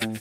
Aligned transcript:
Hello 0.00 0.12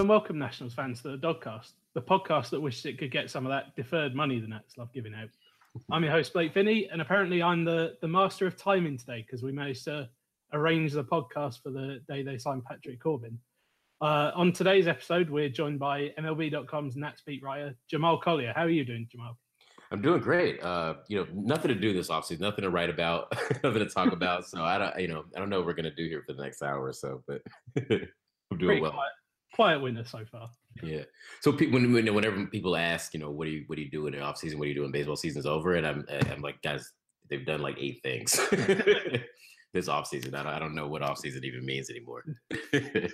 and 0.00 0.08
welcome, 0.08 0.38
Nationals 0.38 0.72
fans, 0.72 1.02
to 1.02 1.14
the 1.14 1.18
Dogcast, 1.18 1.72
the 1.92 2.00
podcast 2.00 2.48
that 2.48 2.60
wishes 2.62 2.86
it 2.86 2.96
could 2.98 3.10
get 3.10 3.30
some 3.30 3.44
of 3.44 3.50
that 3.50 3.76
deferred 3.76 4.14
money 4.14 4.40
the 4.40 4.48
Nats 4.48 4.78
love 4.78 4.90
giving 4.94 5.14
out. 5.14 5.28
I'm 5.90 6.02
your 6.02 6.12
host, 6.12 6.32
Blake 6.32 6.54
Finney, 6.54 6.88
and 6.90 7.02
apparently 7.02 7.42
I'm 7.42 7.66
the, 7.66 7.98
the 8.00 8.08
master 8.08 8.46
of 8.46 8.56
timing 8.56 8.96
today 8.96 9.26
because 9.26 9.42
we 9.42 9.52
managed 9.52 9.84
to 9.84 10.08
arrange 10.52 10.92
the 10.92 11.04
podcast 11.04 11.62
for 11.62 11.70
the 11.70 12.00
day 12.08 12.22
they 12.22 12.38
signed 12.38 12.64
Patrick 12.64 13.00
Corbin. 13.02 13.38
Uh, 14.00 14.30
on 14.34 14.52
today's 14.52 14.86
episode, 14.86 15.30
we're 15.30 15.48
joined 15.48 15.78
by 15.78 16.12
MLB.com's 16.18 16.96
Nats 16.96 17.22
beat 17.26 17.42
writer, 17.42 17.74
Jamal 17.90 18.18
Collier. 18.20 18.52
How 18.54 18.62
are 18.64 18.70
you 18.70 18.84
doing, 18.84 19.08
Jamal? 19.10 19.38
I'm 19.90 20.02
doing 20.02 20.20
great. 20.20 20.62
Uh, 20.62 20.94
you 21.08 21.16
know, 21.18 21.26
nothing 21.32 21.68
to 21.68 21.74
do 21.74 21.92
this 21.92 22.08
offseason, 22.08 22.40
nothing 22.40 22.62
to 22.64 22.70
write 22.70 22.90
about, 22.90 23.32
nothing 23.64 23.78
to 23.78 23.86
talk 23.88 24.12
about. 24.12 24.46
So 24.46 24.62
I 24.62 24.78
don't, 24.78 24.98
you 25.00 25.08
know, 25.08 25.24
I 25.34 25.38
don't 25.38 25.48
know 25.48 25.58
what 25.58 25.66
we're 25.66 25.74
gonna 25.74 25.94
do 25.94 26.06
here 26.08 26.22
for 26.26 26.32
the 26.34 26.42
next 26.42 26.60
hour 26.60 26.84
or 26.84 26.92
so, 26.92 27.22
but 27.26 27.40
I'm 27.76 27.84
doing 27.86 28.66
Pretty 28.66 28.80
well. 28.80 28.90
quiet, 28.92 29.12
quiet 29.54 29.80
winner 29.80 30.04
so 30.04 30.24
far. 30.30 30.50
Yeah. 30.82 31.04
So 31.40 31.52
pe- 31.52 31.70
when, 31.70 31.92
when 31.92 32.12
whenever 32.12 32.44
people 32.46 32.76
ask, 32.76 33.14
you 33.14 33.20
know, 33.20 33.30
what 33.30 33.44
do 33.46 33.52
you 33.52 33.64
what 33.68 33.76
do 33.76 33.82
you 33.82 33.90
do 33.90 34.06
in 34.08 34.12
the 34.12 34.20
off 34.20 34.38
season? 34.38 34.58
What 34.58 34.64
do 34.64 34.70
you 34.70 34.74
do 34.74 34.82
when 34.82 34.90
baseball 34.90 35.16
season's 35.16 35.46
over? 35.46 35.74
And 35.76 35.86
I'm 35.86 36.04
I'm 36.32 36.42
like, 36.42 36.60
guys, 36.62 36.90
they've 37.30 37.46
done 37.46 37.60
like 37.60 37.76
eight 37.78 38.00
things 38.02 38.38
this 39.72 39.88
off 39.88 40.06
season. 40.06 40.34
I 40.34 40.42
don't, 40.42 40.52
I 40.52 40.58
don't 40.58 40.74
know 40.74 40.88
what 40.88 41.02
off 41.02 41.18
season 41.18 41.44
even 41.44 41.64
means 41.64 41.90
anymore. 41.90 42.24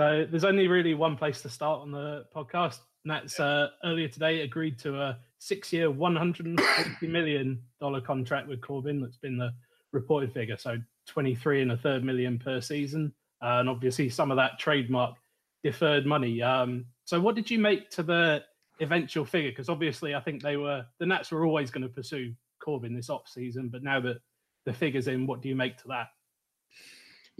So 0.00 0.24
there's 0.30 0.44
only 0.44 0.66
really 0.66 0.94
one 0.94 1.14
place 1.14 1.42
to 1.42 1.50
start 1.50 1.82
on 1.82 1.90
the 1.90 2.24
podcast, 2.34 2.78
and 3.04 3.10
that's 3.10 3.38
uh, 3.38 3.68
earlier 3.84 4.08
today 4.08 4.40
agreed 4.40 4.78
to 4.78 4.98
a 4.98 5.18
six-year, 5.40 5.90
150 5.90 7.06
million 7.06 7.60
dollar 7.82 8.00
contract 8.00 8.48
with 8.48 8.62
Corbin. 8.62 9.02
That's 9.02 9.18
been 9.18 9.36
the 9.36 9.52
reported 9.92 10.32
figure. 10.32 10.56
So 10.56 10.78
23 11.06 11.60
and 11.60 11.72
a 11.72 11.76
third 11.76 12.02
million 12.02 12.38
per 12.38 12.62
season, 12.62 13.12
uh, 13.42 13.58
and 13.60 13.68
obviously 13.68 14.08
some 14.08 14.30
of 14.30 14.38
that 14.38 14.58
trademark 14.58 15.16
deferred 15.62 16.06
money. 16.06 16.40
Um, 16.40 16.86
so 17.04 17.20
what 17.20 17.34
did 17.34 17.50
you 17.50 17.58
make 17.58 17.90
to 17.90 18.02
the 18.02 18.42
eventual 18.80 19.26
figure? 19.26 19.50
Because 19.50 19.68
obviously 19.68 20.14
I 20.14 20.20
think 20.20 20.42
they 20.42 20.56
were 20.56 20.86
the 20.98 21.04
Nats 21.04 21.30
were 21.30 21.44
always 21.44 21.70
going 21.70 21.82
to 21.82 21.90
pursue 21.90 22.32
Corbin 22.58 22.94
this 22.94 23.10
off 23.10 23.28
season, 23.28 23.68
but 23.68 23.82
now 23.82 24.00
that 24.00 24.22
the 24.66 24.72
figures 24.72 25.08
in, 25.08 25.26
what 25.26 25.42
do 25.42 25.48
you 25.48 25.56
make 25.56 25.76
to 25.78 25.88
that? 25.88 26.08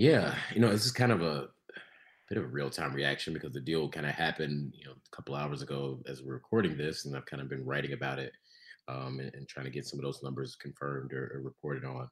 yeah, 0.01 0.35
you 0.55 0.63
know, 0.63 0.71
this 0.71 0.87
is 0.87 0.93
kind 0.93 1.13
of 1.13 1.21
a 1.21 1.49
bit 2.31 2.39
of 2.39 2.45
a 2.45 2.49
real 2.49 2.71
time 2.71 2.95
reaction 2.95 3.35
because 3.35 3.53
the 3.53 3.61
deal 3.61 3.87
kind 3.87 4.07
of 4.07 4.13
happened, 4.13 4.73
you 4.75 4.87
know, 4.87 4.93
a 4.93 5.17
couple 5.17 5.35
hours 5.35 5.61
ago 5.61 6.01
as 6.07 6.23
we're 6.23 6.33
recording 6.33 6.75
this, 6.75 7.05
and 7.05 7.15
I've 7.15 7.27
kind 7.27 7.43
of 7.43 7.51
been 7.51 7.67
writing 7.67 7.93
about 7.93 8.19
it 8.19 8.33
um, 8.89 9.21
and, 9.21 9.31
and 9.35 9.47
trying 9.47 9.67
to 9.67 9.71
get 9.71 9.87
some 9.87 9.99
of 9.99 10.05
those 10.05 10.23
numbers 10.23 10.57
confirmed 10.57 11.13
or, 11.13 11.33
or 11.35 11.43
reported 11.43 11.85
on. 11.85 12.09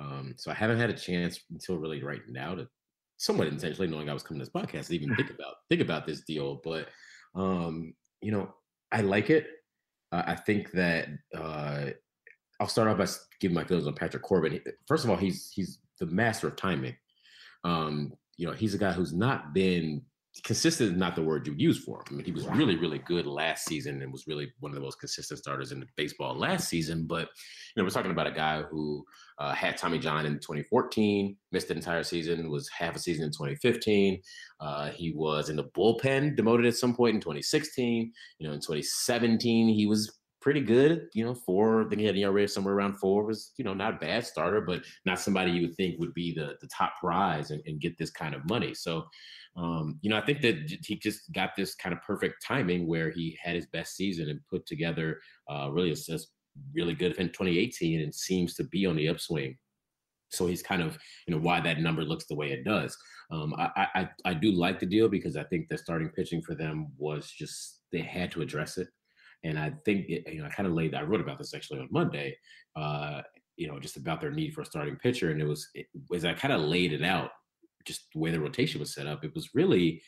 Um, 0.00 0.34
so 0.36 0.50
I 0.50 0.54
haven't 0.54 0.80
had 0.80 0.90
a 0.90 0.94
chance 0.94 1.38
until 1.52 1.78
really 1.78 2.02
right 2.02 2.22
now 2.28 2.56
to 2.56 2.66
somewhat 3.18 3.46
intentionally 3.46 3.86
knowing 3.88 4.10
I 4.10 4.14
was 4.14 4.24
coming 4.24 4.40
to 4.40 4.44
this 4.44 4.52
podcast 4.52 4.88
to 4.88 4.96
even 4.96 5.14
think 5.14 5.30
about 5.38 5.54
think 5.68 5.80
about 5.80 6.06
this 6.08 6.22
deal. 6.22 6.60
But 6.64 6.88
um, 7.36 7.94
you 8.20 8.32
know, 8.32 8.52
I 8.90 9.02
like 9.02 9.30
it. 9.30 9.46
Uh, 10.10 10.24
I 10.26 10.34
think 10.34 10.72
that 10.72 11.06
uh, 11.36 11.90
I'll 12.60 12.68
start 12.68 12.88
off 12.88 12.98
by 12.98 13.06
giving 13.40 13.54
my 13.54 13.64
feelings 13.64 13.86
on 13.86 13.94
Patrick 13.94 14.22
Corbin. 14.22 14.60
First 14.86 15.04
of 15.04 15.10
all, 15.10 15.16
he's 15.16 15.50
he's 15.54 15.78
the 15.98 16.06
master 16.06 16.48
of 16.48 16.56
timing. 16.56 16.96
Um, 17.64 18.12
you 18.36 18.46
know, 18.46 18.52
he's 18.52 18.74
a 18.74 18.78
guy 18.78 18.92
who's 18.92 19.12
not 19.12 19.52
been 19.52 20.02
consistent. 20.44 20.92
Is 20.92 20.96
not 20.96 21.16
the 21.16 21.22
word 21.22 21.46
you 21.46 21.52
would 21.52 21.60
use 21.60 21.78
for 21.78 21.98
him. 21.98 22.04
I 22.10 22.12
mean, 22.14 22.24
he 22.24 22.32
was 22.32 22.46
really, 22.48 22.76
really 22.76 22.98
good 22.98 23.26
last 23.26 23.64
season 23.64 24.02
and 24.02 24.12
was 24.12 24.26
really 24.26 24.52
one 24.60 24.70
of 24.70 24.76
the 24.76 24.80
most 24.80 25.00
consistent 25.00 25.38
starters 25.38 25.72
in 25.72 25.84
baseball 25.96 26.36
last 26.36 26.68
season. 26.68 27.06
But 27.06 27.22
you 27.22 27.26
know, 27.76 27.84
we're 27.84 27.90
talking 27.90 28.10
about 28.10 28.26
a 28.26 28.32
guy 28.32 28.62
who 28.62 29.04
uh, 29.38 29.52
had 29.52 29.76
Tommy 29.76 29.98
John 29.98 30.26
in 30.26 30.34
2014, 30.34 31.36
missed 31.52 31.68
the 31.68 31.74
entire 31.74 32.02
season, 32.02 32.50
was 32.50 32.68
half 32.68 32.96
a 32.96 32.98
season 32.98 33.24
in 33.24 33.30
2015. 33.30 34.20
Uh, 34.60 34.90
he 34.90 35.12
was 35.12 35.48
in 35.48 35.56
the 35.56 35.64
bullpen, 35.64 36.36
demoted 36.36 36.66
at 36.66 36.76
some 36.76 36.94
point 36.94 37.14
in 37.14 37.20
2016. 37.20 38.12
You 38.38 38.46
know, 38.46 38.54
in 38.54 38.60
2017, 38.60 39.68
he 39.68 39.86
was 39.86 40.18
pretty 40.48 40.62
good. 40.62 41.08
You 41.12 41.26
know, 41.26 41.34
four. 41.34 41.82
I 41.82 41.88
think 41.90 42.00
he 42.00 42.06
had 42.06 42.14
an 42.14 42.22
ERA 42.22 42.48
somewhere 42.48 42.72
around 42.72 42.94
four. 42.94 43.24
Was 43.24 43.52
you 43.58 43.66
know 43.66 43.74
not 43.74 43.96
a 43.96 43.98
bad 43.98 44.24
starter, 44.24 44.62
but 44.62 44.82
not 45.04 45.20
somebody 45.20 45.50
you 45.50 45.60
would 45.60 45.76
think 45.76 46.00
would 46.00 46.14
be 46.14 46.32
the 46.32 46.54
the 46.62 46.68
top 46.68 46.94
prize 46.98 47.50
and, 47.50 47.60
and 47.66 47.82
get 47.82 47.98
this 47.98 48.10
kind 48.10 48.34
of 48.34 48.48
money. 48.48 48.72
So, 48.72 49.04
um, 49.58 49.98
you 50.00 50.08
know, 50.08 50.16
I 50.16 50.24
think 50.24 50.40
that 50.40 50.74
he 50.86 50.96
just 50.96 51.30
got 51.32 51.50
this 51.54 51.74
kind 51.74 51.94
of 51.94 52.00
perfect 52.00 52.42
timing 52.42 52.86
where 52.86 53.10
he 53.10 53.36
had 53.42 53.56
his 53.56 53.66
best 53.66 53.94
season 53.94 54.30
and 54.30 54.40
put 54.48 54.64
together 54.64 55.20
uh, 55.50 55.68
really 55.70 55.92
a, 55.92 56.18
really 56.74 56.94
good 56.94 57.12
in 57.18 57.26
2018 57.28 58.00
and 58.00 58.14
seems 58.14 58.54
to 58.54 58.64
be 58.64 58.86
on 58.86 58.96
the 58.96 59.08
upswing. 59.08 59.54
So 60.30 60.46
he's 60.46 60.62
kind 60.62 60.80
of, 60.80 60.96
you 61.26 61.34
know, 61.34 61.42
why 61.42 61.60
that 61.60 61.80
number 61.80 62.04
looks 62.04 62.24
the 62.24 62.36
way 62.36 62.52
it 62.52 62.64
does. 62.64 62.96
Um, 63.30 63.52
I, 63.58 63.86
I 63.94 64.08
I 64.24 64.32
do 64.32 64.52
like 64.52 64.80
the 64.80 64.86
deal 64.86 65.10
because 65.10 65.36
I 65.36 65.44
think 65.44 65.68
the 65.68 65.76
starting 65.76 66.08
pitching 66.08 66.40
for 66.40 66.54
them 66.54 66.86
was 66.96 67.30
just 67.30 67.82
they 67.92 68.00
had 68.00 68.30
to 68.32 68.40
address 68.40 68.78
it, 68.78 68.88
and 69.44 69.58
I 69.58 69.72
think 69.84 70.06
it, 70.08 70.32
you 70.32 70.40
know 70.40 70.46
I 70.46 70.50
kind 70.50 70.66
of 70.66 70.72
laid 70.74 70.94
I 70.94 71.02
wrote 71.02 71.20
about 71.20 71.38
this 71.38 71.54
actually 71.54 71.80
on 71.80 71.88
Monday, 71.90 72.36
uh, 72.76 73.22
you 73.56 73.68
know, 73.68 73.78
just 73.78 73.96
about 73.96 74.20
their 74.20 74.30
need 74.30 74.54
for 74.54 74.62
a 74.62 74.66
starting 74.66 74.96
pitcher, 74.96 75.30
and 75.30 75.40
it 75.40 75.46
was 75.46 75.68
it, 75.74 75.86
as 76.14 76.24
I 76.24 76.34
kind 76.34 76.54
of 76.54 76.62
laid 76.62 76.92
it 76.92 77.02
out, 77.02 77.30
just 77.84 78.06
the 78.12 78.20
way 78.20 78.30
the 78.30 78.40
rotation 78.40 78.80
was 78.80 78.94
set 78.94 79.06
up, 79.06 79.24
it 79.24 79.34
was 79.34 79.50
really 79.54 80.02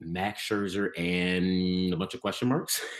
Max 0.00 0.46
Scherzer 0.48 0.90
and 0.96 1.92
a 1.92 1.96
bunch 1.96 2.14
of 2.14 2.20
question 2.20 2.48
marks. 2.48 2.80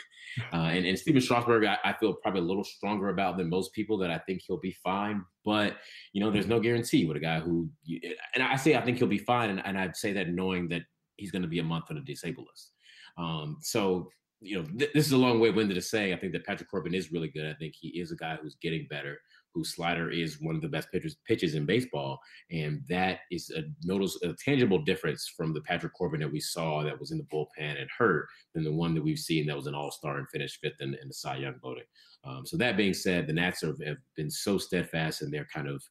Uh, 0.52 0.70
and, 0.70 0.86
and 0.86 0.96
Stephen 0.96 1.20
Strasburg, 1.20 1.64
I, 1.64 1.78
I 1.84 1.94
feel 1.94 2.12
probably 2.14 2.42
a 2.42 2.44
little 2.44 2.62
stronger 2.62 3.08
about 3.08 3.36
than 3.36 3.48
most 3.48 3.72
people 3.72 3.98
that 3.98 4.10
I 4.10 4.19
think 4.19 4.42
he'll 4.46 4.60
be 4.60 4.76
fine. 4.84 5.25
But, 5.44 5.78
you 6.12 6.20
know, 6.22 6.30
there's 6.30 6.46
no 6.46 6.60
guarantee 6.60 7.06
with 7.06 7.16
a 7.16 7.20
guy 7.20 7.40
who, 7.40 7.69
you- 7.82 8.00
and 8.34 8.44
I 8.44 8.54
say 8.56 8.76
I 8.76 8.82
think 8.82 8.98
he'll 8.98 9.08
be 9.08 9.19
fine. 9.19 9.50
And, 9.50 9.66
and 9.66 9.76
I'd 9.76 9.96
say 9.96 10.12
that 10.12 10.28
knowing 10.28 10.69
that 10.69 10.82
he's 11.16 11.30
going 11.32 11.42
to 11.42 11.48
be 11.48 11.58
a 11.58 11.64
month 11.64 11.86
on 11.90 11.96
a 11.96 12.02
disabled 12.02 12.46
list. 12.48 12.72
Um, 13.16 13.56
so, 13.62 14.10
you 14.41 14.56
know, 14.56 14.65
th- 14.78 14.93
this 14.93 15.06
is 15.06 15.12
a 15.12 15.19
long 15.19 15.41
way 15.41 15.50
winded 15.50 15.75
to 15.75 15.82
say. 15.82 16.12
I 16.12 16.16
think 16.16 16.32
that 16.32 16.47
Patrick 16.47 16.71
Corbin 16.71 16.94
is 16.94 17.12
really 17.12 17.28
good. 17.28 17.47
I 17.47 17.54
think 17.54 17.75
he 17.78 17.88
is 17.88 18.12
a 18.12 18.16
guy 18.16 18.38
who's 18.41 18.56
getting 18.60 18.87
better, 18.88 19.19
whose 19.53 19.75
slider 19.75 20.10
is 20.10 20.41
one 20.41 20.54
of 20.54 20.62
the 20.62 20.69
best 20.69 20.93
pitchers, 20.93 21.16
pitches 21.26 21.54
in 21.54 21.66
baseball. 21.66 22.21
And 22.50 22.82
that 22.88 23.21
is 23.31 23.50
a 23.50 23.62
notice, 23.82 24.19
a 24.22 24.34
tangible 24.34 24.78
difference 24.78 25.32
from 25.37 25.53
the 25.53 25.62
Patrick 25.62 25.94
Corbin 25.94 26.21
that 26.21 26.32
we 26.32 26.41
saw 26.41 26.82
that 26.84 26.99
was 26.99 27.10
in 27.10 27.19
the 27.19 27.25
bullpen 27.25 27.81
and 27.81 27.88
hurt 27.97 28.28
than 28.54 28.65
the 28.65 28.72
one 28.72 28.94
that 28.94 29.03
we've 29.03 29.19
seen 29.19 29.47
that 29.47 29.56
was 29.56 29.66
an 29.66 29.75
all 29.75 29.91
star 29.91 30.19
and 30.19 30.28
finished 30.31 30.60
fifth 30.62 30.81
in, 30.81 30.94
in 31.03 31.09
the 31.09 31.15
Cy 31.15 31.37
Young 31.37 31.56
voting. 31.60 31.84
Um, 32.25 32.47
so 32.47 32.56
that 32.56 32.76
being 32.76 32.94
said, 32.94 33.26
the 33.26 33.32
Nats 33.32 33.62
have, 33.62 33.81
have 33.84 33.99
been 34.16 34.31
so 34.31 34.59
steadfast 34.59 35.22
in 35.22 35.31
their 35.31 35.47
kind 35.53 35.69
of 35.69 35.82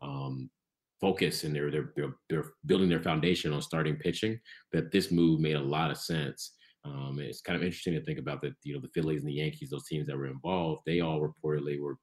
um, 0.00 0.50
focus 1.00 1.44
and 1.44 1.54
they're, 1.54 1.70
they're 1.70 1.92
they're 1.94 2.14
they're 2.28 2.52
building 2.64 2.88
their 2.88 3.02
foundation 3.02 3.52
on 3.52 3.60
starting 3.60 3.96
pitching 3.96 4.38
that 4.72 4.90
this 4.90 5.10
move 5.10 5.40
made 5.40 5.56
a 5.56 5.60
lot 5.60 5.90
of 5.90 5.98
sense. 5.98 6.54
Um, 6.86 7.18
it's 7.18 7.40
kind 7.40 7.56
of 7.56 7.64
interesting 7.64 7.94
to 7.94 8.04
think 8.04 8.18
about 8.18 8.40
that. 8.42 8.54
You 8.62 8.74
know, 8.74 8.80
the 8.80 8.90
Phillies 8.94 9.20
and 9.20 9.28
the 9.28 9.34
Yankees, 9.34 9.70
those 9.70 9.86
teams 9.86 10.06
that 10.06 10.16
were 10.16 10.26
involved, 10.26 10.82
they 10.86 11.00
all 11.00 11.20
reportedly 11.20 11.80
were 11.80 11.98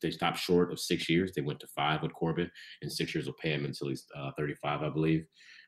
they 0.00 0.10
stopped 0.10 0.38
short 0.38 0.72
of 0.72 0.80
six 0.80 1.08
years. 1.08 1.32
They 1.32 1.42
went 1.42 1.60
to 1.60 1.66
five 1.68 2.02
with 2.02 2.14
Corbin, 2.14 2.50
and 2.80 2.92
six 2.92 3.14
years 3.14 3.26
will 3.26 3.34
pay 3.34 3.50
him 3.50 3.64
until 3.64 3.88
he's 3.88 4.06
uh, 4.16 4.30
35, 4.36 4.82
I 4.82 4.88
believe. 4.88 5.24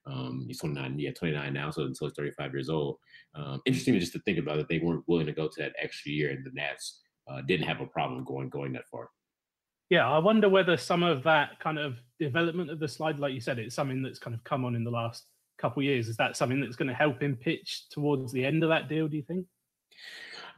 Um, 0.06 0.44
he's 0.47 0.58
29, 0.58 0.98
yeah, 0.98 1.12
29 1.12 1.53
now, 1.53 1.70
so 1.70 1.82
until 1.82 2.08
he's 2.08 2.16
35 2.16 2.53
years 2.53 2.69
old. 2.69 2.97
Um, 3.34 3.60
interesting 3.66 3.98
just 3.98 4.12
to 4.14 4.20
think 4.20 4.38
about 4.38 4.56
that 4.56 4.69
they 4.69 4.78
weren't 4.78 5.04
willing 5.06 5.26
to 5.26 5.32
go 5.32 5.48
to 5.48 5.62
that 5.62 5.74
extra 5.80 6.10
year, 6.10 6.30
and 6.30 6.44
the 6.44 6.50
Nats 6.54 7.03
uh, 7.30 7.42
didn't 7.47 7.66
have 7.66 7.80
a 7.80 7.86
problem 7.86 8.24
going 8.24 8.48
going 8.48 8.72
that 8.72 8.88
far. 8.91 9.08
Yeah, 9.91 10.10
I 10.10 10.19
wonder 10.19 10.48
whether 10.48 10.76
some 10.76 11.03
of 11.03 11.22
that 11.24 11.60
kind 11.60 11.78
of 11.78 11.97
development 12.19 12.70
of 12.70 12.80
the 12.80 12.88
slide, 12.88 13.19
like 13.19 13.34
you 13.34 13.41
said, 13.41 13.58
it's 13.58 13.74
something 13.74 14.03
that's 14.03 14.19
kind 14.19 14.34
of 14.34 14.42
come 14.44 14.64
on 14.64 14.74
in 14.74 14.84
the 14.84 14.91
last 14.91 15.26
couple 15.59 15.82
years. 15.82 16.09
Is 16.09 16.16
that 16.16 16.36
something 16.36 16.60
that's 16.60 16.77
going 16.77 16.89
to 16.89 16.95
help 16.95 17.22
him 17.22 17.36
pitch 17.36 17.89
towards 17.91 18.33
the 18.33 18.45
end 18.45 18.62
of 18.62 18.68
that 18.71 18.89
deal? 18.89 19.09
Do 19.09 19.16
you 19.16 19.22
think? 19.22 19.47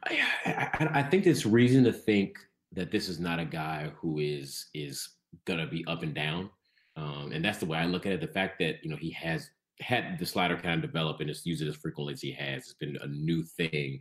I, 0.04 0.70
I, 0.78 0.88
I 0.94 1.02
think 1.02 1.25
there's 1.25 1.46
reason 1.46 1.84
to 1.84 1.93
think 1.93 2.38
that 2.72 2.90
this 2.90 3.08
is 3.08 3.19
not 3.19 3.38
a 3.38 3.44
guy 3.44 3.90
who 3.96 4.19
is 4.19 4.66
is 4.75 5.08
gonna 5.44 5.66
be 5.66 5.84
up 5.87 6.02
and 6.02 6.14
down, 6.14 6.50
um, 6.96 7.32
and 7.32 7.44
that's 7.44 7.58
the 7.58 7.66
way 7.66 7.78
I 7.78 7.87
look 7.87 8.06
at 8.06 8.12
it. 8.12 8.20
The 8.20 8.28
fact 8.28 8.58
that 8.60 8.76
you 8.82 8.90
know 8.90 8.96
he 8.96 9.10
has 9.10 9.50
had 9.81 10.19
the 10.19 10.26
slider 10.26 10.56
kind 10.56 10.82
of 10.82 10.90
develop 10.90 11.20
and 11.20 11.28
just 11.28 11.46
use 11.46 11.60
it 11.60 11.69
as 11.69 11.76
frequently 11.76 12.14
as 12.14 12.20
he 12.20 12.32
has, 12.32 12.64
it's 12.64 12.75
been 12.75 12.98
a 13.02 13.06
new 13.06 13.43
thing. 13.43 14.00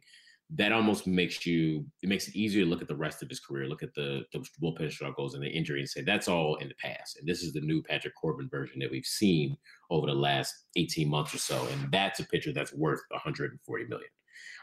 That 0.54 0.72
almost 0.72 1.08
makes 1.08 1.46
you 1.46 1.86
it 2.04 2.10
makes 2.10 2.28
it 2.28 2.36
easier 2.36 2.64
to 2.64 2.70
look 2.70 2.82
at 2.82 2.88
the 2.88 2.96
rest 2.96 3.24
of 3.24 3.30
his 3.30 3.40
career, 3.40 3.68
look 3.68 3.82
at 3.82 3.96
the, 3.96 4.24
the 4.32 4.46
bullpen 4.62 4.92
struggles 4.92 5.34
and 5.34 5.44
the 5.44 5.50
injury, 5.50 5.80
and 5.80 5.90
say 5.90 6.02
that's 6.02 6.28
all 6.28 6.56
in 6.58 6.68
the 6.68 6.76
past. 6.76 7.18
And 7.18 7.28
this 7.28 7.42
is 7.42 7.52
the 7.52 7.62
new 7.62 7.82
Patrick 7.82 8.14
Corbin 8.16 8.48
version 8.50 8.80
that 8.80 8.92
we've 8.92 9.06
seen 9.06 9.58
over 9.90 10.06
the 10.06 10.14
last 10.14 10.54
18 10.76 11.10
months 11.10 11.34
or 11.34 11.40
so, 11.40 11.68
and 11.72 11.92
that's 11.92 12.20
a 12.20 12.26
pitcher 12.28 12.54
that's 12.54 12.74
worth 12.74 13.02
140 13.10 13.86
million. 13.86 14.10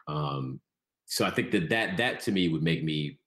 Um, 0.07 0.61
so 1.07 1.27
I 1.27 1.31
think 1.31 1.51
that 1.51 1.69
that 1.71 1.97
that 1.97 2.21
to 2.21 2.33
me 2.33 2.49
would 2.49 2.63
make 2.63 2.85
me 2.85 3.19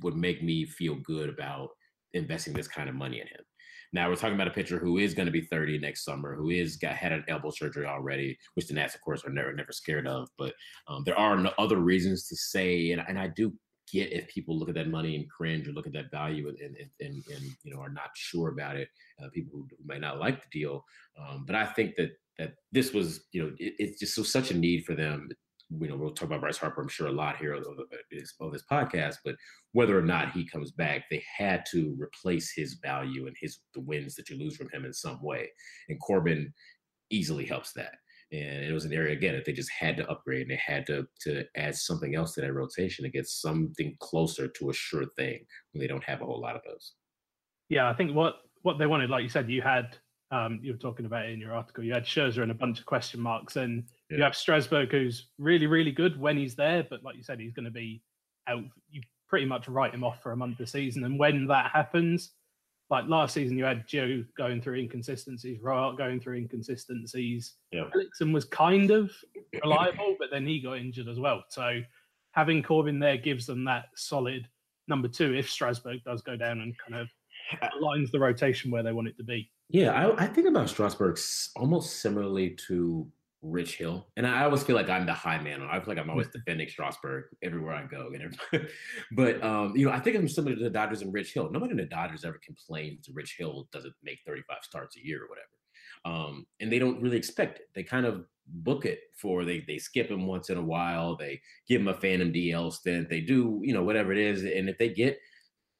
would 0.00 0.16
make 0.16 0.42
me 0.42 0.64
feel 0.64 0.96
good 0.96 1.28
about 1.28 1.70
investing 2.12 2.52
this 2.52 2.68
kind 2.68 2.88
of 2.88 2.94
money 2.94 3.20
in 3.20 3.26
him. 3.26 3.40
Now 3.92 4.08
we're 4.08 4.16
talking 4.16 4.34
about 4.34 4.48
a 4.48 4.52
pitcher 4.52 4.78
who 4.78 4.98
is 4.98 5.14
going 5.14 5.26
to 5.26 5.32
be 5.32 5.42
30 5.42 5.78
next 5.78 6.04
summer, 6.04 6.34
who 6.34 6.50
is 6.50 6.76
got 6.76 6.94
had 6.94 7.12
an 7.12 7.24
elbow 7.28 7.50
surgery 7.50 7.86
already, 7.86 8.38
which 8.54 8.66
the 8.66 8.74
Nats, 8.74 8.94
of 8.94 9.02
course, 9.02 9.24
are 9.24 9.30
never 9.30 9.52
never 9.52 9.72
scared 9.72 10.06
of. 10.06 10.28
But 10.38 10.54
um, 10.88 11.02
there 11.04 11.18
are 11.18 11.36
no 11.36 11.52
other 11.58 11.76
reasons 11.76 12.26
to 12.28 12.36
say, 12.36 12.92
and, 12.92 13.02
and 13.06 13.18
I 13.18 13.28
do 13.28 13.52
get 13.92 14.12
if 14.12 14.28
people 14.28 14.58
look 14.58 14.70
at 14.70 14.74
that 14.76 14.88
money 14.88 15.16
and 15.16 15.28
cringe 15.28 15.68
or 15.68 15.72
look 15.72 15.86
at 15.86 15.92
that 15.92 16.10
value 16.10 16.48
and 16.48 16.58
and, 16.58 16.76
and, 17.00 17.22
and 17.34 17.42
you 17.62 17.74
know 17.74 17.80
are 17.80 17.90
not 17.90 18.10
sure 18.14 18.48
about 18.48 18.76
it. 18.76 18.88
Uh, 19.22 19.28
people 19.32 19.52
who, 19.52 19.68
may 19.84 19.98
not 19.98 20.18
like 20.18 20.42
the 20.42 20.58
deal, 20.58 20.84
um, 21.18 21.44
but 21.46 21.54
I 21.54 21.66
think 21.66 21.94
that 21.96 22.12
that 22.38 22.54
this 22.72 22.92
was 22.92 23.26
you 23.32 23.42
know 23.42 23.52
it, 23.58 23.74
it's 23.78 24.00
just 24.00 24.14
so 24.14 24.22
such 24.22 24.50
a 24.50 24.56
need 24.56 24.84
for 24.84 24.94
them 24.94 25.28
you 25.80 25.88
know, 25.88 25.96
we'll 25.96 26.10
talk 26.10 26.26
about 26.26 26.40
Bryce 26.40 26.58
Harper, 26.58 26.82
I'm 26.82 26.88
sure, 26.88 27.08
a 27.08 27.12
lot 27.12 27.36
here 27.36 27.54
of 27.54 27.64
this, 28.10 28.34
of 28.40 28.52
this 28.52 28.64
podcast, 28.70 29.16
but 29.24 29.36
whether 29.72 29.98
or 29.98 30.02
not 30.02 30.32
he 30.32 30.46
comes 30.46 30.72
back, 30.72 31.04
they 31.10 31.22
had 31.36 31.64
to 31.70 31.96
replace 31.98 32.52
his 32.54 32.74
value 32.74 33.26
and 33.26 33.36
his 33.40 33.60
the 33.74 33.80
wins 33.80 34.14
that 34.16 34.28
you 34.28 34.38
lose 34.38 34.56
from 34.56 34.68
him 34.70 34.84
in 34.84 34.92
some 34.92 35.22
way. 35.22 35.50
And 35.88 36.00
Corbin 36.00 36.52
easily 37.10 37.46
helps 37.46 37.72
that. 37.74 37.94
And 38.32 38.64
it 38.64 38.72
was 38.72 38.86
an 38.86 38.94
area 38.94 39.12
again 39.12 39.34
that 39.34 39.44
they 39.44 39.52
just 39.52 39.70
had 39.70 39.96
to 39.98 40.10
upgrade 40.10 40.42
and 40.42 40.50
they 40.50 40.60
had 40.64 40.86
to 40.86 41.06
to 41.20 41.44
add 41.56 41.74
something 41.76 42.14
else 42.14 42.32
to 42.34 42.40
that 42.40 42.54
rotation 42.54 43.04
to 43.04 43.10
get 43.10 43.26
something 43.26 43.94
closer 44.00 44.48
to 44.48 44.70
a 44.70 44.74
sure 44.74 45.04
thing 45.16 45.44
when 45.72 45.80
they 45.80 45.86
don't 45.86 46.04
have 46.04 46.22
a 46.22 46.24
whole 46.24 46.40
lot 46.40 46.56
of 46.56 46.62
those. 46.66 46.94
Yeah, 47.68 47.90
I 47.90 47.94
think 47.94 48.14
what 48.14 48.36
what 48.62 48.78
they 48.78 48.86
wanted, 48.86 49.10
like 49.10 49.22
you 49.22 49.28
said, 49.28 49.50
you 49.50 49.60
had 49.60 49.98
um, 50.32 50.60
you 50.62 50.72
were 50.72 50.78
talking 50.78 51.04
about 51.04 51.26
it 51.26 51.32
in 51.32 51.40
your 51.40 51.52
article. 51.52 51.84
You 51.84 51.92
had 51.92 52.04
Scherzer 52.04 52.42
and 52.42 52.50
a 52.50 52.54
bunch 52.54 52.80
of 52.80 52.86
question 52.86 53.20
marks, 53.20 53.56
and 53.56 53.84
yeah. 54.12 54.18
you 54.18 54.22
have 54.24 54.36
Strasburg, 54.36 54.90
who's 54.90 55.28
really, 55.38 55.66
really 55.66 55.92
good 55.92 56.20
when 56.20 56.36
he's 56.36 56.54
there. 56.54 56.86
But 56.88 57.02
like 57.02 57.16
you 57.16 57.22
said, 57.22 57.40
he's 57.40 57.52
going 57.52 57.64
to 57.64 57.70
be 57.70 58.02
out. 58.48 58.64
You 58.90 59.02
pretty 59.28 59.46
much 59.46 59.68
write 59.68 59.94
him 59.94 60.04
off 60.04 60.22
for 60.22 60.32
a 60.32 60.36
month 60.36 60.60
of 60.60 60.68
season, 60.68 61.04
and 61.04 61.18
when 61.18 61.46
that 61.46 61.70
happens, 61.72 62.32
like 62.90 63.06
last 63.08 63.32
season, 63.32 63.56
you 63.56 63.64
had 63.64 63.88
Gio 63.88 64.24
going 64.36 64.60
through 64.60 64.78
inconsistencies, 64.78 65.62
Royal 65.62 65.96
going 65.96 66.20
through 66.20 66.36
inconsistencies. 66.36 67.54
Yeah. 67.72 67.84
Hellickson 67.84 68.34
was 68.34 68.44
kind 68.44 68.90
of 68.90 69.10
reliable, 69.62 70.16
but 70.18 70.28
then 70.30 70.46
he 70.46 70.60
got 70.60 70.74
injured 70.74 71.08
as 71.08 71.18
well. 71.18 71.42
So 71.48 71.80
having 72.32 72.62
Corbin 72.62 72.98
there 72.98 73.16
gives 73.16 73.46
them 73.46 73.64
that 73.64 73.86
solid 73.96 74.46
number 74.88 75.08
two 75.08 75.34
if 75.34 75.48
Strasburg 75.48 76.04
does 76.04 76.20
go 76.20 76.36
down 76.36 76.60
and 76.60 76.74
kind 76.76 77.00
of 77.00 77.08
aligns 77.80 78.10
the 78.10 78.20
rotation 78.20 78.70
where 78.70 78.82
they 78.82 78.92
want 78.92 79.08
it 79.08 79.16
to 79.16 79.24
be. 79.24 79.50
Yeah, 79.70 79.92
I, 79.92 80.24
I 80.24 80.26
think 80.26 80.48
about 80.48 80.68
Strasburg 80.68 81.18
almost 81.56 82.00
similarly 82.00 82.50
to 82.68 83.06
Rich 83.42 83.76
Hill, 83.76 84.06
and 84.16 84.26
I 84.26 84.44
always 84.44 84.62
feel 84.62 84.76
like 84.76 84.88
I'm 84.88 85.04
the 85.04 85.12
high 85.12 85.40
man. 85.40 85.62
I 85.62 85.78
feel 85.80 85.94
like 85.94 85.98
I'm 85.98 86.10
always 86.10 86.28
defending 86.28 86.68
Strasburg 86.68 87.24
everywhere 87.42 87.74
I 87.74 87.84
go. 87.86 88.10
And 88.14 88.68
but 89.12 89.42
um, 89.42 89.76
you 89.76 89.86
know, 89.86 89.92
I 89.92 89.98
think 89.98 90.16
I'm 90.16 90.28
similar 90.28 90.54
to 90.54 90.62
the 90.62 90.70
Dodgers 90.70 91.02
and 91.02 91.12
Rich 91.12 91.34
Hill. 91.34 91.50
Nobody 91.50 91.72
in 91.72 91.76
the 91.76 91.84
Dodgers 91.84 92.24
ever 92.24 92.40
complains 92.44 93.08
Rich 93.12 93.36
Hill 93.38 93.68
doesn't 93.72 93.94
make 94.02 94.20
35 94.26 94.58
starts 94.62 94.96
a 94.96 95.04
year 95.04 95.24
or 95.24 95.28
whatever. 95.28 95.48
Um, 96.04 96.46
and 96.60 96.72
they 96.72 96.78
don't 96.78 97.00
really 97.00 97.16
expect 97.16 97.58
it. 97.58 97.68
They 97.74 97.82
kind 97.82 98.06
of 98.06 98.24
book 98.46 98.86
it 98.86 99.00
for 99.16 99.44
they 99.44 99.64
they 99.66 99.78
skip 99.78 100.10
him 100.10 100.26
once 100.26 100.50
in 100.50 100.58
a 100.58 100.62
while. 100.62 101.16
They 101.16 101.40
give 101.68 101.80
him 101.80 101.88
a 101.88 101.94
phantom 101.94 102.32
DL 102.32 102.72
stint. 102.72 103.08
They 103.08 103.20
do 103.20 103.60
you 103.62 103.74
know 103.74 103.82
whatever 103.82 104.12
it 104.12 104.18
is, 104.18 104.42
and 104.44 104.68
if 104.68 104.78
they 104.78 104.88
get 104.88 105.18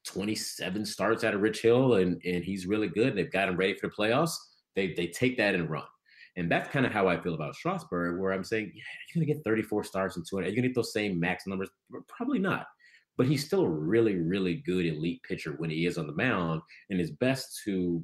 27 0.04 0.84
starts 0.84 1.24
out 1.24 1.34
of 1.34 1.40
Rich 1.40 1.62
Hill 1.62 1.94
and, 1.94 2.20
and 2.24 2.44
he's 2.44 2.66
really 2.66 2.88
good. 2.88 3.08
and 3.08 3.18
They've 3.18 3.30
got 3.30 3.48
him 3.48 3.56
ready 3.56 3.74
for 3.74 3.88
the 3.88 3.94
playoffs. 3.94 4.34
They, 4.74 4.94
they 4.94 5.06
take 5.08 5.36
that 5.36 5.54
and 5.54 5.70
run. 5.70 5.84
And 6.36 6.50
that's 6.50 6.68
kind 6.70 6.86
of 6.86 6.92
how 6.92 7.08
I 7.08 7.20
feel 7.20 7.34
about 7.34 7.54
Strasburg, 7.54 8.18
where 8.18 8.32
I'm 8.32 8.44
saying, 8.44 8.72
yeah, 8.74 8.82
you're 9.14 9.22
going 9.22 9.26
to 9.26 9.34
get 9.34 9.44
34 9.44 9.84
starts 9.84 10.16
in 10.16 10.22
200. 10.28 10.46
Are 10.46 10.48
you 10.50 10.56
going 10.56 10.62
to 10.62 10.68
get 10.68 10.74
those 10.74 10.92
same 10.92 11.20
max 11.20 11.46
numbers? 11.46 11.68
Probably 12.08 12.38
not. 12.38 12.66
But 13.18 13.26
he's 13.26 13.44
still 13.44 13.64
a 13.64 13.68
really, 13.68 14.16
really 14.16 14.62
good 14.64 14.86
elite 14.86 15.22
pitcher 15.28 15.54
when 15.58 15.68
he 15.68 15.84
is 15.84 15.98
on 15.98 16.06
the 16.06 16.14
mound. 16.14 16.62
And 16.88 17.00
it's 17.00 17.10
best 17.10 17.60
to 17.64 18.02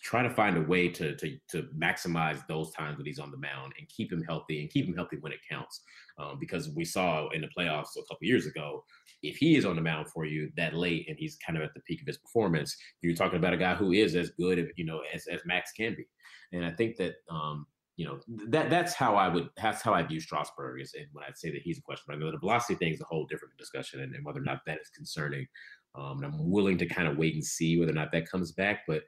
try 0.00 0.22
to 0.22 0.30
find 0.30 0.56
a 0.56 0.62
way 0.62 0.88
to, 0.88 1.16
to, 1.16 1.36
to 1.48 1.68
maximize 1.76 2.46
those 2.46 2.70
times 2.70 2.96
that 2.98 3.06
he's 3.06 3.18
on 3.18 3.30
the 3.30 3.36
mound 3.36 3.72
and 3.78 3.88
keep 3.88 4.12
him 4.12 4.22
healthy 4.22 4.60
and 4.60 4.70
keep 4.70 4.86
him 4.86 4.94
healthy 4.94 5.16
when 5.20 5.32
it 5.32 5.40
counts. 5.48 5.82
Um, 6.18 6.38
because 6.38 6.70
we 6.70 6.84
saw 6.84 7.28
in 7.30 7.40
the 7.40 7.48
playoffs 7.56 7.96
a 7.96 8.02
couple 8.02 8.26
years 8.26 8.46
ago, 8.46 8.84
if 9.22 9.36
he 9.36 9.56
is 9.56 9.64
on 9.64 9.76
the 9.76 9.82
mound 9.82 10.08
for 10.08 10.24
you 10.24 10.50
that 10.56 10.74
late 10.74 11.06
and 11.08 11.16
he's 11.18 11.36
kind 11.44 11.56
of 11.56 11.64
at 11.64 11.74
the 11.74 11.80
peak 11.80 12.00
of 12.00 12.06
his 12.06 12.18
performance, 12.18 12.76
you're 13.02 13.14
talking 13.14 13.38
about 13.38 13.54
a 13.54 13.58
guy 13.58 13.74
who 13.74 13.92
is 13.92 14.14
as 14.14 14.30
good, 14.30 14.70
you 14.76 14.84
know, 14.84 15.02
as, 15.12 15.26
as 15.26 15.40
Max 15.44 15.72
can 15.72 15.94
be. 15.94 16.06
And 16.52 16.64
I 16.64 16.70
think 16.70 16.96
that, 16.96 17.14
um, 17.28 17.66
you 17.96 18.06
know, 18.06 18.20
that 18.48 18.70
that's 18.70 18.94
how 18.94 19.16
I 19.16 19.28
would, 19.28 19.48
that's 19.60 19.82
how 19.82 19.92
I 19.92 20.04
view 20.04 20.20
Strasburg 20.20 20.80
is 20.80 20.94
and 20.94 21.06
when 21.12 21.24
I'd 21.24 21.36
say 21.36 21.50
that 21.50 21.62
he's 21.62 21.78
a 21.78 21.82
question. 21.82 22.14
I 22.14 22.16
know 22.16 22.30
the 22.30 22.38
velocity 22.38 22.76
thing 22.76 22.92
is 22.92 23.00
a 23.00 23.04
whole 23.04 23.26
different 23.26 23.56
discussion 23.58 24.00
and, 24.00 24.14
and 24.14 24.24
whether 24.24 24.38
or 24.38 24.44
not 24.44 24.60
that 24.66 24.78
is 24.80 24.90
concerning. 24.90 25.48
Um, 25.96 26.22
and 26.22 26.26
I'm 26.26 26.50
willing 26.50 26.78
to 26.78 26.86
kind 26.86 27.08
of 27.08 27.16
wait 27.16 27.34
and 27.34 27.44
see 27.44 27.78
whether 27.78 27.90
or 27.90 27.96
not 27.96 28.12
that 28.12 28.30
comes 28.30 28.52
back. 28.52 28.82
But 28.86 29.02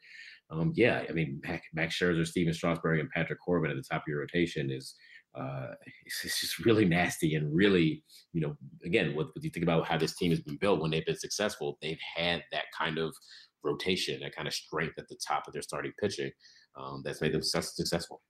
um, 0.50 0.72
yeah, 0.74 1.04
I 1.08 1.12
mean, 1.12 1.40
Max 1.74 1.98
Scherzer, 1.98 2.26
Stephen 2.26 2.52
Strasburg, 2.52 3.00
and 3.00 3.10
Patrick 3.10 3.38
Corbin 3.44 3.70
at 3.70 3.76
the 3.76 3.84
top 3.88 4.02
of 4.02 4.08
your 4.08 4.20
rotation 4.20 4.70
is 4.70 4.94
uh, 5.38 5.68
it's, 6.06 6.24
it's, 6.24 6.40
just 6.40 6.64
really 6.64 6.84
nasty 6.84 7.34
and 7.34 7.54
really, 7.54 8.02
you 8.32 8.40
know, 8.40 8.56
again, 8.84 9.14
what, 9.14 9.28
what 9.28 9.44
you 9.44 9.50
think 9.50 9.62
about 9.62 9.86
how 9.86 9.96
this 9.96 10.16
team 10.16 10.30
has 10.30 10.40
been 10.40 10.56
built 10.56 10.80
when 10.80 10.90
they've 10.90 11.06
been 11.06 11.16
successful, 11.16 11.78
they've 11.80 12.00
had 12.16 12.42
that 12.52 12.64
kind 12.76 12.98
of 12.98 13.14
rotation, 13.62 14.20
that 14.20 14.34
kind 14.34 14.48
of 14.48 14.54
strength 14.54 14.94
at 14.98 15.08
the 15.08 15.18
top 15.26 15.44
of 15.46 15.52
their 15.52 15.62
starting 15.62 15.92
pitching 16.00 16.30
um, 16.78 17.02
that's 17.04 17.20
made 17.20 17.32
them 17.32 17.42
successful. 17.42 18.22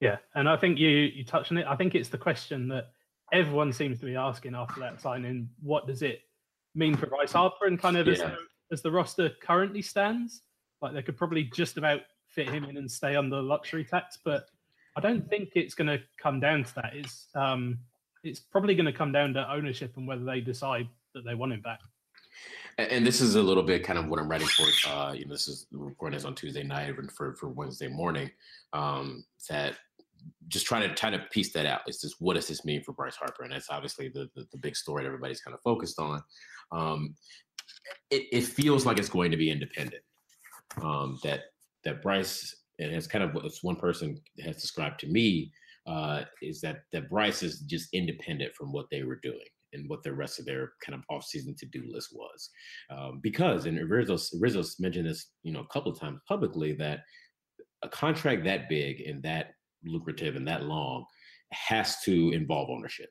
Yeah, 0.00 0.16
and 0.34 0.48
I 0.48 0.56
think 0.56 0.78
you 0.78 0.88
you 0.88 1.24
touched 1.24 1.52
on 1.52 1.58
it. 1.58 1.66
I 1.68 1.76
think 1.76 1.94
it's 1.94 2.08
the 2.08 2.18
question 2.18 2.66
that 2.68 2.86
everyone 3.32 3.72
seems 3.72 4.00
to 4.00 4.06
be 4.06 4.16
asking 4.16 4.56
after 4.56 4.80
that 4.80 5.00
signing: 5.00 5.48
What 5.60 5.86
does 5.86 6.02
it 6.02 6.22
mean 6.74 6.96
for 6.96 7.06
Bryce 7.06 7.30
Harper? 7.30 7.66
And 7.66 7.78
kind 7.78 7.96
of 7.96 8.08
yeah. 8.08 8.14
as, 8.14 8.22
as 8.72 8.82
the 8.82 8.90
roster 8.90 9.30
currently 9.40 9.80
stands, 9.80 10.42
like 10.82 10.92
they 10.92 11.02
could 11.02 11.16
probably 11.16 11.44
just 11.44 11.76
about 11.76 12.00
fit 12.28 12.48
him 12.48 12.64
in 12.64 12.76
and 12.76 12.90
stay 12.90 13.14
under 13.16 13.40
luxury 13.40 13.84
tax, 13.84 14.18
but 14.24 14.46
I 14.96 15.00
don't 15.00 15.28
think 15.28 15.50
it's 15.54 15.74
going 15.74 15.88
to 15.88 16.00
come 16.20 16.40
down 16.40 16.64
to 16.64 16.74
that. 16.76 16.92
It's 16.94 17.28
um, 17.34 17.78
it's 18.24 18.40
probably 18.40 18.74
going 18.74 18.86
to 18.86 18.92
come 18.92 19.12
down 19.12 19.34
to 19.34 19.52
ownership 19.52 19.96
and 19.96 20.06
whether 20.06 20.24
they 20.24 20.40
decide 20.40 20.88
that 21.14 21.24
they 21.24 21.34
want 21.34 21.52
him 21.52 21.60
back. 21.60 21.80
And 22.78 23.06
this 23.06 23.20
is 23.20 23.34
a 23.34 23.42
little 23.42 23.62
bit 23.62 23.84
kind 23.84 23.98
of 23.98 24.08
what 24.08 24.18
I'm 24.18 24.28
writing 24.28 24.48
for. 24.48 24.90
Uh, 24.90 25.12
you 25.12 25.26
know, 25.26 25.32
this 25.32 25.46
is 25.48 25.66
the 25.70 25.78
recording 25.78 26.16
is 26.16 26.24
on 26.24 26.34
Tuesday 26.34 26.62
night 26.62 26.98
and 26.98 27.12
for 27.12 27.34
for 27.34 27.48
Wednesday 27.48 27.88
morning. 27.88 28.30
Um, 28.72 29.24
that 29.48 29.76
just 30.48 30.66
trying 30.66 30.88
to 30.88 30.94
trying 30.94 31.12
to 31.12 31.24
piece 31.30 31.52
that 31.52 31.66
out. 31.66 31.82
It's 31.86 32.00
just 32.00 32.16
what 32.20 32.34
does 32.34 32.48
this 32.48 32.64
mean 32.64 32.82
for 32.82 32.92
Bryce 32.92 33.16
Harper? 33.16 33.44
And 33.44 33.52
that's 33.52 33.70
obviously 33.70 34.08
the 34.08 34.30
the, 34.34 34.46
the 34.52 34.58
big 34.58 34.76
story 34.76 35.02
that 35.02 35.08
everybody's 35.08 35.40
kind 35.40 35.54
of 35.54 35.60
focused 35.60 35.98
on. 35.98 36.22
Um, 36.70 37.14
it, 38.10 38.26
it 38.32 38.44
feels 38.44 38.86
like 38.86 38.98
it's 38.98 39.08
going 39.08 39.30
to 39.30 39.36
be 39.36 39.50
independent. 39.50 40.02
Um, 40.80 41.18
that 41.22 41.40
that 41.84 42.02
Bryce 42.02 42.54
and 42.78 42.92
it's 42.92 43.06
kind 43.06 43.24
of 43.24 43.34
what 43.34 43.44
one 43.62 43.76
person 43.76 44.18
has 44.44 44.56
described 44.56 45.00
to 45.00 45.06
me 45.06 45.52
uh, 45.86 46.22
is 46.40 46.60
that 46.60 46.84
that 46.92 47.10
Bryce 47.10 47.42
is 47.42 47.60
just 47.60 47.92
independent 47.92 48.54
from 48.54 48.72
what 48.72 48.86
they 48.90 49.02
were 49.02 49.20
doing 49.22 49.38
and 49.72 49.88
what 49.88 50.02
the 50.02 50.12
rest 50.12 50.38
of 50.38 50.44
their 50.44 50.72
kind 50.84 50.94
of 50.94 51.04
off-season 51.08 51.54
to-do 51.58 51.82
list 51.90 52.10
was. 52.12 52.50
Um, 52.90 53.20
because, 53.22 53.64
and 53.64 53.78
Rizzo, 53.88 54.18
Rizzo 54.38 54.62
mentioned 54.78 55.08
this, 55.08 55.30
you 55.42 55.52
know, 55.52 55.60
a 55.60 55.72
couple 55.72 55.90
of 55.90 55.98
times 55.98 56.20
publicly 56.28 56.74
that 56.74 57.00
a 57.82 57.88
contract 57.88 58.44
that 58.44 58.68
big 58.68 59.00
and 59.00 59.22
that 59.22 59.54
lucrative 59.84 60.36
and 60.36 60.46
that 60.46 60.64
long 60.64 61.04
has 61.52 62.00
to 62.02 62.32
involve 62.32 62.70
ownership. 62.70 63.08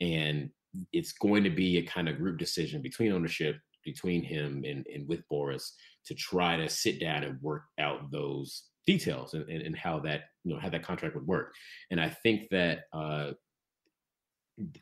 And 0.00 0.50
it's 0.92 1.12
going 1.12 1.44
to 1.44 1.50
be 1.50 1.78
a 1.78 1.86
kind 1.86 2.08
of 2.08 2.16
group 2.16 2.38
decision 2.38 2.82
between 2.82 3.12
ownership, 3.12 3.56
between 3.84 4.22
him 4.22 4.64
and, 4.66 4.86
and 4.92 5.06
with 5.08 5.20
Boras 5.30 5.70
to 6.08 6.14
try 6.14 6.56
to 6.56 6.68
sit 6.68 6.98
down 6.98 7.22
and 7.22 7.40
work 7.40 7.64
out 7.78 8.10
those 8.10 8.64
details 8.86 9.34
and, 9.34 9.48
and, 9.50 9.62
and, 9.62 9.76
how 9.76 10.00
that 10.00 10.22
you 10.44 10.54
know 10.54 10.58
how 10.58 10.70
that 10.70 10.82
contract 10.82 11.14
would 11.14 11.26
work. 11.26 11.54
And 11.90 12.00
I 12.00 12.08
think 12.08 12.48
that 12.50 12.84
uh, 12.94 13.32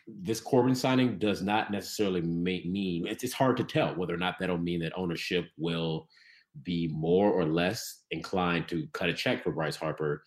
this 0.06 0.40
Corbin 0.40 0.76
signing 0.76 1.18
does 1.18 1.42
not 1.42 1.72
necessarily 1.72 2.22
make 2.22 2.64
mean 2.66 3.06
it's, 3.08 3.24
it's 3.24 3.32
hard 3.32 3.56
to 3.56 3.64
tell 3.64 3.94
whether 3.94 4.14
or 4.14 4.18
not 4.18 4.36
that'll 4.38 4.58
mean 4.58 4.80
that 4.80 4.96
ownership 4.96 5.46
will 5.58 6.08
be 6.62 6.88
more 6.94 7.30
or 7.32 7.44
less 7.44 8.04
inclined 8.12 8.68
to 8.68 8.86
cut 8.92 9.08
a 9.08 9.12
check 9.12 9.42
for 9.42 9.50
Bryce 9.50 9.76
Harper. 9.76 10.22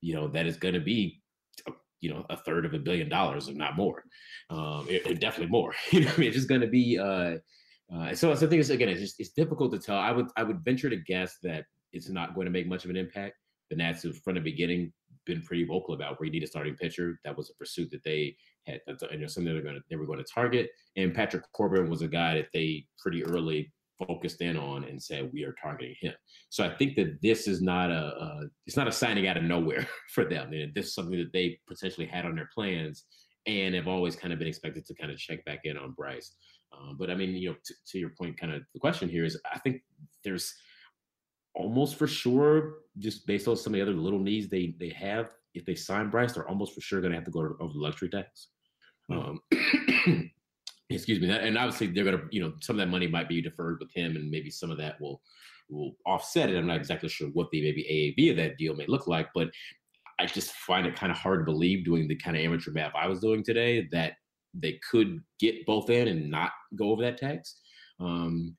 You 0.00 0.14
know 0.14 0.28
that 0.28 0.46
is 0.46 0.56
going 0.56 0.74
to 0.74 0.80
be 0.80 1.20
you 2.00 2.10
know 2.10 2.24
a 2.30 2.36
third 2.36 2.64
of 2.64 2.74
a 2.74 2.78
billion 2.78 3.08
dollars, 3.08 3.48
if 3.48 3.56
not 3.56 3.76
more. 3.76 4.04
Um, 4.50 4.86
it, 4.88 5.04
it 5.04 5.20
definitely 5.20 5.50
more. 5.50 5.74
You 5.90 6.04
know, 6.04 6.12
I 6.16 6.20
mean, 6.20 6.28
it's 6.28 6.36
just 6.36 6.48
going 6.48 6.60
to 6.60 6.68
be. 6.68 6.96
Uh, 6.98 7.38
uh, 7.94 8.14
so, 8.14 8.34
so 8.34 8.40
the 8.40 8.48
thing 8.48 8.58
is, 8.58 8.70
again, 8.70 8.88
it's 8.88 9.00
just 9.00 9.20
it's 9.20 9.30
difficult 9.30 9.72
to 9.72 9.78
tell. 9.78 9.96
I 9.96 10.10
would 10.10 10.26
I 10.36 10.42
would 10.42 10.64
venture 10.64 10.90
to 10.90 10.96
guess 10.96 11.36
that 11.42 11.64
it's 11.92 12.08
not 12.08 12.34
going 12.34 12.46
to 12.46 12.50
make 12.50 12.66
much 12.66 12.84
of 12.84 12.90
an 12.90 12.96
impact. 12.96 13.34
The 13.70 13.76
Nats 13.76 14.02
have, 14.02 14.16
from 14.22 14.34
the 14.34 14.40
beginning, 14.40 14.92
been 15.24 15.42
pretty 15.42 15.64
vocal 15.64 15.94
about 15.94 16.18
where 16.18 16.26
you 16.26 16.32
need 16.32 16.42
a 16.42 16.46
starting 16.46 16.76
pitcher. 16.76 17.18
That 17.24 17.36
was 17.36 17.50
a 17.50 17.54
pursuit 17.54 17.90
that 17.90 18.04
they 18.04 18.36
had, 18.66 18.80
you 18.88 19.18
know, 19.18 19.26
something 19.26 19.52
they 19.52 19.58
were 19.58 19.62
going 19.62 19.76
to 19.76 19.82
they 19.88 19.96
were 19.96 20.06
going 20.06 20.18
to 20.18 20.32
target. 20.32 20.70
And 20.96 21.14
Patrick 21.14 21.44
Corbin 21.52 21.90
was 21.90 22.02
a 22.02 22.08
guy 22.08 22.34
that 22.34 22.48
they 22.52 22.86
pretty 22.98 23.24
early 23.24 23.72
focused 24.06 24.42
in 24.42 24.56
on 24.56 24.84
and 24.84 25.02
said 25.02 25.30
we 25.32 25.44
are 25.44 25.54
targeting 25.62 25.94
him. 26.00 26.12
So 26.48 26.64
I 26.64 26.74
think 26.76 26.96
that 26.96 27.20
this 27.22 27.48
is 27.48 27.62
not 27.62 27.90
a, 27.90 28.14
a 28.20 28.40
it's 28.66 28.76
not 28.76 28.88
a 28.88 28.92
signing 28.92 29.26
out 29.26 29.36
of 29.36 29.44
nowhere 29.44 29.86
for 30.12 30.24
them. 30.24 30.50
This 30.74 30.86
is 30.86 30.94
something 30.94 31.18
that 31.18 31.32
they 31.32 31.58
potentially 31.68 32.06
had 32.06 32.24
on 32.24 32.34
their 32.34 32.50
plans 32.54 33.04
and 33.46 33.74
have 33.74 33.86
always 33.86 34.16
kind 34.16 34.32
of 34.32 34.38
been 34.38 34.48
expected 34.48 34.84
to 34.86 34.94
kind 34.94 35.12
of 35.12 35.18
check 35.18 35.44
back 35.44 35.60
in 35.64 35.76
on 35.76 35.92
Bryce. 35.92 36.32
Um, 36.72 36.96
but 36.98 37.10
I 37.10 37.14
mean, 37.14 37.30
you 37.30 37.50
know, 37.50 37.56
t- 37.66 37.74
to 37.92 37.98
your 37.98 38.10
point, 38.10 38.38
kind 38.38 38.52
of 38.52 38.62
the 38.74 38.80
question 38.80 39.08
here 39.08 39.24
is, 39.24 39.38
I 39.52 39.58
think 39.58 39.82
there's 40.24 40.54
almost 41.54 41.96
for 41.96 42.06
sure, 42.06 42.74
just 42.98 43.26
based 43.26 43.48
on 43.48 43.56
some 43.56 43.74
of 43.74 43.78
the 43.78 43.82
other 43.82 43.92
little 43.92 44.18
needs 44.18 44.48
they 44.48 44.74
they 44.78 44.90
have, 44.90 45.30
if 45.54 45.64
they 45.64 45.74
sign 45.74 46.10
Bryce, 46.10 46.32
they're 46.34 46.48
almost 46.48 46.74
for 46.74 46.80
sure 46.80 47.00
going 47.00 47.12
to 47.12 47.16
have 47.16 47.24
to 47.24 47.30
go 47.30 47.40
over 47.40 47.72
the 47.72 47.78
luxury 47.78 48.10
tax. 48.10 48.48
Um, 49.10 49.40
excuse 50.90 51.20
me, 51.20 51.30
and 51.30 51.58
obviously 51.58 51.88
they're 51.88 52.04
going 52.04 52.18
to, 52.18 52.24
you 52.30 52.40
know, 52.40 52.52
some 52.60 52.76
of 52.76 52.78
that 52.78 52.90
money 52.90 53.06
might 53.06 53.28
be 53.28 53.40
deferred 53.40 53.78
with 53.80 53.90
him, 53.94 54.16
and 54.16 54.30
maybe 54.30 54.50
some 54.50 54.70
of 54.70 54.78
that 54.78 55.00
will 55.00 55.22
will 55.68 55.96
offset 56.06 56.50
it. 56.50 56.56
I'm 56.56 56.66
not 56.66 56.76
exactly 56.76 57.08
sure 57.08 57.28
what 57.28 57.50
the 57.50 57.60
maybe 57.60 58.14
AAV 58.18 58.30
of 58.30 58.36
that 58.36 58.56
deal 58.56 58.74
may 58.74 58.86
look 58.86 59.08
like, 59.08 59.28
but 59.34 59.48
I 60.18 60.26
just 60.26 60.52
find 60.52 60.86
it 60.86 60.96
kind 60.96 61.10
of 61.10 61.18
hard 61.18 61.40
to 61.40 61.44
believe 61.44 61.84
doing 61.84 62.06
the 62.06 62.16
kind 62.16 62.36
of 62.36 62.42
amateur 62.42 62.70
math 62.70 62.94
I 62.94 63.08
was 63.08 63.20
doing 63.20 63.42
today 63.42 63.88
that 63.92 64.14
they 64.58 64.80
could 64.90 65.20
get 65.38 65.66
both 65.66 65.90
in 65.90 66.08
and 66.08 66.30
not 66.30 66.50
go 66.74 66.90
over 66.90 67.02
that 67.02 67.18
tax. 67.18 67.60
Um, 68.00 68.56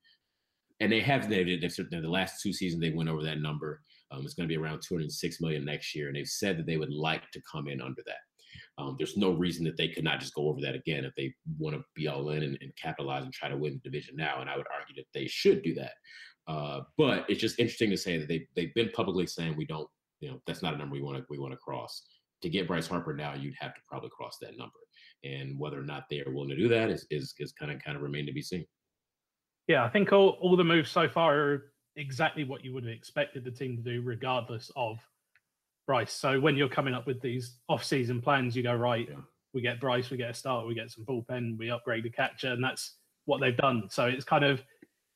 and 0.79 0.91
they 0.91 0.99
have 0.99 1.29
they, 1.29 1.43
they've, 1.43 1.61
they've, 1.61 2.01
the 2.01 2.09
last 2.09 2.41
two 2.41 2.53
seasons 2.53 2.81
they 2.81 2.91
went 2.91 3.09
over 3.09 3.23
that 3.23 3.41
number. 3.41 3.81
Um, 4.11 4.23
it's 4.23 4.35
going 4.35 4.47
to 4.47 4.53
be 4.53 4.61
around 4.61 4.81
206 4.81 5.41
million 5.41 5.65
next 5.65 5.93
year, 5.95 6.07
and 6.07 6.15
they've 6.15 6.27
said 6.27 6.57
that 6.57 6.65
they 6.65 6.77
would 6.77 6.93
like 6.93 7.29
to 7.31 7.41
come 7.51 7.67
in 7.67 7.81
under 7.81 8.01
that. 8.05 8.17
Um, 8.77 8.95
there's 8.97 9.17
no 9.17 9.31
reason 9.31 9.65
that 9.65 9.75
they 9.75 9.87
could 9.87 10.03
not 10.03 10.19
just 10.19 10.33
go 10.33 10.47
over 10.47 10.61
that 10.61 10.75
again 10.75 11.03
if 11.03 11.13
they 11.15 11.33
want 11.57 11.75
to 11.75 11.83
be 11.95 12.07
all 12.07 12.29
in 12.29 12.43
and, 12.43 12.57
and, 12.61 12.71
capitalize 12.81 13.23
and 13.23 13.33
try 13.33 13.49
to 13.49 13.57
win 13.57 13.73
the 13.73 13.89
division 13.89 14.15
now. 14.15 14.39
And 14.39 14.49
I 14.49 14.55
would 14.55 14.67
argue 14.73 14.95
that 14.95 15.07
they 15.13 15.27
should 15.27 15.63
do 15.63 15.73
that. 15.75 15.93
Uh, 16.47 16.81
but 16.97 17.25
it's 17.27 17.41
just 17.41 17.59
interesting 17.59 17.89
to 17.89 17.97
say 17.97 18.17
that 18.17 18.27
they 18.27 18.47
they've 18.55 18.73
been 18.73 18.89
publicly 18.91 19.27
saying 19.27 19.55
we 19.57 19.65
don't, 19.65 19.89
you 20.21 20.29
know, 20.29 20.39
that's 20.47 20.61
not 20.61 20.73
a 20.73 20.77
number 20.77 20.93
we 20.93 21.01
want 21.01 21.17
to 21.17 21.25
we 21.29 21.39
want 21.39 21.53
to 21.53 21.57
cross. 21.57 22.03
To 22.43 22.49
get 22.49 22.67
Bryce 22.67 22.87
Harper 22.87 23.13
now, 23.13 23.33
you'd 23.33 23.55
have 23.59 23.73
to 23.73 23.81
probably 23.87 24.11
cross 24.15 24.37
that 24.41 24.57
number, 24.57 24.77
and 25.23 25.57
whether 25.59 25.79
or 25.79 25.83
not 25.83 26.05
they 26.09 26.21
are 26.21 26.31
willing 26.31 26.49
to 26.49 26.55
do 26.55 26.67
that 26.67 26.89
is 26.89 27.05
is, 27.09 27.33
is 27.39 27.51
kind 27.51 27.71
of 27.71 27.83
kind 27.83 27.97
of 27.97 28.03
remain 28.03 28.25
to 28.25 28.33
be 28.33 28.41
seen. 28.41 28.65
Yeah, 29.67 29.83
I 29.83 29.89
think 29.89 30.13
all, 30.13 30.37
all 30.41 30.55
the 30.55 30.63
moves 30.63 30.89
so 30.89 31.09
far 31.09 31.37
are 31.37 31.71
exactly 31.97 32.43
what 32.43 32.63
you 32.63 32.73
would 32.73 32.85
have 32.85 32.93
expected 32.93 33.43
the 33.43 33.51
team 33.51 33.75
to 33.75 33.83
do, 33.83 34.01
regardless 34.01 34.71
of 34.75 34.97
Bryce. 35.87 36.13
So 36.13 36.39
when 36.39 36.55
you're 36.55 36.69
coming 36.69 36.93
up 36.93 37.05
with 37.05 37.21
these 37.21 37.57
off-season 37.67 38.21
plans, 38.21 38.55
you 38.55 38.63
go 38.63 38.75
right. 38.75 39.07
Yeah. 39.09 39.17
We 39.53 39.61
get 39.61 39.81
Bryce, 39.81 40.09
we 40.09 40.17
get 40.17 40.29
a 40.29 40.33
start, 40.33 40.67
we 40.67 40.75
get 40.75 40.91
some 40.91 41.05
bullpen, 41.05 41.57
we 41.57 41.71
upgrade 41.71 42.03
the 42.03 42.09
catcher, 42.09 42.51
and 42.51 42.63
that's 42.63 42.97
what 43.25 43.41
they've 43.41 43.57
done. 43.57 43.89
So 43.89 44.05
it's 44.05 44.25
kind 44.25 44.45
of 44.45 44.63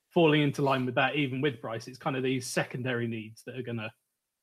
falling 0.09 0.41
into 0.41 0.61
line 0.61 0.85
with 0.85 0.95
that. 0.95 1.15
Even 1.15 1.41
with 1.41 1.61
Bryce, 1.61 1.87
it's 1.87 1.97
kind 1.97 2.15
of 2.15 2.23
these 2.23 2.47
secondary 2.47 3.07
needs 3.07 3.43
that 3.45 3.57
are 3.57 3.61
going 3.61 3.77
to 3.77 3.91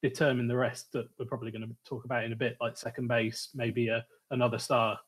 determine 0.03 0.47
the 0.47 0.57
rest 0.57 0.93
that 0.93 1.09
we're 1.19 1.27
probably 1.27 1.51
going 1.51 1.67
to 1.67 1.77
talk 1.87 2.05
about 2.05 2.25
in 2.25 2.33
a 2.33 2.37
bit, 2.37 2.57
like 2.61 2.77
second 2.77 3.09
base, 3.09 3.51
maybe 3.55 3.89
a, 3.89 4.05
another 4.31 4.59
star. 4.59 4.99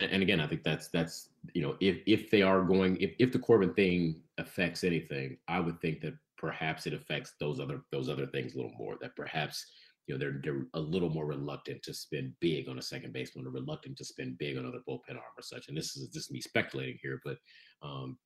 And 0.00 0.22
again, 0.22 0.40
I 0.40 0.46
think 0.46 0.62
that's 0.62 0.88
that's 0.88 1.30
you 1.54 1.62
know 1.62 1.76
if 1.80 1.98
if 2.06 2.30
they 2.30 2.42
are 2.42 2.62
going 2.62 2.96
if 2.98 3.12
if 3.18 3.32
the 3.32 3.38
Corbin 3.38 3.72
thing 3.74 4.20
affects 4.38 4.84
anything, 4.84 5.38
I 5.48 5.60
would 5.60 5.80
think 5.80 6.00
that 6.02 6.14
perhaps 6.36 6.86
it 6.86 6.92
affects 6.92 7.32
those 7.40 7.60
other 7.60 7.82
those 7.90 8.08
other 8.08 8.26
things 8.26 8.54
a 8.54 8.56
little 8.56 8.74
more. 8.78 8.96
That 9.00 9.16
perhaps 9.16 9.64
you 10.06 10.14
know 10.14 10.18
they're 10.18 10.40
they're 10.42 10.66
a 10.74 10.80
little 10.80 11.08
more 11.08 11.26
reluctant 11.26 11.82
to 11.84 11.94
spend 11.94 12.34
big 12.40 12.68
on 12.68 12.78
a 12.78 12.82
second 12.82 13.14
baseman, 13.14 13.46
or 13.46 13.50
reluctant 13.50 13.96
to 13.98 14.04
spend 14.04 14.38
big 14.38 14.58
on 14.58 14.66
other 14.66 14.82
bullpen 14.88 15.16
arm 15.16 15.34
or 15.36 15.42
such. 15.42 15.68
And 15.68 15.76
this 15.76 15.96
is 15.96 16.08
just 16.10 16.30
me 16.30 16.40
speculating 16.40 16.98
here, 17.00 17.20
but 17.24 17.38
um, 17.82 18.18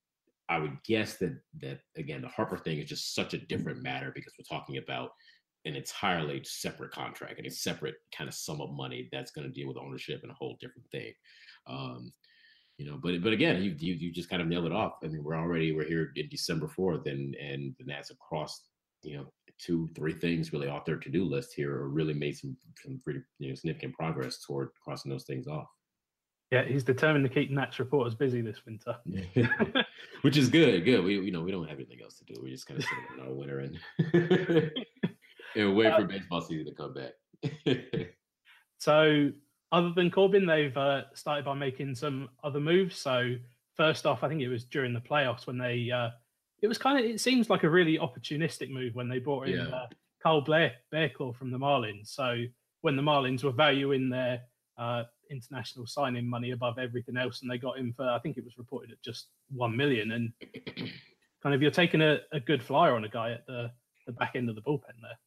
I 0.49 0.59
would 0.59 0.77
guess 0.83 1.15
that 1.17 1.39
that 1.61 1.79
again 1.95 2.21
the 2.21 2.27
Harper 2.27 2.57
thing 2.57 2.79
is 2.79 2.89
just 2.89 3.15
such 3.15 3.33
a 3.33 3.37
different 3.37 3.81
matter 3.81 4.11
because 4.13 4.33
we're 4.37 4.57
talking 4.57 4.77
about 4.77 5.11
an 5.65 5.75
entirely 5.75 6.41
separate 6.43 6.91
contract 6.91 7.37
and 7.37 7.47
a 7.47 7.51
separate 7.51 7.95
kind 8.15 8.27
of 8.27 8.33
sum 8.33 8.61
of 8.61 8.71
money 8.71 9.07
that's 9.11 9.31
going 9.31 9.47
to 9.47 9.53
deal 9.53 9.67
with 9.67 9.77
ownership 9.77 10.21
and 10.23 10.31
a 10.31 10.35
whole 10.35 10.57
different 10.59 10.89
thing. 10.91 11.13
Um, 11.67 12.11
you 12.77 12.89
know, 12.89 12.97
but 13.01 13.21
but 13.21 13.33
again, 13.33 13.61
you, 13.61 13.75
you 13.77 13.93
you 13.93 14.11
just 14.11 14.29
kind 14.29 14.41
of 14.41 14.47
nailed 14.47 14.65
it 14.65 14.71
off. 14.71 14.93
I 15.03 15.07
mean, 15.07 15.23
we're 15.23 15.37
already 15.37 15.71
we're 15.71 15.87
here 15.87 16.11
in 16.15 16.27
December 16.29 16.67
fourth, 16.67 17.05
and 17.05 17.35
and 17.35 17.75
the 17.77 17.85
Nats 17.85 18.09
have 18.09 18.17
crossed 18.17 18.69
you 19.03 19.17
know 19.17 19.31
two 19.59 19.87
three 19.95 20.13
things 20.13 20.51
really 20.51 20.67
off 20.67 20.85
their 20.85 20.97
to 20.97 21.09
do 21.09 21.23
list 21.23 21.53
here, 21.55 21.75
or 21.75 21.89
really 21.89 22.15
made 22.15 22.37
some 22.37 22.57
some 22.83 22.99
pretty 23.03 23.19
you 23.37 23.49
know 23.49 23.55
significant 23.55 23.93
progress 23.93 24.39
toward 24.43 24.69
crossing 24.83 25.11
those 25.11 25.25
things 25.25 25.47
off. 25.47 25.67
Yeah, 26.51 26.65
he's 26.65 26.83
determined 26.83 27.23
to 27.23 27.33
keep 27.33 27.51
Nats 27.51 27.79
reporters 27.79 28.15
busy 28.15 28.41
this 28.41 28.65
winter, 28.65 28.97
which 30.21 30.35
is 30.35 30.49
good. 30.49 30.83
Good. 30.83 31.03
We 31.03 31.19
you 31.19 31.31
know 31.31 31.41
we 31.41 31.51
don't 31.51 31.69
have 31.69 31.77
anything 31.77 32.01
else 32.01 32.17
to 32.17 32.25
do. 32.25 32.39
We're 32.41 32.49
just 32.49 32.65
kind 32.65 32.79
of 32.79 32.85
sit 32.85 32.97
in 33.15 33.23
our 33.23 33.33
winter 33.33 33.59
and 33.59 34.71
and 35.55 35.75
wait 35.75 35.95
for 35.95 36.05
baseball 36.05 36.41
season 36.41 36.65
to 36.65 36.73
come 36.73 36.93
back. 36.93 38.07
so 38.77 39.31
other 39.71 39.91
than 39.95 40.11
Corbin, 40.11 40.45
they've 40.45 40.75
uh, 40.75 41.03
started 41.13 41.45
by 41.45 41.53
making 41.53 41.95
some 41.95 42.29
other 42.43 42.59
moves. 42.59 42.97
So 42.97 43.35
first 43.75 44.05
off, 44.05 44.23
I 44.23 44.29
think 44.29 44.41
it 44.41 44.49
was 44.49 44.65
during 44.65 44.93
the 44.93 44.99
playoffs 44.99 45.47
when 45.47 45.57
they 45.57 45.89
uh, 45.91 46.09
it 46.61 46.67
was 46.67 46.77
kind 46.77 46.99
of 46.99 47.05
it 47.05 47.19
seems 47.19 47.49
like 47.49 47.63
a 47.63 47.69
really 47.69 47.97
opportunistic 47.97 48.69
move 48.69 48.95
when 48.95 49.09
they 49.09 49.19
brought 49.19 49.47
in 49.47 49.55
yeah. 49.55 49.75
uh, 49.75 49.87
Carl 50.21 50.41
Blair 50.41 50.73
Barraclough 50.93 51.35
from 51.35 51.51
the 51.51 51.57
Marlins. 51.57 52.07
So 52.07 52.43
when 52.81 52.95
the 52.95 53.01
Marlins 53.01 53.43
were 53.43 53.51
valuing 53.51 54.09
their 54.09 54.41
uh, 54.77 55.03
international 55.29 55.87
signing 55.87 56.27
money 56.29 56.51
above 56.51 56.77
everything 56.77 57.17
else, 57.17 57.41
and 57.41 57.49
they 57.49 57.57
got 57.57 57.77
him 57.77 57.93
for 57.95 58.07
I 58.07 58.19
think 58.19 58.37
it 58.37 58.43
was 58.43 58.57
reported 58.57 58.91
at 58.91 59.01
just 59.01 59.27
one 59.49 59.75
million. 59.75 60.11
And 60.11 60.33
kind 61.43 61.55
of 61.55 61.61
you're 61.61 61.71
taking 61.71 62.01
a, 62.01 62.19
a 62.31 62.39
good 62.39 62.61
flyer 62.61 62.95
on 62.95 63.05
a 63.05 63.09
guy 63.09 63.31
at 63.31 63.45
the 63.47 63.71
the 64.07 64.13
back 64.13 64.35
end 64.35 64.49
of 64.49 64.55
the 64.55 64.61
bullpen 64.61 64.99
there. 65.01 65.17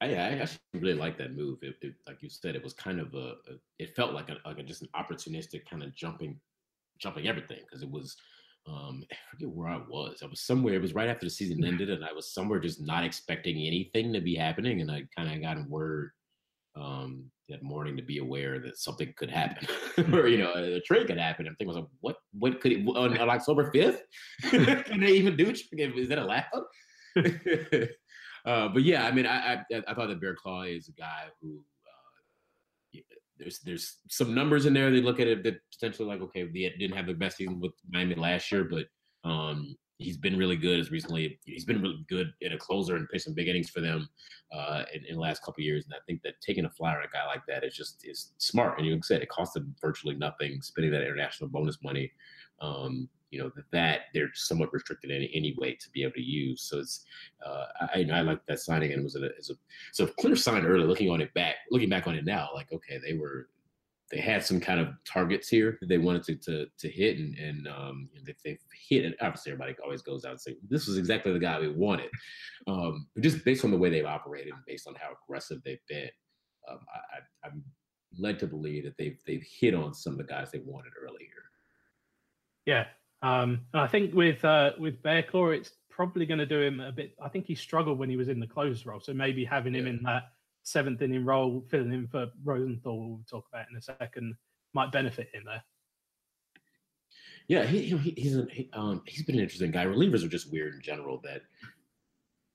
I, 0.00 0.06
I 0.10 0.38
actually 0.38 0.58
really 0.74 0.94
like 0.94 1.18
that 1.18 1.34
move. 1.34 1.58
It, 1.62 1.76
it, 1.82 1.94
like 2.06 2.22
you 2.22 2.28
said, 2.28 2.54
it 2.54 2.62
was 2.62 2.72
kind 2.72 3.00
of 3.00 3.14
a, 3.14 3.34
a 3.50 3.58
it 3.78 3.96
felt 3.96 4.12
like 4.14 4.28
a, 4.28 4.36
like 4.46 4.58
a, 4.58 4.62
just 4.62 4.82
an 4.82 4.88
opportunistic 4.94 5.66
kind 5.68 5.82
of 5.82 5.94
jumping, 5.94 6.38
jumping 6.98 7.26
everything 7.26 7.60
because 7.66 7.82
it 7.82 7.90
was, 7.90 8.16
um, 8.68 9.02
I 9.10 9.16
forget 9.30 9.48
where 9.48 9.68
I 9.68 9.78
was. 9.88 10.20
I 10.22 10.26
was 10.26 10.42
somewhere. 10.42 10.74
It 10.74 10.82
was 10.82 10.94
right 10.94 11.08
after 11.08 11.26
the 11.26 11.30
season 11.30 11.64
ended, 11.64 11.90
and 11.90 12.04
I 12.04 12.12
was 12.12 12.32
somewhere 12.32 12.60
just 12.60 12.80
not 12.80 13.04
expecting 13.04 13.56
anything 13.56 14.12
to 14.12 14.20
be 14.20 14.34
happening, 14.34 14.80
and 14.80 14.90
I 14.90 15.04
kind 15.16 15.32
of 15.32 15.42
got 15.42 15.68
word 15.68 16.10
um, 16.76 17.30
that 17.48 17.62
morning 17.62 17.96
to 17.96 18.02
be 18.02 18.18
aware 18.18 18.60
that 18.60 18.78
something 18.78 19.12
could 19.16 19.30
happen, 19.30 19.66
or 20.12 20.28
you 20.28 20.38
know, 20.38 20.52
a 20.54 20.80
trade 20.80 21.06
could 21.06 21.18
happen. 21.18 21.46
I'm 21.46 21.56
thinking, 21.56 21.74
like, 21.76 21.86
what, 22.00 22.16
what 22.32 22.60
could 22.60 22.72
it, 22.72 22.86
on, 22.86 23.16
on 23.18 23.30
October 23.30 23.70
fifth? 23.72 24.02
Can 24.42 25.00
they 25.00 25.12
even 25.12 25.36
do? 25.36 25.50
Is 25.50 26.08
that 26.08 26.18
allowed? 26.18 26.44
Uh, 28.44 28.68
but 28.68 28.82
yeah, 28.82 29.06
I 29.06 29.12
mean, 29.12 29.26
I, 29.26 29.54
I, 29.54 29.64
I 29.88 29.94
thought 29.94 30.08
that 30.08 30.20
Barraclough 30.20 30.76
is 30.76 30.88
a 30.88 30.92
guy 30.92 31.24
who 31.40 31.62
uh, 32.94 33.00
there's 33.38 33.60
there's 33.60 33.96
some 34.08 34.34
numbers 34.34 34.66
in 34.66 34.74
there. 34.74 34.90
They 34.90 35.00
look 35.00 35.20
at 35.20 35.28
it 35.28 35.42
that 35.44 35.60
potentially 35.72 36.08
like 36.08 36.20
okay, 36.22 36.44
they 36.44 36.72
didn't 36.78 36.96
have 36.96 37.06
the 37.06 37.14
best 37.14 37.38
season 37.38 37.60
with 37.60 37.72
Miami 37.90 38.14
last 38.14 38.50
year, 38.50 38.64
but 38.64 38.86
um, 39.28 39.76
he's 39.98 40.16
been 40.16 40.36
really 40.36 40.56
good 40.56 40.78
as 40.78 40.90
recently. 40.90 41.38
He's 41.44 41.64
been 41.64 41.82
really 41.82 42.04
good 42.08 42.32
in 42.40 42.52
a 42.52 42.58
closer 42.58 42.96
and 42.96 43.08
pitched 43.08 43.24
some 43.24 43.34
big 43.34 43.48
innings 43.48 43.70
for 43.70 43.80
them 43.80 44.08
uh, 44.52 44.84
in, 44.94 45.04
in, 45.06 45.14
the 45.16 45.20
last 45.20 45.44
couple 45.44 45.62
years. 45.62 45.84
And 45.84 45.94
I 45.94 45.98
think 46.06 46.22
that 46.22 46.34
taking 46.40 46.64
a 46.64 46.70
flyer 46.70 46.98
on 46.98 47.04
a 47.04 47.08
guy 47.08 47.26
like 47.26 47.42
that 47.48 47.64
is 47.64 47.74
just 47.74 48.06
is 48.06 48.32
smart. 48.38 48.78
And 48.78 48.86
you 48.86 48.98
said 49.02 49.22
it 49.22 49.28
cost 49.28 49.54
them 49.54 49.74
virtually 49.80 50.14
nothing, 50.14 50.62
spending 50.62 50.92
that 50.92 51.02
international 51.02 51.50
bonus 51.50 51.78
money. 51.82 52.12
Um, 52.60 53.08
you 53.30 53.38
know 53.38 53.50
that 53.72 54.00
they're 54.14 54.30
somewhat 54.34 54.72
restricted 54.72 55.10
in 55.10 55.28
any 55.34 55.54
way 55.58 55.74
to 55.74 55.90
be 55.90 56.02
able 56.02 56.14
to 56.14 56.22
use. 56.22 56.62
So 56.62 56.78
it's 56.78 57.04
uh, 57.44 57.66
I, 57.94 58.06
I 58.12 58.20
like 58.22 58.44
that 58.46 58.60
signing 58.60 58.92
and 58.92 59.00
it 59.00 59.04
was 59.04 59.16
a, 59.16 59.24
a 59.24 59.56
so 59.92 60.06
clear 60.06 60.36
sign 60.36 60.64
early. 60.64 60.84
Looking 60.84 61.10
on 61.10 61.20
it 61.20 61.32
back, 61.34 61.56
looking 61.70 61.88
back 61.88 62.06
on 62.06 62.14
it 62.14 62.24
now, 62.24 62.48
like 62.54 62.72
okay, 62.72 62.98
they 62.98 63.14
were 63.14 63.48
they 64.10 64.20
had 64.20 64.42
some 64.42 64.58
kind 64.58 64.80
of 64.80 64.88
targets 65.04 65.48
here 65.48 65.76
that 65.80 65.88
they 65.88 65.98
wanted 65.98 66.22
to 66.24 66.36
to, 66.36 66.66
to 66.78 66.88
hit 66.88 67.18
and 67.18 67.36
and 67.38 67.68
um, 67.68 68.08
they, 68.24 68.34
they've 68.44 68.58
hit 68.88 69.04
it, 69.04 69.16
obviously 69.20 69.52
everybody 69.52 69.76
always 69.84 70.02
goes 70.02 70.24
out 70.24 70.32
and 70.32 70.40
say 70.40 70.56
this 70.68 70.86
was 70.86 70.96
exactly 70.96 71.32
the 71.32 71.38
guy 71.38 71.58
we 71.60 71.68
wanted. 71.68 72.10
Um, 72.66 73.06
but 73.14 73.22
just 73.22 73.44
based 73.44 73.64
on 73.64 73.70
the 73.70 73.78
way 73.78 73.90
they've 73.90 74.06
operated 74.06 74.54
and 74.54 74.62
based 74.66 74.86
on 74.86 74.94
how 74.94 75.10
aggressive 75.24 75.58
they've 75.64 75.78
been, 75.88 76.08
um, 76.70 76.78
I, 76.94 77.46
I'm 77.46 77.62
led 78.16 78.38
to 78.38 78.46
believe 78.46 78.84
that 78.84 78.96
they've 78.96 79.18
they've 79.26 79.44
hit 79.60 79.74
on 79.74 79.92
some 79.94 80.14
of 80.14 80.18
the 80.18 80.24
guys 80.24 80.50
they 80.50 80.60
wanted 80.64 80.92
earlier. 81.00 81.28
Yeah, 82.64 82.86
um, 83.22 83.60
and 83.72 83.82
I 83.82 83.86
think 83.86 84.14
with 84.14 84.44
uh, 84.44 84.72
with 84.78 85.02
Barraclough, 85.02 85.56
it's 85.56 85.72
probably 85.90 86.26
going 86.26 86.38
to 86.38 86.46
do 86.46 86.60
him 86.60 86.80
a 86.80 86.92
bit. 86.92 87.14
I 87.22 87.28
think 87.28 87.46
he 87.46 87.54
struggled 87.54 87.98
when 87.98 88.10
he 88.10 88.16
was 88.16 88.28
in 88.28 88.40
the 88.40 88.46
close 88.46 88.86
role, 88.86 89.00
so 89.00 89.12
maybe 89.12 89.44
having 89.44 89.74
him 89.74 89.86
in 89.86 90.02
that 90.04 90.24
seventh 90.62 91.02
inning 91.02 91.24
role, 91.24 91.64
filling 91.70 91.92
in 91.92 92.06
for 92.06 92.26
Rosenthal, 92.44 92.98
we'll 92.98 93.24
talk 93.28 93.46
about 93.52 93.66
in 93.70 93.76
a 93.76 93.82
second, 93.82 94.34
might 94.74 94.92
benefit 94.92 95.30
him 95.32 95.42
there. 95.46 95.64
Yeah, 97.48 97.64
he, 97.64 97.80
he 97.80 98.14
he's 98.16 98.36
a, 98.36 98.46
he, 98.50 98.68
um, 98.74 99.02
he's 99.06 99.24
been 99.24 99.36
an 99.36 99.40
interesting 99.42 99.70
guy. 99.70 99.86
Relievers 99.86 100.24
are 100.24 100.28
just 100.28 100.52
weird 100.52 100.74
in 100.74 100.82
general. 100.82 101.20
That 101.24 101.42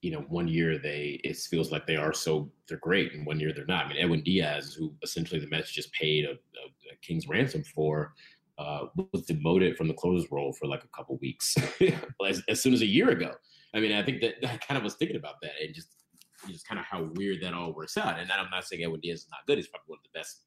you 0.00 0.12
know, 0.12 0.20
one 0.28 0.46
year 0.46 0.78
they 0.78 1.20
it 1.24 1.36
feels 1.36 1.72
like 1.72 1.86
they 1.86 1.96
are 1.96 2.12
so 2.12 2.50
they're 2.68 2.78
great, 2.78 3.12
and 3.12 3.26
one 3.26 3.40
year 3.40 3.52
they're 3.52 3.66
not. 3.66 3.86
I 3.86 3.88
mean, 3.88 3.98
Edwin 3.98 4.22
Diaz, 4.22 4.72
who 4.72 4.94
essentially 5.02 5.40
the 5.40 5.48
Mets 5.48 5.72
just 5.72 5.92
paid 5.92 6.24
a, 6.24 6.30
a, 6.30 6.92
a 6.92 6.96
king's 7.02 7.26
ransom 7.26 7.64
for, 7.64 8.14
uh, 8.58 8.86
was 9.12 9.26
demoted 9.26 9.76
from 9.76 9.88
the 9.88 9.94
closers 9.94 10.30
role 10.30 10.52
for 10.52 10.66
like 10.66 10.84
a 10.84 10.96
couple 10.96 11.18
weeks 11.20 11.56
as, 12.26 12.42
as, 12.48 12.62
soon 12.62 12.72
as 12.72 12.82
a 12.82 12.86
year 12.86 13.10
ago. 13.10 13.32
I 13.74 13.80
mean, 13.80 13.92
I 13.92 14.02
think 14.02 14.20
that 14.20 14.34
I 14.44 14.56
kind 14.58 14.78
of 14.78 14.84
was 14.84 14.94
thinking 14.94 15.16
about 15.16 15.36
that 15.42 15.52
and 15.62 15.74
just 15.74 15.88
just 16.48 16.68
kind 16.68 16.78
of 16.78 16.84
how 16.84 17.08
weird 17.14 17.42
that 17.42 17.54
all 17.54 17.72
works 17.72 17.96
out. 17.96 18.18
And 18.18 18.30
I'm 18.30 18.50
not 18.50 18.64
saying 18.64 18.82
Edwin 18.84 19.00
Diaz 19.00 19.20
is 19.20 19.28
not 19.30 19.40
good; 19.46 19.58
he's 19.58 19.68
probably 19.68 19.92
one 19.92 19.98
of 19.98 20.10
the 20.12 20.18
best, 20.18 20.42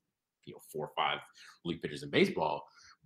you 0.45 0.53
know, 0.53 0.59
four 0.71 0.85
or 0.85 0.91
five 0.95 1.19
league 1.65 1.81
pitchers 1.81 2.03
in 2.03 2.09
baseball. 2.09 2.63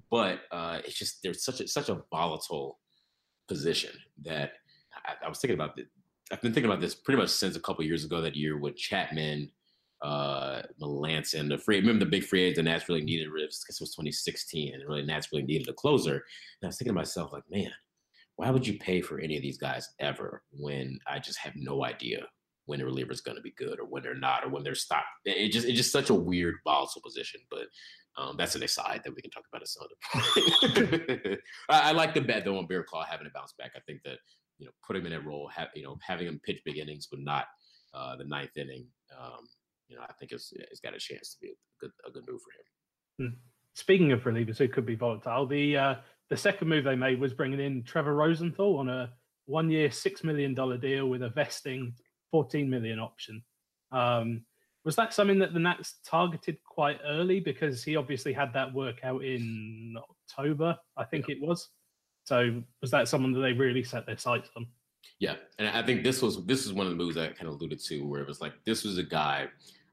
But 0.09 0.41
uh, 0.51 0.79
it's 0.83 0.97
just 0.97 1.23
there's 1.23 1.43
such 1.43 1.61
a 1.61 1.67
such 1.67 1.89
a 1.89 2.01
volatile 2.11 2.79
position 3.47 3.91
that 4.23 4.51
I, 5.05 5.25
I 5.25 5.29
was 5.29 5.39
thinking 5.39 5.55
about 5.55 5.77
it. 5.79 5.87
I've 6.31 6.41
been 6.41 6.53
thinking 6.53 6.69
about 6.69 6.81
this 6.81 6.95
pretty 6.95 7.19
much 7.19 7.29
since 7.29 7.55
a 7.55 7.61
couple 7.61 7.83
years 7.85 8.03
ago. 8.03 8.21
That 8.21 8.35
year 8.35 8.57
with 8.57 8.75
Chapman, 8.75 9.51
uh, 10.01 10.61
Melancon, 10.81 11.49
the 11.49 11.57
free. 11.57 11.79
Remember 11.79 12.05
the 12.05 12.11
big 12.11 12.23
free 12.23 12.43
agent 12.43 12.55
the 12.65 12.71
Nats 12.71 12.89
really 12.89 13.03
needed. 13.03 13.27
I 13.27 13.41
guess 13.41 13.63
it 13.69 13.81
was 13.81 13.91
2016, 13.91 14.73
and 14.73 14.83
really 14.87 15.03
Nats 15.03 15.29
really 15.31 15.45
needed 15.45 15.69
a 15.69 15.73
closer. 15.73 16.13
And 16.13 16.63
I 16.63 16.67
was 16.67 16.77
thinking 16.77 16.93
to 16.93 16.99
myself, 16.99 17.31
like, 17.31 17.43
man, 17.49 17.71
why 18.35 18.49
would 18.49 18.65
you 18.65 18.79
pay 18.79 19.01
for 19.01 19.19
any 19.19 19.35
of 19.35 19.43
these 19.43 19.57
guys 19.57 19.89
ever 19.99 20.43
when 20.51 20.99
I 21.07 21.19
just 21.19 21.39
have 21.39 21.53
no 21.55 21.85
idea 21.85 22.25
when 22.65 22.81
a 22.81 22.85
reliever 22.85 23.11
is 23.11 23.21
going 23.21 23.37
to 23.37 23.41
be 23.41 23.53
good 23.57 23.79
or 23.79 23.85
when 23.85 24.01
they're 24.01 24.15
not 24.15 24.43
or 24.43 24.49
when 24.49 24.63
they're 24.63 24.75
stopped? 24.75 25.07
It 25.25 25.49
just 25.51 25.67
it's 25.67 25.77
just 25.77 25.91
such 25.91 26.09
a 26.09 26.15
weird 26.15 26.55
volatile 26.63 27.01
position, 27.01 27.41
but. 27.49 27.65
Um, 28.17 28.35
that's 28.35 28.55
an 28.55 28.63
aside 28.63 28.99
that 29.05 29.15
we 29.15 29.21
can 29.21 29.31
talk 29.31 29.45
about 29.49 29.61
at 29.61 29.69
some 29.69 29.83
other 29.85 31.37
I, 31.69 31.79
I, 31.79 31.91
like 31.93 32.13
the 32.13 32.19
bet 32.19 32.43
though 32.43 32.57
on 32.57 32.67
Barraclough 32.67 33.05
having 33.07 33.25
to 33.25 33.31
bounce 33.33 33.53
back. 33.57 33.71
I 33.73 33.79
think 33.87 34.03
that 34.03 34.17
you 34.59 34.65
know 34.65 34.73
put 34.85 34.97
him 34.97 35.05
in 35.05 35.13
that 35.13 35.25
role, 35.25 35.47
have 35.47 35.69
you 35.75 35.83
know 35.83 35.97
having 36.05 36.27
him 36.27 36.41
pitch 36.43 36.59
big 36.65 36.77
innings, 36.77 37.07
but 37.09 37.21
not 37.21 37.45
uh, 37.93 38.17
the 38.17 38.25
ninth 38.25 38.57
inning. 38.57 38.85
Um, 39.17 39.47
you 39.91 39.97
know, 39.97 40.03
I 40.09 40.13
think 40.13 40.31
it's 40.31 40.53
it's 40.71 40.79
got 40.79 40.95
a 40.95 40.99
chance 40.99 41.33
to 41.33 41.39
be 41.41 41.49
a 41.49 41.51
good 41.79 41.91
a 42.07 42.11
good 42.11 42.23
move 42.27 42.39
for 42.41 43.23
him. 43.23 43.29
Hmm. 43.29 43.37
Speaking 43.73 44.11
of 44.11 44.23
relievers 44.23 44.57
who 44.57 44.67
could 44.67 44.85
be 44.85 44.95
volatile, 44.95 45.45
the 45.45 45.77
uh, 45.77 45.95
the 46.29 46.37
second 46.37 46.69
move 46.69 46.85
they 46.85 46.95
made 46.95 47.19
was 47.19 47.33
bringing 47.33 47.59
in 47.59 47.83
Trevor 47.83 48.15
Rosenthal 48.15 48.77
on 48.77 48.89
a 48.89 49.11
one 49.45 49.69
year, 49.69 49.89
$6 49.89 50.23
million 50.23 50.53
deal 50.53 51.09
with 51.09 51.23
a 51.23 51.29
vesting 51.29 51.93
14 52.31 52.69
million 52.69 52.99
option. 52.99 53.43
Um, 53.91 54.45
was 54.83 54.95
that 54.95 55.13
something 55.13 55.39
that 55.39 55.53
the 55.53 55.59
Nats 55.59 55.95
targeted 56.05 56.57
quite 56.63 56.99
early 57.05 57.39
because 57.39 57.83
he 57.83 57.97
obviously 57.97 58.33
had 58.33 58.53
that 58.53 58.73
workout 58.73 59.23
in 59.23 59.95
October, 60.09 60.77
I 60.97 61.03
think 61.03 61.27
yeah. 61.27 61.35
it 61.35 61.41
was. 61.41 61.69
So 62.23 62.63
was 62.81 62.91
that 62.91 63.07
someone 63.07 63.33
that 63.33 63.41
they 63.41 63.53
really 63.53 63.83
set 63.83 64.05
their 64.05 64.17
sights 64.17 64.49
on? 64.55 64.65
Yeah, 65.19 65.35
and 65.59 65.67
I 65.67 65.83
think 65.83 66.03
this 66.03 66.21
was 66.21 66.43
this 66.45 66.65
is 66.65 66.73
one 66.73 66.87
of 66.87 66.91
the 66.91 67.03
moves 67.03 67.17
I 67.17 67.27
kind 67.27 67.47
of 67.47 67.55
alluded 67.55 67.79
to, 67.79 68.07
where 68.07 68.21
it 68.21 68.27
was 68.27 68.41
like 68.41 68.53
this 68.65 68.83
was 68.83 68.97
a 68.97 69.03
guy. 69.03 69.47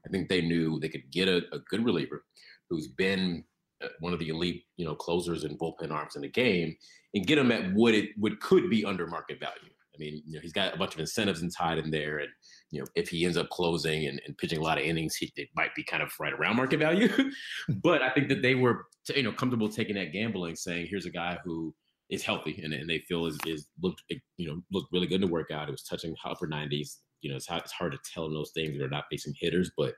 I 0.05 0.09
think 0.09 0.29
they 0.29 0.41
knew 0.41 0.79
they 0.79 0.89
could 0.89 1.11
get 1.11 1.27
a, 1.27 1.37
a 1.53 1.59
good 1.69 1.83
reliever 1.83 2.23
who's 2.69 2.87
been 2.87 3.43
uh, 3.83 3.87
one 3.99 4.13
of 4.13 4.19
the 4.19 4.29
elite, 4.29 4.63
you 4.77 4.85
know, 4.85 4.95
closers 4.95 5.43
and 5.43 5.59
bullpen 5.59 5.91
arms 5.91 6.15
in 6.15 6.21
the 6.21 6.29
game, 6.29 6.75
and 7.13 7.25
get 7.25 7.37
him 7.37 7.51
at 7.51 7.73
what 7.73 7.93
it 7.93 8.09
would 8.17 8.39
could 8.39 8.69
be 8.69 8.85
under 8.85 9.07
market 9.07 9.39
value. 9.39 9.71
I 9.93 9.97
mean, 9.97 10.21
you 10.25 10.35
know, 10.35 10.41
he's 10.41 10.53
got 10.53 10.73
a 10.73 10.77
bunch 10.77 10.93
of 10.93 10.99
incentives 10.99 11.43
tied 11.55 11.77
in 11.77 11.91
there, 11.91 12.19
and 12.19 12.29
you 12.71 12.79
know, 12.79 12.87
if 12.95 13.09
he 13.09 13.25
ends 13.25 13.37
up 13.37 13.49
closing 13.49 14.05
and, 14.07 14.21
and 14.25 14.37
pitching 14.37 14.59
a 14.59 14.63
lot 14.63 14.77
of 14.77 14.83
innings, 14.83 15.15
he 15.15 15.31
it 15.35 15.49
might 15.55 15.73
be 15.75 15.83
kind 15.83 16.03
of 16.03 16.11
right 16.19 16.33
around 16.33 16.55
market 16.55 16.79
value. 16.79 17.09
but 17.83 18.01
I 18.01 18.09
think 18.11 18.29
that 18.29 18.41
they 18.41 18.55
were, 18.55 18.85
you 19.15 19.23
know, 19.23 19.31
comfortable 19.31 19.69
taking 19.69 19.95
that 19.95 20.13
gambling, 20.13 20.55
saying, 20.55 20.87
"Here's 20.89 21.05
a 21.05 21.11
guy 21.11 21.39
who 21.43 21.73
is 22.09 22.23
healthy 22.23 22.59
and, 22.63 22.73
and 22.73 22.89
they 22.89 22.99
feel 22.99 23.25
is, 23.27 23.37
is 23.45 23.67
looked, 23.81 24.01
you 24.37 24.47
know, 24.47 24.61
looked 24.71 24.91
really 24.91 25.07
good 25.07 25.21
to 25.21 25.27
work 25.27 25.51
out. 25.51 25.67
It 25.67 25.71
was 25.71 25.83
touching 25.83 26.15
upper 26.25 26.47
90s. 26.47 26.97
You 27.21 27.31
know, 27.31 27.35
it's, 27.35 27.47
it's 27.49 27.71
hard 27.71 27.91
to 27.91 27.99
tell 28.13 28.25
in 28.25 28.33
those 28.33 28.51
things 28.51 28.77
that 28.77 28.83
are 28.83 28.89
not 28.89 29.05
facing 29.09 29.33
hitters, 29.39 29.71
but 29.77 29.95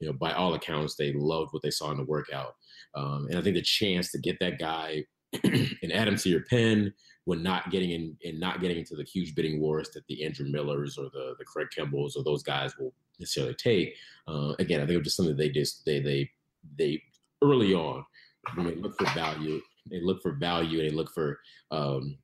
you 0.00 0.08
know, 0.08 0.12
by 0.12 0.32
all 0.32 0.54
accounts, 0.54 0.96
they 0.96 1.12
loved 1.12 1.52
what 1.52 1.62
they 1.62 1.70
saw 1.70 1.90
in 1.90 1.96
the 1.96 2.04
workout. 2.04 2.54
Um, 2.94 3.26
and 3.28 3.38
I 3.38 3.42
think 3.42 3.56
the 3.56 3.62
chance 3.62 4.10
to 4.12 4.18
get 4.18 4.38
that 4.40 4.58
guy 4.58 5.04
and 5.44 5.92
add 5.92 6.08
him 6.08 6.16
to 6.16 6.28
your 6.28 6.44
pen 6.44 6.92
when 7.24 7.42
not 7.42 7.70
getting 7.70 7.90
in 7.90 8.16
and 8.24 8.38
not 8.38 8.60
getting 8.60 8.78
into 8.78 8.96
the 8.96 9.04
huge 9.04 9.34
bidding 9.34 9.60
wars 9.60 9.90
that 9.94 10.06
the 10.08 10.24
Andrew 10.24 10.46
Millers 10.48 10.98
or 10.98 11.04
the 11.12 11.34
the 11.38 11.44
Craig 11.44 11.68
Kimbrels 11.76 12.16
or 12.16 12.22
those 12.22 12.42
guys 12.42 12.76
will 12.78 12.92
necessarily 13.18 13.54
take. 13.54 13.94
Uh, 14.28 14.54
again, 14.58 14.80
I 14.80 14.84
think 14.84 14.94
it 14.94 14.98
was 14.98 15.06
just 15.06 15.16
something 15.16 15.36
they 15.36 15.48
just 15.48 15.84
they 15.84 16.00
they 16.00 16.30
they 16.78 17.02
early 17.42 17.74
on 17.74 18.04
when 18.54 18.66
they 18.66 18.74
look 18.74 18.96
for 18.98 19.06
value, 19.14 19.60
they 19.90 20.00
look 20.00 20.22
for 20.22 20.32
value 20.32 20.80
and 20.80 20.90
they 20.90 20.94
look 20.94 21.10
for 21.12 21.38
um, 21.70 22.16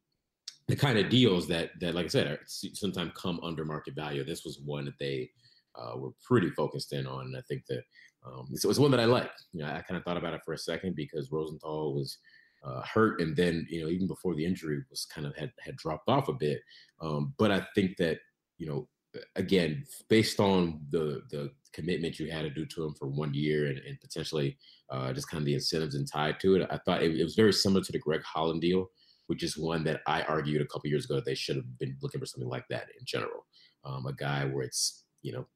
the 0.71 0.77
kind 0.77 0.99
of 0.99 1.09
deals 1.09 1.47
that 1.49 1.71
that 1.81 1.95
like 1.95 2.07
I 2.07 2.09
said 2.09 2.39
sometimes 2.47 3.13
come 3.15 3.41
under 3.43 3.65
market 3.65 3.95
value. 3.95 4.25
This 4.25 4.45
was 4.45 4.61
one 4.65 4.85
that 4.85 4.99
they 4.99 5.31
uh, 5.77 5.97
were 5.97 6.11
pretty 6.23 6.51
focused 6.51 6.93
in 6.93 7.07
on. 7.07 7.27
And 7.27 7.37
I 7.37 7.43
think 7.49 7.65
that 7.69 7.83
um, 8.27 8.49
it's 8.51 8.65
one 8.79 8.91
that 8.91 9.01
I 9.01 9.05
like. 9.05 9.31
You 9.53 9.61
know, 9.61 9.69
I 9.69 9.83
kind 9.83 9.97
of 9.97 10.05
thought 10.05 10.17
about 10.17 10.35
it 10.35 10.43
for 10.45 10.53
a 10.53 10.59
second 10.59 10.95
because 10.95 11.33
Rosenthal 11.33 11.95
was 11.95 12.19
uh, 12.65 12.83
hurt, 12.83 13.21
and 13.21 13.37
then 13.37 13.67
you 13.71 13.83
know 13.83 13.89
even 13.89 14.07
before 14.07 14.35
the 14.35 14.45
injury 14.45 14.83
was 14.91 15.07
kind 15.07 15.27
of 15.27 15.35
had 15.37 15.53
had 15.61 15.77
dropped 15.77 16.09
off 16.09 16.29
a 16.29 16.35
bit. 16.35 16.61
Um, 17.01 17.35
but 17.39 17.51
I 17.51 17.67
think 17.75 17.97
that 17.97 18.19
you 18.59 18.67
know 18.67 18.89
again 19.37 19.85
based 20.09 20.39
on 20.39 20.81
the 20.91 21.23
the 21.31 21.51
commitment 21.73 22.19
you 22.19 22.31
had 22.31 22.43
to 22.43 22.51
do 22.51 22.67
to 22.67 22.85
him 22.85 22.95
for 22.95 23.07
one 23.07 23.33
year 23.33 23.67
and, 23.69 23.79
and 23.79 24.01
potentially 24.01 24.57
uh, 24.91 25.13
just 25.13 25.29
kind 25.29 25.41
of 25.41 25.47
the 25.47 25.55
incentives 25.55 25.95
and 25.95 26.11
tied 26.11 26.39
to 26.41 26.57
it, 26.57 26.69
I 26.69 26.79
thought 26.79 27.03
it, 27.03 27.17
it 27.17 27.23
was 27.23 27.37
very 27.37 27.53
similar 27.53 27.81
to 27.83 27.93
the 27.93 27.99
Greg 27.99 28.23
Holland 28.25 28.61
deal 28.61 28.91
which 29.31 29.45
is 29.45 29.57
one 29.57 29.85
that 29.85 30.01
I 30.09 30.23
argued 30.23 30.61
a 30.61 30.67
couple 30.67 30.91
years 30.91 31.05
ago 31.05 31.15
that 31.15 31.25
they 31.25 31.37
should 31.37 31.55
have 31.55 31.79
been 31.79 31.97
looking 32.03 32.19
for 32.19 32.27
something 32.27 32.49
like 32.49 32.67
that 32.69 32.89
in 32.99 33.05
general. 33.05 33.47
Um, 33.85 34.05
a 34.07 34.13
guy 34.13 34.45
where 34.45 34.65
it's 34.65 35.05
you 35.23 35.31
know 35.33 35.47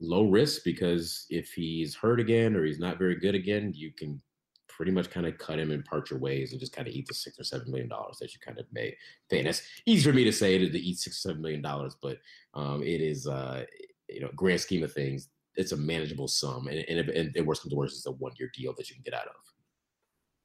low 0.00 0.28
risk 0.28 0.62
because 0.64 1.26
if 1.28 1.50
he's 1.52 1.96
hurt 1.96 2.20
again 2.20 2.54
or 2.54 2.64
he's 2.64 2.78
not 2.78 2.98
very 2.98 3.16
good 3.16 3.34
again, 3.34 3.72
you 3.74 3.90
can 3.90 4.22
pretty 4.68 4.92
much 4.92 5.10
kind 5.10 5.26
of 5.26 5.36
cut 5.38 5.58
him 5.58 5.72
and 5.72 5.84
part 5.84 6.08
your 6.08 6.20
ways 6.20 6.52
and 6.52 6.60
just 6.60 6.72
kind 6.72 6.86
of 6.86 6.94
eat 6.94 7.08
the 7.08 7.12
six 7.12 7.36
or 7.40 7.42
seven 7.42 7.68
million 7.68 7.88
dollars 7.88 8.18
that 8.20 8.32
you 8.32 8.38
kind 8.38 8.60
of 8.60 8.66
made. 8.72 8.94
And 9.32 9.48
it's 9.48 9.62
easy 9.86 10.08
for 10.08 10.14
me 10.14 10.22
to 10.22 10.32
say 10.32 10.56
to, 10.56 10.70
to 10.70 10.78
eat 10.78 10.98
six 10.98 11.16
or 11.16 11.30
seven 11.30 11.42
million 11.42 11.62
dollars, 11.62 11.96
but 12.00 12.18
um, 12.54 12.80
it 12.84 13.00
is, 13.00 13.26
uh, 13.26 13.64
you 14.08 14.20
know, 14.20 14.30
grand 14.36 14.60
scheme 14.60 14.84
of 14.84 14.92
things, 14.92 15.30
it's 15.56 15.72
a 15.72 15.76
manageable 15.76 16.28
sum, 16.28 16.68
and, 16.68 16.78
and, 16.88 17.10
and, 17.10 17.36
and 17.36 17.46
worst 17.46 17.62
comes 17.62 17.72
to 17.72 17.76
worst, 17.76 17.96
it's 17.96 18.06
a 18.06 18.12
one 18.12 18.32
year 18.38 18.52
deal 18.54 18.72
that 18.76 18.88
you 18.88 18.94
can 18.94 19.02
get 19.02 19.14
out 19.14 19.26
of. 19.26 19.34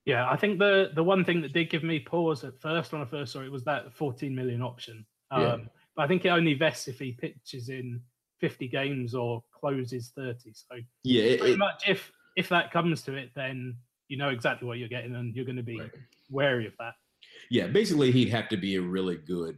Yeah, 0.05 0.29
I 0.29 0.37
think 0.37 0.59
the 0.59 0.91
the 0.93 1.03
one 1.03 1.25
thing 1.25 1.41
that 1.41 1.53
did 1.53 1.69
give 1.69 1.83
me 1.83 1.99
pause 1.99 2.43
at 2.43 2.59
first 2.59 2.91
when 2.91 3.01
I 3.01 3.05
first 3.05 3.33
saw 3.33 3.41
it 3.41 3.51
was 3.51 3.63
that 3.63 3.93
14 3.93 4.33
million 4.33 4.61
option. 4.61 5.05
Um, 5.31 5.41
yeah. 5.41 5.57
But 5.95 6.03
I 6.03 6.07
think 6.07 6.25
it 6.25 6.29
only 6.29 6.53
vests 6.53 6.87
if 6.87 6.99
he 6.99 7.13
pitches 7.13 7.69
in 7.69 8.01
50 8.39 8.67
games 8.67 9.15
or 9.15 9.43
closes 9.51 10.11
30. 10.15 10.53
So 10.53 10.75
yeah, 11.03 11.23
it, 11.23 11.39
pretty 11.39 11.57
much 11.57 11.83
if 11.87 12.11
if 12.35 12.49
that 12.49 12.71
comes 12.71 13.01
to 13.03 13.15
it, 13.15 13.31
then 13.35 13.75
you 14.07 14.17
know 14.17 14.29
exactly 14.29 14.67
what 14.67 14.77
you're 14.77 14.89
getting, 14.89 15.15
and 15.15 15.35
you're 15.35 15.45
going 15.45 15.55
to 15.55 15.63
be 15.63 15.79
right. 15.79 15.91
wary 16.29 16.67
of 16.67 16.73
that. 16.79 16.93
Yeah, 17.49 17.67
basically, 17.67 18.11
he'd 18.11 18.29
have 18.29 18.49
to 18.49 18.57
be 18.57 18.75
a 18.75 18.81
really 18.81 19.17
good 19.17 19.57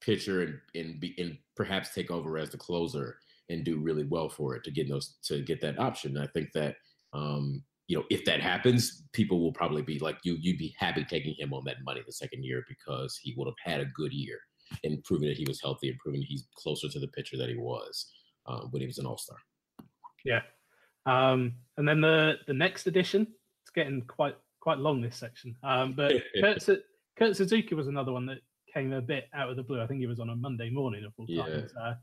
pitcher 0.00 0.42
and 0.42 0.60
and 0.74 1.00
be 1.00 1.14
and 1.18 1.36
perhaps 1.56 1.94
take 1.94 2.10
over 2.10 2.38
as 2.38 2.50
the 2.50 2.58
closer 2.58 3.16
and 3.48 3.64
do 3.64 3.78
really 3.78 4.04
well 4.04 4.28
for 4.28 4.54
it 4.54 4.64
to 4.64 4.70
get 4.70 4.88
those 4.88 5.16
to 5.24 5.42
get 5.42 5.60
that 5.62 5.78
option. 5.78 6.16
I 6.16 6.26
think 6.28 6.52
that 6.52 6.76
um, 7.12 7.64
you 7.90 7.96
know 7.96 8.04
if 8.08 8.24
that 8.24 8.40
happens, 8.40 9.02
people 9.12 9.40
will 9.40 9.52
probably 9.52 9.82
be 9.82 9.98
like 9.98 10.18
you. 10.22 10.36
You'd 10.40 10.58
be 10.58 10.76
happy 10.78 11.04
taking 11.04 11.34
him 11.36 11.52
on 11.52 11.64
that 11.64 11.82
money 11.84 12.00
the 12.06 12.12
second 12.12 12.44
year 12.44 12.64
because 12.68 13.18
he 13.20 13.34
would 13.36 13.48
have 13.48 13.56
had 13.64 13.80
a 13.80 13.90
good 13.96 14.12
year 14.12 14.38
and 14.84 15.02
proving 15.02 15.28
that 15.28 15.36
he 15.36 15.44
was 15.48 15.60
healthy 15.60 15.88
and 15.88 15.98
proving 15.98 16.22
he's 16.22 16.46
closer 16.56 16.88
to 16.88 17.00
the 17.00 17.08
pitcher 17.08 17.36
that 17.36 17.48
he 17.48 17.56
was 17.56 18.06
um, 18.46 18.68
when 18.70 18.80
he 18.80 18.86
was 18.86 18.98
an 18.98 19.06
All 19.06 19.18
Star. 19.18 19.36
Yeah, 20.24 20.42
um, 21.04 21.54
and 21.78 21.88
then 21.88 22.00
the 22.00 22.34
the 22.46 22.54
next 22.54 22.86
edition, 22.86 23.26
it's 23.64 23.72
getting 23.74 24.02
quite 24.02 24.36
quite 24.60 24.78
long 24.78 25.00
this 25.00 25.16
section. 25.16 25.56
Um, 25.64 25.92
but 25.92 26.12
Kurt, 26.40 26.64
Kurt, 27.18 27.36
Suzuki 27.36 27.74
was 27.74 27.88
another 27.88 28.12
one 28.12 28.26
that 28.26 28.38
came 28.72 28.92
a 28.92 29.00
bit 29.00 29.24
out 29.34 29.50
of 29.50 29.56
the 29.56 29.64
blue. 29.64 29.82
I 29.82 29.88
think 29.88 29.98
he 29.98 30.06
was 30.06 30.20
on 30.20 30.30
a 30.30 30.36
Monday 30.36 30.70
morning 30.70 31.04
of 31.04 31.12
all 31.18 31.26
times. 31.26 31.72
Yeah. 31.76 31.82
Uh, 31.82 31.94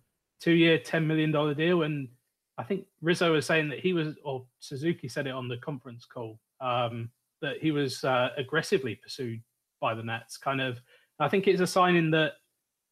two 0.41 0.51
year, 0.51 0.79
ten 0.79 1.07
million 1.07 1.31
dollar 1.31 1.53
deal, 1.53 1.83
and 1.83 2.09
I 2.57 2.63
think 2.63 2.85
Rizzo 3.01 3.33
was 3.33 3.45
saying 3.45 3.69
that 3.69 3.79
he 3.79 3.93
was, 3.93 4.15
or 4.23 4.45
Suzuki 4.59 5.07
said 5.07 5.27
it 5.27 5.31
on 5.31 5.47
the 5.47 5.57
conference 5.57 6.05
call, 6.05 6.39
um, 6.59 7.09
that 7.41 7.57
he 7.61 7.71
was 7.71 8.03
uh, 8.03 8.29
aggressively 8.37 8.95
pursued 8.95 9.41
by 9.79 9.93
the 9.93 10.03
Nats. 10.03 10.37
Kind 10.37 10.61
of, 10.61 10.79
I 11.19 11.29
think 11.29 11.47
it's 11.47 11.61
a 11.61 11.67
sign 11.67 11.95
in 11.95 12.11
that 12.11 12.33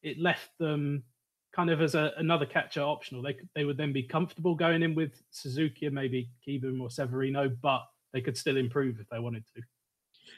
it 0.02 0.20
left 0.20 0.50
them 0.58 1.02
kind 1.52 1.70
of 1.70 1.80
as 1.80 1.94
a, 1.94 2.12
another 2.18 2.46
catcher 2.46 2.82
optional. 2.82 3.22
They 3.22 3.36
they 3.54 3.64
would 3.64 3.76
then 3.76 3.92
be 3.92 4.02
comfortable 4.02 4.54
going 4.54 4.82
in 4.82 4.94
with 4.94 5.12
Suzuki 5.30 5.86
and 5.86 5.94
maybe 5.94 6.30
Kieboom 6.46 6.80
or 6.80 6.90
Severino, 6.90 7.48
but 7.48 7.82
they 8.12 8.20
could 8.20 8.36
still 8.36 8.56
improve 8.56 9.00
if 9.00 9.08
they 9.08 9.18
wanted 9.18 9.44
to. 9.56 9.62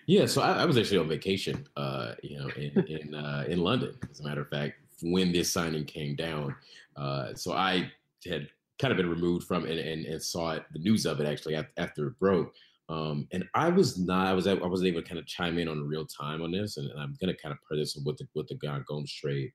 Yeah, 0.06 0.24
so 0.26 0.40
I, 0.40 0.62
I 0.62 0.64
was 0.64 0.78
actually 0.78 0.98
on 0.98 1.08
vacation, 1.08 1.66
uh, 1.76 2.14
you 2.22 2.38
know, 2.38 2.48
in 2.56 2.86
in 2.86 3.14
uh, 3.14 3.44
in 3.46 3.58
London, 3.58 3.98
as 4.10 4.20
a 4.20 4.22
matter 4.22 4.40
of 4.40 4.48
fact, 4.48 4.74
when 5.02 5.32
this 5.32 5.50
signing 5.50 5.84
came 5.84 6.16
down. 6.16 6.54
Uh, 6.96 7.34
so 7.34 7.52
I 7.52 7.90
had 8.24 8.48
kind 8.80 8.92
of 8.92 8.96
been 8.96 9.10
removed 9.10 9.46
from 9.46 9.66
it 9.66 9.78
and, 9.78 10.04
and 10.06 10.22
saw 10.22 10.52
it, 10.52 10.64
the 10.72 10.78
news 10.78 11.06
of 11.06 11.20
it 11.20 11.26
actually 11.26 11.56
after 11.76 12.08
it 12.08 12.18
broke. 12.18 12.52
Um, 12.88 13.26
and 13.32 13.44
I 13.54 13.68
was 13.68 13.98
not, 13.98 14.28
I 14.28 14.32
was, 14.32 14.46
I 14.46 14.54
wasn't 14.54 14.88
able 14.88 15.02
to 15.02 15.08
kind 15.08 15.18
of 15.18 15.26
chime 15.26 15.58
in 15.58 15.68
on 15.68 15.86
real 15.86 16.06
time 16.06 16.40
on 16.40 16.52
this, 16.52 16.78
and, 16.78 16.90
and 16.90 16.98
I'm 16.98 17.14
going 17.20 17.34
to 17.34 17.42
kind 17.42 17.52
of 17.52 17.58
put 17.68 17.76
this 17.76 18.00
with 18.04 18.16
the 18.16 18.26
with 18.34 18.48
the 18.48 18.56
Yan 18.62 18.84
Gomes 18.88 19.12
trade, 19.12 19.50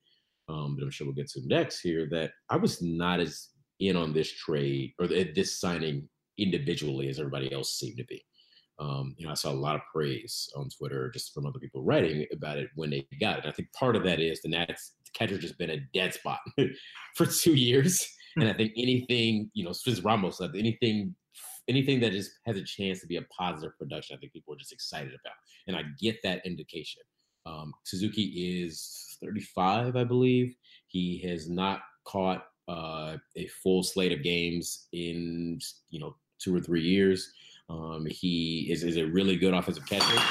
um, 0.49 0.75
that 0.77 0.83
I'm 0.83 0.91
sure 0.91 1.07
we'll 1.07 1.15
get 1.15 1.29
to 1.29 1.47
next 1.47 1.79
here. 1.79 2.07
That 2.11 2.31
I 2.49 2.57
was 2.57 2.81
not 2.81 3.19
as 3.19 3.49
in 3.79 3.95
on 3.95 4.13
this 4.13 4.31
trade 4.31 4.93
or 4.99 5.07
this 5.07 5.59
signing 5.59 6.07
individually 6.37 7.09
as 7.09 7.19
everybody 7.19 7.51
else 7.51 7.73
seemed 7.73 7.97
to 7.97 8.05
be. 8.05 8.23
Um, 8.79 9.15
you 9.17 9.25
know, 9.25 9.31
I 9.31 9.35
saw 9.35 9.51
a 9.51 9.53
lot 9.53 9.75
of 9.75 9.81
praise 9.93 10.49
on 10.55 10.69
Twitter 10.69 11.11
just 11.11 11.33
from 11.33 11.45
other 11.45 11.59
people 11.59 11.83
writing 11.83 12.25
about 12.33 12.57
it 12.57 12.69
when 12.75 12.89
they 12.89 13.05
got 13.19 13.39
it. 13.39 13.45
I 13.45 13.51
think 13.51 13.71
part 13.73 13.95
of 13.95 14.03
that 14.03 14.19
is 14.19 14.41
the 14.41 14.49
Nats 14.49 14.93
the 15.05 15.11
catcher's 15.13 15.39
just 15.39 15.57
been 15.57 15.69
a 15.69 15.85
dead 15.93 16.13
spot 16.13 16.39
for 17.15 17.25
two 17.25 17.53
years, 17.53 18.07
and 18.37 18.49
I 18.49 18.53
think 18.53 18.73
anything 18.77 19.49
you 19.53 19.63
know, 19.63 19.71
since 19.71 20.01
Ramos 20.01 20.41
anything 20.41 21.15
anything 21.67 21.99
that 22.01 22.11
just 22.11 22.31
has 22.45 22.57
a 22.57 22.63
chance 22.63 22.99
to 23.01 23.07
be 23.07 23.17
a 23.17 23.21
positive 23.23 23.77
production, 23.77 24.15
I 24.15 24.19
think 24.19 24.33
people 24.33 24.53
are 24.53 24.57
just 24.57 24.73
excited 24.73 25.13
about. 25.13 25.35
And 25.67 25.75
I 25.77 25.83
get 25.99 26.17
that 26.23 26.45
indication. 26.45 27.01
Um, 27.45 27.73
Suzuki 27.83 28.63
is 28.63 29.17
35, 29.21 29.95
I 29.95 30.03
believe. 30.03 30.55
He 30.87 31.19
has 31.27 31.49
not 31.49 31.81
caught 32.05 32.45
uh, 32.67 33.17
a 33.35 33.47
full 33.61 33.83
slate 33.83 34.11
of 34.11 34.23
games 34.23 34.87
in 34.93 35.59
you 35.89 35.99
know 35.99 36.15
two 36.39 36.55
or 36.55 36.61
three 36.61 36.81
years. 36.81 37.31
Um, 37.69 38.05
he 38.09 38.67
is, 38.69 38.83
is 38.83 38.97
a 38.97 39.05
really 39.05 39.37
good 39.37 39.53
offensive 39.53 39.85
catcher 39.85 40.21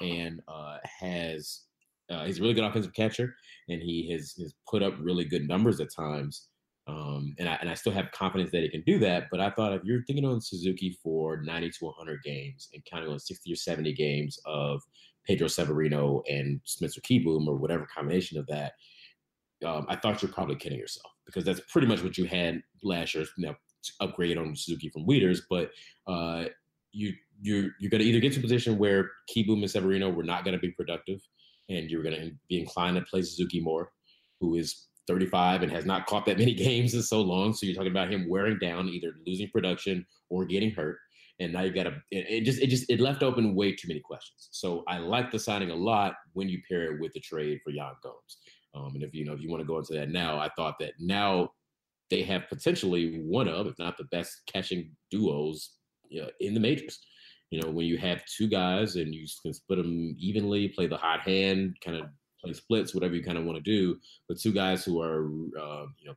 and 0.00 0.40
uh, 0.48 0.78
has 1.00 1.62
uh, 2.10 2.24
he's 2.24 2.38
a 2.38 2.42
really 2.42 2.54
good 2.54 2.64
offensive 2.64 2.92
catcher 2.92 3.34
and 3.68 3.80
he 3.80 4.10
has 4.12 4.34
has 4.38 4.54
put 4.68 4.82
up 4.82 4.94
really 5.00 5.24
good 5.24 5.48
numbers 5.48 5.80
at 5.80 5.92
times. 5.94 6.48
Um, 6.88 7.34
and 7.38 7.48
I 7.48 7.54
and 7.60 7.70
I 7.70 7.74
still 7.74 7.92
have 7.92 8.10
confidence 8.10 8.50
that 8.50 8.62
he 8.62 8.68
can 8.68 8.82
do 8.84 8.98
that. 9.00 9.28
But 9.30 9.40
I 9.40 9.50
thought 9.50 9.72
if 9.72 9.82
you're 9.84 10.02
thinking 10.04 10.24
on 10.24 10.40
Suzuki 10.40 10.98
for 11.02 11.40
90 11.42 11.70
to 11.70 11.84
100 11.86 12.22
games 12.22 12.68
and 12.74 12.84
counting 12.84 13.10
on 13.10 13.18
60 13.18 13.52
or 13.52 13.56
70 13.56 13.92
games 13.94 14.38
of 14.46 14.82
Pedro 15.26 15.46
Severino 15.46 16.22
and 16.28 16.60
Spencer 16.64 17.00
Kieboom 17.00 17.46
or 17.46 17.56
whatever 17.56 17.86
combination 17.94 18.38
of 18.38 18.46
that, 18.48 18.72
um, 19.64 19.86
I 19.88 19.96
thought 19.96 20.22
you're 20.22 20.32
probably 20.32 20.56
kidding 20.56 20.78
yourself 20.78 21.12
because 21.24 21.44
that's 21.44 21.60
pretty 21.70 21.86
much 21.86 22.02
what 22.02 22.18
you 22.18 22.24
had 22.24 22.62
last 22.82 23.14
year. 23.14 23.26
Know, 23.38 23.54
upgrade 24.00 24.38
on 24.38 24.56
Suzuki 24.56 24.88
from 24.88 25.06
Wieters, 25.06 25.40
but 25.48 25.70
uh, 26.06 26.46
you 26.92 27.12
you 27.40 27.70
you're 27.78 27.90
going 27.90 28.02
to 28.02 28.08
either 28.08 28.20
get 28.20 28.32
to 28.34 28.38
a 28.38 28.42
position 28.42 28.78
where 28.78 29.10
Kieboom 29.30 29.60
and 29.60 29.70
Severino 29.70 30.10
were 30.10 30.24
not 30.24 30.44
going 30.44 30.54
to 30.54 30.60
be 30.60 30.70
productive, 30.72 31.20
and 31.68 31.90
you're 31.90 32.02
going 32.02 32.20
to 32.20 32.30
be 32.48 32.60
inclined 32.60 32.96
to 32.96 33.02
play 33.02 33.22
Suzuki 33.22 33.60
more, 33.60 33.92
who 34.40 34.56
is 34.56 34.88
35 35.06 35.62
and 35.62 35.72
has 35.72 35.84
not 35.84 36.06
caught 36.06 36.26
that 36.26 36.38
many 36.44 36.54
games 36.54 36.94
in 36.94 37.02
so 37.02 37.20
long. 37.20 37.52
So 37.52 37.66
you're 37.66 37.74
talking 37.74 37.90
about 37.90 38.12
him 38.12 38.28
wearing 38.28 38.58
down, 38.58 38.88
either 38.88 39.14
losing 39.26 39.48
production 39.50 40.06
or 40.30 40.44
getting 40.44 40.70
hurt. 40.70 40.98
And 41.40 41.52
now 41.52 41.62
you've 41.62 41.74
got 41.74 41.84
to 41.84 41.94
it, 42.10 42.26
it 42.28 42.44
just 42.44 42.60
it 42.60 42.68
just 42.68 42.88
it 42.88 43.00
left 43.00 43.22
open 43.22 43.54
way 43.54 43.72
too 43.72 43.88
many 43.88 44.00
questions. 44.00 44.48
So 44.52 44.84
I 44.86 44.98
like 44.98 45.30
the 45.30 45.38
signing 45.38 45.70
a 45.70 45.74
lot 45.74 46.14
when 46.34 46.48
you 46.48 46.60
pair 46.68 46.92
it 46.92 47.00
with 47.00 47.12
the 47.14 47.20
trade 47.20 47.60
for 47.64 47.70
Yan 47.70 47.94
Gomes. 48.02 48.38
Um, 48.74 48.94
and 48.94 49.02
if 49.02 49.14
you 49.14 49.24
know 49.24 49.32
if 49.32 49.40
you 49.40 49.50
want 49.50 49.60
to 49.60 49.66
go 49.66 49.78
into 49.78 49.94
that 49.94 50.10
now, 50.10 50.38
I 50.38 50.50
thought 50.56 50.76
that 50.80 50.92
now 50.98 51.50
they 52.10 52.22
have 52.22 52.48
potentially 52.48 53.22
one 53.24 53.48
of, 53.48 53.66
if 53.66 53.78
not 53.78 53.96
the 53.96 54.04
best 54.04 54.42
catching 54.46 54.94
duos 55.10 55.70
you 56.10 56.20
know, 56.20 56.28
in 56.40 56.54
the 56.54 56.60
majors. 56.60 57.00
You 57.50 57.60
know, 57.60 57.70
when 57.70 57.86
you 57.86 57.98
have 57.98 58.22
two 58.26 58.48
guys 58.48 58.96
and 58.96 59.14
you 59.14 59.26
can 59.42 59.52
split 59.52 59.78
them 59.78 60.14
evenly, 60.18 60.68
play 60.68 60.86
the 60.86 60.96
hot 60.96 61.20
hand, 61.20 61.76
kind 61.84 61.96
of 61.96 62.06
play 62.42 62.52
splits, 62.52 62.94
whatever 62.94 63.14
you 63.14 63.22
kind 63.22 63.38
of 63.38 63.44
want 63.44 63.62
to 63.62 63.62
do. 63.62 63.98
But 64.28 64.38
two 64.38 64.52
guys 64.52 64.84
who 64.84 65.00
are, 65.00 65.26
uh, 65.58 65.86
you 65.98 66.06
know, 66.06 66.14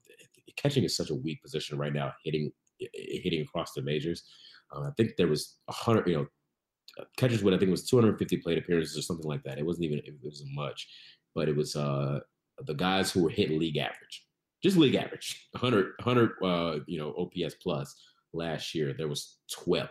catching 0.58 0.84
is 0.84 0.96
such 0.96 1.10
a 1.10 1.16
weak 1.16 1.42
position 1.42 1.78
right 1.78 1.94
now, 1.94 2.14
hitting 2.24 2.52
hitting 2.94 3.42
across 3.42 3.74
the 3.74 3.82
majors. 3.82 4.24
Uh, 4.76 4.82
I 4.82 4.92
think 4.98 5.16
there 5.18 5.28
was 5.28 5.58
a 5.68 5.74
hundred, 5.74 6.08
you 6.08 6.18
know, 6.18 6.28
catchers 7.18 7.44
would 7.44 7.54
I 7.54 7.58
think 7.58 7.70
it 7.70 7.72
was 7.72 7.88
250 7.88 8.38
plate 8.38 8.58
appearances 8.58 8.98
or 8.98 9.02
something 9.02 9.28
like 9.28 9.44
that. 9.44 9.58
It 9.58 9.66
wasn't 9.66 9.86
even 9.86 10.00
it 10.00 10.16
wasn't 10.22 10.54
much, 10.54 10.88
but 11.34 11.50
it 11.50 11.56
was 11.56 11.76
uh 11.76 12.20
the 12.66 12.74
guys 12.74 13.12
who 13.12 13.24
were 13.24 13.30
hitting 13.30 13.60
league 13.60 13.78
average, 13.78 14.26
just 14.64 14.78
league 14.78 14.96
average, 14.96 15.48
100 15.52 15.94
100 16.04 16.32
uh 16.44 16.80
you 16.88 16.98
know 16.98 17.14
OPS 17.18 17.56
plus 17.56 17.96
last 18.34 18.74
year. 18.74 18.94
There 18.94 19.08
was 19.08 19.38
12 19.52 19.90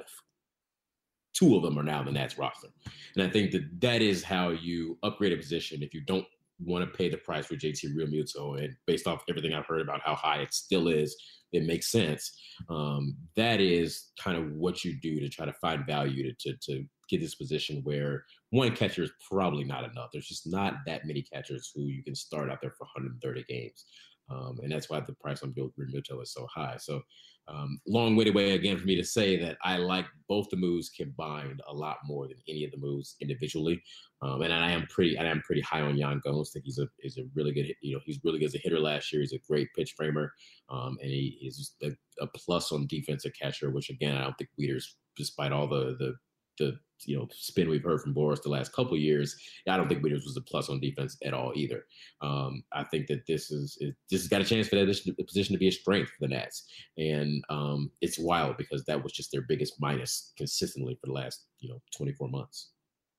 two 1.35 1.57
of 1.57 1.63
them 1.63 1.79
are 1.79 1.83
now 1.83 2.03
the 2.03 2.13
Nats 2.13 2.39
roster. 2.39 2.69
And 3.17 3.25
I 3.25 3.29
think 3.29 3.51
that 3.53 3.81
that 3.81 4.03
is 4.03 4.23
how 4.23 4.51
you 4.51 4.99
upgrade 5.03 5.33
a 5.33 5.37
position 5.37 5.83
if 5.83 5.93
you 5.93 6.01
don't 6.01 6.27
want 6.61 6.85
to 6.85 6.97
pay 6.97 7.09
the 7.09 7.17
price 7.17 7.47
for 7.47 7.57
JT 7.57 7.95
Realmuto. 7.95 8.63
And 8.63 8.75
based 8.87 9.07
off 9.07 9.25
everything 9.29 9.53
I've 9.53 9.67
heard 9.67 9.81
about 9.81 10.01
how 10.03 10.15
high 10.15 10.39
it 10.39 10.55
still 10.55 10.89
is, 10.89 11.17
it 11.53 11.65
makes 11.65 11.91
sense. 11.91 12.33
Um, 12.69 13.17
that 13.37 13.61
is 13.61 14.11
kind 14.19 14.37
of 14.37 14.53
what 14.53 14.85
you 14.85 14.95
do 15.01 15.21
to 15.21 15.29
try 15.29 15.47
to 15.47 15.53
find 15.55 15.87
value 15.87 16.33
to, 16.33 16.53
to, 16.53 16.57
to 16.67 16.85
get 17.09 17.21
this 17.21 17.35
position 17.35 17.81
where 17.85 18.25
one 18.51 18.75
catcher 18.75 19.03
is 19.03 19.13
probably 19.29 19.65
not 19.65 19.85
enough. 19.85 20.11
There's 20.13 20.29
just 20.29 20.47
not 20.47 20.75
that 20.87 21.07
many 21.07 21.23
catchers 21.23 21.71
who 21.75 21.83
you 21.83 22.03
can 22.03 22.15
start 22.15 22.51
out 22.51 22.61
there 22.61 22.73
for 22.73 22.85
130 22.85 23.45
games. 23.49 23.85
Um, 24.31 24.59
and 24.63 24.73
that's 24.73 24.89
why 24.89 25.01
the 25.01 25.13
price 25.15 25.43
on 25.43 25.51
Bill 25.51 25.71
Realmuto 25.79 26.23
is 26.23 26.33
so 26.33 26.47
high. 26.53 26.77
So 26.79 27.03
um, 27.49 27.79
long-winded 27.87 28.35
way 28.35 28.53
again 28.53 28.79
for 28.79 28.87
me 28.87 28.97
to 28.97 29.05
say 29.05 29.37
that 29.39 29.59
I 29.63 29.77
like 29.77 30.07
both 30.29 30.49
the 30.51 30.57
moves 30.57 30.89
combined 30.89 31.61
a 31.69 31.75
lot 31.75 31.99
more 32.07 32.27
than 32.27 32.39
any 32.49 32.65
of 32.65 32.71
the 32.71 32.79
moves 32.79 33.17
individually. 33.21 33.83
Um, 34.23 34.41
and 34.43 34.53
I 34.53 34.71
am 34.71 34.87
pretty, 34.87 35.19
I 35.19 35.25
am 35.25 35.43
pretty 35.43 35.61
high 35.61 35.83
on 35.83 35.99
Yan 35.99 36.23
Gomes. 36.25 36.51
I 36.51 36.53
think 36.55 36.65
he's 36.65 36.79
a 36.79 36.89
is 37.01 37.19
a 37.19 37.25
really 37.35 37.53
good, 37.53 37.75
you 37.83 37.95
know, 37.95 38.01
he's 38.07 38.21
really 38.25 38.39
good 38.39 38.47
as 38.47 38.55
a 38.55 38.61
hitter 38.63 38.81
last 38.81 39.13
year. 39.13 39.21
He's 39.21 39.35
a 39.35 39.39
great 39.47 39.69
pitch 39.77 39.95
framer, 39.97 40.33
um, 40.71 40.97
and 41.03 41.11
he 41.11 41.39
is 41.43 41.75
a, 41.83 41.91
a, 42.21 42.27
plus 42.29 42.73
on 42.73 42.87
defensive 42.87 43.33
catcher. 43.39 43.71
Which 43.71 43.91
again, 43.91 44.17
I 44.17 44.23
don't 44.23 44.39
think 44.39 44.51
Wieters, 44.59 44.85
despite 45.17 45.53
all 45.53 45.69
the 45.69 45.97
the 45.99 46.15
the 46.59 46.79
you 47.07 47.17
know 47.17 47.29
spin 47.33 47.69
we've 47.69 47.83
heard 47.83 48.01
from 48.01 48.15
Boras 48.15 48.43
the 48.43 48.49
last 48.49 48.73
couple 48.73 48.97
years, 48.97 49.37
I 49.69 49.77
don't 49.77 49.89
think 49.89 50.03
Wieters 50.03 50.25
was 50.25 50.37
a 50.37 50.43
plus 50.43 50.69
on 50.69 50.81
defense 50.81 51.17
at 51.25 51.35
all 51.35 51.53
either. 51.55 51.85
Um, 52.21 52.65
I 52.73 52.85
think 52.85 53.07
that 53.09 53.27
this 53.27 53.51
is 53.51 53.77
it, 53.81 53.95
this 54.11 54.23
has 54.23 54.29
got 54.29 54.41
a 54.41 54.45
chance 54.45 54.69
for 54.69 54.77
that 54.77 55.27
position 55.27 55.55
to 55.55 55.59
be 55.59 55.69
a 55.69 55.73
strength 55.73 56.11
for 56.11 56.27
the 56.27 56.35
Nats, 56.35 56.67
and 56.97 57.43
um, 57.51 57.91
it's 58.01 58.19
wild 58.19 58.57
because 58.57 58.85
that 58.85 59.03
was 59.03 59.13
just 59.13 59.33
their 59.33 59.43
biggest 59.43 59.75
minus 59.81 60.33
consistently 60.37 60.97
for 61.01 61.07
the 61.07 61.13
last 61.13 61.47
you 61.61 61.69
know 61.69 61.81
24 61.97 62.29
months. 62.29 62.71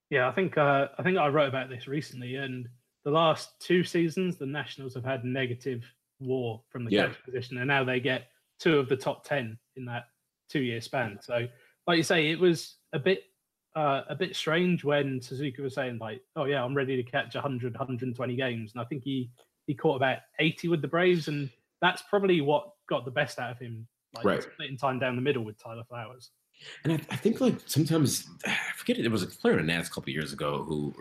Yeah, 0.10 0.30
I 0.30 0.32
think 0.32 0.58
uh, 0.58 0.88
I 0.98 1.04
think 1.04 1.17
I 1.17 1.28
wrote 1.28 1.50
about 1.50 1.69
this 1.69 1.88
recently, 1.88 2.36
and 2.36 2.67
the 3.04 3.12
last 3.12 3.60
two 3.60 3.84
seasons 3.84 4.38
the 4.38 4.45
Nationals 4.45 4.93
have 4.95 5.06
had 5.06 5.26
negative 5.26 5.84
WAR 6.19 6.62
from 6.69 6.86
the 6.86 6.91
yeah. 6.91 7.08
catch 7.08 7.24
position, 7.24 7.58
and 7.58 7.67
now 7.67 7.84
they 7.84 8.00
get 8.00 8.28
two 8.60 8.78
of 8.78 8.88
the 8.89 8.95
top 8.95 9.26
ten 9.26 9.58
in 9.76 9.86
that 9.86 10.06
two-year 10.50 10.82
span. 10.82 11.17
So, 11.21 11.48
like 11.88 11.98
you 11.98 12.04
say, 12.04 12.30
it 12.30 12.39
was 12.39 12.78
a 12.95 12.99
bit 12.99 13.23
uh, 13.75 14.03
a 14.08 14.15
bit 14.15 14.36
strange 14.36 14.84
when 14.86 15.21
Suzuki 15.21 15.62
was 15.62 15.75
saying 15.75 15.99
like, 15.99 16.21
"Oh 16.36 16.45
yeah, 16.45 16.63
I'm 16.63 16.75
ready 16.75 16.95
to 16.95 17.03
catch 17.03 17.36
100, 17.36 17.73
120 17.73 18.36
games," 18.36 18.71
and 18.73 18.81
I 18.81 18.86
think 18.86 19.03
he 19.03 19.29
he 19.67 19.75
caught 19.75 19.97
about 19.97 20.19
80 20.39 20.69
with 20.69 20.81
the 20.81 20.88
Braves, 20.88 21.27
and 21.27 21.49
that's 21.81 22.01
probably 22.10 22.41
what 22.41 22.71
got 22.88 23.05
the 23.05 23.12
best 23.12 23.38
out 23.38 23.51
of 23.51 23.60
him, 23.60 23.88
like 24.15 24.25
right. 24.25 24.43
splitting 24.43 24.77
time 24.77 24.97
down 24.97 25.15
the 25.15 25.21
middle 25.21 25.43
with 25.43 25.62
Tyler 25.62 25.84
Flowers. 25.88 26.31
And 26.86 26.93
I, 26.93 26.95
I, 27.12 27.17
think 27.17 27.41
like 27.41 27.55
sometimes 27.65 28.29
I 28.45 28.55
forget 28.77 28.97
it. 28.97 29.01
There 29.01 29.12
was 29.12 29.23
a 29.23 29.27
player 29.27 29.60
in 29.60 29.65
Nats 29.65 29.89
a 29.89 29.91
couple 29.91 30.13
years 30.13 30.31
ago 30.31 30.63
who, 30.63 30.93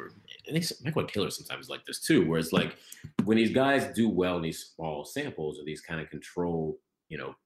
I 0.49 0.53
think 0.53 0.65
Michael 0.83 1.05
Taylor 1.05 1.31
sometimes 1.31 1.69
like 1.69 1.85
this 1.85 2.01
too, 2.01 2.27
where 2.29 2.41
it's 2.41 2.53
like 2.53 2.77
when 3.25 3.37
these 3.37 3.53
guys 3.53 3.95
do 3.95 4.09
well 4.09 4.37
in 4.37 4.43
these 4.43 4.73
small 4.75 5.05
samples 5.05 5.61
or 5.61 5.65
these 5.65 5.81
kind 5.81 6.01
of 6.01 6.11
control, 6.11 6.79
you 7.09 7.19
know, 7.19 7.37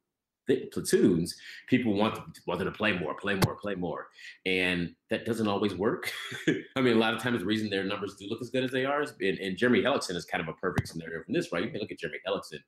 platoons, 0.73 1.37
people 1.69 1.95
want 1.95 2.15
them, 2.15 2.33
want 2.47 2.59
them 2.59 2.71
to 2.71 2.77
play 2.77 2.93
more, 2.93 3.15
play 3.15 3.39
more, 3.45 3.55
play 3.57 3.75
more, 3.75 4.09
and 4.47 4.95
that 5.11 5.25
doesn't 5.25 5.49
always 5.49 5.75
work. 5.75 6.11
I 6.77 6.81
mean, 6.81 6.97
a 6.97 6.99
lot 6.99 7.15
of 7.15 7.23
times 7.23 7.41
the 7.41 7.47
reason 7.47 7.71
their 7.71 7.85
numbers 7.85 8.17
do 8.17 8.27
look 8.29 8.41
as 8.41 8.51
good 8.51 8.65
as 8.65 8.71
they 8.71 8.85
are 8.85 9.03
is, 9.03 9.13
and, 9.21 9.39
and 9.39 9.57
Jeremy 9.57 9.83
Hellickson 9.83 10.17
is 10.17 10.25
kind 10.25 10.43
of 10.43 10.49
a 10.49 10.55
perfect 10.55 10.89
scenario 10.89 11.23
from 11.23 11.35
this, 11.35 11.53
right? 11.53 11.65
You 11.65 11.71
can 11.71 11.81
look 11.81 11.93
at 11.93 11.99
Jeremy 11.99 12.19
Hellickson 12.27 12.59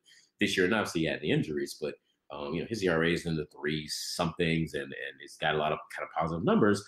this 0.41 0.57
year, 0.57 0.67
and 0.67 0.75
obviously 0.75 1.03
he 1.03 1.07
had 1.07 1.21
the 1.21 1.31
injuries, 1.31 1.77
but 1.81 1.95
um, 2.33 2.55
you 2.55 2.61
know 2.61 2.67
his 2.69 2.83
ERA 2.83 3.11
is 3.11 3.27
in 3.27 3.37
the 3.37 3.47
three 3.47 3.89
somethings, 3.89 4.75
and 4.75 4.85
and 4.85 5.21
he's 5.21 5.37
got 5.37 5.55
a 5.55 5.59
lot 5.59 5.73
of 5.73 5.79
kind 5.95 6.07
of 6.07 6.19
positive 6.19 6.45
numbers. 6.45 6.85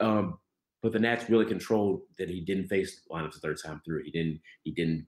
Um, 0.00 0.38
but 0.82 0.92
the 0.92 0.98
Nats 0.98 1.28
really 1.28 1.46
controlled 1.46 2.02
that 2.18 2.28
he 2.28 2.40
didn't 2.40 2.68
face 2.68 3.02
lineups 3.10 3.34
the 3.34 3.40
third 3.40 3.58
time 3.64 3.80
through. 3.84 4.04
He 4.04 4.10
didn't 4.10 4.40
he 4.62 4.72
didn't 4.72 5.06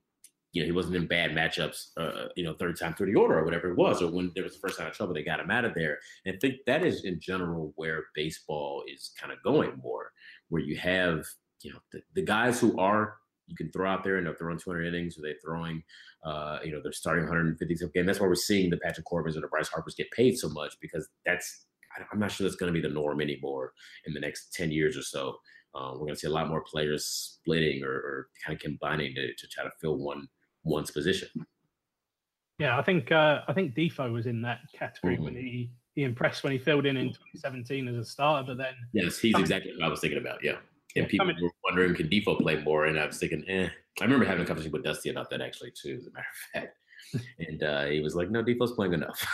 you 0.51 0.61
know, 0.61 0.65
he 0.65 0.71
wasn't 0.71 0.95
in 0.95 1.07
bad 1.07 1.31
matchups, 1.31 1.89
uh, 1.97 2.29
you 2.35 2.43
know, 2.43 2.55
third 2.55 2.77
time 2.77 2.93
through 2.93 3.11
the 3.11 3.19
order 3.19 3.37
or 3.37 3.45
whatever 3.45 3.69
it 3.69 3.77
was, 3.77 4.01
or 4.01 4.11
when 4.11 4.31
there 4.33 4.43
was 4.43 4.53
the 4.53 4.59
first 4.59 4.77
time 4.77 4.87
of 4.87 4.93
trouble, 4.93 5.13
they 5.13 5.23
got 5.23 5.39
him 5.39 5.51
out 5.51 5.65
of 5.65 5.75
there. 5.75 5.99
And 6.25 6.35
I 6.35 6.39
think 6.39 6.55
that 6.65 6.83
is 6.83 7.05
in 7.05 7.19
general 7.19 7.73
where 7.75 8.05
baseball 8.15 8.83
is 8.91 9.11
kind 9.19 9.31
of 9.31 9.43
going 9.43 9.79
more, 9.83 10.11
where 10.49 10.61
you 10.61 10.75
have, 10.77 11.25
you 11.61 11.71
know, 11.71 11.79
the, 11.91 12.01
the 12.15 12.23
guys 12.23 12.59
who 12.59 12.77
are 12.79 13.17
you 13.49 13.55
can 13.55 13.71
throw 13.71 13.89
out 13.89 14.03
there 14.03 14.17
and 14.17 14.27
they're 14.27 14.35
throwing 14.35 14.59
200 14.59 14.85
innings 14.85 15.17
or 15.17 15.21
they're 15.21 15.33
throwing, 15.43 15.83
uh, 16.23 16.59
you 16.63 16.71
know, 16.71 16.79
they're 16.81 16.91
starting 16.91 17.25
150 17.25 17.75
game. 17.93 18.05
That's 18.05 18.19
why 18.19 18.27
we're 18.27 18.35
seeing 18.35 18.69
the 18.69 18.77
Patrick 18.77 19.05
Corbins 19.05 19.35
and 19.35 19.43
the 19.43 19.47
Bryce 19.47 19.69
Harpers 19.69 19.95
get 19.95 20.11
paid 20.11 20.37
so 20.37 20.49
much 20.49 20.75
because 20.79 21.09
that's, 21.25 21.65
I'm 22.11 22.19
not 22.19 22.31
sure 22.31 22.45
that's 22.45 22.55
going 22.55 22.71
to 22.71 22.79
be 22.79 22.87
the 22.87 22.93
norm 22.93 23.19
anymore 23.19 23.73
in 24.05 24.13
the 24.13 24.19
next 24.19 24.53
10 24.53 24.71
years 24.71 24.95
or 24.95 25.01
so. 25.01 25.35
Um, 25.75 25.93
we're 25.93 26.05
going 26.05 26.13
to 26.13 26.19
see 26.19 26.27
a 26.27 26.31
lot 26.31 26.47
more 26.47 26.63
players 26.63 27.05
splitting 27.05 27.83
or, 27.83 27.91
or 27.91 28.27
kind 28.45 28.55
of 28.55 28.61
combining 28.61 29.15
to, 29.15 29.33
to 29.33 29.47
try 29.47 29.63
to 29.63 29.71
fill 29.81 29.97
one 29.97 30.27
one's 30.63 30.91
position. 30.91 31.29
Yeah, 32.59 32.77
I 32.77 32.81
think 32.81 33.11
uh, 33.11 33.41
I 33.47 33.53
think 33.53 33.73
Difo 33.73 34.11
was 34.11 34.25
in 34.25 34.41
that 34.41 34.59
category 34.73 35.15
mm-hmm. 35.15 35.23
when 35.23 35.35
he 35.35 35.71
he 35.95 36.03
impressed 36.03 36.43
when 36.43 36.51
he 36.51 36.59
filled 36.59 36.85
in 36.85 36.97
in 36.97 37.07
2017 37.07 37.87
as 37.87 37.95
a 37.95 38.05
starter, 38.05 38.45
but 38.47 38.57
then 38.57 38.73
yes, 38.93 39.17
he's 39.17 39.37
exactly 39.37 39.71
what 39.77 39.85
I 39.85 39.89
was 39.89 40.01
thinking 40.01 40.19
about. 40.19 40.43
Yeah, 40.43 40.57
and 40.95 41.05
yeah, 41.05 41.07
people 41.07 41.27
coming, 41.27 41.41
were 41.41 41.49
wondering 41.63 41.95
can 41.95 42.09
Difo 42.09 42.39
play 42.39 42.61
more, 42.61 42.85
and 42.85 42.99
I 42.99 43.05
was 43.05 43.17
thinking, 43.17 43.43
eh. 43.47 43.69
I 44.01 44.03
remember 44.03 44.25
having 44.25 44.43
a 44.43 44.45
conversation 44.45 44.71
with 44.71 44.83
Dusty 44.83 45.09
about 45.09 45.29
that 45.29 45.41
actually 45.41 45.71
too, 45.71 45.97
as 45.99 46.07
a 46.07 46.11
matter 46.11 46.27
of 46.31 46.61
fact, 46.61 46.77
and 47.47 47.63
uh, 47.63 47.85
he 47.85 48.01
was 48.01 48.15
like, 48.15 48.29
"No, 48.29 48.43
Difo's 48.43 48.73
playing 48.73 48.93
enough." 48.93 49.25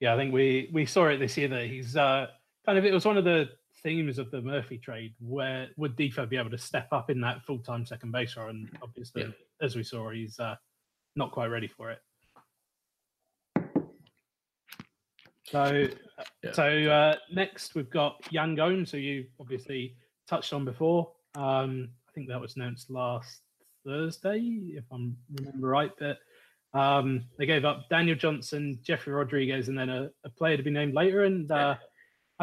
yeah, 0.00 0.14
I 0.14 0.16
think 0.16 0.32
we 0.32 0.70
we 0.72 0.86
saw 0.86 1.06
it 1.08 1.18
this 1.18 1.36
year 1.36 1.48
that 1.48 1.66
he's 1.66 1.96
uh, 1.96 2.28
kind 2.64 2.78
of 2.78 2.84
it 2.84 2.92
was 2.92 3.04
one 3.04 3.18
of 3.18 3.24
the 3.24 3.50
themes 3.84 4.18
of 4.18 4.30
the 4.30 4.40
Murphy 4.40 4.78
trade, 4.78 5.14
where 5.20 5.68
would 5.76 5.96
Difo 5.96 6.28
be 6.28 6.36
able 6.36 6.50
to 6.50 6.58
step 6.58 6.88
up 6.90 7.10
in 7.10 7.20
that 7.20 7.44
full 7.44 7.58
time 7.58 7.86
second 7.86 8.10
base 8.10 8.36
role? 8.36 8.48
And 8.48 8.68
obviously, 8.82 9.22
yeah. 9.22 9.28
as 9.60 9.76
we 9.76 9.84
saw, 9.84 10.10
he's 10.10 10.40
uh, 10.40 10.56
not 11.14 11.30
quite 11.30 11.46
ready 11.46 11.68
for 11.68 11.92
it. 11.92 11.98
So, 15.44 15.86
yeah. 16.42 16.52
so 16.52 16.64
uh, 16.64 17.16
next 17.30 17.74
we've 17.74 17.90
got 17.90 18.16
Yan 18.30 18.54
Gomes, 18.54 18.90
who 18.90 18.98
you 18.98 19.26
obviously 19.38 19.94
touched 20.26 20.52
on 20.52 20.64
before. 20.64 21.12
Um, 21.36 21.90
I 22.08 22.12
think 22.14 22.28
that 22.28 22.40
was 22.40 22.56
announced 22.56 22.90
last 22.90 23.42
Thursday, 23.86 24.40
if 24.74 24.84
I 24.90 24.96
remember 25.38 25.68
right. 25.68 25.92
But 25.98 26.18
um, 26.72 27.24
they 27.38 27.44
gave 27.44 27.66
up 27.66 27.88
Daniel 27.90 28.16
Johnson, 28.16 28.78
Jeffrey 28.82 29.12
Rodriguez, 29.12 29.68
and 29.68 29.78
then 29.78 29.90
a, 29.90 30.10
a 30.24 30.30
player 30.30 30.56
to 30.56 30.62
be 30.62 30.70
named 30.70 30.94
later. 30.94 31.24
And 31.24 31.50
uh, 31.50 31.76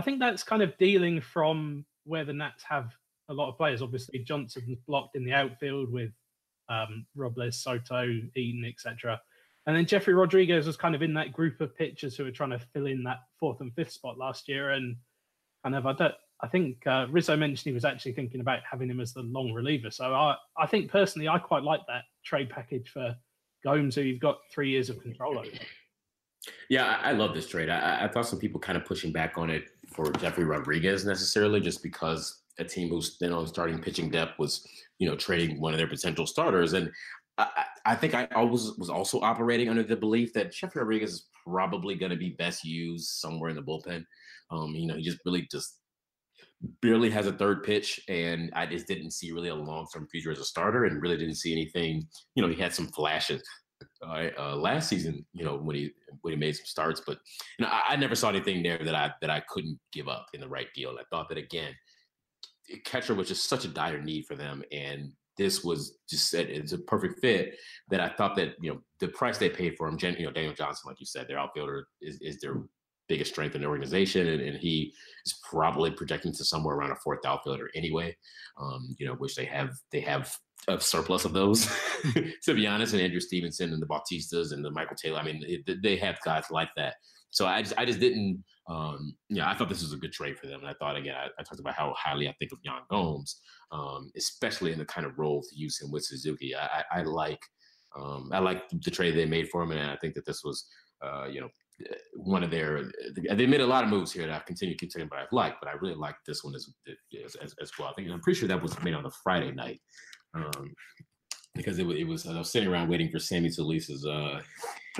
I 0.02 0.04
think 0.04 0.20
that's 0.20 0.42
kind 0.42 0.64
of 0.64 0.76
dealing 0.80 1.22
from 1.22 1.86
where 2.06 2.26
the 2.26 2.34
Nats 2.34 2.64
have 2.64 2.92
a 3.30 3.34
lot 3.36 3.50
of 3.50 3.58
players. 3.58 3.84
Obviously, 3.84 4.18
Johnson's 4.18 4.80
blocked 4.88 5.16
in 5.16 5.24
the 5.24 5.32
outfield 5.32 5.92
with 5.92 6.10
um, 6.70 7.06
Robles, 7.16 7.62
Soto, 7.62 8.08
Eaton, 8.36 8.66
etc. 8.66 9.22
And 9.68 9.78
then 9.78 9.86
Jeffrey 9.86 10.16
Rodriguez 10.16 10.66
was 10.66 10.76
kind 10.76 10.96
of 10.96 11.04
in 11.04 11.14
that 11.14 11.34
group 11.34 11.62
of 11.62 11.78
pitchers 11.78 12.18
who 12.18 12.24
were 12.24 12.32
trying 12.32 12.50
to 12.50 12.58
fill 12.74 12.88
in 12.88 13.04
that 13.04 13.20
fourth 13.40 13.62
and 13.62 13.72
fifth 13.76 13.92
spot 13.92 14.18
last 14.18 14.50
year. 14.50 14.72
And 14.72 14.96
kind 15.64 15.76
of, 15.76 15.86
I 15.86 15.94
don't, 15.94 16.16
I 16.42 16.48
think 16.48 16.88
uh, 16.88 17.06
Rizzo 17.12 17.38
mentioned 17.38 17.70
he 17.70 17.72
was 17.72 17.86
actually 17.86 18.14
thinking 18.14 18.42
about 18.42 18.62
having 18.68 18.90
him 18.90 19.02
as 19.02 19.14
the 19.14 19.22
long 19.22 19.54
reliever. 19.54 19.92
So 19.92 20.16
I, 20.16 20.36
I 20.58 20.66
think 20.66 20.90
personally, 20.90 21.28
I 21.28 21.38
quite 21.38 21.62
like 21.62 21.82
that 21.88 22.06
trade 22.26 22.50
package 22.50 22.90
for 22.90 23.16
Gomes, 23.64 23.94
who 23.94 24.02
you've 24.02 24.20
got 24.20 24.40
three 24.52 24.72
years 24.72 24.90
of 24.90 25.00
control 25.04 25.38
over. 25.38 25.48
Yeah, 26.69 26.97
I, 27.01 27.12
love 27.12 27.36
this 27.36 27.47
trade. 27.47 27.69
I, 27.69 28.06
I, 28.06 28.08
thought 28.08 28.27
some 28.27 28.39
people 28.39 28.60
kind 28.60 28.77
of 28.77 28.86
pushing 28.86 29.12
back 29.12 29.38
on 29.38 29.49
it 29.49 29.65
for 29.93 30.12
Jeffrey 30.13 30.43
Rodriguez 30.43 31.06
necessarily, 31.06 31.60
just 31.60 31.84
because 31.84 32.41
a 32.58 32.63
team 32.63 32.89
who's 32.89 33.17
thin 33.17 33.32
on 33.32 33.45
starting 33.47 33.80
pitching 33.80 34.10
depth 34.10 34.39
was, 34.39 34.65
you 34.97 35.08
know, 35.08 35.15
trading 35.15 35.60
one 35.60 35.73
of 35.73 35.77
their 35.77 35.88
potential 35.88 36.25
starters. 36.25 36.73
And 36.73 36.91
I, 37.38 37.65
I 37.86 37.95
think 37.95 38.15
I 38.15 38.27
always 38.36 38.71
was 38.77 38.89
also 38.89 39.19
operating 39.21 39.69
under 39.69 39.84
the 39.84 39.95
belief 39.95 40.34
that 40.34 40.51
Jeffrey 40.51 40.82
Rodriguez 40.82 41.12
is 41.13 41.27
probably 41.45 41.95
going 41.95 42.12
to 42.12 42.17
be 42.17 42.32
best 42.32 42.63
used 42.63 43.08
somewhere 43.08 43.49
in 43.49 43.56
the 43.56 43.62
bullpen. 43.62 44.04
Um, 44.49 44.73
you 44.73 44.88
know, 44.88 44.95
he 44.95 45.04
just 45.04 45.19
really 45.25 45.47
just 45.51 45.77
barely 46.82 47.10
has 47.10 47.27
a 47.27 47.34
third 47.34 47.63
pitch, 47.63 48.01
and 48.08 48.51
I 48.54 48.65
just 48.65 48.88
didn't 48.88 49.12
see 49.12 49.32
really 49.32 49.49
a 49.49 49.56
long 49.56 49.88
term 49.93 50.08
future 50.12 50.32
as 50.32 50.39
a 50.39 50.45
starter, 50.45 50.86
and 50.86 51.01
really 51.01 51.17
didn't 51.17 51.36
see 51.36 51.51
anything. 51.51 52.08
You 52.36 52.43
know, 52.43 52.49
he 52.49 52.60
had 52.60 52.73
some 52.73 52.88
flashes 52.88 53.41
uh, 54.06 54.30
uh, 54.38 54.56
last 54.56 54.90
season. 54.90 55.26
You 55.34 55.46
know, 55.46 55.58
when 55.58 55.76
he 55.76 55.92
when 56.22 56.34
he 56.34 56.40
made 56.40 56.56
some 56.56 56.66
starts, 56.66 57.02
but 57.06 57.20
you 57.58 57.66
know, 57.66 57.72
I, 57.72 57.94
I, 57.94 57.96
never 57.96 58.16
saw 58.16 58.30
anything 58.30 58.64
there 58.64 58.84
that 58.84 58.96
I 58.96 59.12
that 59.22 59.30
I 59.30 59.42
couldn't 59.50 59.80
give 59.92 60.08
up 60.08 60.28
in 60.34 60.42
the 60.42 60.48
right 60.48 60.68
deal. 60.74 60.96
I 61.00 61.04
thought 61.10 61.30
that 61.30 61.38
again, 61.38 61.74
catcher 62.86 63.16
was 63.16 63.28
just 63.28 63.50
such 63.50 63.66
a 63.66 63.70
dire 63.70 64.02
need 64.02 64.26
for 64.26 64.36
them, 64.36 64.64
and 64.72 65.12
this 65.38 65.64
was 65.64 65.98
just 66.10 66.30
said 66.30 66.50
it's 66.50 66.74
a 66.74 66.78
perfect 66.78 67.20
fit 67.20 67.56
that 67.90 68.00
I 68.00 68.10
thought 68.10 68.36
that 68.36 68.56
you 68.62 68.74
know 68.74 68.82
the 69.00 69.08
price 69.10 69.38
they 69.38 69.50
paid 69.50 69.76
for 69.78 69.88
him, 69.88 69.98
you 70.02 70.26
know 70.26 70.32
Daniel 70.32 70.54
Johnson, 70.54 70.90
like 70.90 71.00
you 71.00 71.06
said, 71.06 71.28
their 71.28 71.40
outfielder 71.40 71.88
is, 72.02 72.20
is 72.22 72.40
their 72.40 72.64
biggest 73.08 73.32
strength 73.32 73.56
in 73.56 73.62
the 73.62 73.68
organization, 73.68 74.28
and, 74.28 74.42
and, 74.42 74.58
he 74.58 74.94
is 75.26 75.40
probably 75.44 75.92
projecting 75.92 76.32
to 76.32 76.46
somewhere 76.46 76.76
around 76.76 76.92
a 76.92 76.96
fourth 76.96 77.26
outfielder 77.26 77.70
anyway. 77.76 78.16
Um, 78.60 78.96
you 79.00 79.06
know, 79.06 79.16
which 79.16 79.36
they 79.36 79.46
have 79.46 79.72
they 79.92 80.00
have 80.02 80.34
a 80.67 80.80
surplus 80.80 81.26
of 81.26 81.34
those, 81.34 81.69
to 82.43 82.54
be 82.54 82.67
honest. 82.67 82.93
And 82.93 83.02
Andrew 83.02 83.19
Stevenson 83.19 83.74
and 83.74 83.82
the 83.82 83.88
Bautistas 83.88 84.52
and 84.52 84.63
the 84.63 84.71
Michael 84.71 84.95
Taylor. 84.95 85.19
I 85.19 85.24
mean, 85.24 85.43
it, 85.45 85.82
they 85.82 85.95
have 85.97 86.19
guys 86.24 86.45
like 86.50 86.69
that. 86.78 86.95
So 87.32 87.47
I 87.47 87.62
just 87.62 87.74
I 87.78 87.86
just 87.86 88.00
didn't. 88.00 88.43
Um, 88.69 89.15
yeah, 89.30 89.50
I 89.50 89.56
thought 89.56 89.69
this 89.69 89.82
was 89.82 89.93
a 89.93 89.97
good 89.97 90.12
trade 90.13 90.38
for 90.38 90.47
them, 90.47 90.60
and 90.62 90.69
I 90.69 90.74
thought 90.74 90.95
again 90.95 91.15
I, 91.15 91.28
I 91.39 91.43
talked 91.43 91.60
about 91.60 91.74
how 91.74 91.93
highly 91.97 92.28
I 92.28 92.36
think 92.39 92.52
of 92.52 92.60
Yan 92.63 92.82
Gomes, 92.89 93.41
um, 93.71 94.12
especially 94.15 94.71
in 94.71 94.80
the 94.80 94.86
kind 94.86 95.06
of 95.06 95.17
role 95.17 95.41
to 95.41 95.56
use 95.56 95.82
him 95.82 95.91
with 95.91 96.04
Suzuki. 96.04 96.56
I, 96.56 96.84
I, 96.91 97.00
I 97.00 97.04
like. 97.04 97.39
Um, 98.00 98.30
I 98.32 98.39
like 98.39 98.69
the 98.69 98.91
trade 98.91 99.15
they 99.15 99.26
made 99.26 99.50
for 99.50 99.63
him, 99.63 99.71
and 99.71 99.91
I 99.91 99.97
think 99.97 100.13
that 100.13 100.26
this 100.26 100.43
was, 100.45 100.65
uh, 101.06 101.26
you 101.26 101.41
know, 101.41 101.50
one 102.15 102.43
of 102.43 102.52
their 102.52 102.89
they 103.32 103.45
made 103.45 103.62
a 103.62 103.65
lot 103.65 103.84
of 103.84 103.89
moves 103.89 104.12
here 104.12 104.26
that 104.26 104.34
I've 104.34 104.45
continued 104.45 104.80
taking, 104.80 105.08
but 105.10 105.19
I've 105.19 105.32
liked, 105.32 105.58
but 105.62 105.69
I 105.69 105.74
really 105.74 105.95
like 105.95 106.15
this 106.26 106.43
one 106.43 106.56
as, 106.56 106.67
as, 107.26 107.56
as 107.62 107.71
well. 107.78 107.89
I 107.89 107.93
think 107.93 108.06
and 108.06 108.13
I'm 108.13 108.21
pretty 108.21 108.39
sure 108.39 108.47
that 108.47 108.62
was 108.62 108.82
made 108.84 108.93
on 108.93 109.04
the 109.04 109.12
Friday 109.24 109.52
night. 109.52 109.82
Um, 110.34 110.74
because 111.56 111.80
it, 111.80 111.88
it 111.88 112.06
was 112.06 112.26
I 112.28 112.38
was 112.38 112.50
sitting 112.50 112.70
around 112.70 112.89
waiting 112.89 113.10
for 113.10 113.20
Sammy 113.20 113.50
Solis's 113.50 114.06
uh, 114.06 114.41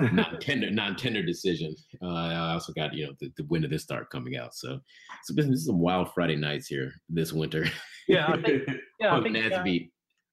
non-tender 0.12 0.70
non-tender 0.70 1.22
decision. 1.22 1.74
Uh, 2.02 2.12
I 2.12 2.52
also 2.52 2.72
got 2.72 2.92
you 2.92 3.06
know 3.06 3.12
the, 3.20 3.32
the 3.36 3.44
win 3.44 3.64
of 3.64 3.70
this 3.70 3.82
start 3.82 4.10
coming 4.10 4.36
out, 4.36 4.54
so 4.54 4.78
so 5.24 5.34
this 5.34 5.46
is 5.46 5.66
some 5.66 5.78
wild 5.78 6.12
Friday 6.14 6.36
nights 6.36 6.66
here 6.66 6.92
this 7.08 7.32
winter. 7.32 7.66
Yeah, 8.08 8.26
I 8.28 8.42
think, 8.42 8.62
yeah, 9.00 9.16
I 9.16 9.22
think, 9.22 9.36
uh, 9.36 9.64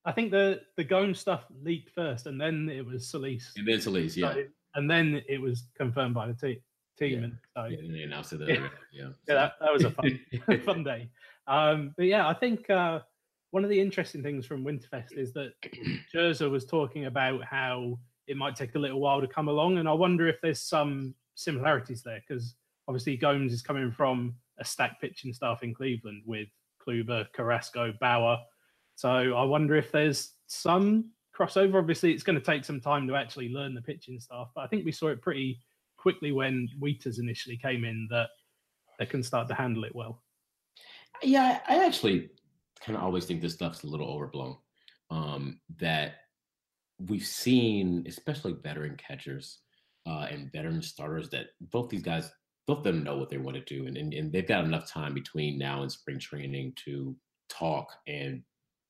I 0.06 0.12
think 0.12 0.32
the 0.32 0.62
the 0.76 0.84
Gomes 0.84 1.20
stuff 1.20 1.46
leaked 1.64 1.92
first, 1.92 2.26
and 2.26 2.40
then 2.40 2.70
it 2.70 2.86
was 2.86 3.10
Solis. 3.10 3.54
And 3.56 3.68
then 3.68 3.80
Solis, 3.80 4.18
yeah. 4.18 4.34
So 4.34 4.44
and 4.76 4.90
then 4.90 5.22
it 5.28 5.42
was 5.42 5.66
confirmed 5.78 6.16
by 6.16 6.28
the 6.28 6.34
te- 6.34 6.62
team. 6.98 7.20
Yeah. 7.20 7.26
And 7.26 7.38
so, 7.56 7.66
yeah, 7.66 7.78
and 7.80 7.96
they 7.96 8.04
announced 8.04 8.34
it. 8.34 8.42
Yeah, 8.48 8.68
yeah, 8.92 9.10
yeah 9.28 9.36
that, 9.36 9.54
that, 9.62 9.74
was 9.74 9.84
a 9.84 9.92
fun, 9.92 10.20
fun 10.66 10.84
day. 10.84 11.10
Um, 11.48 11.94
but 11.98 12.06
yeah, 12.06 12.28
I 12.28 12.34
think 12.34 12.70
uh, 12.70 13.00
one 13.52 13.64
of 13.64 13.70
the 13.70 13.80
interesting 13.80 14.22
things 14.22 14.46
from 14.46 14.64
Winterfest 14.64 15.18
is 15.18 15.34
that 15.34 15.54
Scherzer 16.14 16.50
was 16.50 16.66
talking 16.66 17.06
about 17.06 17.44
how 17.44 17.98
it 18.28 18.38
might 18.38 18.56
take 18.56 18.76
a 18.76 18.80
little 18.80 19.00
while 19.00 19.22
to 19.22 19.28
come 19.28 19.48
along, 19.48 19.78
and 19.78 19.90
I 19.90 19.94
wonder 19.94 20.28
if 20.28 20.40
there's 20.42 20.62
some 20.62 21.16
similarities 21.36 22.04
there 22.04 22.22
because 22.28 22.56
obviously 22.88 23.18
Gomes 23.18 23.54
is 23.54 23.62
coming 23.62 23.92
from 23.92 24.36
a 24.60 24.66
stacked 24.66 25.02
pitching 25.02 25.34
staff 25.34 25.64
in 25.64 25.74
Cleveland 25.74 26.24
with 26.26 26.48
Kluber, 26.86 27.26
Carrasco, 27.34 27.94
Bauer. 28.00 28.38
So 28.96 29.10
I 29.10 29.44
wonder 29.44 29.76
if 29.76 29.92
there's 29.92 30.34
some 30.48 31.12
crossover. 31.38 31.76
Obviously, 31.76 32.12
it's 32.12 32.24
going 32.24 32.38
to 32.38 32.46
take 32.46 32.66
some 32.66 32.82
time 32.82 33.08
to 33.08 33.16
actually 33.16 33.50
learn 33.50 33.74
the 33.74 33.82
pitching 33.82 34.20
staff, 34.20 34.50
but 34.54 34.62
I 34.62 34.68
think 34.68 34.86
we 34.86 34.92
saw 34.92 35.08
it 35.08 35.22
pretty 35.22 35.60
quickly 35.98 36.32
when 36.32 36.68
Wieters 36.80 37.20
initially 37.20 37.58
came 37.58 37.84
in 37.84 38.08
that 38.12 38.30
they 39.00 39.06
can 39.06 39.24
start 39.24 39.48
to 39.48 39.54
handle 39.54 39.86
it 39.86 39.96
well. 39.96 40.22
Yeah, 41.24 41.60
I 41.68 41.86
actually 41.86 42.30
kind 42.84 42.98
of 42.98 43.04
always 43.04 43.26
think 43.26 43.42
this 43.42 43.54
stuff's 43.54 43.84
a 43.84 43.88
little 43.88 44.08
overblown. 44.08 44.58
Um, 45.12 45.60
that 45.78 46.14
we've 47.08 47.26
seen, 47.26 48.06
especially 48.08 48.56
veteran 48.62 48.98
catchers 48.98 49.60
uh, 50.06 50.28
and 50.30 50.52
veteran 50.52 50.82
starters, 50.82 51.30
that 51.30 51.48
both 51.62 51.90
these 51.90 52.04
guys, 52.04 52.32
both 52.68 52.80
of 52.80 52.84
them 52.84 53.04
know 53.04 53.18
what 53.18 53.30
they 53.30 53.38
want 53.38 53.56
to 53.58 53.64
do, 53.64 53.88
and, 53.88 53.98
and, 53.98 54.14
and 54.14 54.32
they've 54.32 54.48
got 54.48 54.66
enough 54.66 54.90
time 54.90 55.14
between 55.14 55.58
now 55.58 55.82
and 55.82 55.92
spring 55.92 56.20
training 56.20 56.74
to 56.86 57.16
talk 57.50 57.92
and 58.08 58.44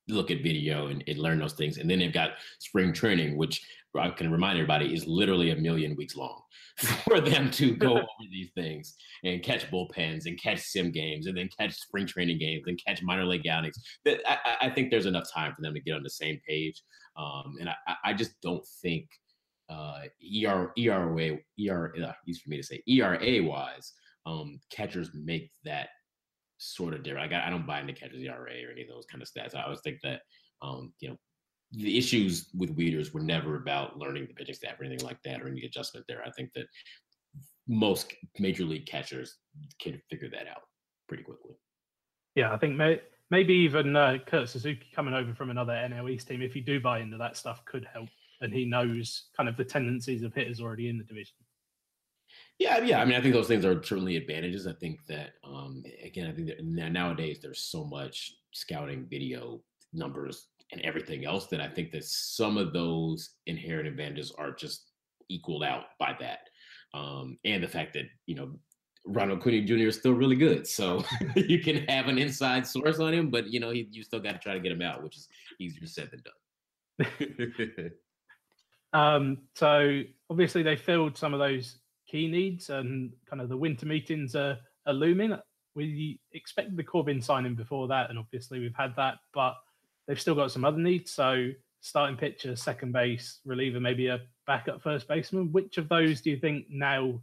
look 0.10 0.32
at 0.32 0.44
video 0.44 0.88
and, 0.88 1.04
and, 1.08 1.20
learn 1.20 1.40
those 1.40 1.54
things. 1.54 1.78
And 1.78 1.90
then 1.90 2.00
they've 2.00 2.12
got 2.12 2.32
spring 2.60 2.92
training, 2.94 3.38
which 3.38 3.64
I 3.98 4.10
can 4.12 4.32
remind 4.32 4.58
everybody 4.58 4.94
is 4.94 5.08
literally 5.08 5.50
a 5.50 5.56
million 5.56 5.96
weeks 5.96 6.16
long 6.16 6.42
for 6.78 7.20
them 7.20 7.50
to 7.52 7.76
go 7.76 7.94
over 7.94 8.06
these 8.32 8.52
things 8.54 8.96
and 9.24 9.42
catch 9.42 9.70
bullpens 9.72 10.26
and 10.26 10.40
catch 10.40 10.60
sim 10.60 10.92
games 10.92 11.26
and 11.26 11.36
then 11.36 11.50
catch 11.58 11.74
spring 11.74 12.06
training 12.06 12.38
games 12.38 12.64
and 12.68 12.80
catch 12.86 13.02
minor 13.02 13.26
league 13.26 13.48
outings. 13.48 13.82
That 14.06 14.22
I, 14.28 14.68
I 14.68 14.70
think 14.70 14.92
there's 14.92 15.08
enough 15.08 15.32
time 15.34 15.54
for 15.56 15.62
them 15.62 15.74
to 15.74 15.80
get 15.80 15.96
on 15.96 16.04
the 16.04 16.10
same 16.10 16.40
page. 16.48 16.82
Um, 17.18 17.56
and 17.60 17.70
I, 17.70 17.76
I 18.06 18.14
just 18.14 18.40
don't 18.42 18.66
think 18.82 19.08
uh, 19.70 20.02
ER, 20.46 20.72
ERA, 20.78 21.38
ER, 21.68 21.94
uh, 22.04 22.12
easy 22.28 22.42
for 22.44 22.50
me 22.50 22.58
to 22.58 22.64
say, 22.64 22.82
ERA 22.88 23.44
wise, 23.44 23.94
um, 24.26 24.60
catchers 24.72 25.12
make 25.14 25.52
that 25.66 25.90
sort 26.58 26.94
of 26.94 27.04
different. 27.04 27.32
Like 27.32 27.42
I, 27.42 27.48
I 27.48 27.50
don't 27.50 27.68
buy 27.68 27.82
into 27.82 27.94
catcher's 27.94 28.22
ERA 28.22 28.38
or 28.38 28.72
any 28.72 28.84
of 28.84 28.90
those 28.90 29.06
kind 29.06 29.22
of 29.22 29.30
stats. 29.30 29.56
I 29.56 29.64
always 29.64 29.82
think 29.82 30.00
that 30.04 30.22
um, 30.62 30.94
you 31.00 31.10
know 31.10 31.18
the 31.72 31.98
issues 31.98 32.50
with 32.58 32.76
Wieters 32.76 33.14
were 33.14 33.22
never 33.22 33.56
about 33.56 33.98
learning 33.98 34.28
the 34.28 34.34
pitching 34.34 34.56
staff 34.56 34.80
or 34.80 34.86
anything 34.86 35.06
like 35.06 35.22
that 35.24 35.42
or 35.42 35.48
any 35.48 35.64
adjustment 35.66 36.06
there. 36.08 36.24
I 36.26 36.32
think 36.32 36.52
that 36.54 36.66
most 37.68 38.14
major 38.40 38.66
league 38.66 38.88
catchers 38.88 39.38
can 39.80 40.02
figure 40.10 40.30
that 40.30 40.48
out 40.48 40.64
pretty 41.08 41.24
quickly. 41.24 41.56
Yeah, 42.36 42.54
I 42.54 42.58
think 42.58 42.76
may, 42.76 43.02
maybe 43.30 43.54
even 43.54 43.96
uh, 43.96 44.18
Kurt 44.26 44.50
Suzuki 44.50 44.88
coming 44.96 45.14
over 45.14 45.34
from 45.36 45.52
another 45.52 45.74
NL 45.74 46.10
East 46.10 46.28
team, 46.28 46.42
if 46.42 46.56
you 46.56 46.62
do 46.62 46.80
buy 46.80 47.00
into 47.00 47.18
that 47.18 47.38
stuff, 47.38 47.64
could 47.66 47.86
help. 47.92 48.10
And 48.42 48.54
he 48.54 48.66
knows 48.66 49.28
kind 49.36 49.50
of 49.50 49.58
the 49.58 49.66
tendencies 49.66 50.24
of 50.24 50.34
hitters 50.34 50.62
already 50.62 50.90
in 50.90 50.98
the 50.98 51.04
division. 51.04 51.36
Yeah, 52.58 52.80
yeah. 52.80 53.02
I 53.02 53.06
mean, 53.06 53.18
I 53.18 53.22
think 53.22 53.34
those 53.34 53.48
things 53.48 53.66
are 53.66 53.82
certainly 53.84 54.16
advantages. 54.16 54.68
I 54.68 54.74
think 54.74 55.06
that, 55.08 55.32
um, 55.44 55.84
again, 56.04 56.28
I 56.28 56.32
think 56.32 56.48
that 56.48 56.64
nowadays 56.64 57.40
there's 57.42 57.60
so 57.60 57.84
much 57.86 58.34
scouting, 58.52 59.06
video 59.10 59.62
numbers, 59.94 60.48
and 60.72 60.82
everything 60.82 61.26
else 61.26 61.48
that 61.48 61.62
I 61.62 61.68
think 61.68 61.92
that 61.92 62.06
some 62.06 62.58
of 62.58 62.74
those 62.74 63.32
inherent 63.48 63.88
advantages 63.88 64.32
are 64.38 64.52
just 64.52 64.92
equaled 65.30 65.64
out 65.64 65.86
by 66.00 66.16
that, 66.20 66.40
um, 66.94 67.38
and 67.46 67.64
the 67.64 67.68
fact 67.68 67.94
that 67.94 68.06
you 68.26 68.36
know 68.36 68.52
Ronald 69.06 69.40
Acuna 69.40 69.62
Jr. 69.62 69.88
is 69.88 69.98
still 69.98 70.14
really 70.14 70.36
good, 70.36 70.68
so 70.68 71.04
you 71.36 71.60
can 71.60 71.88
have 71.88 72.08
an 72.08 72.18
inside 72.18 72.68
source 72.68 73.00
on 73.00 73.14
him, 73.14 73.30
but 73.30 73.48
you 73.48 73.60
know 73.60 73.72
he, 73.72 73.88
you 73.92 74.04
still 74.04 74.20
got 74.20 74.34
to 74.34 74.40
try 74.40 74.54
to 74.54 74.60
get 74.60 74.72
him 74.72 74.82
out, 74.82 75.04
which 75.04 75.18
is 75.18 75.28
easier 75.60 75.88
said 75.88 76.12
than 76.12 76.22
done. 76.22 77.92
um, 78.94 79.38
so 79.56 80.02
obviously 80.30 80.64
they 80.64 80.76
filled 80.76 81.18
some 81.18 81.34
of 81.34 81.40
those 81.40 81.78
key 82.08 82.28
needs 82.28 82.70
and 82.70 83.14
kind 83.30 83.42
of 83.42 83.50
the 83.50 83.58
winter 83.58 83.86
meetings 83.86 84.36
are, 84.36 84.58
are 84.86 84.94
looming. 84.94 85.38
We 85.76 86.20
expected 86.34 86.76
the 86.76 86.84
Corbin 86.84 87.22
signing 87.22 87.56
before 87.56 87.88
that, 87.88 88.10
and 88.10 88.20
obviously 88.20 88.60
we've 88.60 88.76
had 88.76 88.96
that, 88.98 89.16
but 89.34 89.56
they've 90.10 90.20
still 90.20 90.36
got 90.36 90.52
some 90.52 90.66
other 90.66 90.80
needs. 90.80 91.12
So 91.12 91.52
starting 91.82 92.18
pitcher, 92.18 92.56
second 92.56 92.92
base, 92.92 93.40
reliever, 93.46 93.80
maybe 93.80 94.08
a 94.08 94.20
backup 94.48 94.82
first 94.82 95.08
baseman. 95.08 95.52
Which 95.54 95.78
of 95.78 95.88
those 95.88 96.20
do 96.20 96.32
you 96.32 96.38
think 96.38 96.66
now 96.70 97.22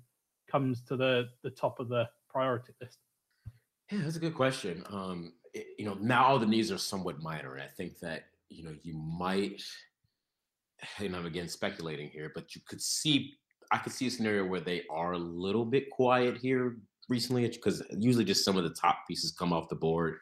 comes 0.51 0.81
to 0.83 0.96
the 0.96 1.29
the 1.42 1.51
top 1.51 1.81
of 1.81 1.88
the 1.88 2.09
priority 2.31 2.72
list? 2.81 2.99
Yeah, 3.90 3.99
that's 4.03 4.16
a 4.16 4.20
good 4.20 4.35
question. 4.35 4.85
Um, 4.88 5.35
it, 5.53 5.66
you 5.79 5.85
know, 5.85 5.99
now 6.01 6.25
all 6.25 6.38
the 6.38 6.46
needs 6.46 6.70
are 6.70 6.79
somewhat 6.79 7.20
minor, 7.20 7.59
I 7.59 7.66
think 7.66 7.99
that 7.99 8.25
you 8.49 8.62
know, 8.62 8.75
you 8.85 8.94
might, 8.94 9.62
and 10.99 11.16
I'm 11.16 11.27
again 11.27 11.49
speculating 11.49 12.09
here, 12.09 12.31
but 12.33 12.55
you 12.55 12.61
could 12.66 12.81
see, 12.81 13.35
I 13.72 13.79
could 13.79 13.92
see 13.92 14.07
a 14.07 14.11
scenario 14.11 14.46
where 14.46 14.61
they 14.61 14.85
are 14.88 15.12
a 15.12 15.18
little 15.18 15.64
bit 15.64 15.90
quiet 15.90 16.38
here 16.38 16.77
recently 17.09 17.49
because 17.49 17.83
usually 17.90 18.25
just 18.25 18.44
some 18.44 18.57
of 18.57 18.62
the 18.62 18.70
top 18.70 19.01
pieces 19.09 19.33
come 19.33 19.53
off 19.53 19.68
the 19.68 19.75
board 19.75 20.18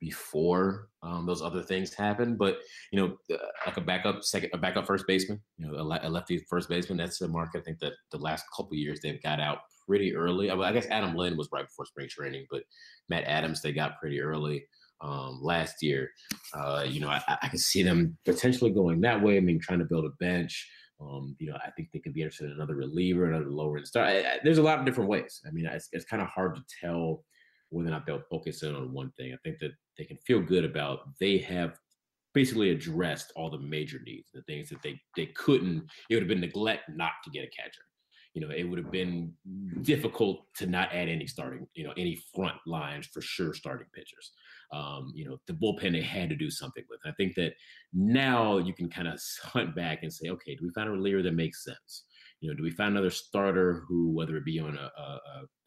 before 0.00 0.88
um, 1.02 1.26
those 1.26 1.42
other 1.42 1.62
things 1.62 1.94
happen. 1.94 2.36
But 2.36 2.58
you 2.92 3.00
know, 3.00 3.16
like 3.66 3.76
a 3.76 3.80
backup 3.80 4.22
second, 4.22 4.50
a 4.52 4.58
backup 4.58 4.86
first 4.86 5.06
baseman, 5.06 5.40
you 5.56 5.66
know, 5.66 5.78
a, 5.78 6.08
lefty 6.08 6.38
first 6.48 6.68
baseman. 6.68 6.98
That's 6.98 7.18
the 7.18 7.28
market 7.28 7.60
I 7.60 7.62
think 7.62 7.78
that 7.80 7.92
the 8.10 8.18
last 8.18 8.44
couple 8.56 8.76
years 8.76 9.00
they've 9.00 9.22
got 9.22 9.40
out 9.40 9.58
pretty 9.86 10.14
early. 10.14 10.50
I, 10.50 10.72
guess 10.72 10.86
Adam 10.86 11.14
Lind 11.14 11.36
was 11.36 11.48
right 11.52 11.66
before 11.66 11.86
spring 11.86 12.08
training, 12.08 12.46
but 12.50 12.62
Matt 13.08 13.24
Adams 13.24 13.62
they 13.62 13.72
got 13.72 13.98
pretty 13.98 14.20
early 14.20 14.64
um, 15.00 15.40
last 15.42 15.82
year. 15.82 16.10
Uh, 16.54 16.84
you 16.86 17.00
know, 17.00 17.08
I, 17.08 17.22
I 17.42 17.48
can 17.48 17.58
see 17.58 17.82
them 17.82 18.16
potentially 18.24 18.70
going 18.70 19.00
that 19.02 19.22
way. 19.22 19.36
I 19.36 19.40
mean, 19.40 19.60
trying 19.60 19.78
to 19.80 19.84
build 19.84 20.04
a 20.04 20.10
bench. 20.20 20.68
Um, 21.00 21.36
you 21.38 21.48
know, 21.48 21.56
I 21.64 21.70
think 21.70 21.90
they 21.92 22.00
could 22.00 22.12
be 22.12 22.22
interested 22.22 22.46
in 22.46 22.56
another 22.56 22.74
reliever, 22.74 23.26
another 23.26 23.50
lower 23.50 23.76
end 23.76 23.86
star. 23.86 24.04
I, 24.04 24.18
I, 24.18 24.38
there's 24.42 24.58
a 24.58 24.62
lot 24.62 24.80
of 24.80 24.84
different 24.84 25.08
ways. 25.08 25.40
I 25.46 25.52
mean, 25.52 25.66
it's, 25.66 25.88
it's 25.92 26.04
kind 26.04 26.20
of 26.20 26.28
hard 26.28 26.56
to 26.56 26.62
tell 26.80 27.22
whether 27.70 27.88
or 27.88 27.92
not 27.92 28.06
they'll 28.06 28.22
focus 28.30 28.62
in 28.62 28.74
on 28.74 28.92
one 28.92 29.10
thing. 29.16 29.32
I 29.32 29.36
think 29.44 29.58
that 29.60 29.72
they 29.96 30.04
can 30.04 30.18
feel 30.18 30.40
good 30.40 30.64
about 30.64 31.00
they 31.20 31.38
have 31.38 31.78
basically 32.34 32.70
addressed 32.70 33.32
all 33.36 33.50
the 33.50 33.58
major 33.58 34.00
needs, 34.04 34.30
the 34.32 34.42
things 34.42 34.68
that 34.68 34.82
they 34.82 35.00
they 35.16 35.26
couldn't. 35.26 35.84
It 36.08 36.14
would 36.14 36.22
have 36.22 36.28
been 36.28 36.40
neglect 36.40 36.88
not 36.88 37.12
to 37.24 37.30
get 37.30 37.44
a 37.44 37.50
catcher. 37.50 37.82
You 38.34 38.42
know, 38.46 38.54
it 38.54 38.62
would 38.62 38.78
have 38.78 38.92
been 38.92 39.32
difficult 39.82 40.44
to 40.56 40.66
not 40.66 40.92
add 40.92 41.08
any 41.08 41.26
starting, 41.26 41.66
you 41.74 41.82
know, 41.82 41.94
any 41.96 42.16
front 42.34 42.56
lines 42.66 43.06
for 43.06 43.20
sure 43.20 43.54
starting 43.54 43.88
pitchers. 43.92 44.30
Um, 44.72 45.12
you 45.14 45.24
know, 45.24 45.38
the 45.46 45.54
bullpen 45.54 45.92
they 45.92 46.02
had 46.02 46.28
to 46.28 46.36
do 46.36 46.50
something 46.50 46.84
with. 46.88 47.00
I 47.04 47.12
think 47.12 47.34
that 47.36 47.54
now 47.92 48.58
you 48.58 48.74
can 48.74 48.88
kind 48.88 49.08
of 49.08 49.18
hunt 49.42 49.74
back 49.74 50.00
and 50.02 50.12
say, 50.12 50.28
okay, 50.28 50.54
do 50.54 50.64
we 50.64 50.70
find 50.70 50.88
a 50.88 50.92
reliever 50.92 51.22
that 51.22 51.34
makes 51.34 51.64
sense? 51.64 52.04
You 52.40 52.50
know, 52.50 52.56
do 52.56 52.62
we 52.62 52.70
find 52.70 52.92
another 52.92 53.10
starter 53.10 53.84
who, 53.88 54.10
whether 54.10 54.36
it 54.36 54.44
be 54.44 54.60
on 54.60 54.76
a, 54.76 54.90
a, 55.00 55.20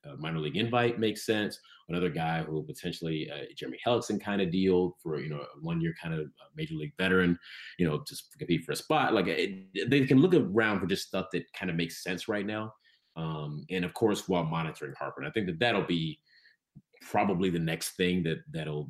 a 0.06 0.18
minor 0.18 0.40
league 0.40 0.58
invite 0.58 1.00
makes 1.00 1.26
sense. 1.26 1.60
Another 1.90 2.10
guy 2.10 2.42
who 2.44 2.64
potentially 2.64 3.30
uh, 3.30 3.46
Jeremy 3.56 3.78
Hellickson 3.86 4.22
kind 4.22 4.42
of 4.42 4.52
deal 4.52 4.98
for 5.02 5.20
you 5.20 5.30
know 5.30 5.42
a 5.42 5.46
one 5.62 5.82
year 5.82 5.94
kind 6.02 6.14
of 6.14 6.22
uh, 6.22 6.50
major 6.56 6.76
league 6.76 6.94
veteran, 6.98 7.38
you 7.78 7.88
know, 7.88 8.04
just 8.08 8.36
compete 8.38 8.64
for 8.64 8.72
a 8.72 8.76
spot. 8.76 9.14
Like 9.14 9.28
it, 9.28 9.90
they 9.90 10.06
can 10.06 10.20
look 10.20 10.34
around 10.34 10.80
for 10.80 10.88
just 10.88 11.08
stuff 11.08 11.28
that 11.34 11.44
kind 11.54 11.70
of 11.70 11.76
makes 11.76 12.04
sense 12.04 12.28
right 12.28 12.46
now. 12.46 12.74
Um, 13.16 13.66
and 13.70 13.84
of 13.84 13.94
course, 13.94 14.28
while 14.28 14.44
monitoring 14.44 14.94
Harper, 14.98 15.22
and 15.22 15.28
I 15.28 15.32
think 15.32 15.48
that 15.48 15.60
that'll 15.60 15.86
be 15.86 16.20
probably 17.02 17.50
the 17.50 17.60
next 17.60 17.92
thing 17.98 18.24
that 18.24 18.38
that'll 18.52 18.90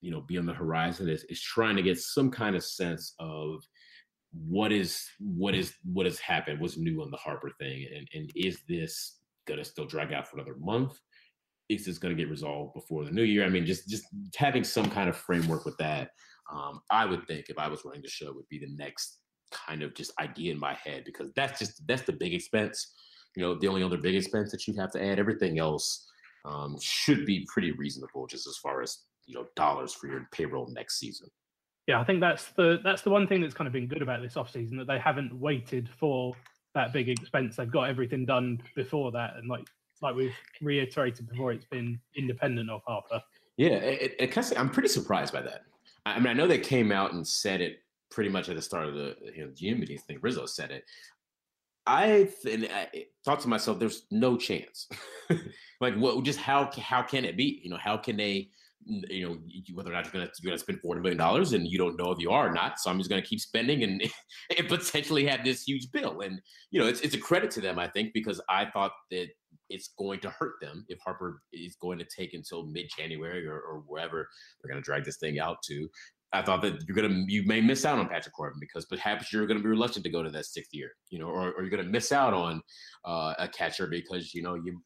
you 0.00 0.10
know 0.10 0.20
be 0.22 0.38
on 0.38 0.46
the 0.46 0.52
horizon 0.52 1.08
is, 1.08 1.24
is 1.24 1.40
trying 1.40 1.76
to 1.76 1.82
get 1.82 1.98
some 1.98 2.30
kind 2.30 2.56
of 2.56 2.64
sense 2.64 3.14
of 3.18 3.62
what 4.32 4.72
is 4.72 5.06
what 5.18 5.54
is 5.54 5.72
what 5.84 6.04
has 6.04 6.18
happened 6.18 6.60
what's 6.60 6.76
new 6.76 7.00
on 7.02 7.10
the 7.10 7.16
harper 7.16 7.50
thing 7.58 7.86
and 7.94 8.06
and 8.12 8.30
is 8.34 8.60
this 8.68 9.18
to 9.56 9.64
still 9.64 9.86
drag 9.86 10.12
out 10.12 10.28
for 10.28 10.36
another 10.36 10.56
month? 10.58 10.98
Is 11.68 11.84
this 11.84 11.98
to 11.98 12.14
get 12.14 12.30
resolved 12.30 12.74
before 12.74 13.04
the 13.04 13.10
new 13.10 13.22
year? 13.22 13.44
I 13.44 13.48
mean, 13.48 13.66
just 13.66 13.88
just 13.88 14.04
having 14.36 14.64
some 14.64 14.88
kind 14.88 15.08
of 15.08 15.16
framework 15.16 15.64
with 15.64 15.76
that, 15.78 16.10
um, 16.52 16.80
I 16.90 17.04
would 17.04 17.26
think 17.26 17.46
if 17.48 17.58
I 17.58 17.68
was 17.68 17.84
running 17.84 18.02
the 18.02 18.08
show 18.08 18.32
would 18.32 18.48
be 18.48 18.58
the 18.58 18.74
next 18.76 19.18
kind 19.52 19.82
of 19.82 19.94
just 19.94 20.12
idea 20.20 20.52
in 20.52 20.58
my 20.58 20.74
head 20.74 21.02
because 21.04 21.30
that's 21.34 21.58
just 21.58 21.86
that's 21.86 22.02
the 22.02 22.12
big 22.12 22.32
expense. 22.32 22.94
You 23.36 23.42
know, 23.42 23.58
the 23.58 23.68
only 23.68 23.82
other 23.82 23.98
big 23.98 24.14
expense 24.14 24.50
that 24.52 24.66
you 24.66 24.74
have 24.78 24.92
to 24.92 25.04
add. 25.04 25.18
Everything 25.18 25.58
else 25.58 26.06
um, 26.46 26.76
should 26.80 27.26
be 27.26 27.46
pretty 27.52 27.72
reasonable, 27.72 28.26
just 28.26 28.46
as 28.46 28.56
far 28.56 28.82
as 28.82 28.98
you 29.26 29.34
know 29.34 29.46
dollars 29.56 29.92
for 29.92 30.06
your 30.06 30.26
payroll 30.32 30.68
next 30.72 30.98
season. 30.98 31.28
Yeah, 31.88 32.00
I 32.00 32.04
think 32.04 32.20
that's 32.20 32.50
the 32.50 32.80
that's 32.84 33.00
the 33.00 33.08
one 33.08 33.26
thing 33.26 33.40
that's 33.40 33.54
kind 33.54 33.66
of 33.66 33.72
been 33.72 33.86
good 33.86 34.02
about 34.02 34.20
this 34.20 34.34
offseason 34.34 34.76
that 34.76 34.86
they 34.86 34.98
haven't 34.98 35.34
waited 35.34 35.88
for 35.98 36.34
that 36.74 36.92
big 36.92 37.08
expense. 37.08 37.56
They've 37.56 37.70
got 37.70 37.88
everything 37.88 38.26
done 38.26 38.60
before 38.76 39.10
that, 39.12 39.36
and 39.36 39.48
like 39.48 39.66
like 40.02 40.14
we've 40.14 40.36
reiterated 40.60 41.28
before, 41.30 41.50
it's 41.50 41.64
been 41.64 41.98
independent 42.14 42.68
of 42.68 42.82
Harper. 42.86 43.22
Yeah, 43.56 43.76
it, 43.76 44.14
it, 44.20 44.36
it 44.36 44.58
I'm 44.58 44.68
pretty 44.68 44.88
surprised 44.88 45.32
by 45.32 45.40
that. 45.40 45.62
I 46.04 46.18
mean, 46.18 46.28
I 46.28 46.34
know 46.34 46.46
they 46.46 46.58
came 46.58 46.92
out 46.92 47.14
and 47.14 47.26
said 47.26 47.62
it 47.62 47.78
pretty 48.10 48.28
much 48.28 48.50
at 48.50 48.56
the 48.56 48.62
start 48.62 48.86
of 48.86 48.94
the 48.94 49.16
you 49.34 49.46
know 49.46 49.50
Unity 49.56 49.96
thing. 49.96 50.18
Rizzo 50.20 50.44
said 50.44 50.70
it. 50.70 50.84
I, 51.86 52.28
th- 52.42 52.70
I 52.70 53.06
thought 53.24 53.40
to 53.40 53.48
myself, 53.48 53.78
"There's 53.78 54.02
no 54.10 54.36
chance. 54.36 54.90
like, 55.80 55.94
what? 55.94 56.22
Just 56.22 56.38
how 56.38 56.70
how 56.78 57.00
can 57.00 57.24
it 57.24 57.34
be? 57.34 57.62
You 57.64 57.70
know, 57.70 57.78
how 57.78 57.96
can 57.96 58.18
they 58.18 58.50
you 58.88 59.28
know 59.28 59.38
whether 59.74 59.90
or 59.90 59.92
not 59.92 60.04
you're 60.04 60.12
gonna 60.12 60.30
you're 60.40 60.50
gonna 60.50 60.58
spend 60.58 60.80
forty 60.80 61.00
million 61.00 61.18
dollars 61.18 61.52
and 61.52 61.66
you 61.66 61.78
don't 61.78 61.98
know 61.98 62.10
if 62.10 62.18
you 62.18 62.30
are 62.30 62.48
or 62.48 62.52
not. 62.52 62.78
So 62.80 62.90
I'm 62.90 62.98
just 62.98 63.10
gonna 63.10 63.22
keep 63.22 63.40
spending 63.40 63.82
and, 63.82 64.02
and 64.58 64.68
potentially 64.68 65.26
have 65.26 65.44
this 65.44 65.64
huge 65.64 65.90
bill. 65.92 66.20
And 66.20 66.40
you 66.70 66.80
know 66.80 66.86
it's 66.86 67.00
it's 67.00 67.14
a 67.14 67.18
credit 67.18 67.50
to 67.52 67.60
them, 67.60 67.78
I 67.78 67.88
think, 67.88 68.12
because 68.14 68.40
I 68.48 68.66
thought 68.66 68.92
that 69.10 69.28
it's 69.70 69.88
going 69.98 70.20
to 70.20 70.30
hurt 70.30 70.54
them 70.60 70.86
if 70.88 70.98
Harper 71.00 71.42
is 71.52 71.76
going 71.76 71.98
to 71.98 72.06
take 72.06 72.32
until 72.32 72.66
mid 72.66 72.86
January 72.96 73.46
or, 73.46 73.60
or 73.60 73.82
wherever 73.86 74.28
they're 74.62 74.72
gonna 74.72 74.82
drag 74.82 75.04
this 75.04 75.18
thing 75.18 75.38
out 75.38 75.58
to. 75.64 75.88
I 76.32 76.42
thought 76.42 76.60
that 76.62 76.82
you're 76.86 76.96
gonna 76.96 77.24
you 77.26 77.44
may 77.46 77.60
miss 77.60 77.84
out 77.84 77.98
on 77.98 78.08
Patrick 78.08 78.34
Corbin 78.34 78.60
because 78.60 78.84
perhaps 78.84 79.32
you're 79.32 79.46
gonna 79.46 79.60
be 79.60 79.68
reluctant 79.68 80.04
to 80.04 80.10
go 80.10 80.22
to 80.22 80.30
that 80.30 80.44
sixth 80.44 80.74
year, 80.74 80.90
you 81.10 81.18
know, 81.18 81.26
or, 81.26 81.52
or 81.52 81.62
you're 81.62 81.70
gonna 81.70 81.84
miss 81.84 82.12
out 82.12 82.34
on 82.34 82.60
uh, 83.04 83.34
a 83.38 83.48
catcher 83.48 83.86
because 83.86 84.34
you 84.34 84.42
know 84.42 84.54
you 84.54 84.80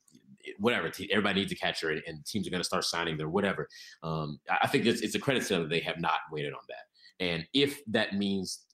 whatever. 0.58 0.90
Everybody 1.10 1.40
needs 1.40 1.52
a 1.52 1.56
catcher, 1.56 1.90
and, 1.90 2.02
and 2.06 2.24
teams 2.26 2.46
are 2.46 2.50
going 2.50 2.60
to 2.60 2.64
start 2.64 2.84
signing 2.84 3.16
their 3.16 3.28
whatever. 3.28 3.68
Um, 4.02 4.38
I 4.50 4.66
think 4.66 4.86
it's, 4.86 5.00
it's 5.00 5.14
a 5.14 5.20
credit 5.20 5.44
to 5.44 5.54
them 5.54 5.62
that 5.62 5.70
they 5.70 5.80
have 5.80 6.00
not 6.00 6.20
waited 6.30 6.52
on 6.52 6.60
that. 6.68 7.24
And 7.24 7.46
if 7.54 7.80
that 7.86 8.16
means, 8.16 8.64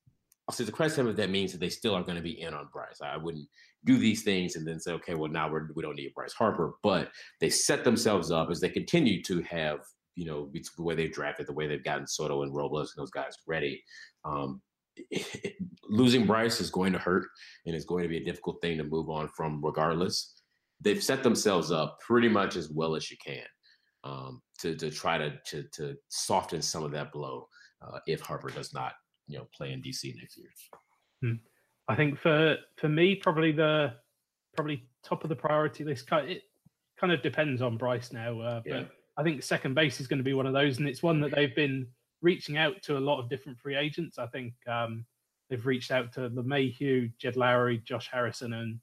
I'll 0.49 0.55
say 0.55 0.65
the 0.65 0.73
credit 0.73 0.95
to 0.95 1.03
them 1.03 1.15
that 1.15 1.31
means 1.31 1.53
that 1.53 1.59
they 1.59 1.69
still 1.69 1.95
are 1.95 2.03
going 2.03 2.17
to 2.17 2.23
be 2.23 2.41
in 2.41 2.55
on 2.55 2.69
Bryce. 2.73 3.01
I 3.03 3.17
wouldn't 3.17 3.47
do 3.85 3.99
these 3.99 4.23
things 4.23 4.57
and 4.57 4.67
then 4.67 4.81
say, 4.81 4.93
okay, 4.93 5.15
well 5.15 5.31
now 5.31 5.51
we're, 5.51 5.69
we 5.75 5.83
don't 5.83 5.97
need 5.97 6.15
Bryce 6.15 6.33
Harper. 6.33 6.75
But 6.83 7.11
they 7.41 7.51
set 7.51 7.85
themselves 7.85 8.31
up 8.31 8.51
as 8.51 8.61
they 8.61 8.69
continue 8.69 9.23
to 9.25 9.43
have, 9.43 9.81
you 10.15 10.25
know, 10.25 10.51
the 10.53 10.83
way 10.83 10.95
they've 10.95 11.13
drafted, 11.13 11.47
the 11.47 11.53
way 11.53 11.67
they've 11.67 11.85
gotten 11.85 12.07
Soto 12.07 12.43
and 12.43 12.55
Robles 12.55 12.95
and 12.97 13.03
those 13.03 13.11
guys 13.11 13.35
ready. 13.47 13.83
Um, 14.25 14.63
losing 15.89 16.27
Bryce 16.27 16.61
is 16.61 16.71
going 16.71 16.93
to 16.93 16.99
hurt 16.99 17.27
and 17.67 17.75
it's 17.75 17.85
going 17.85 18.03
to 18.03 18.09
be 18.09 18.17
a 18.17 18.25
difficult 18.25 18.61
thing 18.61 18.79
to 18.79 18.85
move 18.85 19.09
on 19.09 19.29
from 19.29 19.65
regardless 19.65 20.38
they've 20.81 21.03
set 21.03 21.23
themselves 21.23 21.71
up 21.73 21.99
pretty 22.01 22.29
much 22.29 22.57
as 22.57 22.71
well 22.71 22.95
as 22.95 23.11
you 23.11 23.17
can 23.25 23.45
um, 24.05 24.41
to 24.61 24.75
to 24.77 24.91
try 24.91 25.19
to 25.19 25.33
to 25.47 25.65
to 25.73 25.97
soften 26.09 26.63
some 26.63 26.85
of 26.85 26.93
that 26.93 27.13
blow 27.13 27.49
uh, 27.83 27.99
if 28.07 28.21
Harper 28.21 28.51
does 28.51 28.73
not 28.73 28.93
you 29.27 29.39
know 29.39 29.49
play 29.57 29.73
in 29.73 29.83
DC 29.83 30.15
next 30.17 30.37
year. 30.37 30.51
Hmm. 31.23 31.35
I 31.89 31.97
think 31.97 32.19
for 32.19 32.57
for 32.77 32.89
me 32.89 33.15
probably 33.15 33.53
the 33.53 33.95
probably 34.55 34.89
top 35.05 35.23
of 35.25 35.29
the 35.29 35.37
priority 35.37 35.85
list. 35.85 36.09
It 36.13 36.43
kind 36.99 37.13
of 37.13 37.23
depends 37.23 37.63
on 37.63 37.77
Bryce 37.77 38.13
now, 38.13 38.41
uh, 38.41 38.61
but. 38.67 38.91
I 39.19 39.25
think 39.25 39.43
second 39.43 39.75
base 39.75 40.01
is 40.01 40.07
going 40.07 40.19
to 40.19 40.25
be 40.25 40.33
one 40.33 40.47
of 40.47 40.53
those, 40.53 40.79
and 40.79 40.89
it's 40.89 41.03
one 41.03 41.21
that 41.23 41.35
they've 41.35 41.55
been 41.55 41.89
reaching 42.23 42.57
out 42.57 42.81
to 42.83 42.97
a 42.97 43.01
lot 43.01 43.19
of 43.19 43.29
different 43.29 43.59
free 43.59 43.75
agents. 43.75 44.17
I 44.17 44.29
think 44.29 44.55
um, 44.69 45.05
they've 45.51 45.67
reached 45.67 45.91
out 45.91 46.13
to 46.13 46.31
LeMahieu, 46.31 47.11
Jed 47.19 47.35
Lowrie, 47.35 47.83
Josh 47.85 48.09
Harrison, 48.13 48.53
and 48.53 48.79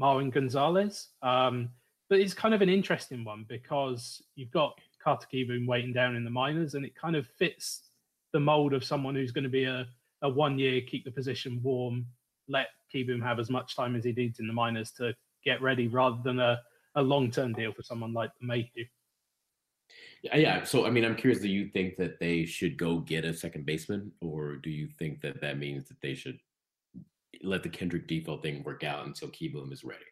Marwin 0.00 0.32
Gonzalez. 0.32 1.08
Um, 1.22 1.70
but 2.08 2.20
it's 2.20 2.34
kind 2.34 2.54
of 2.54 2.62
an 2.62 2.68
interesting 2.68 3.24
one 3.24 3.44
because 3.48 4.22
you've 4.36 4.50
got 4.50 4.78
Carter 5.02 5.26
Kieboom 5.32 5.66
waiting 5.66 5.92
down 5.92 6.16
in 6.16 6.24
the 6.24 6.30
minors, 6.30 6.74
and 6.74 6.84
it 6.84 6.94
kind 6.94 7.16
of 7.16 7.26
fits 7.26 7.82
the 8.32 8.40
mold 8.40 8.72
of 8.72 8.84
someone 8.84 9.14
who's 9.14 9.32
going 9.32 9.44
to 9.44 9.50
be 9.50 9.64
a, 9.64 9.86
a 10.22 10.28
one 10.28 10.58
year, 10.58 10.80
keep 10.80 11.04
the 11.04 11.10
position 11.10 11.60
warm, 11.62 12.06
let 12.48 12.68
Kieboom 12.94 13.22
have 13.22 13.38
as 13.38 13.50
much 13.50 13.74
time 13.74 13.96
as 13.96 14.04
he 14.04 14.12
needs 14.12 14.38
in 14.38 14.46
the 14.46 14.52
minors 14.52 14.90
to 14.92 15.14
get 15.44 15.62
ready 15.62 15.88
rather 15.88 16.18
than 16.22 16.38
a, 16.38 16.60
a 16.94 17.02
long 17.02 17.30
term 17.30 17.52
deal 17.52 17.72
for 17.72 17.82
someone 17.82 18.12
like 18.12 18.30
Mayhew. 18.40 18.84
Yeah, 20.22 20.36
yeah. 20.36 20.64
So, 20.64 20.86
I 20.86 20.90
mean, 20.90 21.04
I'm 21.04 21.14
curious. 21.14 21.40
Do 21.40 21.48
you 21.48 21.68
think 21.68 21.96
that 21.96 22.18
they 22.18 22.44
should 22.44 22.76
go 22.76 22.98
get 22.98 23.24
a 23.24 23.32
second 23.32 23.66
baseman, 23.66 24.12
or 24.20 24.56
do 24.56 24.70
you 24.70 24.88
think 24.88 25.20
that 25.20 25.40
that 25.40 25.58
means 25.58 25.88
that 25.88 26.00
they 26.00 26.14
should 26.14 26.38
let 27.42 27.62
the 27.62 27.68
Kendrick 27.68 28.08
Difo 28.08 28.40
thing 28.42 28.62
work 28.62 28.84
out 28.84 29.06
until 29.06 29.28
Kieboom 29.28 29.72
is 29.72 29.84
ready, 29.84 30.04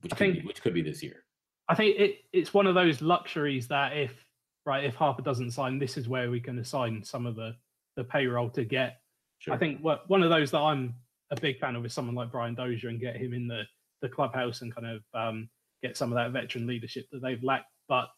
which 0.00 0.12
I 0.12 0.16
could 0.16 0.18
think, 0.18 0.34
be, 0.34 0.46
which 0.46 0.62
could 0.62 0.74
be 0.74 0.82
this 0.82 1.02
year. 1.02 1.24
I 1.68 1.74
think 1.74 1.98
it, 1.98 2.16
it's 2.32 2.52
one 2.52 2.66
of 2.66 2.74
those 2.74 3.00
luxuries 3.00 3.68
that 3.68 3.96
if 3.96 4.26
right 4.64 4.84
if 4.84 4.94
Harper 4.94 5.22
doesn't 5.22 5.52
sign, 5.52 5.78
this 5.78 5.96
is 5.96 6.08
where 6.08 6.30
we 6.30 6.40
can 6.40 6.58
assign 6.58 7.02
some 7.02 7.26
of 7.26 7.36
the 7.36 7.54
the 7.96 8.04
payroll 8.04 8.50
to 8.50 8.64
get. 8.64 9.00
Sure. 9.38 9.54
I 9.54 9.58
think 9.58 9.80
what, 9.80 10.08
one 10.08 10.22
of 10.22 10.30
those 10.30 10.50
that 10.52 10.60
I'm 10.60 10.94
a 11.30 11.40
big 11.40 11.58
fan 11.58 11.76
of 11.76 11.84
is 11.84 11.92
someone 11.92 12.14
like 12.14 12.30
Brian 12.30 12.54
Dozier 12.54 12.90
and 12.90 13.00
get 13.00 13.16
him 13.16 13.34
in 13.34 13.48
the 13.48 13.62
the 14.00 14.08
clubhouse 14.08 14.62
and 14.62 14.74
kind 14.74 14.86
of 14.86 15.02
um, 15.14 15.48
get 15.82 15.96
some 15.96 16.12
of 16.12 16.16
that 16.16 16.32
veteran 16.32 16.66
leadership 16.66 17.06
that 17.12 17.22
they've 17.22 17.42
lacked. 17.42 17.72
But 17.88 18.08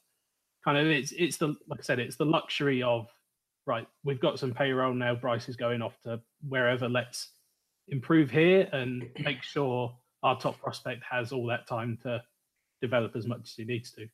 kind 0.64 0.78
of 0.78 0.86
it's 0.86 1.12
it's 1.12 1.36
the 1.36 1.54
like 1.68 1.80
I 1.80 1.82
said, 1.82 1.98
it's 1.98 2.16
the 2.16 2.26
luxury 2.26 2.82
of 2.82 3.08
right. 3.66 3.86
We've 4.04 4.20
got 4.20 4.38
some 4.38 4.52
payroll 4.52 4.94
now. 4.94 5.14
Bryce 5.14 5.48
is 5.48 5.56
going 5.56 5.82
off 5.82 5.98
to 6.02 6.20
wherever. 6.48 6.88
Let's 6.88 7.30
improve 7.88 8.30
here 8.30 8.68
and 8.72 9.08
make 9.20 9.42
sure 9.42 9.96
our 10.22 10.38
top 10.38 10.58
prospect 10.58 11.02
has 11.08 11.32
all 11.32 11.46
that 11.46 11.66
time 11.66 11.98
to 12.02 12.22
develop 12.80 13.14
as 13.16 13.26
much 13.26 13.40
as 13.44 13.52
he 13.52 13.64
needs 13.64 13.92
to. 13.92 14.06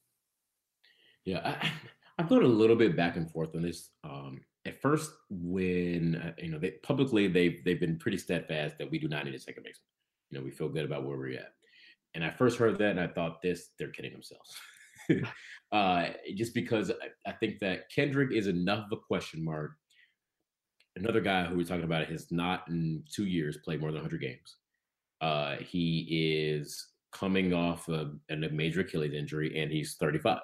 Yeah, 1.24 1.40
I, 1.44 1.70
have 2.18 2.28
gone 2.28 2.42
a 2.42 2.48
little 2.48 2.76
bit 2.76 2.96
back 2.96 3.16
and 3.16 3.30
forth 3.30 3.54
on 3.54 3.62
this. 3.62 3.90
Um, 4.04 4.40
at 4.66 4.80
first 4.82 5.12
when 5.30 6.16
uh, 6.16 6.32
you 6.36 6.50
know 6.50 6.58
they 6.58 6.72
publicly 6.82 7.26
they've 7.28 7.64
they've 7.64 7.80
been 7.80 7.98
pretty 7.98 8.18
steadfast 8.18 8.76
that 8.76 8.90
we 8.90 8.98
do 8.98 9.08
not 9.08 9.24
need 9.24 9.34
a 9.34 9.38
second 9.38 9.62
baseman. 9.62 9.86
You 10.30 10.38
know, 10.38 10.44
we 10.44 10.50
feel 10.50 10.68
good 10.68 10.84
about 10.84 11.04
where 11.04 11.16
we're 11.16 11.38
at. 11.38 11.52
And 12.14 12.24
I 12.24 12.30
first 12.30 12.58
heard 12.58 12.78
that 12.78 12.90
and 12.90 13.00
I 13.00 13.06
thought 13.06 13.42
this, 13.42 13.70
they're 13.78 13.90
kidding 13.90 14.12
themselves. 14.12 14.56
uh, 15.72 16.08
just 16.34 16.54
because 16.54 16.90
I, 16.90 17.30
I, 17.30 17.32
think 17.32 17.58
that 17.60 17.90
Kendrick 17.90 18.32
is 18.32 18.46
enough 18.46 18.86
of 18.86 18.98
a 18.98 19.00
question 19.00 19.44
mark. 19.44 19.72
Another 20.96 21.20
guy 21.20 21.44
who 21.44 21.56
we're 21.56 21.64
talking 21.64 21.84
about 21.84 22.06
has 22.08 22.30
not 22.30 22.66
in 22.68 23.02
two 23.10 23.26
years 23.26 23.58
played 23.58 23.80
more 23.80 23.90
than 23.90 24.02
100 24.02 24.20
games. 24.20 24.56
Uh, 25.20 25.56
he 25.56 26.06
is 26.10 26.88
coming 27.12 27.52
off 27.52 27.88
of 27.88 28.16
a 28.30 28.36
major 28.36 28.80
Achilles 28.80 29.14
injury 29.14 29.60
and 29.60 29.70
he's 29.70 29.94
35. 29.94 30.40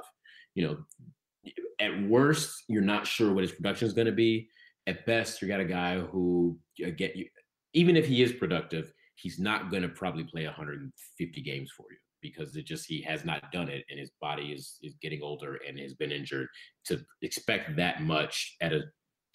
You 0.55 0.67
know, 0.67 1.53
at 1.81 2.03
worst, 2.03 2.65
you're 2.69 2.83
not 2.83 3.07
sure 3.07 3.33
what 3.33 3.43
his 3.43 3.53
production 3.53 3.87
is 3.87 3.95
going 3.95 4.07
to 4.07 4.13
be. 4.13 4.49
At 4.87 5.05
best, 5.05 5.43
you 5.43 5.49
got 5.49 5.61
a 5.61 5.65
guy 5.65 5.99
who 5.99 6.59
uh, 6.85 6.91
get 6.97 7.17
you, 7.17 7.27
even 7.73 7.97
if 7.97 8.07
he 8.07 8.23
is 8.23 8.33
productive, 8.33 8.93
he's 9.17 9.39
not 9.39 9.71
going 9.71 9.83
to 9.83 9.89
probably 9.89 10.25
play 10.25 10.45
150 10.45 11.43
games 11.43 11.73
for 11.77 11.87
you 11.91 11.99
because 12.23 12.57
it 12.57 12.67
just 12.67 12.87
he 12.87 13.03
has 13.03 13.25
not 13.25 13.53
done 13.53 13.69
it 13.69 13.85
and 13.91 13.99
his 13.99 14.11
body 14.21 14.53
is 14.53 14.79
is 14.83 14.95
getting 15.03 15.23
older 15.23 15.59
and 15.67 15.79
has 15.79 15.95
been 15.95 16.11
injured 16.11 16.49
to 16.85 17.01
expect 17.23 17.77
that 17.77 18.03
much 18.03 18.57
at 18.61 18.73
a 18.73 18.83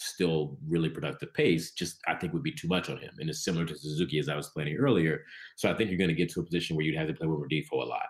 still 0.02 0.58
really 0.68 0.90
productive 0.90 1.34
pace 1.34 1.72
just 1.72 2.00
i 2.08 2.16
think 2.16 2.34
would 2.34 2.44
be 2.44 2.52
too 2.52 2.68
much 2.68 2.90
on 2.90 2.98
him 2.98 3.12
and 3.20 3.30
it's 3.30 3.44
similar 3.44 3.66
to 3.66 3.78
suzuki 3.78 4.20
as 4.20 4.30
i 4.30 4.36
was 4.36 4.50
planning 4.50 4.76
earlier 4.78 5.24
so 5.56 5.70
i 5.70 5.74
think 5.74 5.90
you're 5.90 5.98
going 5.98 6.10
to 6.10 6.16
get 6.16 6.30
to 6.30 6.40
a 6.40 6.44
position 6.44 6.76
where 6.76 6.86
you'd 6.86 6.98
have 6.98 7.08
to 7.08 7.14
play 7.14 7.28
Wilmer 7.28 7.48
Difo 7.48 7.74
a 7.74 7.86
lot 7.86 8.08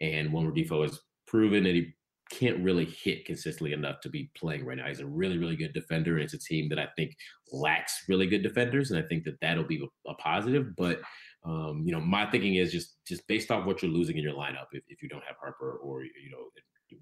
and 0.00 0.32
Wilmer 0.32 0.52
Difo 0.52 0.82
has 0.82 1.00
proven 1.26 1.64
that 1.64 1.74
he 1.74 1.94
can't 2.30 2.62
really 2.64 2.86
hit 2.86 3.24
consistently 3.24 3.72
enough 3.72 4.00
to 4.00 4.08
be 4.08 4.30
playing 4.36 4.64
right 4.64 4.78
now. 4.78 4.88
He's 4.88 5.00
a 5.00 5.06
really, 5.06 5.38
really 5.38 5.56
good 5.56 5.72
defender, 5.72 6.14
and 6.14 6.24
it's 6.24 6.34
a 6.34 6.38
team 6.38 6.68
that 6.70 6.78
I 6.78 6.88
think 6.96 7.14
lacks 7.52 8.04
really 8.08 8.26
good 8.26 8.42
defenders, 8.42 8.90
and 8.90 9.02
I 9.02 9.06
think 9.06 9.24
that 9.24 9.40
that'll 9.40 9.64
be 9.64 9.86
a 10.06 10.14
positive. 10.14 10.74
But 10.76 11.00
um, 11.44 11.82
you 11.84 11.92
know, 11.92 12.00
my 12.00 12.26
thinking 12.30 12.56
is 12.56 12.72
just 12.72 12.96
just 13.06 13.26
based 13.28 13.50
off 13.50 13.66
what 13.66 13.82
you're 13.82 13.90
losing 13.90 14.16
in 14.16 14.24
your 14.24 14.34
lineup, 14.34 14.66
if, 14.72 14.82
if 14.88 15.02
you 15.02 15.08
don't 15.08 15.24
have 15.24 15.36
Harper 15.40 15.78
or 15.82 16.02
you 16.02 16.30
know 16.30 16.48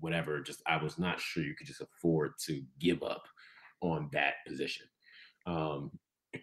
whatever, 0.01 0.40
just 0.40 0.62
I 0.66 0.82
was 0.82 0.99
not 0.99 1.20
sure 1.20 1.45
you 1.45 1.55
could 1.55 1.66
just 1.66 1.82
afford 1.82 2.32
to 2.47 2.62
give 2.80 3.03
up 3.03 3.22
on 3.83 4.09
that 4.12 4.35
position. 4.47 4.87
Um, 5.47 5.91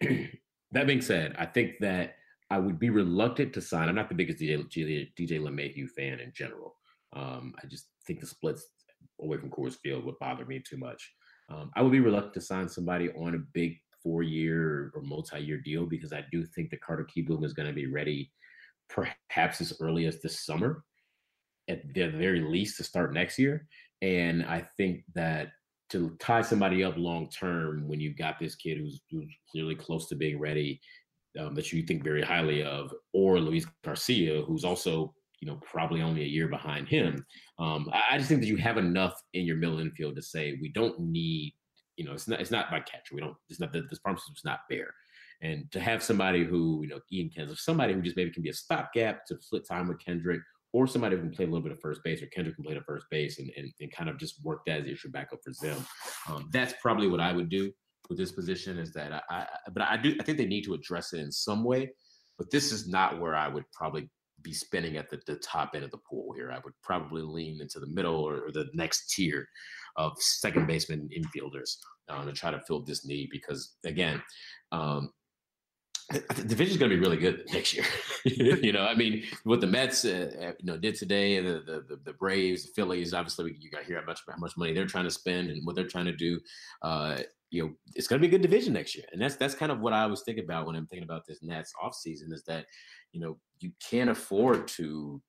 that 0.72 0.86
being 0.86 1.00
said, 1.00 1.34
I 1.38 1.46
think 1.46 1.78
that 1.80 2.14
I 2.50 2.58
would 2.58 2.78
be 2.78 2.90
reluctant 2.90 3.52
to 3.54 3.60
sign. 3.60 3.88
I'm 3.88 3.94
not 3.94 4.08
the 4.08 4.14
biggest 4.14 4.38
DJ 4.38 4.66
DJ, 5.18 5.40
LeMahieu 5.40 5.88
fan 5.88 6.20
in 6.20 6.32
general. 6.34 6.76
Um, 7.14 7.54
I 7.62 7.66
just 7.66 7.86
think 8.06 8.20
the 8.20 8.26
splits 8.26 8.66
away 9.20 9.38
from 9.38 9.50
Coors 9.50 9.76
Field 9.76 10.04
would 10.04 10.18
bother 10.18 10.44
me 10.44 10.60
too 10.60 10.76
much. 10.76 11.12
Um, 11.48 11.70
I 11.74 11.82
would 11.82 11.92
be 11.92 12.00
reluctant 12.00 12.34
to 12.34 12.40
sign 12.40 12.68
somebody 12.68 13.10
on 13.10 13.34
a 13.34 13.38
big 13.52 13.76
four-year 14.02 14.92
or 14.94 15.02
multi-year 15.02 15.58
deal 15.58 15.86
because 15.86 16.12
I 16.12 16.24
do 16.30 16.44
think 16.44 16.70
that 16.70 16.80
Carter 16.80 17.06
Kieboom 17.06 17.44
is 17.44 17.52
going 17.52 17.68
to 17.68 17.74
be 17.74 17.86
ready, 17.86 18.30
perhaps 18.88 19.60
as 19.60 19.72
early 19.80 20.06
as 20.06 20.20
this 20.20 20.44
summer, 20.44 20.84
at 21.68 21.82
the 21.94 22.08
very 22.08 22.40
least 22.40 22.76
to 22.76 22.84
start 22.84 23.12
next 23.12 23.38
year. 23.38 23.66
And 24.02 24.44
I 24.44 24.66
think 24.76 25.04
that 25.14 25.48
to 25.90 26.16
tie 26.20 26.42
somebody 26.42 26.84
up 26.84 26.96
long 26.96 27.28
term 27.30 27.86
when 27.86 28.00
you've 28.00 28.18
got 28.18 28.38
this 28.38 28.54
kid 28.54 28.78
who's, 28.78 29.00
who's 29.10 29.26
clearly 29.50 29.74
close 29.74 30.08
to 30.08 30.16
being 30.16 30.38
ready, 30.38 30.80
um, 31.38 31.54
that 31.54 31.72
you 31.72 31.82
think 31.82 32.02
very 32.02 32.22
highly 32.22 32.62
of, 32.62 32.92
or 33.12 33.38
Luis 33.38 33.66
Garcia, 33.84 34.42
who's 34.42 34.64
also 34.64 35.14
you 35.40 35.48
know, 35.48 35.58
probably 35.62 36.02
only 36.02 36.22
a 36.22 36.26
year 36.26 36.48
behind 36.48 36.86
him. 36.86 37.24
Um, 37.58 37.88
I, 37.92 38.14
I, 38.14 38.18
just 38.18 38.28
think 38.28 38.42
that 38.42 38.46
you 38.46 38.58
have 38.58 38.76
enough 38.76 39.14
in 39.32 39.46
your 39.46 39.56
middle 39.56 39.80
infield 39.80 40.16
to 40.16 40.22
say 40.22 40.58
we 40.60 40.68
don't 40.68 41.00
need, 41.00 41.54
you 41.96 42.04
know, 42.04 42.12
it's 42.12 42.28
not 42.28 42.40
it's 42.40 42.50
not 42.50 42.70
by 42.70 42.80
catcher. 42.80 43.14
We 43.14 43.20
don't. 43.20 43.36
It's 43.48 43.60
not 43.60 43.72
that 43.72 43.88
this 43.88 43.98
farm 44.00 44.16
system's 44.16 44.42
not 44.44 44.60
bare. 44.68 44.92
And 45.42 45.70
to 45.72 45.80
have 45.80 46.02
somebody 46.02 46.44
who, 46.44 46.80
you 46.82 46.88
know, 46.88 47.00
Ian 47.10 47.30
Kens, 47.34 47.62
somebody 47.62 47.94
who 47.94 48.02
just 48.02 48.16
maybe 48.16 48.30
can 48.30 48.42
be 48.42 48.50
a 48.50 48.54
stopgap 48.54 49.24
to 49.26 49.40
split 49.40 49.66
time 49.66 49.88
with 49.88 50.04
Kendrick, 50.04 50.42
or 50.72 50.86
somebody 50.86 51.16
who 51.16 51.22
can 51.22 51.30
play 51.30 51.44
a 51.44 51.48
little 51.48 51.62
bit 51.62 51.72
of 51.72 51.80
first 51.80 52.00
base, 52.04 52.22
or 52.22 52.26
Kendrick 52.26 52.54
can 52.56 52.64
play 52.64 52.74
the 52.74 52.80
first 52.82 53.06
base 53.10 53.38
and, 53.38 53.50
and, 53.56 53.72
and 53.80 53.92
kind 53.92 54.08
of 54.08 54.18
just 54.18 54.44
work 54.44 54.62
that 54.66 54.78
as 54.78 54.84
the 54.84 54.92
issue 54.92 55.10
back 55.10 55.30
up 55.32 55.40
for 55.42 55.52
them. 55.64 55.84
Um, 56.28 56.48
that's 56.52 56.74
probably 56.80 57.08
what 57.08 57.20
I 57.20 57.32
would 57.32 57.48
do 57.48 57.72
with 58.08 58.18
this 58.18 58.32
position 58.32 58.78
is 58.78 58.92
that 58.92 59.12
I, 59.12 59.20
I, 59.30 59.46
but 59.72 59.82
I 59.82 59.96
do 59.96 60.16
I 60.20 60.24
think 60.24 60.38
they 60.38 60.46
need 60.46 60.64
to 60.64 60.74
address 60.74 61.12
it 61.12 61.20
in 61.20 61.32
some 61.32 61.64
way. 61.64 61.90
But 62.38 62.50
this 62.50 62.72
is 62.72 62.88
not 62.88 63.20
where 63.20 63.34
I 63.34 63.48
would 63.48 63.64
probably 63.72 64.08
be 64.42 64.52
spending 64.52 64.96
at 64.96 65.10
the, 65.10 65.20
the 65.26 65.36
top 65.36 65.72
end 65.74 65.84
of 65.84 65.90
the 65.90 65.98
pool 65.98 66.32
here. 66.34 66.50
I 66.50 66.60
would 66.64 66.72
probably 66.82 67.22
lean 67.22 67.60
into 67.60 67.80
the 67.80 67.86
middle 67.86 68.16
or, 68.16 68.46
or 68.46 68.52
the 68.52 68.68
next 68.72 69.12
tier 69.14 69.46
of 69.96 70.12
second 70.18 70.66
baseman 70.66 71.08
infielders 71.16 71.76
um, 72.08 72.26
to 72.26 72.32
try 72.32 72.50
to 72.50 72.60
fill 72.60 72.82
this 72.82 73.04
need 73.04 73.28
because 73.30 73.76
again, 73.84 74.22
um, 74.72 75.10
the 76.10 76.44
division 76.44 76.72
is 76.72 76.76
going 76.76 76.90
to 76.90 76.96
be 76.96 77.00
really 77.00 77.16
good 77.16 77.44
next 77.52 77.74
year. 77.74 77.84
you 78.24 78.72
know, 78.72 78.82
I 78.82 78.94
mean, 78.94 79.22
what 79.44 79.60
the 79.60 79.66
Mets, 79.66 80.04
uh, 80.04 80.32
uh, 80.40 80.52
you 80.58 80.66
know, 80.66 80.76
did 80.76 80.96
today, 80.96 81.40
the, 81.40 81.84
the 81.88 82.00
the 82.04 82.12
Braves, 82.12 82.64
the 82.64 82.72
Phillies. 82.72 83.14
Obviously, 83.14 83.56
you 83.60 83.70
got 83.70 83.80
to 83.80 83.86
hear 83.86 84.00
how 84.00 84.06
much 84.06 84.20
how 84.28 84.36
much 84.38 84.56
money 84.56 84.72
they're 84.72 84.86
trying 84.86 85.04
to 85.04 85.10
spend 85.10 85.50
and 85.50 85.64
what 85.64 85.76
they're 85.76 85.86
trying 85.86 86.06
to 86.06 86.16
do. 86.16 86.40
Uh, 86.82 87.18
you 87.50 87.64
know, 87.64 87.72
it's 87.94 88.06
going 88.06 88.20
to 88.20 88.28
be 88.28 88.34
a 88.34 88.38
good 88.38 88.42
division 88.42 88.72
next 88.72 88.94
year, 88.96 89.06
and 89.12 89.20
that's 89.20 89.36
that's 89.36 89.54
kind 89.54 89.70
of 89.70 89.80
what 89.80 89.92
I 89.92 90.06
was 90.06 90.22
thinking 90.22 90.44
about 90.44 90.66
when 90.66 90.76
I'm 90.76 90.86
thinking 90.86 91.08
about 91.08 91.26
this 91.26 91.42
Nats 91.42 91.72
offseason 91.82 92.32
is 92.32 92.42
that 92.46 92.66
you 93.12 93.20
know, 93.20 93.38
you 93.60 93.72
can't 93.88 94.10
afford 94.10 94.68
to 94.68 95.20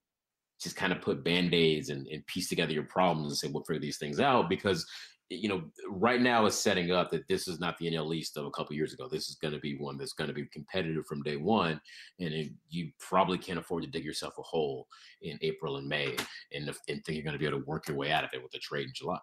just 0.61 0.75
kind 0.75 0.93
of 0.93 1.01
put 1.01 1.23
band-aids 1.23 1.89
and, 1.89 2.07
and 2.07 2.25
piece 2.27 2.47
together 2.47 2.71
your 2.71 2.83
problems 2.83 3.29
and 3.29 3.37
say 3.37 3.47
we'll 3.47 3.63
figure 3.63 3.81
these 3.81 3.97
things 3.97 4.19
out 4.19 4.47
because 4.47 4.85
you 5.31 5.47
know 5.47 5.63
right 5.87 6.21
now 6.21 6.45
it's 6.45 6.57
setting 6.57 6.91
up 6.91 7.09
that 7.11 7.27
this 7.27 7.47
is 7.47 7.59
not 7.59 7.77
the 7.77 7.89
NL 7.91 8.13
East 8.13 8.35
of 8.37 8.45
a 8.45 8.51
couple 8.51 8.75
years 8.75 8.93
ago. 8.93 9.07
This 9.07 9.29
is 9.29 9.35
going 9.35 9.53
to 9.53 9.59
be 9.59 9.77
one 9.77 9.97
that's 9.97 10.13
going 10.13 10.27
to 10.27 10.33
be 10.33 10.45
competitive 10.47 11.05
from 11.05 11.23
day 11.23 11.37
one, 11.37 11.79
and 12.19 12.33
it, 12.33 12.51
you 12.69 12.91
probably 12.99 13.37
can't 13.37 13.59
afford 13.59 13.83
to 13.83 13.89
dig 13.89 14.03
yourself 14.03 14.33
a 14.37 14.41
hole 14.41 14.87
in 15.21 15.39
April 15.41 15.77
and 15.77 15.87
May, 15.87 16.15
and, 16.53 16.67
if, 16.67 16.77
and 16.89 17.03
think 17.03 17.15
you're 17.15 17.23
going 17.23 17.33
to 17.33 17.39
be 17.39 17.45
able 17.45 17.59
to 17.59 17.65
work 17.65 17.87
your 17.87 17.97
way 17.97 18.11
out 18.11 18.25
of 18.25 18.31
it 18.33 18.43
with 18.43 18.53
a 18.55 18.59
trade 18.59 18.87
in 18.87 18.93
July. 18.93 19.19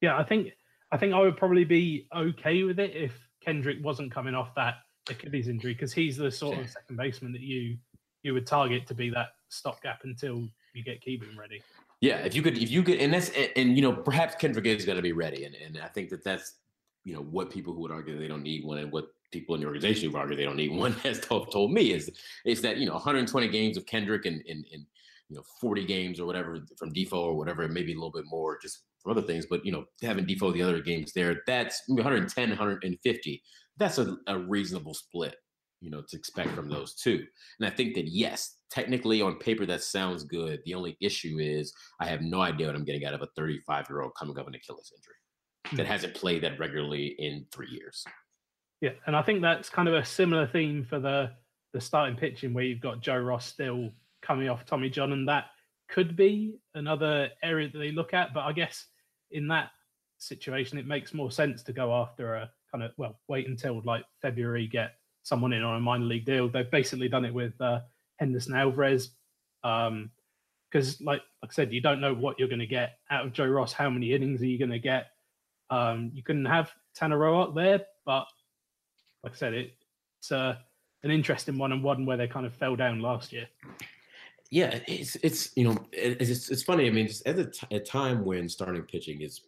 Yeah, 0.00 0.18
I 0.18 0.24
think 0.24 0.50
I 0.92 0.98
think 0.98 1.14
I 1.14 1.20
would 1.20 1.36
probably 1.36 1.64
be 1.64 2.06
okay 2.14 2.62
with 2.64 2.78
it 2.78 2.94
if 2.94 3.12
Kendrick 3.42 3.78
wasn't 3.82 4.12
coming 4.12 4.34
off 4.34 4.54
that 4.56 4.74
Achilles 5.08 5.48
injury 5.48 5.72
because 5.72 5.92
he's 5.92 6.16
the 6.16 6.30
sort 6.30 6.58
of 6.58 6.68
second 6.68 6.96
baseman 6.96 7.32
that 7.32 7.40
you 7.40 7.78
you 8.22 8.34
would 8.34 8.46
target 8.46 8.86
to 8.88 8.94
be 8.94 9.10
that 9.10 9.28
stopgap 9.48 10.00
until 10.04 10.48
you 10.74 10.84
get 10.84 11.02
Kieboom 11.02 11.36
ready. 11.38 11.62
Yeah, 12.00 12.18
if 12.18 12.34
you 12.34 12.42
could, 12.42 12.56
if 12.58 12.70
you 12.70 12.82
could, 12.82 12.98
and 12.98 13.12
that's 13.12 13.30
and, 13.30 13.50
and 13.56 13.76
you 13.76 13.82
know 13.82 13.92
perhaps 13.92 14.34
Kendrick 14.36 14.66
is 14.66 14.84
going 14.84 14.96
to 14.96 15.02
be 15.02 15.12
ready, 15.12 15.44
and 15.44 15.54
and 15.54 15.78
I 15.78 15.88
think 15.88 16.10
that 16.10 16.22
that's 16.24 16.54
you 17.04 17.14
know 17.14 17.22
what 17.22 17.50
people 17.50 17.72
who 17.74 17.80
would 17.80 17.90
argue 17.90 18.18
they 18.18 18.28
don't 18.28 18.42
need 18.42 18.64
one, 18.64 18.78
and 18.78 18.92
what 18.92 19.08
people 19.30 19.54
in 19.54 19.60
the 19.60 19.66
organization 19.66 20.10
who 20.10 20.16
argue 20.16 20.36
they 20.36 20.44
don't 20.44 20.56
need 20.56 20.72
one 20.72 20.92
has 21.04 21.20
told, 21.20 21.50
told 21.52 21.72
me 21.72 21.92
is 21.92 22.10
is 22.44 22.62
that 22.62 22.76
you 22.76 22.86
know 22.86 22.94
120 22.94 23.48
games 23.48 23.76
of 23.76 23.86
Kendrick 23.86 24.26
and 24.26 24.42
and, 24.48 24.64
and 24.72 24.86
you 25.28 25.36
know 25.36 25.42
40 25.60 25.84
games 25.86 26.20
or 26.20 26.26
whatever 26.26 26.64
from 26.76 26.92
Difo 26.92 27.14
or 27.14 27.34
whatever, 27.34 27.66
maybe 27.68 27.92
a 27.92 27.96
little 27.96 28.12
bit 28.12 28.26
more 28.26 28.58
just 28.60 28.84
from 29.02 29.12
other 29.12 29.22
things, 29.22 29.46
but 29.46 29.64
you 29.66 29.72
know 29.72 29.84
having 30.02 30.24
Difo 30.24 30.52
the 30.52 30.62
other 30.62 30.80
games 30.80 31.12
there, 31.12 31.42
that's 31.46 31.82
110, 31.88 32.48
150 32.50 33.42
that's 33.78 33.98
a, 33.98 34.16
a 34.26 34.38
reasonable 34.38 34.92
split, 34.92 35.36
you 35.80 35.90
know, 35.90 36.02
to 36.08 36.16
expect 36.16 36.50
from 36.50 36.68
those 36.68 36.94
two. 36.94 37.24
And 37.58 37.66
I 37.66 37.70
think 37.70 37.94
that 37.94 38.08
yes, 38.08 38.56
technically 38.70 39.22
on 39.22 39.36
paper 39.36 39.66
that 39.66 39.82
sounds 39.82 40.24
good. 40.24 40.60
The 40.64 40.74
only 40.74 40.96
issue 41.00 41.38
is 41.38 41.72
I 42.00 42.06
have 42.06 42.20
no 42.20 42.40
idea 42.40 42.66
what 42.66 42.76
I'm 42.76 42.84
getting 42.84 43.04
out 43.04 43.14
of 43.14 43.22
a 43.22 43.28
35 43.36 43.86
year 43.88 44.02
old 44.02 44.12
coming 44.18 44.38
off 44.38 44.46
an 44.46 44.54
Achilles 44.54 44.92
injury 44.94 45.76
that 45.76 45.86
hmm. 45.86 45.92
hasn't 45.92 46.14
played 46.14 46.42
that 46.42 46.58
regularly 46.58 47.14
in 47.18 47.46
three 47.52 47.68
years. 47.68 48.04
Yeah, 48.80 48.90
and 49.06 49.16
I 49.16 49.22
think 49.22 49.42
that's 49.42 49.68
kind 49.68 49.88
of 49.88 49.94
a 49.94 50.04
similar 50.04 50.46
theme 50.46 50.84
for 50.84 51.00
the 51.00 51.32
the 51.74 51.80
starting 51.80 52.16
pitching 52.16 52.54
where 52.54 52.64
you've 52.64 52.80
got 52.80 53.00
Joe 53.00 53.18
Ross 53.18 53.44
still 53.44 53.90
coming 54.22 54.48
off 54.48 54.64
Tommy 54.64 54.88
John, 54.88 55.12
and 55.12 55.28
that 55.28 55.46
could 55.88 56.16
be 56.16 56.54
another 56.74 57.30
area 57.42 57.68
that 57.70 57.78
they 57.78 57.90
look 57.90 58.14
at. 58.14 58.32
But 58.32 58.44
I 58.44 58.52
guess 58.52 58.86
in 59.30 59.48
that 59.48 59.70
situation, 60.18 60.78
it 60.78 60.86
makes 60.86 61.12
more 61.12 61.30
sense 61.30 61.62
to 61.64 61.72
go 61.72 61.92
after 61.94 62.36
a 62.36 62.50
kind 62.70 62.84
of 62.84 62.92
well 62.96 63.18
wait 63.28 63.48
until 63.48 63.82
like 63.84 64.04
February 64.22 64.66
get 64.66 64.94
someone 65.22 65.52
in 65.52 65.62
on 65.62 65.76
a 65.76 65.80
minor 65.80 66.04
league 66.04 66.24
deal. 66.24 66.48
They've 66.48 66.70
basically 66.70 67.08
done 67.08 67.24
it 67.24 67.34
with 67.34 67.60
uh, 67.60 67.80
Henderson 68.18 68.54
Alvarez 68.54 69.10
because 69.62 69.90
um, 69.90 70.10
like 71.00 71.22
like 71.42 71.50
I 71.50 71.54
said, 71.54 71.72
you 71.72 71.80
don't 71.80 72.00
know 72.00 72.14
what 72.14 72.38
you're 72.38 72.48
going 72.48 72.58
to 72.58 72.66
get 72.66 72.98
out 73.10 73.26
of 73.26 73.32
Joe 73.32 73.46
Ross. 73.46 73.72
How 73.72 73.90
many 73.90 74.12
innings 74.12 74.42
are 74.42 74.46
you 74.46 74.58
going 74.58 74.70
to 74.70 74.78
get? 74.78 75.08
Um, 75.70 76.10
you 76.14 76.22
can 76.22 76.44
have 76.44 76.70
Tanner 76.94 77.18
Roark 77.18 77.54
there, 77.54 77.84
but 78.04 78.26
like 79.22 79.32
I 79.32 79.36
said, 79.36 79.54
it, 79.54 79.72
it's 80.20 80.32
uh, 80.32 80.56
an 81.02 81.10
interesting 81.10 81.58
one 81.58 81.72
and 81.72 81.82
one 81.82 82.06
where 82.06 82.16
they 82.16 82.26
kind 82.26 82.46
of 82.46 82.54
fell 82.54 82.76
down 82.76 83.00
last 83.00 83.32
year. 83.32 83.48
Yeah, 84.50 84.78
it's 84.86 85.16
it's 85.16 85.56
you 85.56 85.64
know 85.64 85.76
it's 85.92 86.48
it's 86.48 86.62
funny. 86.62 86.86
I 86.86 86.90
mean, 86.90 87.08
at 87.26 87.38
a, 87.70 87.80
time 87.80 88.24
when 88.24 88.48
starting 88.48 88.82
pitching 88.82 89.20
is 89.20 89.42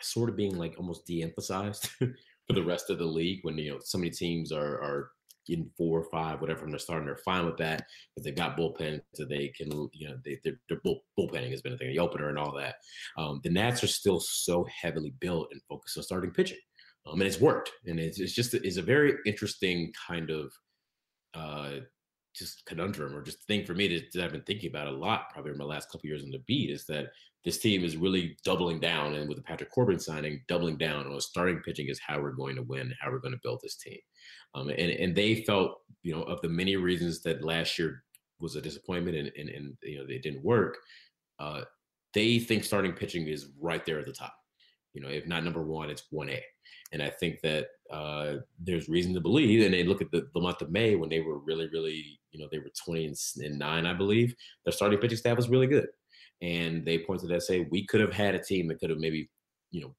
sort 0.00 0.30
of 0.30 0.36
being 0.36 0.56
like 0.56 0.76
almost 0.78 1.06
de-emphasized 1.06 1.88
for 1.98 2.52
the 2.52 2.62
rest 2.62 2.88
of 2.88 2.98
the 2.98 3.04
league 3.04 3.40
when 3.42 3.58
you 3.58 3.72
know 3.72 3.78
so 3.82 3.98
many 3.98 4.10
teams 4.10 4.52
are 4.52 4.80
are 4.80 5.10
in 5.48 5.70
four 5.76 6.00
or 6.00 6.08
five, 6.10 6.40
whatever, 6.40 6.60
from 6.60 6.70
the 6.70 6.78
starting, 6.78 7.06
they're 7.06 7.16
fine 7.16 7.44
with 7.46 7.56
that 7.58 7.84
because 8.14 8.24
they've 8.24 8.36
got 8.36 8.56
bullpen, 8.56 9.00
so 9.14 9.24
they 9.24 9.48
can, 9.48 9.70
you 9.92 10.08
know, 10.08 10.16
they, 10.24 10.38
their, 10.44 10.54
their 10.68 10.80
bull, 10.82 11.02
bullpenning 11.18 11.50
has 11.50 11.62
been 11.62 11.74
a 11.74 11.78
thing, 11.78 11.88
the 11.88 11.98
opener 11.98 12.28
and 12.28 12.38
all 12.38 12.54
that. 12.56 12.76
Um, 13.18 13.40
the 13.44 13.50
Nats 13.50 13.84
are 13.84 13.88
still 13.88 14.20
so 14.20 14.66
heavily 14.82 15.12
built 15.20 15.48
and 15.52 15.60
focused 15.68 15.96
on 15.96 16.02
starting 16.02 16.30
pitching. 16.30 16.58
um, 17.06 17.20
and 17.20 17.28
it's 17.28 17.40
worked. 17.40 17.70
And 17.86 18.00
it's, 18.00 18.20
it's 18.20 18.34
just 18.34 18.54
it's 18.54 18.76
a 18.76 18.82
very 18.82 19.14
interesting 19.26 19.92
kind 20.06 20.30
of 20.30 20.52
uh, 21.34 21.80
just 22.34 22.64
conundrum 22.66 23.14
or 23.14 23.22
just 23.22 23.42
thing 23.44 23.64
for 23.64 23.74
me 23.74 23.88
that, 23.88 24.12
that 24.12 24.24
I've 24.24 24.32
been 24.32 24.42
thinking 24.42 24.70
about 24.70 24.88
a 24.88 24.92
lot 24.96 25.30
probably 25.32 25.52
in 25.52 25.58
my 25.58 25.64
last 25.64 25.90
couple 25.90 26.08
years 26.08 26.24
on 26.24 26.30
the 26.30 26.42
beat 26.46 26.70
is 26.70 26.84
that 26.86 27.12
this 27.44 27.58
team 27.58 27.84
is 27.84 27.96
really 27.96 28.36
doubling 28.44 28.80
down 28.80 29.14
and 29.14 29.28
with 29.28 29.36
the 29.36 29.42
Patrick 29.42 29.70
Corbin 29.70 29.98
signing, 29.98 30.42
doubling 30.48 30.78
down 30.78 31.06
on 31.06 31.20
starting 31.20 31.60
pitching 31.60 31.88
is 31.88 32.00
how 32.04 32.18
we're 32.18 32.32
going 32.32 32.56
to 32.56 32.62
win, 32.62 32.92
how 33.00 33.10
we're 33.10 33.18
going 33.18 33.34
to 33.34 33.40
build 33.42 33.60
this 33.62 33.76
team. 33.76 33.98
Um, 34.54 34.68
and, 34.70 34.90
and 34.90 35.14
they 35.14 35.42
felt, 35.42 35.80
you 36.02 36.14
know, 36.14 36.22
of 36.22 36.40
the 36.40 36.48
many 36.48 36.76
reasons 36.76 37.22
that 37.22 37.44
last 37.44 37.78
year 37.78 38.02
was 38.40 38.56
a 38.56 38.62
disappointment 38.62 39.16
and, 39.16 39.30
and, 39.36 39.50
and 39.50 39.76
you 39.82 39.98
know, 39.98 40.06
they 40.06 40.18
didn't 40.18 40.42
work. 40.42 40.78
Uh, 41.38 41.62
they 42.14 42.38
think 42.38 42.64
starting 42.64 42.92
pitching 42.92 43.26
is 43.26 43.50
right 43.60 43.84
there 43.84 43.98
at 43.98 44.06
the 44.06 44.12
top. 44.12 44.34
You 44.94 45.02
know, 45.02 45.08
if 45.08 45.26
not 45.26 45.44
number 45.44 45.62
one, 45.62 45.90
it's 45.90 46.04
1A. 46.12 46.40
And 46.92 47.02
I 47.02 47.10
think 47.10 47.40
that 47.42 47.66
uh, 47.94 48.38
there's 48.58 48.88
reason 48.88 49.14
to 49.14 49.20
believe, 49.20 49.64
and 49.64 49.72
they 49.72 49.84
look 49.84 50.02
at 50.02 50.10
the, 50.10 50.28
the 50.34 50.40
month 50.40 50.60
of 50.62 50.70
May 50.70 50.96
when 50.96 51.08
they 51.08 51.20
were 51.20 51.38
really, 51.38 51.68
really, 51.68 52.18
you 52.32 52.40
know, 52.40 52.48
they 52.50 52.58
were 52.58 52.72
20 52.84 53.14
and, 53.44 53.58
nine, 53.58 53.86
I 53.86 53.94
believe. 53.94 54.34
Their 54.64 54.72
starting 54.72 54.98
pitching 54.98 55.18
staff 55.18 55.36
was 55.36 55.48
really 55.48 55.68
good. 55.68 55.86
And 56.42 56.84
they 56.84 56.98
pointed 56.98 57.28
to 57.28 57.34
that, 57.34 57.44
say, 57.44 57.68
we 57.70 57.86
could 57.86 58.00
have 58.00 58.12
had 58.12 58.34
a 58.34 58.42
team 58.42 58.66
that 58.68 58.80
could 58.80 58.90
have 58.90 58.98
maybe, 58.98 59.30
you 59.70 59.82
know, 59.82 59.94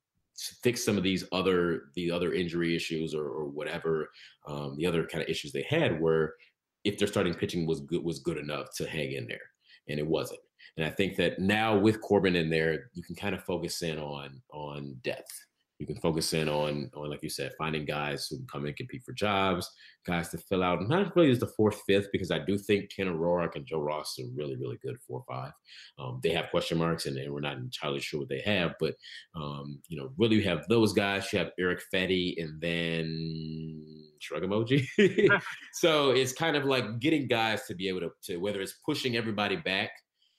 fix 0.62 0.84
some 0.84 0.98
of 0.98 1.04
these 1.04 1.24
other 1.32 1.84
the 1.96 2.12
other 2.12 2.34
injury 2.34 2.76
issues 2.76 3.16
or, 3.16 3.26
or 3.26 3.46
whatever 3.46 4.10
um, 4.46 4.76
the 4.76 4.86
other 4.86 5.08
kind 5.08 5.24
of 5.24 5.30
issues 5.30 5.54
they 5.54 5.66
had 5.70 5.98
were 5.98 6.36
if 6.84 6.98
their 6.98 7.08
starting 7.08 7.34
pitching 7.34 7.66
was 7.66 7.80
good 7.80 8.04
was 8.04 8.20
good 8.20 8.38
enough 8.38 8.68
to 8.76 8.86
hang 8.86 9.14
in 9.14 9.26
there 9.28 9.48
and 9.88 9.98
it 9.98 10.06
wasn't 10.06 10.40
and 10.76 10.86
i 10.86 10.90
think 10.90 11.16
that 11.16 11.40
now 11.40 11.78
with 11.78 12.02
corbin 12.02 12.36
in 12.36 12.50
there 12.50 12.90
you 12.96 13.02
can 13.02 13.16
kind 13.16 13.34
of 13.34 13.42
focus 13.46 13.82
in 13.82 13.98
on 13.98 14.42
on 14.52 14.94
depth 15.06 15.46
you 15.80 15.86
can 15.86 15.96
focus 15.98 16.34
in 16.34 16.48
on, 16.48 16.90
on 16.96 17.10
like 17.10 17.22
you 17.22 17.30
said, 17.30 17.52
finding 17.58 17.86
guys 17.86 18.28
who 18.30 18.38
can 18.38 18.48
come 18.48 18.62
in 18.62 18.68
and 18.68 18.78
compete 18.78 19.04
for 19.04 19.12
jobs, 19.12 19.70
guys 20.06 20.30
to 20.30 20.38
fill 20.38 20.64
out. 20.64 20.88
Not 20.88 21.16
really 21.16 21.32
as 21.32 21.40
the 21.40 21.48
fourth, 21.48 21.82
fifth, 21.86 22.08
because 22.12 22.32
I 22.32 22.40
do 22.40 22.58
think 22.58 22.90
Ken 22.96 23.08
Aurora 23.08 23.50
and 23.56 23.66
Joe 23.66 23.82
Ross 23.82 24.18
are 24.20 24.28
really, 24.36 24.56
really 24.56 24.78
good 24.82 24.98
four 25.06 25.24
or 25.28 25.36
five. 25.36 25.52
Um, 26.00 26.20
they 26.24 26.30
have 26.30 26.50
question 26.50 26.78
marks, 26.78 27.06
and, 27.08 27.18
and, 27.18 27.34
we're 27.34 27.42
not 27.42 27.58
entirely 27.58 28.00
sure 28.00 28.22
what 28.22 28.30
they 28.30 28.42
have. 28.42 28.76
But 28.80 28.96
um, 29.36 29.80
you 29.90 29.98
know, 29.98 30.12
really, 30.18 30.38
you 30.38 30.44
have 30.44 30.66
those 30.70 30.94
guys. 30.94 31.32
You 31.34 31.40
have 31.40 31.52
Erick 31.60 31.82
Fedde, 31.94 32.42
and 32.42 32.62
then 32.62 34.06
shrug 34.20 34.44
emoji. 34.44 34.86
so 35.74 36.12
it's 36.12 36.34
kind 36.34 36.56
of 36.56 36.66
like 36.66 37.00
getting 37.00 37.28
guys 37.28 37.66
to 37.66 37.76
be 37.76 37.90
able 37.90 38.02
to, 38.02 38.12
to 38.24 38.38
whether 38.38 38.62
it's 38.62 38.76
pushing 38.86 39.18
everybody 39.18 39.58
back 39.58 39.92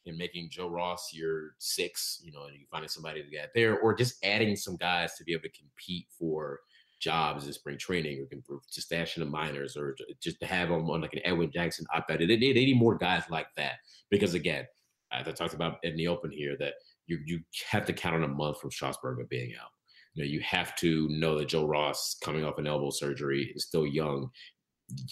and 0.07 0.17
making 0.17 0.51
Joe 0.51 0.69
Ross 0.69 1.11
your 1.13 1.55
six, 1.59 2.21
you 2.25 2.33
know, 2.33 2.45
and 2.45 2.55
you 2.55 2.67
finding 2.71 2.89
somebody 2.89 3.23
to 3.23 3.31
get 3.31 3.51
there, 3.55 3.79
or 3.81 3.95
just 3.95 4.25
adding 4.25 4.57
some 4.57 4.77
guys 4.77 5.15
to 5.17 5.25
be 5.25 5.33
able 5.33 5.43
to 5.43 5.51
compete 5.51 6.07
for 6.19 6.61
jobs 7.01 7.47
in 7.47 7.53
spring 7.53 7.79
training, 7.79 8.27
or 8.49 8.61
just 8.73 8.87
stash 8.87 9.17
in 9.17 9.25
the 9.25 9.31
minors, 9.31 9.77
or 9.77 9.97
just 10.21 10.41
to 10.41 10.47
have 10.47 10.69
them 10.69 10.91
on 10.91 11.01
like 11.01 11.15
an 11.15 11.21
Edwin 11.25 11.51
Jackson 11.53 11.87
op 11.95 12.11
ed. 12.11 12.21
They, 12.21 12.27
they, 12.27 12.37
they 12.37 12.67
need 12.67 12.79
more 12.79 12.97
guys 12.97 13.25
like 13.31 13.49
that 13.57 13.75
because 14.11 14.35
again, 14.35 14.67
as 15.13 15.29
I 15.29 15.33
talked 15.33 15.55
about 15.55 15.79
in 15.83 15.97
the 15.97 16.09
open 16.09 16.31
here, 16.31 16.57
that 16.59 16.75
you 17.07 17.19
you 17.25 17.41
have 17.71 17.87
to 17.87 17.93
count 17.93 18.17
on 18.17 18.25
a 18.25 18.29
month 18.29 18.61
from 18.61 18.71
Strasburger 18.71 19.29
being 19.29 19.55
out. 19.61 19.71
You 20.15 20.25
know, 20.25 20.31
you 20.31 20.41
have 20.41 20.75
to 20.77 21.09
know 21.11 21.39
that 21.39 21.49
Joe 21.49 21.67
Ross, 21.67 22.17
coming 22.23 22.45
off 22.45 22.59
an 22.59 22.67
elbow 22.67 22.91
surgery, 22.91 23.53
is 23.55 23.67
still 23.67 23.87
young. 23.87 24.31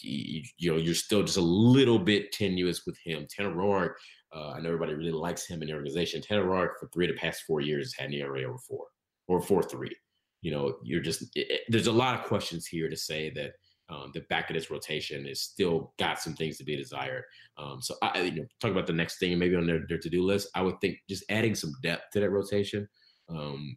You, 0.00 0.42
you, 0.56 0.70
know, 0.70 0.78
you're 0.78 0.94
still 0.94 1.22
just 1.22 1.36
a 1.36 1.42
little 1.42 1.98
bit 1.98 2.32
tenuous 2.32 2.86
with 2.86 2.96
him. 3.04 3.26
Tanner 3.28 3.54
Roark, 3.54 3.94
uh, 4.34 4.50
I 4.50 4.60
know 4.60 4.68
everybody 4.68 4.94
really 4.94 5.12
likes 5.12 5.46
him 5.46 5.62
in 5.62 5.68
the 5.68 5.74
organization. 5.74 6.20
Tanner 6.20 6.44
Roark 6.44 6.70
for 6.80 6.88
three 6.88 7.08
of 7.08 7.14
the 7.14 7.20
past 7.20 7.44
four 7.46 7.60
years 7.60 7.94
had 7.96 8.08
an 8.08 8.14
ERA 8.14 8.42
over 8.42 8.58
four 8.58 8.86
or 9.28 9.40
four 9.40 9.62
three. 9.62 9.94
You 10.42 10.50
know, 10.50 10.76
you're 10.82 11.00
just 11.00 11.22
it, 11.36 11.50
it, 11.50 11.60
there's 11.68 11.86
a 11.86 11.92
lot 11.92 12.18
of 12.18 12.26
questions 12.26 12.66
here 12.66 12.88
to 12.88 12.96
say 12.96 13.30
that 13.30 13.52
um, 13.88 14.10
the 14.14 14.22
back 14.30 14.50
of 14.50 14.54
this 14.54 14.70
rotation 14.70 15.26
is 15.26 15.42
still 15.42 15.92
got 15.98 16.20
some 16.20 16.34
things 16.34 16.56
to 16.58 16.64
be 16.64 16.76
desired. 16.76 17.22
Um, 17.58 17.80
so 17.80 17.94
I, 18.02 18.22
you 18.22 18.40
know, 18.40 18.46
talk 18.60 18.70
about 18.70 18.86
the 18.86 18.92
next 18.92 19.18
thing 19.18 19.32
and 19.32 19.40
maybe 19.40 19.56
on 19.56 19.66
their, 19.66 19.84
their 19.88 19.98
to 19.98 20.10
do 20.10 20.22
list. 20.22 20.48
I 20.54 20.62
would 20.62 20.80
think 20.80 20.98
just 21.08 21.24
adding 21.28 21.54
some 21.54 21.74
depth 21.82 22.10
to 22.12 22.20
that 22.20 22.30
rotation 22.30 22.88
um, 23.28 23.76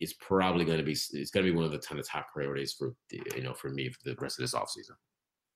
is 0.00 0.14
probably 0.14 0.64
going 0.64 0.78
to 0.78 0.84
be 0.84 0.92
it's 0.92 1.30
going 1.30 1.44
to 1.44 1.52
be 1.52 1.56
one 1.56 1.64
of 1.64 1.72
the 1.72 1.78
ton 1.78 1.98
of 1.98 2.08
top 2.08 2.28
priorities 2.32 2.72
for 2.72 2.94
you 3.10 3.42
know 3.42 3.54
for 3.54 3.70
me 3.70 3.90
for 3.90 3.98
the 4.04 4.16
rest 4.20 4.38
of 4.38 4.44
this 4.44 4.54
offseason. 4.54 4.94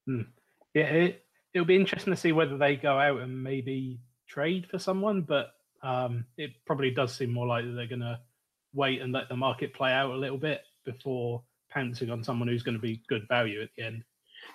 Hmm. 0.06 0.30
Yeah, 0.74 0.84
it, 0.84 1.24
it'll 1.54 1.66
be 1.66 1.76
interesting 1.76 2.12
to 2.12 2.20
see 2.20 2.32
whether 2.32 2.58
they 2.58 2.76
go 2.76 2.98
out 2.98 3.20
and 3.20 3.42
maybe 3.42 4.00
trade 4.28 4.66
for 4.70 4.78
someone, 4.78 5.22
but 5.22 5.52
um, 5.82 6.24
it 6.36 6.52
probably 6.66 6.90
does 6.90 7.14
seem 7.14 7.32
more 7.32 7.46
likely 7.46 7.72
they're 7.72 7.86
going 7.86 8.00
to 8.00 8.18
wait 8.72 9.00
and 9.00 9.12
let 9.12 9.28
the 9.28 9.36
market 9.36 9.74
play 9.74 9.92
out 9.92 10.12
a 10.12 10.16
little 10.16 10.38
bit 10.38 10.62
before 10.84 11.42
pouncing 11.70 12.10
on 12.10 12.24
someone 12.24 12.48
who's 12.48 12.62
going 12.62 12.76
to 12.76 12.80
be 12.80 13.02
good 13.08 13.26
value 13.28 13.62
at 13.62 13.68
the 13.76 13.84
end. 13.84 14.04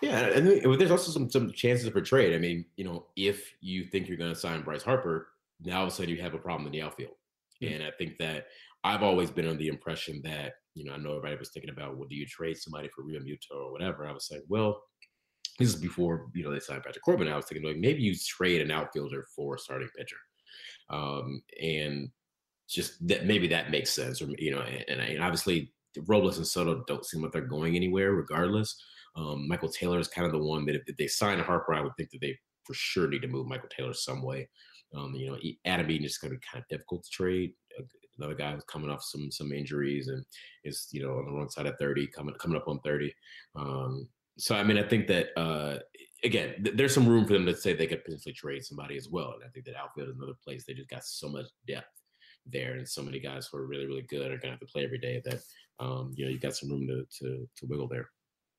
Yeah, 0.02 0.20
and 0.20 0.48
there's 0.48 0.92
also 0.92 1.12
some 1.12 1.30
some 1.32 1.52
chances 1.52 1.90
for 1.90 2.02
trade. 2.02 2.36
I 2.36 2.38
mean, 2.38 2.66
you 2.76 2.84
know, 2.84 3.08
if 3.16 3.54
you 3.60 3.86
think 3.86 4.08
you're 4.08 4.18
going 4.18 4.34
to 4.34 4.40
sign 4.40 4.62
Bryce 4.62 4.84
Harper, 4.84 5.30
now 5.62 5.80
all 5.80 5.88
of 5.88 5.92
a 5.92 5.96
sudden 5.96 6.14
you 6.16 6.22
have 6.22 6.36
a 6.36 6.40
problem 6.40 6.68
in 6.68 6.72
the 6.72 6.82
outfield. 6.82 7.14
Mm-hmm. 7.62 7.74
And 7.74 7.84
I 7.84 7.92
think 7.92 8.18
that 8.20 8.48
I've 8.84 9.04
always 9.04 9.32
been 9.32 9.48
under 9.48 9.58
the 9.58 9.68
impression 9.68 10.22
that, 10.24 10.54
you 10.76 10.86
know, 10.86 10.94
I 10.94 10.98
know 10.98 11.18
everybody 11.18 11.38
was 11.38 11.50
thinking 11.50 11.72
about, 11.72 11.98
well, 11.98 12.08
do 12.08 12.16
you 12.16 12.26
trade 12.26 12.58
somebody 12.58 12.88
for 12.90 13.04
Realmuto 13.04 13.56
or 13.56 13.72
whatever? 13.72 14.08
I 14.08 14.14
was 14.14 14.28
saying, 14.28 14.44
well, 14.48 14.84
this 15.60 15.70
is 15.70 15.76
before 15.76 16.28
you 16.34 16.44
know 16.44 16.52
they 16.52 16.60
signed 16.60 16.84
Patrick 16.84 17.04
Corbin. 17.04 17.28
I 17.28 17.36
was 17.36 17.46
thinking 17.46 17.68
like 17.68 17.78
maybe 17.78 18.02
you 18.02 18.16
trade 18.16 18.62
an 18.62 18.72
outfielder 18.72 19.26
for 19.36 19.56
a 19.56 19.60
starting 19.60 19.90
pitcher, 19.96 20.18
um, 20.90 21.42
and 21.62 22.10
just 22.68 23.06
that 23.08 23.26
maybe 23.26 23.48
that 23.48 23.70
makes 23.70 23.92
sense. 23.92 24.22
Or 24.22 24.30
you 24.38 24.52
know, 24.52 24.62
and, 24.62 25.00
and 25.00 25.22
obviously 25.22 25.74
Robles 26.08 26.38
and 26.38 26.48
Soto 26.48 26.84
don't 26.88 27.06
seem 27.06 27.22
like 27.22 27.32
they're 27.32 27.42
going 27.42 27.76
anywhere 27.76 28.14
regardless. 28.14 28.82
Um, 29.16 29.48
Michael 29.48 29.70
Taylor 29.70 30.00
is 30.00 30.08
kind 30.08 30.26
of 30.26 30.32
the 30.32 30.40
one 30.40 30.66
that 30.66 30.76
if, 30.76 30.84
if, 30.88 30.96
they 30.98 31.08
sign 31.08 31.40
Harper, 31.40 31.74
I 31.74 31.82
would 31.82 31.96
think 31.98 32.12
that 32.12 32.22
they 32.22 32.38
for 32.64 32.74
sure 32.74 33.08
need 33.08 33.24
to 33.24 33.28
move 33.28 33.48
Michael 33.48 33.70
Taylor 33.76 33.94
some 33.94 34.22
way. 34.22 34.48
Um, 34.96 35.14
you 35.14 35.28
know, 35.28 35.38
Adam 35.66 35.90
Eaton 35.90 36.06
is 36.06 36.18
going 36.18 36.32
to 36.32 36.38
be 36.38 36.46
kind 36.52 36.64
of 36.64 36.68
difficult 36.70 37.04
to 37.04 37.10
trade. 37.10 37.54
Another 38.18 38.36
guy 38.36 38.54
who's 38.54 38.64
coming 38.66 38.90
off 38.90 39.04
some 39.04 39.32
some 39.32 39.52
injuries 39.52 40.10
and 40.10 40.26
is 40.64 40.88
you 40.92 41.02
know 41.02 41.18
on 41.18 41.26
the 41.26 41.32
wrong 41.32 41.50
side 41.50 41.68
of 41.68 41.78
thirty, 41.80 42.06
coming 42.08 42.36
coming 42.36 42.58
up 42.58 42.68
on 42.68 42.80
thirty. 42.82 43.14
Um, 43.56 44.08
so 44.40 44.56
I 44.56 44.64
mean, 44.64 44.78
I 44.78 44.84
think 44.84 45.08
that 45.08 45.28
uh, 45.38 45.80
again, 46.24 46.56
th- 46.64 46.76
there's 46.76 46.94
some 46.94 47.08
room 47.08 47.26
for 47.26 47.34
them 47.34 47.46
to 47.46 47.56
say 47.56 47.74
they 47.74 47.88
could 47.88 48.04
potentially 48.04 48.34
trade 48.34 48.64
somebody 48.64 48.98
as 48.98 49.10
well. 49.10 49.34
And 49.34 49.44
I 49.46 49.50
think 49.50 49.66
that 49.66 49.76
outfield 49.76 50.10
is 50.10 50.16
another 50.16 50.38
place 50.44 50.66
they 50.66 50.74
just 50.74 50.90
got 50.90 51.04
so 51.04 51.30
much 51.30 51.46
depth 51.68 51.88
there, 52.46 52.74
and 52.74 52.88
so 52.88 53.02
many 53.02 53.20
guys 53.20 53.48
who 53.48 53.58
are 53.58 53.68
really, 53.68 53.86
really 53.86 54.06
good 54.10 54.32
are 54.32 54.38
gonna 54.38 54.54
have 54.54 54.60
to 54.60 54.66
play 54.66 54.84
every 54.84 55.00
day. 55.00 55.22
That 55.24 55.42
um, 55.80 56.14
you 56.16 56.26
know, 56.26 56.32
you 56.32 56.40
got 56.40 56.56
some 56.56 56.70
room 56.70 56.88
to 56.88 57.06
to, 57.20 57.50
to 57.58 57.66
wiggle 57.66 57.88
there. 57.88 58.10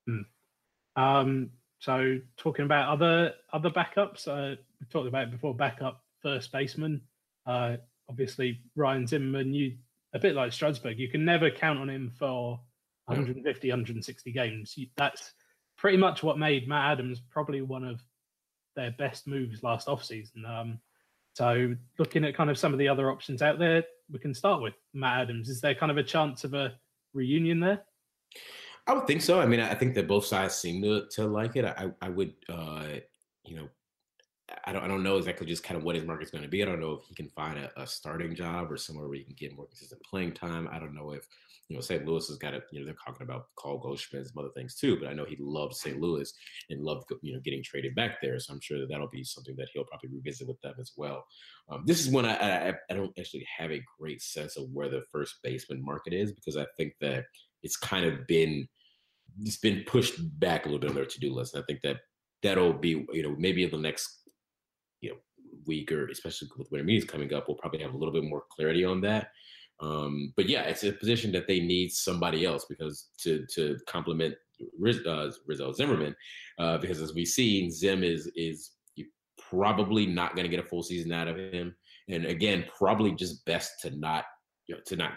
Hmm. 0.07 1.03
Um, 1.03 1.51
so 1.79 2.19
talking 2.37 2.67
about 2.67 2.93
other 2.93 3.35
other 3.53 3.71
backups, 3.71 4.29
uh, 4.29 4.57
we 4.81 4.87
talked 4.87 5.09
about 5.09 5.25
it 5.25 5.31
before. 5.33 5.55
Backup 5.55 6.03
first 6.23 6.53
baseman, 6.53 7.01
uh, 7.47 7.77
obviously 8.09 8.61
Ryan 8.77 9.07
Zimmerman. 9.07 9.55
You 9.55 9.77
a 10.13 10.19
bit 10.19 10.35
like 10.35 10.53
Strasburg, 10.53 10.99
you 10.99 11.09
can 11.09 11.25
never 11.25 11.51
count 11.51 11.79
on 11.79 11.89
him 11.89 12.13
for 12.19 12.61
150, 13.07 13.69
160 13.69 14.33
games. 14.33 14.77
That's 14.97 15.33
pretty 15.81 15.97
much 15.97 16.23
what 16.23 16.39
made 16.39 16.69
Matt 16.69 16.93
Adams 16.93 17.23
probably 17.31 17.63
one 17.63 17.85
of 17.85 18.03
their 18.77 18.91
best 18.93 19.27
moves 19.27 19.63
last 19.63 19.89
offseason. 19.89 20.47
Um, 20.47 20.79
so 21.33 21.75
looking 21.99 22.25
at 22.25 22.37
kind 22.37 22.51
of 22.51 22.59
some 22.59 22.73
of 22.75 22.79
the 22.79 22.87
other 22.89 23.11
options 23.11 23.41
out 23.41 23.59
there, 23.59 23.83
we 24.13 24.19
can 24.19 24.35
start 24.35 24.61
with 24.61 24.75
Matt 24.93 25.23
Adams. 25.23 25.49
Is 25.49 25.61
there 25.61 25.75
kind 25.75 25.91
of 25.91 25.97
a 25.97 26.03
chance 26.03 26.45
of 26.45 26.53
a 26.53 26.75
reunion 27.15 27.61
there? 27.61 27.83
I 28.87 28.93
would 28.93 29.07
think 29.07 29.23
so. 29.23 29.41
I 29.41 29.47
mean, 29.47 29.61
I 29.61 29.75
think 29.75 29.95
that 29.95 30.07
both 30.07 30.27
sides 30.27 30.55
seem 30.55 30.83
to 30.83 31.07
to 31.13 31.27
like 31.27 31.57
it. 31.57 31.65
I 31.65 31.91
I 32.03 32.09
would 32.09 32.35
uh, 32.49 32.87
you 33.45 33.57
know 33.57 33.69
I 34.65 34.73
don't 34.73 34.85
I 34.85 34.89
don't 34.89 35.03
know 35.03 35.17
exactly 35.17 35.47
just 35.47 35.63
kind 35.63 35.79
of 35.79 35.85
what 35.85 35.97
his 35.97 36.05
market's 36.05 36.31
going 36.31 36.45
to 36.45 36.49
be. 36.49 36.63
I 36.63 36.67
don't 36.67 36.81
know 36.81 36.93
if 36.93 37.05
he 37.09 37.15
can 37.15 37.29
find 37.29 37.59
a, 37.59 37.71
a 37.81 37.87
starting 37.87 38.35
job 38.35 38.71
or 38.71 38.77
somewhere 38.77 39.09
where 39.09 39.19
he 39.19 39.25
can 39.25 39.37
get 39.39 39.57
more 39.57 39.67
consistent 39.67 40.03
playing 40.03 40.33
time. 40.33 40.69
I 40.71 40.79
don't 40.79 40.95
know 40.95 41.13
if 41.13 41.27
you 41.71 41.77
know, 41.77 41.81
St. 41.81 42.05
Louis 42.05 42.27
has 42.27 42.37
got 42.37 42.53
a, 42.53 42.61
you 42.73 42.81
know, 42.81 42.85
they're 42.85 42.97
talking 43.07 43.23
about 43.23 43.47
Paul 43.57 43.79
Goldschmidt 43.79 44.23
and 44.23 44.29
some 44.29 44.43
other 44.43 44.53
things 44.57 44.75
too, 44.75 44.99
but 44.99 45.09
I 45.09 45.13
know 45.13 45.25
he 45.25 45.37
loved 45.39 45.77
St. 45.77 46.01
Louis 46.01 46.31
and 46.69 46.83
loved, 46.83 47.05
you 47.23 47.33
know, 47.33 47.41
getting 47.45 47.63
traded 47.63 47.95
back 47.95 48.21
there. 48.21 48.41
So 48.41 48.53
I'm 48.53 48.61
sure 48.61 48.81
that 48.81 48.89
that'll 48.91 49.09
be 49.09 49.23
something 49.23 49.55
that 49.57 49.69
he'll 49.73 49.85
probably 49.85 50.11
revisit 50.13 50.49
with 50.49 50.61
them 50.63 50.75
as 50.81 50.91
well. 50.97 51.25
Um, 51.71 51.85
this 51.87 52.05
is 52.05 52.13
when 52.13 52.25
I, 52.25 52.71
I, 52.71 52.75
I 52.91 52.95
don't 52.95 53.17
actually 53.17 53.47
have 53.57 53.71
a 53.71 53.85
great 54.01 54.21
sense 54.21 54.57
of 54.57 54.65
where 54.73 54.89
the 54.89 55.05
first 55.13 55.37
baseman 55.45 55.81
market 55.81 56.13
is 56.13 56.33
because 56.33 56.57
I 56.57 56.67
think 56.77 56.95
that 57.03 57.27
it's 57.63 57.77
kind 57.77 58.05
of 58.05 58.27
been, 58.27 58.67
it's 59.41 59.59
been 59.59 59.85
pushed 59.87 60.17
back 60.41 60.67
a 60.67 60.69
little 60.69 60.81
bit 60.81 60.91
on 60.91 60.97
their 60.97 61.05
to-do 61.05 61.33
list. 61.33 61.55
And 61.55 61.63
I 61.63 61.67
think 61.67 61.83
that 61.83 61.99
that'll 62.43 62.73
be, 62.73 63.07
you 63.13 63.23
know, 63.23 63.37
maybe 63.39 63.63
in 63.63 63.71
the 63.71 63.79
next, 63.79 64.20
week 65.67 65.93
or 65.93 66.09
especially 66.09 66.49
with 66.57 66.71
winter 66.71 66.85
meetings 66.85 67.11
coming 67.11 67.33
up, 67.35 67.49
we'll 67.49 67.57
probably 67.57 67.81
have 67.81 67.95
a 67.95 67.97
little 67.97 68.15
bit 68.15 68.25
more 68.25 68.45
clarity 68.51 68.85
on 68.85 69.01
that. 69.03 69.31
Um, 69.81 70.33
but 70.37 70.49
yeah, 70.49 70.63
it's 70.63 70.85
a 70.85 70.93
position 70.93 71.33
that 71.33 71.47
they 71.47 71.61
need 71.61 71.91
somebody 71.91 72.45
else 72.45 72.67
because 72.69 73.09
to 73.19 73.47
to 73.55 73.79
complement 73.89 74.35
Riz, 74.79 75.05
uh, 75.07 75.31
Rizzo 75.47 75.73
Zimmerman, 75.73 76.15
uh, 76.59 76.79
because 76.79 77.01
as 77.01 77.15
we 77.15 77.25
see, 77.25 77.71
Zim 77.71 78.03
is 78.03 78.31
is 78.37 78.73
probably 79.51 80.07
not 80.07 80.35
going 80.35 80.45
to 80.45 80.55
get 80.55 80.65
a 80.65 80.69
full 80.69 80.83
season 80.83 81.13
out 81.13 81.29
of 81.29 81.37
him, 81.37 81.75
and 82.09 82.27
again, 82.27 82.65
probably 82.77 83.13
just 83.13 83.45
best 83.47 83.73
to 83.81 83.91
not 83.99 84.25
you 84.67 84.75
know 84.75 84.81
to 84.87 84.97
not 84.97 85.13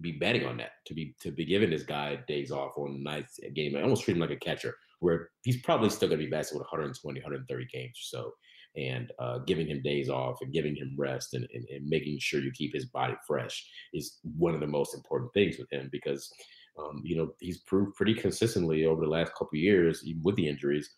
be 0.00 0.12
betting 0.12 0.46
on 0.46 0.56
that 0.56 0.70
to 0.86 0.94
be 0.94 1.14
to 1.20 1.30
be 1.30 1.44
giving 1.44 1.70
this 1.70 1.82
guy 1.82 2.18
days 2.26 2.50
off 2.50 2.76
on 2.76 3.02
nights 3.02 3.38
game. 3.54 3.76
I 3.76 3.82
almost 3.82 4.04
treat 4.04 4.14
him 4.14 4.20
like 4.20 4.30
a 4.30 4.36
catcher, 4.36 4.74
where 5.00 5.30
he's 5.42 5.62
probably 5.62 5.90
still 5.90 6.08
going 6.08 6.20
to 6.20 6.24
be 6.24 6.30
back 6.30 6.46
with 6.52 6.62
120, 6.62 7.20
130 7.20 7.66
games 7.72 7.90
or 7.90 8.18
so, 8.18 8.32
and 8.76 9.10
uh, 9.18 9.38
giving 9.38 9.66
him 9.66 9.82
days 9.82 10.08
off 10.08 10.38
and 10.40 10.52
giving 10.52 10.76
him 10.76 10.94
rest 10.96 11.34
and, 11.34 11.46
and, 11.52 11.64
and, 11.70 11.88
making 11.88 12.18
sure 12.20 12.40
you 12.40 12.52
keep 12.52 12.72
his 12.72 12.86
body 12.86 13.14
fresh 13.26 13.68
is 13.92 14.18
one 14.36 14.54
of 14.54 14.60
the 14.60 14.66
most 14.66 14.94
important 14.94 15.32
things 15.32 15.58
with 15.58 15.70
him 15.70 15.88
because. 15.92 16.32
Um, 16.78 17.02
you 17.04 17.16
know 17.16 17.34
he's 17.40 17.58
proved 17.58 17.96
pretty 17.96 18.14
consistently 18.14 18.86
over 18.86 19.02
the 19.02 19.10
last 19.10 19.34
couple 19.34 19.58
years, 19.58 20.02
even 20.06 20.22
with 20.22 20.36
the 20.36 20.48
injuries, 20.48 20.88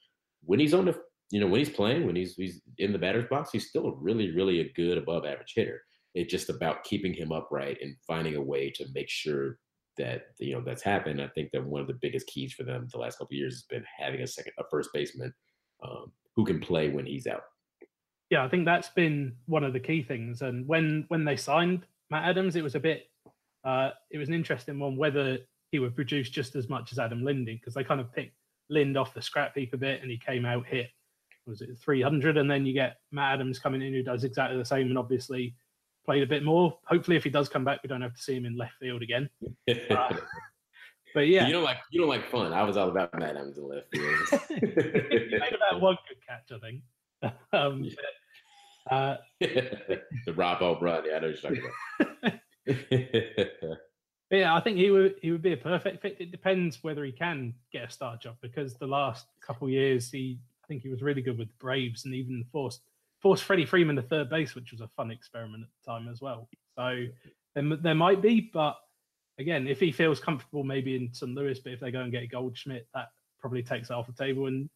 when 0.45 0.61
he's 0.61 0.75
on 0.75 0.85
the 0.85 1.01
you 1.31 1.41
know 1.41 1.47
when 1.47 1.59
he's 1.61 1.71
playing, 1.71 2.07
when 2.07 2.15
he's 2.15 2.35
he's 2.35 2.61
in 2.79 2.93
the 2.93 2.99
batter's 2.99 3.29
box, 3.29 3.51
he's 3.51 3.69
still 3.69 3.97
really 3.97 4.33
really 4.33 4.61
a 4.61 4.73
good 4.75 4.99
above 4.99 5.25
average 5.25 5.55
hitter. 5.57 5.81
It's 6.15 6.31
just 6.31 6.51
about 6.51 6.85
keeping 6.85 7.15
him 7.15 7.33
upright 7.33 7.79
and 7.81 7.97
finding 8.07 8.37
a 8.37 8.43
way 8.43 8.71
to 8.71 8.87
make 8.95 9.09
sure 9.09 9.57
that 9.99 10.27
you 10.39 10.53
know 10.53 10.63
that's 10.65 10.83
happened. 10.83 11.21
I 11.21 11.29
think 11.29 11.51
that 11.53 11.65
one 11.65 11.81
of 11.81 11.87
the 11.87 11.99
biggest 12.01 12.27
keys 12.27 12.53
for 12.53 12.65
them 12.65 12.87
the 12.93 12.99
last 12.99 13.19
couple 13.19 13.37
years 13.37 13.55
has 13.55 13.63
been 13.63 13.85
having 13.99 14.21
a 14.21 14.27
second, 14.27 14.53
a 14.59 14.65
first 14.71 14.91
baseman 14.93 15.33
um, 15.83 16.13
who 16.37 16.45
can 16.45 16.61
play 16.61 16.89
when 16.89 17.07
he's 17.07 17.27
out. 17.27 17.43
Yeah, 18.33 18.45
I 18.45 18.49
think 18.49 18.65
that's 18.65 18.89
been 18.89 19.37
one 19.45 19.63
of 19.63 19.75
the 19.75 19.79
key 19.79 20.03
things. 20.03 20.41
And 20.41 20.67
when 20.67 21.05
when 21.09 21.23
they 21.23 21.37
signed 21.37 21.85
Matt 22.09 22.27
Adams, 22.27 22.57
it 22.57 22.63
was 22.63 22.75
a 22.75 22.81
bit, 22.81 23.11
uh, 23.63 23.91
it 24.11 24.17
was 24.17 24.29
an 24.29 24.35
interesting 24.35 24.79
one 24.79 24.97
whether 24.97 25.37
he 25.71 25.79
would 25.79 25.95
produce 25.95 26.31
just 26.31 26.57
as 26.57 26.67
much 26.67 26.93
as 26.93 26.99
Adam 26.99 27.23
Lindy 27.23 27.57
because 27.57 27.75
they 27.75 27.85
kind 27.85 28.01
of 28.01 28.11
picked 28.11 28.35
Lind 28.71 28.97
off 28.97 29.13
the 29.13 29.21
scrap 29.21 29.55
heap 29.55 29.75
a 29.75 29.77
bit, 29.77 30.01
and 30.01 30.11
he 30.11 30.17
came 30.17 30.47
out 30.47 30.65
hit 30.67 30.89
was 31.47 31.61
it 31.61 31.77
300, 31.79 32.39
and 32.39 32.51
then 32.51 32.65
you 32.65 32.73
get 32.73 33.01
Matt 33.11 33.35
Adams 33.35 33.59
coming 33.59 33.83
in 33.83 33.93
who 33.93 34.03
does 34.03 34.25
exactly 34.25 34.57
the 34.57 34.65
same, 34.65 34.87
and 34.87 34.97
obviously 34.97 35.55
played 36.07 36.23
a 36.23 36.27
bit 36.27 36.43
more. 36.43 36.79
Hopefully, 36.87 37.19
if 37.19 37.25
he 37.25 37.31
does 37.31 37.51
come 37.51 37.67
back, 37.67 37.83
we 37.83 37.89
don't 37.89 38.01
have 38.01 38.15
to 38.15 38.23
see 38.23 38.35
him 38.35 38.47
in 38.47 38.57
left 38.57 38.77
field 38.81 39.03
again. 39.03 39.29
Uh, 39.91 40.17
but 41.15 41.29
yeah, 41.29 41.47
you 41.47 41.53
don't 41.53 41.65
like 41.65 41.77
you 41.91 42.01
don't 42.01 42.09
like 42.09 42.31
fun. 42.31 42.55
I 42.55 42.63
was 42.63 42.79
all 42.79 42.89
about 42.89 43.13
Matt 43.13 43.37
Adams 43.37 43.59
in 43.59 43.69
left 43.69 43.89
field. 43.95 44.41
he 44.49 45.39
made 45.39 45.55
about 45.55 45.83
one 45.83 45.99
good 46.09 46.17
catch, 46.27 46.51
I 46.51 46.59
think. 46.59 46.81
Um, 47.53 47.83
but, 47.83 48.22
uh, 48.91 49.17
the 49.41 50.33
Rob 50.35 50.63
O'Brien, 50.63 51.05
yeah, 51.07 51.17
I 51.17 51.21
know 51.21 51.29
you're 51.29 51.37
talking 51.37 51.63
about. 52.23 52.41
yeah, 54.31 54.55
I 54.55 54.61
think 54.61 54.79
he 54.79 54.91
would 54.91 55.17
he 55.21 55.31
would 55.31 55.43
be 55.43 55.53
a 55.53 55.57
perfect 55.57 56.03
fit. 56.03 56.17
It 56.19 56.31
depends 56.31 56.83
whether 56.83 57.05
he 57.05 57.13
can 57.13 57.55
get 57.73 57.89
a 57.89 57.91
start 57.91 58.21
job 58.21 58.37
because 58.41 58.75
the 58.75 58.87
last 58.87 59.27
couple 59.41 59.69
years 59.69 60.11
he 60.11 60.39
I 60.65 60.67
think 60.67 60.83
he 60.83 60.89
was 60.89 61.03
really 61.03 61.23
good 61.23 61.39
with 61.39 61.49
the 61.49 61.55
Braves 61.59 62.05
and 62.05 62.15
even 62.15 62.45
forced 62.51 62.83
forced 63.21 63.45
Freddie 63.45 63.67
Freeman 63.67 63.97
to 63.97 64.03
third 64.03 64.29
base, 64.29 64.55
which 64.55 64.73
was 64.73 64.81
a 64.81 64.89
fun 64.89 65.11
experiment 65.11 65.63
at 65.63 65.69
the 65.85 65.91
time 65.93 66.09
as 66.09 66.21
well. 66.21 66.49
So 66.77 67.05
there, 67.55 67.77
there 67.77 67.95
might 67.95 68.21
be, 68.21 68.51
but 68.53 68.77
again, 69.39 69.69
if 69.69 69.79
he 69.79 69.93
feels 69.93 70.19
comfortable 70.19 70.65
maybe 70.65 70.97
in 70.97 71.15
St. 71.15 71.33
Louis, 71.33 71.59
but 71.61 71.73
if 71.73 71.81
they 71.81 71.93
go 71.93 72.01
and 72.01 72.11
get 72.11 72.31
Goldschmidt, 72.31 72.89
that 72.95 73.09
probably 73.39 73.63
takes 73.63 73.91
it 73.91 73.95
off 73.95 74.09
the 74.09 74.13
table. 74.13 74.47
And 74.47 74.69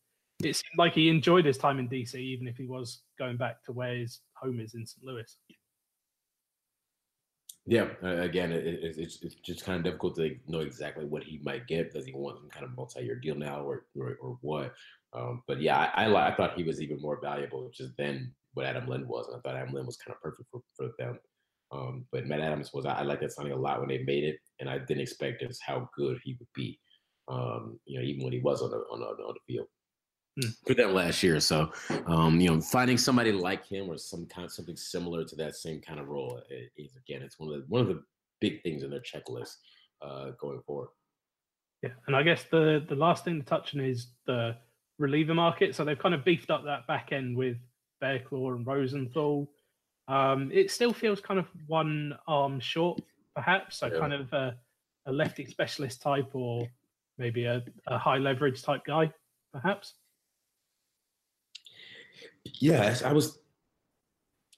it 0.42 0.54
seemed 0.54 0.78
like 0.78 0.94
he 0.94 1.08
enjoyed 1.08 1.46
his 1.46 1.58
time 1.58 1.78
in 1.78 1.88
DC, 1.88 2.14
even 2.14 2.46
if 2.46 2.56
he 2.56 2.66
was 2.66 3.02
going 3.18 3.36
back 3.36 3.62
to 3.64 3.72
where 3.72 3.94
his 3.94 4.20
home 4.34 4.60
is 4.60 4.74
in 4.74 4.84
St. 4.84 5.04
Louis. 5.04 5.36
Yeah, 7.68 7.88
again, 8.02 8.52
it, 8.52 8.64
it, 8.64 8.96
it's 8.96 9.20
it's 9.22 9.34
just 9.36 9.64
kind 9.64 9.78
of 9.78 9.84
difficult 9.84 10.14
to 10.16 10.36
know 10.46 10.60
exactly 10.60 11.04
what 11.04 11.24
he 11.24 11.40
might 11.42 11.66
get. 11.66 11.92
Does 11.92 12.06
he 12.06 12.12
want 12.12 12.38
some 12.38 12.48
kind 12.48 12.64
of 12.64 12.76
multi-year 12.76 13.16
deal 13.16 13.34
now, 13.34 13.60
or 13.60 13.86
or, 13.98 14.16
or 14.20 14.38
what? 14.42 14.72
Um, 15.12 15.42
but 15.48 15.60
yeah, 15.60 15.90
I, 15.96 16.04
I, 16.04 16.28
I 16.28 16.36
thought 16.36 16.56
he 16.56 16.62
was 16.62 16.80
even 16.80 17.00
more 17.00 17.18
valuable 17.20 17.68
just 17.74 17.96
than 17.96 18.32
what 18.54 18.66
Adam 18.66 18.86
Lind 18.86 19.08
was, 19.08 19.26
and 19.26 19.36
I 19.36 19.40
thought 19.40 19.58
Adam 19.58 19.74
Lind 19.74 19.86
was 19.86 19.96
kind 19.96 20.14
of 20.14 20.22
perfect 20.22 20.48
for, 20.52 20.60
for 20.76 20.90
them. 20.98 21.18
Um, 21.72 22.04
but 22.12 22.26
Matt 22.26 22.40
Adams 22.40 22.72
was 22.72 22.86
I, 22.86 23.00
I 23.00 23.02
like 23.02 23.20
that 23.20 23.32
signing 23.32 23.52
a 23.52 23.56
lot 23.56 23.80
when 23.80 23.88
they 23.88 24.04
made 24.04 24.22
it, 24.22 24.38
and 24.60 24.70
I 24.70 24.78
didn't 24.78 25.00
expect 25.00 25.40
just 25.40 25.60
how 25.66 25.88
good 25.96 26.20
he 26.22 26.36
would 26.38 26.48
be. 26.54 26.78
Um, 27.26 27.80
you 27.86 27.98
know, 27.98 28.04
even 28.04 28.22
when 28.22 28.32
he 28.32 28.38
was 28.38 28.62
on 28.62 28.70
the 28.70 28.76
on 28.76 29.00
the, 29.00 29.06
on 29.06 29.34
the 29.34 29.52
field 29.52 29.66
hmm. 30.40 30.48
for 30.66 30.74
them 30.74 30.94
last 30.94 31.22
year. 31.22 31.40
So, 31.40 31.72
um, 32.06 32.40
you 32.40 32.50
know, 32.50 32.60
finding 32.60 32.98
somebody 32.98 33.32
like 33.32 33.66
him 33.66 33.88
or 33.88 33.98
some 33.98 34.26
kind 34.26 34.44
of 34.44 34.52
something 34.52 34.76
similar 34.76 35.24
to 35.24 35.36
that 35.36 35.56
same 35.56 35.80
kind 35.80 36.00
of 36.00 36.08
role 36.08 36.40
is 36.76 36.96
again, 36.96 37.22
it's 37.22 37.38
one 37.38 37.52
of 37.52 37.60
the 37.60 37.66
one 37.68 37.82
of 37.82 37.88
the 37.88 38.02
big 38.40 38.62
things 38.62 38.82
in 38.82 38.90
their 38.90 39.00
checklist 39.00 39.56
uh, 40.02 40.30
going 40.40 40.60
forward. 40.66 40.88
Yeah, 41.82 41.90
and 42.06 42.16
I 42.16 42.22
guess 42.22 42.44
the 42.50 42.84
the 42.88 42.94
last 42.94 43.24
thing 43.24 43.40
to 43.40 43.46
touch 43.46 43.74
on 43.74 43.80
is 43.80 44.08
the 44.26 44.56
reliever 44.98 45.34
market. 45.34 45.74
So 45.74 45.84
they've 45.84 45.98
kind 45.98 46.14
of 46.14 46.24
beefed 46.24 46.50
up 46.50 46.64
that 46.64 46.86
back 46.86 47.12
end 47.12 47.36
with 47.36 47.56
Barraclough 48.02 48.56
and 48.56 48.66
Rosenthal. 48.66 49.48
Um, 50.08 50.50
it 50.52 50.70
still 50.70 50.92
feels 50.92 51.20
kind 51.20 51.38
of 51.38 51.46
one 51.66 52.16
arm 52.28 52.60
short, 52.60 53.00
perhaps. 53.34 53.78
So 53.78 53.86
yeah. 53.86 53.98
kind 53.98 54.12
of 54.12 54.32
a, 54.32 54.56
a, 55.06 55.12
lefty 55.12 55.44
specialist 55.46 56.00
type, 56.00 56.30
or 56.32 56.68
maybe 57.18 57.44
a, 57.44 57.64
a 57.88 57.98
high 57.98 58.18
leverage 58.18 58.62
type 58.62 58.84
guy, 58.86 59.10
perhaps. 59.52 59.94
Yes, 62.44 63.02
I 63.02 63.12
was 63.12 63.38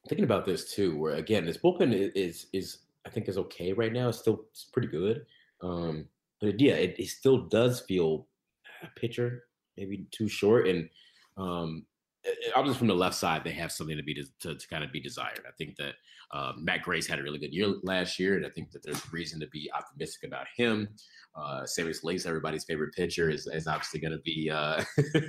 thinking 0.08 0.24
about 0.24 0.44
this 0.44 0.72
too. 0.72 0.96
Where 0.98 1.14
again, 1.14 1.44
this 1.44 1.58
bullpen 1.58 1.92
is 1.92 2.12
is, 2.14 2.46
is 2.52 2.78
I 3.06 3.10
think 3.10 3.28
is 3.28 3.38
okay 3.38 3.72
right 3.72 3.92
now. 3.92 4.08
It's 4.08 4.18
still 4.18 4.44
it's 4.50 4.64
pretty 4.64 4.88
good, 4.88 5.26
um, 5.60 6.06
but 6.40 6.60
yeah, 6.60 6.74
it, 6.74 6.96
it 6.98 7.08
still 7.08 7.46
does 7.48 7.80
feel 7.80 8.26
a 8.82 8.88
pitcher 8.98 9.44
maybe 9.76 10.06
too 10.10 10.28
short. 10.28 10.68
And 10.68 10.88
um, 11.36 11.86
obviously 12.54 12.78
from 12.78 12.88
the 12.88 12.94
left 12.94 13.16
side, 13.16 13.44
they 13.44 13.52
have 13.52 13.72
something 13.72 13.96
to 13.96 14.02
be 14.02 14.14
to, 14.14 14.54
to 14.54 14.68
kind 14.68 14.84
of 14.84 14.92
be 14.92 15.00
desired. 15.00 15.42
I 15.46 15.52
think 15.56 15.76
that 15.76 15.94
uh, 16.32 16.52
Matt 16.58 16.82
Grace 16.82 17.06
had 17.06 17.18
a 17.18 17.22
really 17.22 17.38
good 17.38 17.52
year 17.52 17.74
last 17.82 18.18
year, 18.18 18.36
and 18.36 18.44
I 18.44 18.50
think 18.50 18.70
that 18.72 18.82
there's 18.82 19.12
reason 19.12 19.40
to 19.40 19.46
be 19.48 19.70
optimistic 19.74 20.28
about 20.28 20.46
him. 20.56 20.88
Uh, 21.34 21.64
Sammy 21.64 21.92
Solis, 21.92 22.26
everybody's 22.26 22.64
favorite 22.64 22.94
pitcher, 22.94 23.30
is, 23.30 23.46
is 23.46 23.66
obviously 23.66 24.00
going 24.00 24.12
to 24.12 24.18
be, 24.18 24.50
uh, 24.50 24.82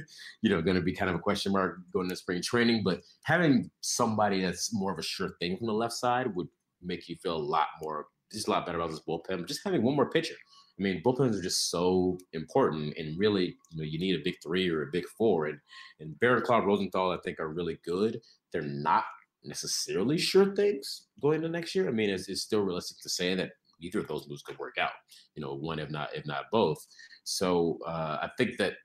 you 0.42 0.50
know, 0.50 0.62
going 0.62 0.76
to 0.76 0.82
be 0.82 0.94
kind 0.94 1.10
of 1.10 1.16
a 1.16 1.20
question 1.20 1.52
mark 1.52 1.80
going 1.94 2.10
to 2.10 2.16
spring 2.16 2.42
training. 2.42 2.82
But 2.84 3.02
having 3.24 3.70
somebody 3.82 4.42
that's 4.42 4.74
more 4.74 4.92
of 4.92 5.00
a 5.00 5.04
sure 5.04 5.32
thing 5.40 5.58
from 5.58 5.68
the 5.68 5.74
left 5.74 5.94
side 5.94 6.36
would 6.36 6.48
make 6.82 7.08
you 7.08 7.16
feel 7.18 7.36
a 7.36 7.38
lot 7.38 7.68
more, 7.82 8.08
just 8.32 8.48
a 8.48 8.52
lot 8.52 8.66
better 8.66 8.80
about 8.80 8.92
this 8.92 9.02
bullpen. 9.08 9.48
Just 9.48 9.62
having 9.64 9.84
one 9.84 9.96
more 9.96 10.10
pitcher 10.10 10.36
I 10.80 10.84
mean, 10.84 11.02
bullpens 11.04 11.38
are 11.38 11.42
just 11.42 11.70
so 11.70 12.18
important, 12.32 12.98
and 12.98 13.20
really, 13.20 13.58
you 13.72 13.78
know, 13.78 13.84
you 13.84 14.00
need 14.00 14.16
a 14.16 14.24
big 14.24 14.36
three 14.42 14.70
or 14.70 14.84
a 14.84 14.92
big 14.92 15.06
four. 15.18 15.48
And 15.48 15.60
and 16.00 16.16
Barraclough, 16.20 16.66
Rosenthal, 16.66 17.12
I 17.12 17.18
think, 17.24 17.40
are 17.40 17.50
really 17.50 17.80
good. 17.84 18.22
They're 18.54 18.62
not 18.62 19.04
necessarily 19.44 20.18
sure 20.18 20.56
things 20.56 21.08
going 21.22 21.38
into 21.38 21.50
next 21.50 21.76
year. 21.76 21.88
I 21.88 21.92
mean, 21.92 22.10
it's, 22.10 22.30
it's 22.30 22.42
still 22.42 22.62
realistic 22.62 22.98
to 23.02 23.10
say 23.10 23.36
that 23.36 23.52
either 23.82 24.00
of 24.00 24.08
those 24.08 24.28
moves 24.28 24.42
could 24.42 24.58
work 24.58 24.78
out. 24.78 24.92
You 25.36 25.42
know, 25.42 25.54
one 25.54 25.80
if 25.80 25.90
not 25.90 26.16
if 26.16 26.26
not 26.26 26.46
both. 26.52 26.86
So 27.26 27.80
uh, 27.86 28.20
I 28.22 28.30
think 28.38 28.58
that 28.58 28.76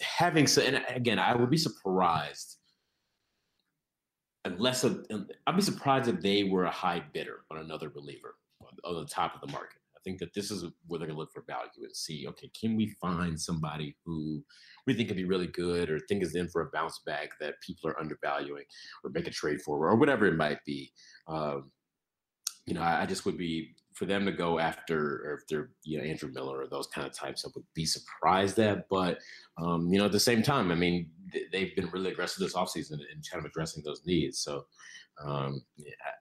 having 0.00 0.46
so, 0.46 0.62
and 0.62 0.82
again, 0.88 1.18
I 1.18 1.36
would 1.36 1.50
be 1.50 1.56
surprised 1.56 2.56
unless 4.44 4.84
a, 4.84 5.04
I'd 5.46 5.56
be 5.56 5.62
surprised 5.62 6.08
if 6.08 6.20
they 6.20 6.44
were 6.44 6.64
a 6.64 6.70
high 6.70 7.02
bidder 7.12 7.40
on 7.50 7.58
another 7.58 7.90
reliever 7.94 8.36
on 8.84 8.94
the 8.94 9.06
top 9.06 9.34
of 9.34 9.40
the 9.40 9.52
market 9.52 9.77
think 10.04 10.18
that 10.18 10.34
this 10.34 10.50
is 10.50 10.64
where 10.86 10.98
they're 10.98 11.06
going 11.08 11.16
to 11.16 11.20
look 11.20 11.32
for 11.32 11.44
value 11.46 11.82
and 11.82 11.94
see, 11.94 12.26
okay, 12.28 12.50
can 12.58 12.76
we 12.76 12.94
find 13.00 13.40
somebody 13.40 13.96
who 14.04 14.44
we 14.86 14.94
think 14.94 15.08
could 15.08 15.16
be 15.16 15.24
really 15.24 15.46
good 15.46 15.90
or 15.90 15.98
think 16.00 16.22
is 16.22 16.34
in 16.34 16.48
for 16.48 16.62
a 16.62 16.70
bounce 16.72 17.00
back 17.06 17.30
that 17.40 17.60
people 17.60 17.90
are 17.90 18.00
undervaluing 18.00 18.64
or 19.04 19.10
make 19.10 19.26
a 19.26 19.30
trade 19.30 19.60
for 19.62 19.88
or 19.88 19.96
whatever 19.96 20.26
it 20.26 20.36
might 20.36 20.64
be. 20.64 20.92
Um, 21.26 21.70
you 22.66 22.74
know, 22.74 22.82
I, 22.82 23.02
I 23.02 23.06
just 23.06 23.26
would 23.26 23.38
be 23.38 23.74
for 23.98 24.06
them 24.06 24.24
to 24.24 24.32
go 24.32 24.58
after, 24.60 25.24
or 25.26 25.34
if 25.34 25.46
they're 25.48 25.70
you 25.82 25.98
know 25.98 26.04
Andrew 26.04 26.30
Miller 26.32 26.60
or 26.60 26.68
those 26.68 26.86
kind 26.86 27.06
of 27.06 27.12
types, 27.12 27.44
I 27.44 27.50
would 27.54 27.64
be 27.74 27.84
surprised 27.84 28.58
at. 28.58 28.88
But 28.88 29.18
um, 29.60 29.92
you 29.92 29.98
know, 29.98 30.06
at 30.06 30.12
the 30.12 30.20
same 30.20 30.42
time, 30.42 30.70
I 30.70 30.76
mean, 30.76 31.10
they've 31.52 31.74
been 31.74 31.90
really 31.90 32.12
aggressive 32.12 32.40
this 32.40 32.54
offseason 32.54 32.92
in 32.92 33.22
kind 33.30 33.44
of 33.44 33.44
addressing 33.44 33.82
those 33.84 34.02
needs. 34.06 34.38
So 34.38 34.64
um, 35.24 35.62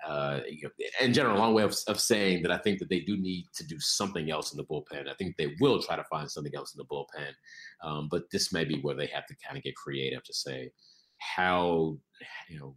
uh, 0.07 0.39
you 0.49 0.63
know, 0.63 0.69
in 1.01 1.13
general, 1.13 1.37
a 1.37 1.39
long 1.39 1.53
way 1.53 1.63
of, 1.63 1.75
of 1.87 1.99
saying 1.99 2.41
that 2.41 2.51
I 2.51 2.57
think 2.57 2.79
that 2.79 2.89
they 2.89 3.01
do 3.01 3.15
need 3.15 3.45
to 3.55 3.65
do 3.65 3.79
something 3.79 4.31
else 4.31 4.51
in 4.51 4.57
the 4.57 4.65
bullpen. 4.65 5.07
I 5.07 5.13
think 5.13 5.37
they 5.37 5.55
will 5.59 5.81
try 5.81 5.95
to 5.95 6.03
find 6.05 6.29
something 6.29 6.55
else 6.55 6.73
in 6.73 6.79
the 6.79 6.85
bullpen, 6.85 7.31
um, 7.83 8.07
but 8.09 8.23
this 8.31 8.51
may 8.51 8.65
be 8.65 8.79
where 8.81 8.95
they 8.95 9.07
have 9.07 9.27
to 9.27 9.35
kind 9.45 9.57
of 9.57 9.63
get 9.63 9.75
creative 9.75 10.23
to 10.23 10.33
say 10.33 10.71
how 11.19 11.97
you 12.49 12.59
know 12.59 12.75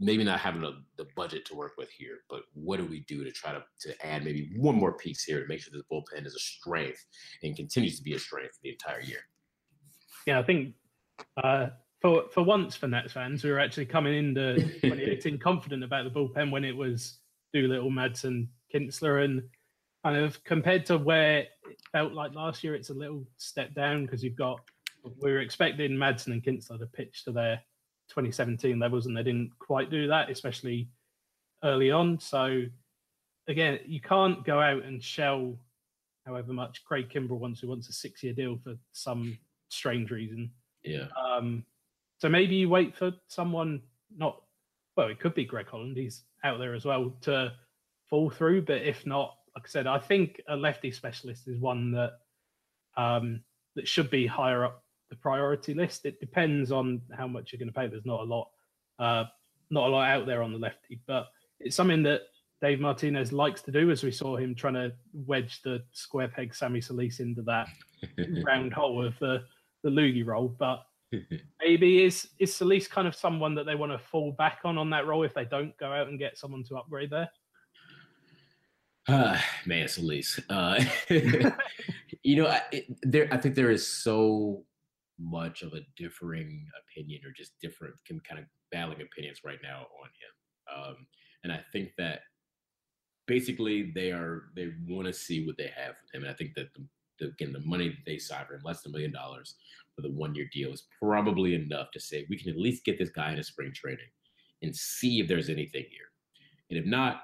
maybe 0.00 0.24
not 0.24 0.38
having 0.38 0.64
a, 0.64 0.72
the 0.96 1.06
budget 1.16 1.44
to 1.46 1.54
work 1.54 1.72
with 1.76 1.90
here, 1.90 2.18
but 2.30 2.42
what 2.54 2.78
do 2.78 2.86
we 2.86 3.00
do 3.00 3.24
to 3.24 3.32
try 3.32 3.52
to, 3.52 3.62
to 3.80 4.06
add 4.06 4.24
maybe 4.24 4.50
one 4.56 4.76
more 4.76 4.92
piece 4.92 5.24
here 5.24 5.40
to 5.40 5.48
make 5.48 5.60
sure 5.60 5.72
this 5.72 5.82
bullpen 5.90 6.26
is 6.26 6.34
a 6.34 6.38
strength 6.38 7.04
and 7.42 7.56
continues 7.56 7.96
to 7.98 8.04
be 8.04 8.14
a 8.14 8.18
strength 8.18 8.58
the 8.62 8.70
entire 8.70 9.00
year? 9.00 9.20
Yeah, 10.26 10.38
I 10.38 10.42
think 10.42 10.74
uh, 11.42 11.68
for 12.00 12.24
for 12.32 12.42
once 12.42 12.76
for 12.76 12.86
Nats 12.86 13.12
fans, 13.12 13.42
we 13.42 13.50
were 13.50 13.58
actually 13.58 13.86
coming 13.86 14.14
into 14.14 14.56
2018 14.56 15.38
confident 15.42 15.82
about 15.82 16.04
the 16.04 16.10
bullpen 16.10 16.50
when 16.50 16.64
it 16.64 16.76
was 16.76 17.18
Doolittle, 17.52 17.90
Madsen, 17.90 18.48
Kintzler, 18.72 19.24
and 19.24 19.42
kind 20.04 20.16
of 20.16 20.42
compared 20.44 20.86
to 20.86 20.98
where 20.98 21.38
it 21.40 21.48
felt 21.90 22.12
like 22.12 22.34
last 22.34 22.62
year, 22.62 22.74
it's 22.74 22.90
a 22.90 22.94
little 22.94 23.24
step 23.36 23.74
down 23.74 24.04
because 24.04 24.22
you've 24.22 24.36
got 24.36 24.60
we 25.20 25.32
were 25.32 25.40
expecting 25.40 25.92
Madsen 25.92 26.32
and 26.32 26.44
Kintzler 26.44 26.78
to 26.78 26.86
pitch 26.86 27.24
to 27.24 27.32
their 27.32 27.60
2017 28.08 28.78
levels, 28.78 29.06
and 29.06 29.16
they 29.16 29.22
didn't 29.22 29.50
quite 29.58 29.90
do 29.90 30.08
that, 30.08 30.30
especially 30.30 30.88
early 31.64 31.90
on. 31.90 32.18
So 32.18 32.64
again, 33.48 33.80
you 33.86 34.00
can't 34.00 34.44
go 34.44 34.60
out 34.60 34.84
and 34.84 35.02
shell 35.02 35.58
however 36.26 36.52
much 36.52 36.84
Craig 36.84 37.08
Kimbrel 37.08 37.38
wants, 37.38 37.60
who 37.60 37.68
wants 37.68 37.88
a 37.88 37.92
six-year 37.92 38.34
deal 38.34 38.58
for 38.62 38.74
some 38.92 39.38
strange 39.68 40.10
reason. 40.10 40.50
Yeah. 40.84 41.06
Um, 41.18 41.64
so 42.18 42.28
maybe 42.28 42.56
you 42.56 42.68
wait 42.68 42.96
for 42.96 43.12
someone 43.28 43.82
not. 44.16 44.42
Well, 44.96 45.08
it 45.08 45.20
could 45.20 45.34
be 45.34 45.44
Greg 45.44 45.68
Holland. 45.68 45.96
He's 45.96 46.24
out 46.42 46.58
there 46.58 46.74
as 46.74 46.84
well 46.84 47.14
to 47.22 47.52
fall 48.10 48.30
through. 48.30 48.62
But 48.62 48.82
if 48.82 49.06
not, 49.06 49.36
like 49.54 49.64
I 49.64 49.68
said, 49.68 49.86
I 49.86 49.98
think 49.98 50.40
a 50.48 50.56
lefty 50.56 50.90
specialist 50.90 51.46
is 51.46 51.58
one 51.58 51.92
that 51.92 52.18
um, 52.96 53.40
that 53.76 53.86
should 53.86 54.10
be 54.10 54.26
higher 54.26 54.64
up 54.64 54.82
the 55.10 55.16
priority 55.16 55.74
list. 55.74 56.04
It 56.04 56.20
depends 56.20 56.72
on 56.72 57.00
how 57.16 57.26
much 57.26 57.52
you're 57.52 57.58
going 57.58 57.72
to 57.72 57.78
pay. 57.78 57.86
There's 57.86 58.06
not 58.06 58.20
a 58.20 58.24
lot, 58.24 58.50
uh, 58.98 59.24
not 59.70 59.88
a 59.88 59.90
lot 59.90 60.08
out 60.08 60.26
there 60.26 60.42
on 60.42 60.52
the 60.52 60.58
lefty, 60.58 61.00
but 61.06 61.28
it's 61.60 61.76
something 61.76 62.02
that 62.04 62.22
Dave 62.60 62.80
Martinez 62.80 63.32
likes 63.32 63.62
to 63.62 63.70
do, 63.70 63.90
as 63.90 64.02
we 64.02 64.10
saw 64.10 64.36
him 64.36 64.54
trying 64.54 64.74
to 64.74 64.92
wedge 65.12 65.62
the 65.62 65.82
square 65.92 66.28
peg 66.28 66.54
Sammy 66.54 66.80
Solis 66.80 67.20
into 67.20 67.42
that 67.42 67.68
round 68.44 68.72
hole 68.72 69.04
of 69.04 69.14
the 69.20 69.44
the 69.82 69.90
loogie 69.90 70.26
role. 70.26 70.54
But 70.58 70.84
maybe 71.60 72.04
is 72.04 72.28
is 72.38 72.54
Solis 72.54 72.88
kind 72.88 73.06
of 73.06 73.14
someone 73.14 73.54
that 73.54 73.64
they 73.64 73.76
want 73.76 73.92
to 73.92 73.98
fall 73.98 74.32
back 74.32 74.60
on 74.64 74.76
on 74.76 74.90
that 74.90 75.06
role 75.06 75.22
if 75.22 75.34
they 75.34 75.44
don't 75.44 75.76
go 75.78 75.92
out 75.92 76.08
and 76.08 76.18
get 76.18 76.36
someone 76.36 76.64
to 76.64 76.76
upgrade 76.76 77.10
there? 77.10 77.30
Uh, 79.06 79.38
man, 79.66 79.86
Solis. 79.86 80.40
Uh, 80.50 80.84
you 81.08 82.36
know, 82.36 82.48
I, 82.48 82.62
it, 82.72 82.86
there. 83.02 83.28
I 83.32 83.36
think 83.36 83.54
there 83.54 83.70
is 83.70 83.86
so 83.86 84.64
much 85.18 85.62
of 85.62 85.72
a 85.72 85.80
differing 85.96 86.66
opinion, 86.82 87.20
or 87.24 87.32
just 87.32 87.52
different, 87.60 87.94
kind 88.06 88.40
of 88.40 88.46
battling 88.70 89.02
opinions 89.02 89.40
right 89.44 89.58
now 89.62 89.86
on 90.00 90.08
him. 90.08 90.32
Um, 90.76 91.06
and 91.44 91.52
I 91.52 91.60
think 91.72 91.90
that 91.98 92.20
basically 93.26 93.92
they 93.94 94.10
are 94.10 94.50
they 94.56 94.70
want 94.88 95.06
to 95.06 95.12
see 95.12 95.46
what 95.46 95.56
they 95.56 95.70
have 95.76 95.94
with 96.02 96.14
him. 96.14 96.22
And 96.22 96.30
I 96.30 96.34
think 96.34 96.54
that 96.54 96.72
the, 96.74 96.84
the, 97.20 97.26
again 97.26 97.52
the 97.52 97.60
money 97.60 97.90
that 97.90 98.04
they 98.06 98.18
signed 98.18 98.46
for 98.48 98.54
him, 98.54 98.62
less 98.64 98.82
than 98.82 98.90
a 98.90 98.94
million 98.94 99.12
dollars 99.12 99.54
for 99.94 100.02
the 100.02 100.10
one 100.10 100.34
year 100.34 100.48
deal, 100.52 100.72
is 100.72 100.86
probably 101.00 101.54
enough 101.54 101.90
to 101.92 102.00
say 102.00 102.26
we 102.28 102.38
can 102.38 102.50
at 102.50 102.58
least 102.58 102.84
get 102.84 102.98
this 102.98 103.10
guy 103.10 103.32
in 103.32 103.38
a 103.38 103.44
spring 103.44 103.72
training 103.74 104.10
and 104.62 104.74
see 104.74 105.20
if 105.20 105.28
there's 105.28 105.48
anything 105.48 105.84
here. 105.90 106.10
And 106.70 106.78
if 106.78 106.84
not, 106.84 107.20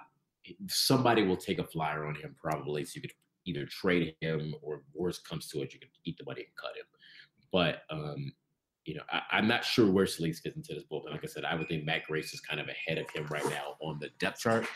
somebody 0.69 1.23
will 1.23 1.37
take 1.37 1.59
a 1.59 1.65
flyer 1.65 2.07
on 2.07 2.15
him 2.15 2.37
probably, 2.41 2.85
so 2.85 2.93
you 2.97 3.03
could 3.03 3.13
either 3.47 3.67
trade 3.67 4.15
him 4.21 4.55
or 4.63 4.83
worst 4.95 5.27
comes 5.29 5.49
to 5.49 5.63
it, 5.63 5.73
you 5.75 5.81
can 5.81 5.89
eat 6.05 6.17
the 6.19 6.25
money 6.25 6.43
and 6.43 6.57
cut 6.57 6.77
him. 6.77 6.87
But 7.55 7.83
um, 7.89 8.33
you 8.85 8.97
know, 8.97 9.03
I, 9.13 9.39
am 9.39 9.47
not 9.47 9.65
sure 9.65 9.89
where 9.89 10.09
Solis 10.09 10.41
fits 10.41 10.57
into 10.57 10.75
this 10.75 10.83
bullpen. 10.91 11.13
Like 11.13 11.23
I 11.23 11.29
said, 11.29 11.45
I 11.45 11.55
would 11.55 11.69
think 11.69 11.85
Matt 11.85 12.03
Grace 12.05 12.35
is 12.35 12.41
kind 12.41 12.61
of 12.61 12.67
ahead 12.67 12.99
of 12.99 13.09
him 13.11 13.27
right 13.31 13.45
now 13.45 13.77
on 13.81 14.01
the 14.01 14.11
depth 14.19 14.41
chart. 14.41 14.67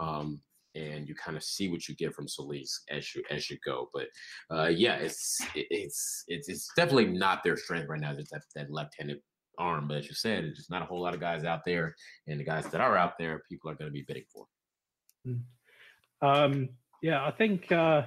Um, 0.00 0.40
and 0.74 1.08
you 1.08 1.14
kind 1.14 1.36
of 1.36 1.44
see 1.44 1.68
what 1.68 1.88
you 1.88 1.94
get 1.94 2.12
from 2.12 2.26
Solis 2.26 2.82
as 2.90 3.14
you 3.14 3.22
as 3.30 3.48
you 3.48 3.56
go. 3.64 3.88
But 3.94 4.08
uh, 4.50 4.66
yeah, 4.66 4.96
it's 4.96 5.40
it's 5.54 6.24
it's 6.26 6.48
it's 6.48 6.72
definitely 6.74 7.06
not 7.06 7.44
their 7.44 7.56
strength 7.56 7.88
right 7.88 8.00
now. 8.00 8.12
That, 8.12 8.42
that 8.56 8.68
left-handed 8.68 9.20
arm. 9.56 9.86
But 9.86 9.98
as 9.98 10.08
you 10.08 10.14
said, 10.14 10.42
there's 10.42 10.66
not 10.68 10.82
a 10.82 10.86
whole 10.86 11.00
lot 11.00 11.14
of 11.14 11.20
guys 11.20 11.44
out 11.44 11.60
there, 11.64 11.94
and 12.26 12.40
the 12.40 12.44
guys 12.44 12.66
that 12.66 12.80
are 12.80 12.96
out 12.96 13.16
there, 13.16 13.44
people 13.48 13.70
are 13.70 13.76
going 13.76 13.88
to 13.88 13.92
be 13.92 14.04
bidding 14.08 14.24
for. 14.32 14.46
Hmm. 15.24 16.26
Um, 16.28 16.68
yeah, 17.00 17.24
I 17.24 17.30
think 17.30 17.70
uh, 17.70 18.02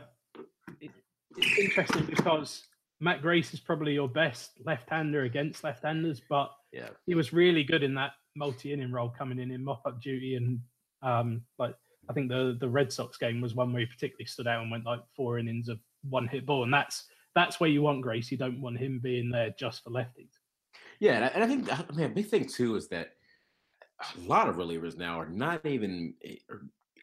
it, 0.82 0.92
it's 1.38 1.58
interesting 1.58 2.06
because 2.06 2.64
Matt 3.00 3.22
Grace 3.22 3.54
is 3.54 3.60
probably 3.60 3.94
your 3.94 4.10
best 4.10 4.52
left-hander 4.66 5.24
against 5.24 5.64
left-handers, 5.64 6.22
but 6.30 6.52
yeah, 6.72 6.90
he 7.06 7.16
was 7.16 7.34
really 7.34 7.64
good 7.64 7.84
in 7.84 7.94
that 7.96 8.12
multi-inning 8.36 8.92
role 8.92 9.10
coming 9.10 9.40
in 9.40 9.52
in 9.52 9.64
mop-up 9.64 10.02
duty 10.02 10.36
and 10.36 10.60
um, 11.02 11.42
like 11.60 11.76
I 12.10 12.14
think 12.14 12.30
the 12.30 12.58
the 12.60 12.70
Red 12.70 12.92
Sox 12.92 13.18
game 13.18 13.42
was 13.42 13.56
one 13.56 13.72
where 13.74 13.82
he 13.82 13.86
particularly 13.86 14.26
stood 14.26 14.48
out 14.48 14.62
and 14.62 14.72
went 14.72 14.86
like 14.86 15.02
four 15.16 15.38
innings 15.38 15.70
of 15.70 15.80
one 16.10 16.28
hit 16.28 16.46
ball, 16.46 16.64
and 16.64 16.74
that's 16.74 17.06
that's 17.36 17.60
where 17.60 17.70
you 17.70 17.82
want 17.82 18.02
Grace. 18.02 18.32
You 18.32 18.38
don't 18.38 18.62
want 18.62 18.80
him 18.80 19.00
being 19.02 19.30
there 19.30 19.54
just 19.58 19.84
for 19.84 19.92
lefties. 19.92 20.32
Yeah, 21.00 21.30
and 21.34 21.44
I 21.44 21.48
think 21.48 21.72
I 21.72 21.84
mean, 21.94 22.06
a 22.06 22.10
big 22.10 22.28
thing 22.28 22.48
too 22.48 22.76
is 22.76 22.88
that 22.90 23.12
a 24.02 24.28
lot 24.28 24.50
of 24.50 24.56
relievers 24.56 24.98
now 24.98 25.20
are 25.20 25.30
not 25.30 25.66
even. 25.66 26.14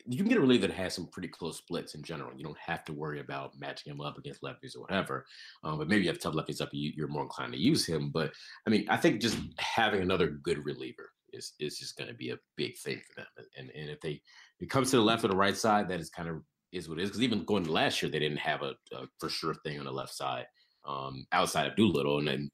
You 0.07 0.19
can 0.19 0.29
get 0.29 0.39
a 0.39 0.41
reliever 0.41 0.67
that 0.67 0.77
has 0.77 0.95
some 0.95 1.09
pretty 1.09 1.29
close 1.29 1.59
splits 1.59 1.95
in 1.95 2.03
general. 2.03 2.37
You 2.37 2.45
don't 2.45 2.59
have 2.59 2.85
to 2.85 2.93
worry 2.93 3.21
about 3.21 3.53
matching 3.59 3.93
him 3.93 4.01
up 4.01 4.19
against 4.19 4.43
lefties 4.43 4.77
or 4.77 4.81
whatever. 4.81 5.25
Um, 5.63 5.79
but 5.79 5.89
maybe 5.89 6.03
you 6.03 6.09
have 6.09 6.19
tough 6.19 6.35
lefties 6.35 6.61
up, 6.61 6.69
you, 6.73 6.93
you're 6.97 7.09
more 7.09 7.23
inclined 7.23 7.53
to 7.53 7.59
use 7.59 7.87
him. 7.87 8.11
But 8.11 8.33
I 8.67 8.71
mean, 8.71 8.87
I 8.89 8.97
think 8.97 9.21
just 9.21 9.39
having 9.59 10.03
another 10.03 10.29
good 10.29 10.65
reliever 10.65 11.11
is 11.33 11.53
is 11.59 11.79
just 11.79 11.97
going 11.97 12.09
to 12.09 12.15
be 12.15 12.31
a 12.31 12.39
big 12.57 12.77
thing 12.79 13.01
for 13.09 13.21
them. 13.21 13.47
And 13.57 13.71
and 13.75 13.91
if 13.91 14.01
they 14.01 14.21
it 14.61 14.71
comes 14.71 14.91
to 14.91 14.97
the 14.97 15.03
left 15.03 15.25
or 15.25 15.29
the 15.29 15.37
right 15.37 15.57
side, 15.57 15.89
that 15.89 16.01
is 16.01 16.11
kind 16.11 16.29
of 16.29 16.43
is 16.73 16.89
what 16.89 16.99
it 16.99 17.03
is. 17.03 17.11
Because 17.11 17.23
even 17.23 17.45
going 17.45 17.65
last 17.65 18.03
year, 18.03 18.11
they 18.11 18.19
didn't 18.19 18.39
have 18.39 18.63
a, 18.63 18.75
a, 18.93 19.07
for 19.19 19.29
sure 19.29 19.55
thing 19.65 19.79
on 19.79 19.85
the 19.85 19.93
left 19.93 20.15
side 20.15 20.47
um, 20.87 21.27
outside 21.33 21.67
of 21.67 21.77
Doolittle, 21.77 22.19
and 22.19 22.29
then 22.29 22.51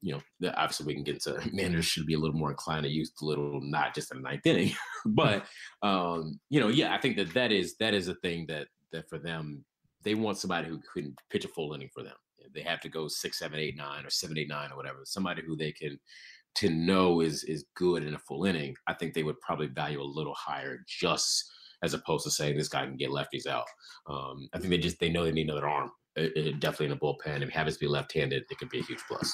you 0.00 0.12
know 0.12 0.20
the, 0.40 0.54
obviously 0.54 0.86
we 0.86 0.94
can 0.94 1.04
get 1.04 1.22
to 1.22 1.40
managers 1.52 1.86
should 1.86 2.06
be 2.06 2.14
a 2.14 2.18
little 2.18 2.36
more 2.36 2.50
inclined 2.50 2.84
to 2.84 2.90
use 2.90 3.10
Doolittle, 3.10 3.60
not 3.62 3.94
just 3.94 4.12
in 4.12 4.18
the 4.18 4.28
ninth 4.28 4.46
inning, 4.46 4.72
but 5.06 5.46
um, 5.82 6.38
you 6.50 6.60
know 6.60 6.68
yeah, 6.68 6.94
I 6.94 6.98
think 6.98 7.16
that 7.16 7.34
that 7.34 7.52
is 7.52 7.76
that 7.78 7.94
is 7.94 8.08
a 8.08 8.14
thing 8.16 8.46
that 8.48 8.68
that 8.92 9.08
for 9.08 9.18
them 9.18 9.64
they 10.04 10.14
want 10.14 10.38
somebody 10.38 10.68
who 10.68 10.80
can 10.94 11.14
pitch 11.30 11.44
a 11.44 11.48
full 11.48 11.74
inning 11.74 11.90
for 11.94 12.02
them. 12.02 12.16
They 12.54 12.62
have 12.62 12.80
to 12.80 12.88
go 12.88 13.06
six, 13.06 13.38
seven, 13.38 13.60
eight, 13.60 13.76
nine, 13.76 14.04
or 14.04 14.10
seven, 14.10 14.36
eight, 14.36 14.48
nine, 14.48 14.72
or 14.72 14.76
whatever. 14.76 14.98
Somebody 15.04 15.42
who 15.46 15.56
they 15.56 15.70
can 15.70 15.98
to 16.56 16.68
know 16.68 17.20
is 17.20 17.44
is 17.44 17.64
good 17.74 18.04
in 18.04 18.14
a 18.14 18.18
full 18.18 18.44
inning, 18.44 18.74
I 18.86 18.94
think 18.94 19.14
they 19.14 19.22
would 19.22 19.40
probably 19.40 19.68
value 19.68 20.00
a 20.00 20.04
little 20.04 20.34
higher 20.34 20.84
just 20.86 21.50
as 21.82 21.94
opposed 21.94 22.24
to 22.24 22.30
saying 22.30 22.56
this 22.56 22.68
guy 22.68 22.84
can 22.84 22.96
get 22.96 23.10
lefties 23.10 23.46
out. 23.46 23.66
Um, 24.08 24.48
I 24.52 24.58
think 24.58 24.70
they 24.70 24.78
just 24.78 25.00
they 25.00 25.08
know 25.08 25.24
they 25.24 25.32
need 25.32 25.48
another 25.48 25.68
arm. 25.68 25.90
It, 26.16 26.36
it 26.36 26.60
definitely 26.60 26.86
in 26.86 26.92
a 26.92 26.96
bullpen. 26.96 27.42
If 27.42 27.48
he 27.48 27.54
happens 27.54 27.76
to 27.76 27.80
be 27.80 27.88
left-handed, 27.88 28.44
it 28.50 28.58
could 28.58 28.68
be 28.68 28.80
a 28.80 28.82
huge 28.82 29.00
plus. 29.08 29.32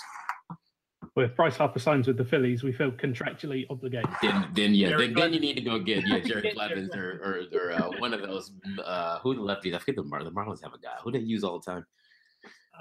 Well, 1.16 1.26
if 1.26 1.34
Bryce 1.34 1.56
Harper 1.56 1.80
signs 1.80 2.06
with 2.06 2.16
the 2.16 2.24
Phillies, 2.24 2.62
we 2.62 2.72
feel 2.72 2.92
contractually 2.92 3.66
obligated. 3.70 4.10
Then, 4.22 4.48
then 4.54 4.74
yeah, 4.74 4.96
then, 4.96 5.14
then, 5.14 5.32
you 5.32 5.40
need 5.40 5.54
to 5.54 5.60
go 5.60 5.80
get 5.80 6.06
yeah 6.06 6.20
Jared 6.20 6.54
Clemens 6.54 6.94
or 6.94 7.46
or, 7.52 7.58
or 7.58 7.72
uh, 7.72 7.90
one 7.98 8.14
of 8.14 8.22
those. 8.22 8.52
Uh, 8.84 9.18
who 9.20 9.34
the 9.34 9.40
lefties? 9.40 9.74
I 9.74 9.78
forget 9.78 9.96
the 9.96 10.04
Mar- 10.04 10.22
the 10.22 10.30
Marlins 10.30 10.62
have 10.62 10.74
a 10.74 10.78
guy 10.78 10.94
who 11.02 11.10
they 11.10 11.18
use 11.18 11.42
all 11.42 11.58
the 11.58 11.72
time. 11.72 11.86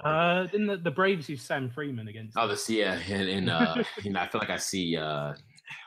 Uh, 0.04 0.46
didn't 0.46 0.68
the, 0.68 0.76
the 0.76 0.90
Braves 0.90 1.28
use 1.28 1.42
Sam 1.42 1.68
Freeman 1.68 2.06
against? 2.06 2.36
Oh, 2.38 2.46
the 2.46 2.72
yeah, 2.72 3.00
and, 3.10 3.28
and 3.28 3.50
uh, 3.50 3.82
you 4.04 4.12
know, 4.12 4.20
I 4.20 4.28
feel 4.28 4.40
like 4.40 4.50
I 4.50 4.56
see 4.56 4.96
uh, 4.96 5.34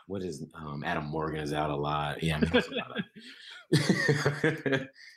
what 0.07 0.21
is 0.21 0.43
um, 0.53 0.83
Adam 0.85 1.05
Morgan 1.05 1.39
is 1.39 1.53
out 1.53 1.69
a 1.69 1.75
lot. 1.75 2.21
Yeah, 2.21 2.35
I 2.35 2.39
mean, 2.41 2.63
lot 2.71 3.01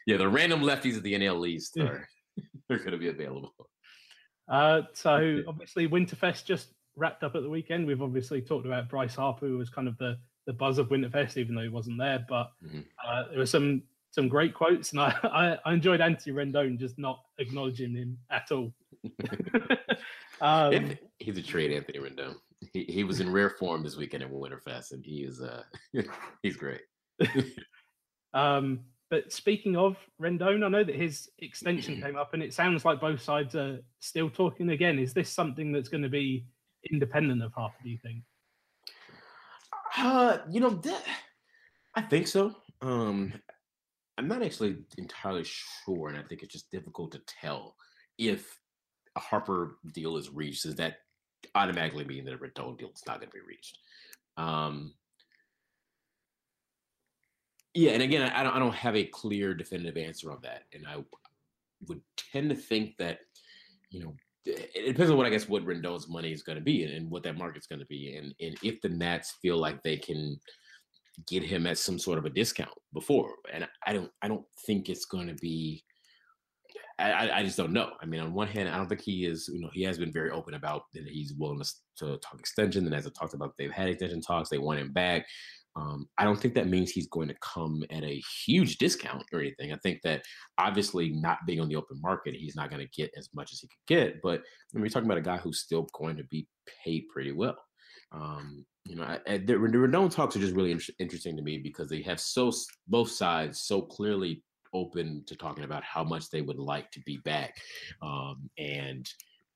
yeah, 0.06 0.16
the 0.16 0.28
random 0.28 0.60
lefties 0.60 0.96
of 0.96 1.02
the 1.02 1.14
NL 1.14 1.48
East 1.48 1.76
are 1.78 2.08
they're 2.68 2.78
going 2.78 2.92
to 2.92 2.98
be 2.98 3.08
available. 3.08 3.54
Uh, 4.48 4.82
so 4.92 5.42
obviously 5.48 5.88
Winterfest 5.88 6.44
just 6.44 6.68
wrapped 6.96 7.22
up 7.22 7.34
at 7.34 7.42
the 7.42 7.50
weekend. 7.50 7.86
We've 7.86 8.02
obviously 8.02 8.40
talked 8.40 8.66
about 8.66 8.88
Bryce 8.88 9.14
Harper, 9.14 9.46
who 9.46 9.58
was 9.58 9.70
kind 9.70 9.88
of 9.88 9.96
the 9.98 10.18
the 10.46 10.52
buzz 10.52 10.78
of 10.78 10.88
Winterfest, 10.88 11.38
even 11.38 11.54
though 11.54 11.62
he 11.62 11.68
wasn't 11.68 11.98
there. 11.98 12.24
But 12.28 12.52
mm-hmm. 12.64 12.80
uh, 13.06 13.24
there 13.30 13.38
were 13.38 13.46
some 13.46 13.82
some 14.10 14.28
great 14.28 14.54
quotes, 14.54 14.92
and 14.92 15.00
I, 15.00 15.16
I, 15.24 15.58
I 15.64 15.72
enjoyed 15.74 16.00
Anthony 16.00 16.34
Rendon 16.34 16.78
just 16.78 16.98
not 16.98 17.20
acknowledging 17.38 17.94
him 17.94 18.18
at 18.30 18.50
all. 18.52 18.72
um, 20.40 20.96
he's 21.18 21.38
a 21.38 21.42
trade, 21.42 21.72
Anthony 21.72 21.98
Rendon. 21.98 22.34
He, 22.72 22.84
he 22.84 23.04
was 23.04 23.20
in 23.20 23.30
rare 23.30 23.50
form 23.50 23.82
this 23.82 23.96
weekend 23.96 24.22
at 24.22 24.30
Winterfest, 24.30 24.92
and 24.92 25.04
he 25.04 25.22
is 25.22 25.40
uh 25.40 25.62
he's 26.42 26.56
great. 26.56 26.80
um, 28.34 28.80
but 29.10 29.32
speaking 29.32 29.76
of 29.76 29.96
Rendon, 30.20 30.64
I 30.64 30.68
know 30.68 30.84
that 30.84 30.94
his 30.94 31.28
extension 31.38 32.00
came 32.02 32.16
up, 32.16 32.34
and 32.34 32.42
it 32.42 32.54
sounds 32.54 32.84
like 32.84 33.00
both 33.00 33.22
sides 33.22 33.54
are 33.54 33.78
still 34.00 34.30
talking 34.30 34.70
again. 34.70 34.98
Is 34.98 35.12
this 35.12 35.30
something 35.30 35.72
that's 35.72 35.88
going 35.88 36.02
to 36.02 36.08
be 36.08 36.46
independent 36.90 37.42
of 37.42 37.52
Harper? 37.52 37.76
Do 37.82 37.90
you 37.90 37.98
think? 38.02 38.22
Uh, 39.96 40.38
you 40.50 40.60
know 40.60 40.70
that 40.70 41.04
I 41.94 42.02
think 42.02 42.26
so. 42.26 42.54
Um, 42.82 43.32
I'm 44.18 44.28
not 44.28 44.42
actually 44.42 44.76
entirely 44.98 45.44
sure, 45.44 46.08
and 46.08 46.18
I 46.18 46.22
think 46.22 46.42
it's 46.42 46.52
just 46.52 46.70
difficult 46.70 47.12
to 47.12 47.20
tell 47.40 47.76
if 48.18 48.58
a 49.16 49.20
Harper 49.20 49.78
deal 49.92 50.16
is 50.16 50.30
reached. 50.30 50.64
Does 50.64 50.76
that 50.76 50.96
automatically 51.54 52.04
mean 52.04 52.24
that 52.24 52.34
a 52.34 52.38
Rendon 52.38 52.78
deal 52.78 52.90
is 52.94 53.02
not 53.06 53.20
going 53.20 53.30
to 53.30 53.34
be 53.34 53.46
reached? 53.46 53.78
Um, 54.36 54.94
yeah, 57.74 57.92
and 57.92 58.02
again, 58.02 58.22
I 58.22 58.42
don't, 58.42 58.54
I 58.54 58.58
don't 58.58 58.74
have 58.74 58.96
a 58.96 59.04
clear, 59.04 59.54
definitive 59.54 59.96
answer 59.96 60.30
on 60.30 60.38
that, 60.42 60.62
and 60.72 60.86
I 60.86 60.96
would 61.88 62.00
tend 62.16 62.50
to 62.50 62.56
think 62.56 62.96
that 62.98 63.18
you 63.90 64.04
know 64.04 64.14
it 64.46 64.86
depends 64.86 65.10
on 65.10 65.16
what 65.16 65.26
I 65.26 65.30
guess 65.30 65.48
what 65.48 65.64
Rendon's 65.64 66.08
money 66.08 66.32
is 66.32 66.42
going 66.42 66.58
to 66.58 66.64
be 66.64 66.84
and, 66.84 66.92
and 66.92 67.10
what 67.10 67.22
that 67.24 67.38
market's 67.38 67.66
going 67.66 67.80
to 67.80 67.86
be, 67.86 68.16
and 68.16 68.34
and 68.40 68.56
if 68.62 68.80
the 68.80 68.88
Nats 68.88 69.34
feel 69.42 69.58
like 69.58 69.82
they 69.82 69.96
can 69.96 70.38
get 71.26 71.42
him 71.42 71.66
at 71.66 71.78
some 71.78 71.98
sort 71.98 72.18
of 72.18 72.24
a 72.24 72.30
discount 72.30 72.70
before. 72.92 73.30
And 73.52 73.66
I 73.86 73.92
don't 73.92 74.10
I 74.22 74.28
don't 74.28 74.44
think 74.66 74.88
it's 74.88 75.04
going 75.04 75.28
to 75.28 75.34
be. 75.34 75.84
I, 76.96 77.28
I 77.40 77.42
just 77.42 77.56
don't 77.56 77.72
know. 77.72 77.90
I 78.00 78.06
mean, 78.06 78.20
on 78.20 78.32
one 78.34 78.46
hand, 78.46 78.68
I 78.68 78.76
don't 78.76 78.88
think 78.88 79.00
he 79.00 79.26
is. 79.26 79.50
You 79.52 79.60
know, 79.60 79.70
he 79.72 79.82
has 79.82 79.98
been 79.98 80.12
very 80.12 80.30
open 80.30 80.54
about 80.54 80.82
that 80.92 81.08
he's 81.08 81.34
willing 81.34 81.60
to, 81.60 81.68
to 81.98 82.18
talk 82.18 82.38
extension. 82.38 82.86
And 82.86 82.94
as 82.94 83.04
I 83.04 83.10
talked 83.10 83.34
about, 83.34 83.54
they've 83.58 83.72
had 83.72 83.88
extension 83.88 84.20
talks. 84.20 84.48
They 84.48 84.58
want 84.58 84.78
him 84.78 84.92
back. 84.92 85.26
Um, 85.76 86.08
I 86.18 86.24
don't 86.24 86.38
think 86.40 86.54
that 86.54 86.68
means 86.68 86.90
he's 86.90 87.08
going 87.08 87.28
to 87.28 87.34
come 87.40 87.82
at 87.90 88.04
a 88.04 88.22
huge 88.44 88.78
discount 88.78 89.24
or 89.32 89.40
anything. 89.40 89.72
I 89.72 89.76
think 89.82 90.00
that 90.04 90.22
obviously 90.56 91.10
not 91.10 91.38
being 91.46 91.60
on 91.60 91.68
the 91.68 91.76
open 91.76 92.00
market, 92.00 92.34
he's 92.34 92.54
not 92.54 92.70
going 92.70 92.86
to 92.86 92.92
get 92.96 93.10
as 93.16 93.28
much 93.34 93.52
as 93.52 93.60
he 93.60 93.66
could 93.66 93.86
get. 93.88 94.22
But 94.22 94.42
when 94.70 94.82
we're 94.82 94.88
talking 94.88 95.08
about 95.08 95.18
a 95.18 95.22
guy 95.22 95.36
who's 95.36 95.60
still 95.60 95.88
going 95.92 96.16
to 96.16 96.24
be 96.24 96.46
paid 96.84 97.08
pretty 97.12 97.32
well. 97.32 97.56
Um, 98.12 98.64
you 98.84 98.96
know, 98.96 99.02
I, 99.02 99.18
I, 99.26 99.38
the, 99.38 99.54
the 99.54 99.78
Rendon 99.78 100.10
talks 100.10 100.36
are 100.36 100.40
just 100.40 100.54
really 100.54 100.70
inter- 100.70 100.92
interesting 100.98 101.36
to 101.36 101.42
me 101.42 101.58
because 101.58 101.88
they 101.88 102.02
have 102.02 102.20
so 102.20 102.52
both 102.86 103.10
sides 103.10 103.62
so 103.62 103.82
clearly 103.82 104.42
open 104.72 105.24
to 105.26 105.36
talking 105.36 105.64
about 105.64 105.82
how 105.84 106.04
much 106.04 106.30
they 106.30 106.42
would 106.42 106.58
like 106.58 106.90
to 106.90 107.00
be 107.00 107.18
back, 107.24 107.54
um, 108.02 108.48
and 108.58 109.08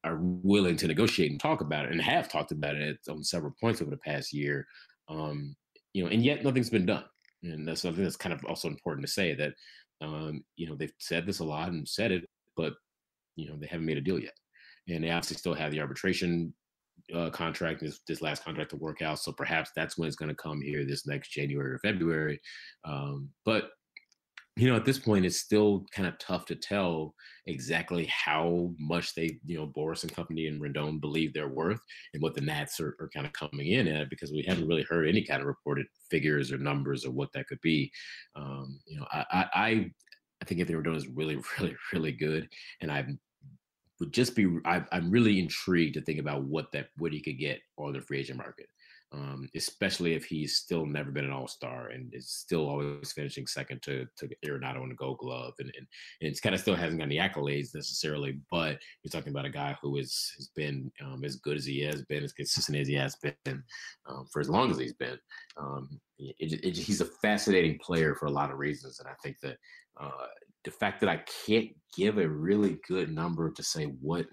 are 0.05 0.19
willing 0.21 0.77
to 0.77 0.87
negotiate 0.87 1.31
and 1.31 1.41
talk 1.41 1.61
about 1.61 1.85
it, 1.85 1.93
and 1.93 2.01
have 2.01 2.29
talked 2.29 2.53
about 2.53 2.75
it 2.75 2.99
on 3.09 3.23
several 3.23 3.55
points 3.61 3.83
over 3.83 3.91
the 3.91 3.97
past 3.99 4.33
year. 4.33 4.67
Um, 5.09 5.55
you 5.93 6.05
know, 6.05 6.11
and 6.11 6.25
yet 6.25 6.45
nothing's 6.45 6.71
been 6.71 6.87
done, 6.87 7.05
and 7.43 7.67
that's 7.67 7.83
something 7.83 8.03
that's 8.03 8.17
kind 8.17 8.33
of 8.33 8.45
also 8.45 8.69
important 8.69 9.07
to 9.07 9.13
say 9.13 9.35
that 9.35 9.53
um, 10.01 10.43
you 10.57 10.69
know 10.69 10.77
they've 10.77 10.93
said 10.99 11.27
this 11.27 11.41
a 11.41 11.45
lot 11.45 11.69
and 11.69 11.89
said 11.89 12.13
it, 12.13 12.25
but 12.57 12.75
you 13.37 13.49
know 13.49 13.57
they 13.59 13.67
haven't 13.67 13.87
made 13.87 13.99
a 13.99 14.03
deal 14.03 14.19
yet, 14.19 14.35
and 14.89 15.05
they 15.05 15.11
obviously 15.11 15.37
still 15.37 15.55
have 15.55 15.73
the 15.73 15.81
arbitration 15.81 16.53
uh, 17.15 17.31
contract, 17.31 17.81
this 17.81 18.01
this 18.07 18.23
last 18.23 18.45
contract 18.45 18.71
to 18.71 18.77
work 18.77 19.03
out. 19.03 19.19
So 19.19 19.33
perhaps 19.33 19.71
that's 19.75 19.97
when 19.97 20.07
it's 20.07 20.17
going 20.17 20.31
to 20.31 20.35
come 20.35 20.61
here 20.61 20.85
this 20.85 21.07
next 21.07 21.31
January 21.31 21.73
or 21.73 21.79
February. 21.79 22.41
Um, 22.85 23.31
but 23.45 23.71
you 24.59 24.69
know, 24.69 24.75
at 24.75 24.85
this 24.85 24.99
point, 24.99 25.25
it's 25.25 25.39
still 25.39 25.87
kind 25.93 26.09
of 26.09 26.19
tough 26.19 26.45
to 26.47 26.57
tell 26.57 27.15
exactly 27.47 28.07
how 28.07 28.73
much 28.79 29.15
they, 29.15 29.39
you 29.47 29.57
know, 29.57 29.67
Boras 29.67 30.03
and 30.03 30.13
company 30.13 30.49
and 30.49 30.61
Rendon 30.61 31.01
believe 31.01 31.33
they're 31.33 31.49
worth 31.49 31.81
and 32.13 32.21
what 32.21 32.35
the 32.35 32.41
Nats 32.41 32.81
are, 32.81 32.97
are 32.99 33.09
kind 33.15 33.25
of 33.25 33.33
coming 33.33 33.69
in 33.69 33.87
at 33.87 34.11
because 34.11 34.33
we 34.33 34.45
haven't 34.49 34.67
really 34.67 34.83
heard 34.83 35.09
any 35.09 35.25
kind 35.25 35.41
of 35.41 35.47
reported 35.47 35.87
figures 36.11 36.51
or 36.51 36.59
numbers 36.59 37.05
or 37.05 37.13
what 37.13 37.33
that 37.35 37.47
could 37.47 37.61
be. 37.63 37.91
Um, 38.35 38.81
you 38.85 38.99
know, 38.99 39.07
I, 39.13 39.47
I, 39.55 39.91
I 40.43 40.45
think 40.45 40.61
Anthony 40.61 40.79
Rendon 40.79 40.97
is 40.97 41.07
really, 41.07 41.39
really, 41.61 41.77
really 41.93 42.13
good, 42.13 42.49
and 42.81 42.91
I'm 42.91 43.21
would 44.01 44.13
just 44.13 44.37
be 44.37 44.59
I, 44.65 44.83
am 44.93 45.11
really 45.11 45.39
intrigued 45.39 45.95
to 45.95 46.01
think 46.01 46.21
about 46.21 46.45
what 46.45 46.71
that 46.73 46.89
what 46.99 47.13
he 47.13 47.21
could 47.21 47.39
get 47.39 47.61
on 47.77 47.93
the 47.93 48.01
free 48.01 48.21
agent 48.21 48.39
market 48.39 48.67
um, 49.13 49.49
especially 49.55 50.15
if 50.15 50.25
he's 50.25 50.57
still 50.57 50.85
never 50.85 51.11
been 51.11 51.25
an 51.25 51.33
All 51.33 51.49
Star 51.49 51.89
and 51.89 52.13
is 52.15 52.31
still 52.31 52.69
always 52.69 53.13
finishing 53.13 53.47
second 53.47 53.83
to 53.83 54.07
to 54.19 54.29
Arenado 54.45 54.83
in 54.83 54.91
the 54.91 54.95
Gold 54.95 55.19
Glove, 55.19 55.55
and, 55.59 55.73
and, 55.77 55.87
and 56.21 56.31
it's 56.31 56.41
kind 56.41 56.55
of 56.55 56.61
still 56.61 56.75
hasn't 56.75 56.99
gotten 56.99 57.09
the 57.09 57.17
accolades 57.17 57.75
necessarily. 57.75 58.39
But 58.51 58.79
you're 59.03 59.11
talking 59.11 59.33
about 59.33 59.47
a 59.47 59.51
guy 59.51 59.77
who 59.81 59.97
is 59.97 60.33
has 60.37 60.51
been 60.55 60.93
um, 61.05 61.25
as 61.25 61.37
good 61.37 61.57
as 61.57 61.65
he 61.65 61.81
has 61.83 62.03
been, 62.03 62.25
as 62.25 62.33
consistent 62.33 62.79
as 62.79 62.89
he 62.89 62.95
has 62.95 63.17
been 63.17 63.63
um, 64.07 64.27
for 64.31 64.41
as 64.41 64.51
long 64.51 64.71
as 64.71 64.79
he's 64.79 64.95
been. 64.95 65.19
Um, 65.57 66.01
it, 66.19 66.65
it, 66.65 66.77
he's 66.77 67.01
a 67.01 67.07
fascinating 67.23 67.79
player 67.79 68.15
for 68.15 68.27
a 68.27 68.31
lot 68.31 68.51
of 68.51 68.59
reasons, 68.59 69.01
and 69.01 69.09
I 69.09 69.15
think 69.23 69.37
that 69.43 69.57
uh, 70.01 70.27
the 70.65 70.71
fact 70.71 71.01
that 71.01 71.09
I 71.09 71.23
can't 71.47 71.71
give 71.97 72.19
a 72.19 72.29
really 72.29 72.79
good 72.87 73.11
number 73.11 73.51
to 73.51 73.63
say 73.63 73.85
what 73.85 74.27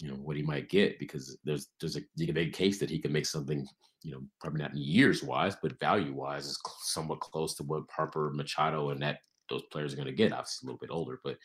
you 0.00 0.08
know 0.08 0.16
what 0.16 0.36
he 0.36 0.42
might 0.42 0.68
get 0.68 0.98
because 0.98 1.36
there's 1.44 1.68
there's 1.78 1.96
a 1.96 2.00
you 2.16 2.26
can 2.26 2.34
make 2.34 2.48
a 2.48 2.52
case 2.58 2.78
that 2.78 2.90
he 2.90 2.98
can 2.98 3.12
make 3.12 3.26
something 3.26 3.66
you 4.02 4.12
know 4.12 4.22
probably 4.40 4.60
not 4.60 4.74
years 4.74 5.22
wise 5.22 5.56
but 5.62 5.78
value 5.78 6.14
wise 6.14 6.46
is 6.46 6.58
somewhat 6.82 7.20
close 7.20 7.54
to 7.54 7.62
what 7.62 7.82
Harper 7.90 8.30
Machado 8.34 8.90
and 8.90 9.02
that 9.02 9.18
those 9.50 9.62
players 9.72 9.92
are 9.92 9.96
going 9.96 10.06
to 10.06 10.12
get. 10.12 10.32
Obviously 10.32 10.64
a 10.64 10.66
little 10.66 10.78
bit 10.78 10.92
older 10.92 11.20
but 11.22 11.36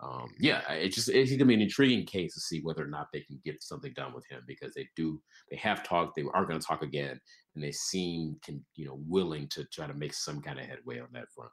um, 0.00 0.28
yeah 0.38 0.70
it 0.72 0.90
just 0.90 1.08
it's 1.08 1.30
going 1.30 1.38
to 1.40 1.44
be 1.44 1.54
an 1.54 1.60
intriguing 1.60 2.06
case 2.06 2.34
to 2.34 2.40
see 2.40 2.60
whether 2.60 2.84
or 2.84 2.88
not 2.88 3.08
they 3.12 3.20
can 3.20 3.40
get 3.44 3.62
something 3.62 3.92
done 3.96 4.14
with 4.14 4.26
him 4.28 4.42
because 4.46 4.72
they 4.74 4.88
do 4.94 5.20
they 5.50 5.56
have 5.56 5.82
talked 5.82 6.14
they 6.14 6.24
are 6.34 6.44
going 6.44 6.60
to 6.60 6.66
talk 6.66 6.82
again 6.82 7.18
and 7.54 7.64
they 7.64 7.72
seem 7.72 8.36
can 8.44 8.64
you 8.76 8.86
know 8.86 9.00
willing 9.08 9.48
to 9.48 9.64
try 9.72 9.86
to 9.86 9.94
make 9.94 10.14
some 10.14 10.40
kind 10.40 10.58
of 10.58 10.66
headway 10.66 11.00
on 11.00 11.08
that 11.12 11.30
front. 11.34 11.50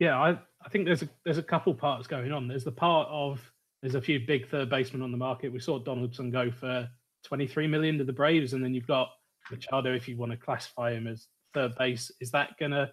Yeah 0.00 0.18
I 0.18 0.30
I 0.64 0.68
think 0.70 0.86
there's 0.86 1.02
a 1.02 1.08
there's 1.24 1.38
a 1.38 1.42
couple 1.42 1.72
parts 1.72 2.08
going 2.08 2.32
on. 2.32 2.48
There's 2.48 2.64
the 2.64 2.72
part 2.72 3.06
of 3.08 3.40
there's 3.82 3.96
a 3.96 4.00
few 4.00 4.20
big 4.20 4.48
third 4.48 4.70
basemen 4.70 5.02
on 5.02 5.10
the 5.10 5.18
market. 5.18 5.52
We 5.52 5.58
saw 5.58 5.78
Donaldson 5.78 6.30
go 6.30 6.50
for 6.50 6.88
23 7.24 7.66
million 7.66 7.98
to 7.98 8.04
the 8.04 8.12
Braves, 8.12 8.52
and 8.52 8.64
then 8.64 8.74
you've 8.74 8.86
got 8.86 9.08
Machado, 9.50 9.92
if 9.92 10.08
you 10.08 10.16
want 10.16 10.30
to 10.30 10.38
classify 10.38 10.92
him 10.92 11.06
as 11.06 11.26
third 11.52 11.74
base. 11.76 12.10
Is 12.20 12.30
that 12.30 12.56
going 12.58 12.70
to 12.70 12.90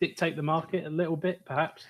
dictate 0.00 0.36
the 0.36 0.42
market 0.42 0.86
a 0.86 0.90
little 0.90 1.16
bit, 1.16 1.44
perhaps? 1.44 1.84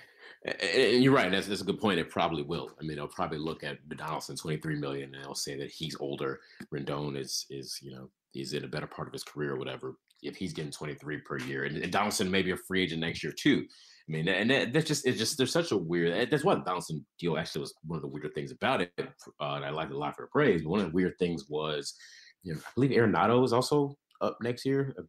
And 0.63 1.03
you're 1.03 1.13
right. 1.13 1.31
That's, 1.31 1.47
that's 1.47 1.61
a 1.61 1.65
good 1.65 1.79
point. 1.79 1.99
It 1.99 2.09
probably 2.09 2.43
will. 2.43 2.71
I 2.79 2.83
mean, 2.83 2.97
they'll 2.97 3.07
probably 3.07 3.37
look 3.37 3.63
at 3.63 3.77
Donaldson, 3.89 4.35
23 4.35 4.79
million, 4.79 5.13
and 5.13 5.23
they'll 5.23 5.35
say 5.35 5.57
that 5.57 5.71
he's 5.71 5.95
older. 5.99 6.39
Rendon 6.73 7.17
is 7.17 7.45
is 7.49 7.77
you 7.81 7.91
know 7.91 8.09
he's 8.31 8.53
in 8.53 8.63
a 8.63 8.67
better 8.67 8.87
part 8.87 9.07
of 9.07 9.13
his 9.13 9.23
career 9.23 9.53
or 9.53 9.57
whatever. 9.57 9.95
If 10.21 10.35
he's 10.35 10.53
getting 10.53 10.71
23 10.71 11.19
per 11.19 11.39
year, 11.39 11.65
and, 11.65 11.77
and 11.77 11.91
Donaldson 11.91 12.31
may 12.31 12.41
be 12.41 12.51
a 12.51 12.57
free 12.57 12.83
agent 12.83 13.01
next 13.01 13.23
year 13.23 13.33
too. 13.33 13.65
I 14.09 14.11
mean, 14.11 14.27
and 14.27 14.49
that, 14.49 14.73
that's 14.73 14.87
just 14.87 15.05
it's 15.05 15.19
just 15.19 15.37
there's 15.37 15.51
such 15.51 15.71
a 15.71 15.77
weird. 15.77 16.31
That's 16.31 16.43
why 16.43 16.55
the 16.55 16.61
bouncing 16.61 17.05
deal 17.19 17.37
actually 17.37 17.61
was 17.61 17.75
one 17.85 17.97
of 17.97 18.01
the 18.01 18.07
weirder 18.07 18.29
things 18.29 18.51
about 18.51 18.81
it. 18.81 18.91
Uh, 18.97 19.03
and 19.39 19.65
I 19.65 19.69
liked 19.69 19.91
it 19.91 19.95
a 19.95 19.99
lot 19.99 20.15
for 20.15 20.23
the 20.23 20.29
Braves. 20.33 20.63
But 20.63 20.69
one 20.69 20.79
of 20.79 20.87
the 20.87 20.95
weird 20.95 21.13
things 21.19 21.45
was, 21.47 21.93
you 22.41 22.53
know, 22.53 22.59
I 22.59 22.69
believe 22.73 22.89
Arenado 22.91 23.45
is 23.45 23.53
also 23.53 23.95
up 24.19 24.37
next 24.41 24.65
year. 24.65 24.95
Uh, 24.97 25.03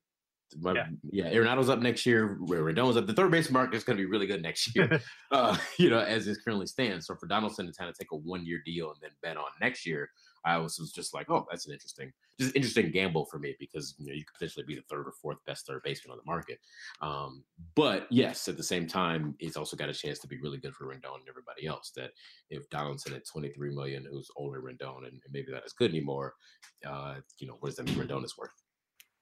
my, 0.61 0.75
yeah. 0.75 0.87
yeah, 1.11 1.33
Arenado's 1.33 1.71
up 1.71 1.79
next 1.79 2.05
year. 2.05 2.37
Rendon's 2.41 2.99
up. 2.99 3.07
The 3.07 3.15
third 3.15 3.31
base 3.31 3.51
market 3.51 3.77
is 3.77 3.85
going 3.85 3.97
to 3.97 4.03
be 4.03 4.11
really 4.11 4.27
good 4.27 4.43
next 4.43 4.75
year, 4.77 5.01
uh, 5.31 5.57
you 5.79 5.89
know, 5.89 6.01
as 6.01 6.27
it 6.27 6.37
currently 6.45 6.67
stands. 6.67 7.07
So 7.07 7.15
for 7.15 7.27
Donaldson 7.27 7.67
to 7.67 7.73
kind 7.73 7.89
of 7.89 7.97
take 7.97 8.13
a 8.13 8.17
one 8.17 8.45
year 8.45 8.61
deal 8.67 8.91
and 8.91 8.99
then 9.01 9.11
bet 9.23 9.39
on 9.39 9.47
next 9.63 9.87
year, 9.87 10.11
I 10.45 10.59
was, 10.59 10.79
was 10.79 10.93
just 10.93 11.15
like, 11.15 11.31
oh, 11.31 11.47
that's 11.51 11.67
an 11.67 11.73
interesting, 11.73 12.13
just 12.39 12.57
interesting 12.57 12.91
gamble 12.91 13.27
for 13.27 13.39
me 13.39 13.55
because 13.59 13.95
you 13.99 14.07
know 14.07 14.15
you 14.15 14.25
could 14.25 14.35
potentially 14.35 14.65
be 14.67 14.75
the 14.75 14.83
third 14.83 15.07
or 15.07 15.13
fourth 15.21 15.39
best 15.47 15.67
third 15.67 15.83
baseman 15.85 16.13
on 16.13 16.19
the 16.19 16.31
market. 16.31 16.59
Um, 17.03 17.45
but 17.75 18.07
yes, 18.11 18.49
at 18.49 18.57
the 18.57 18.63
same 18.63 18.87
time, 18.87 19.35
he's 19.39 19.57
also 19.57 19.77
got 19.77 19.89
a 19.89 19.95
chance 19.95 20.19
to 20.21 20.29
be 20.29 20.41
really 20.41 20.59
good 20.59 20.75
for 20.75 20.87
Rendon 20.87 21.21
and 21.21 21.29
everybody 21.29 21.67
else. 21.67 21.93
That 21.97 22.11
if 22.49 22.69
Donaldson 22.71 23.15
at 23.15 23.27
23 23.27 23.75
million, 23.75 24.07
who's 24.11 24.31
older 24.37 24.63
Rendon 24.63 25.07
and, 25.07 25.21
maybe 25.31 25.53
not 25.53 25.65
as 25.65 25.73
good 25.73 25.91
anymore, 25.91 26.35
uh, 26.87 27.17
you 27.39 27.47
know, 27.47 27.57
what 27.61 27.69
does 27.69 27.77
that 27.77 27.87
mean 27.87 27.97
Rendon 27.97 28.25
is 28.25 28.37
worth? 28.39 28.51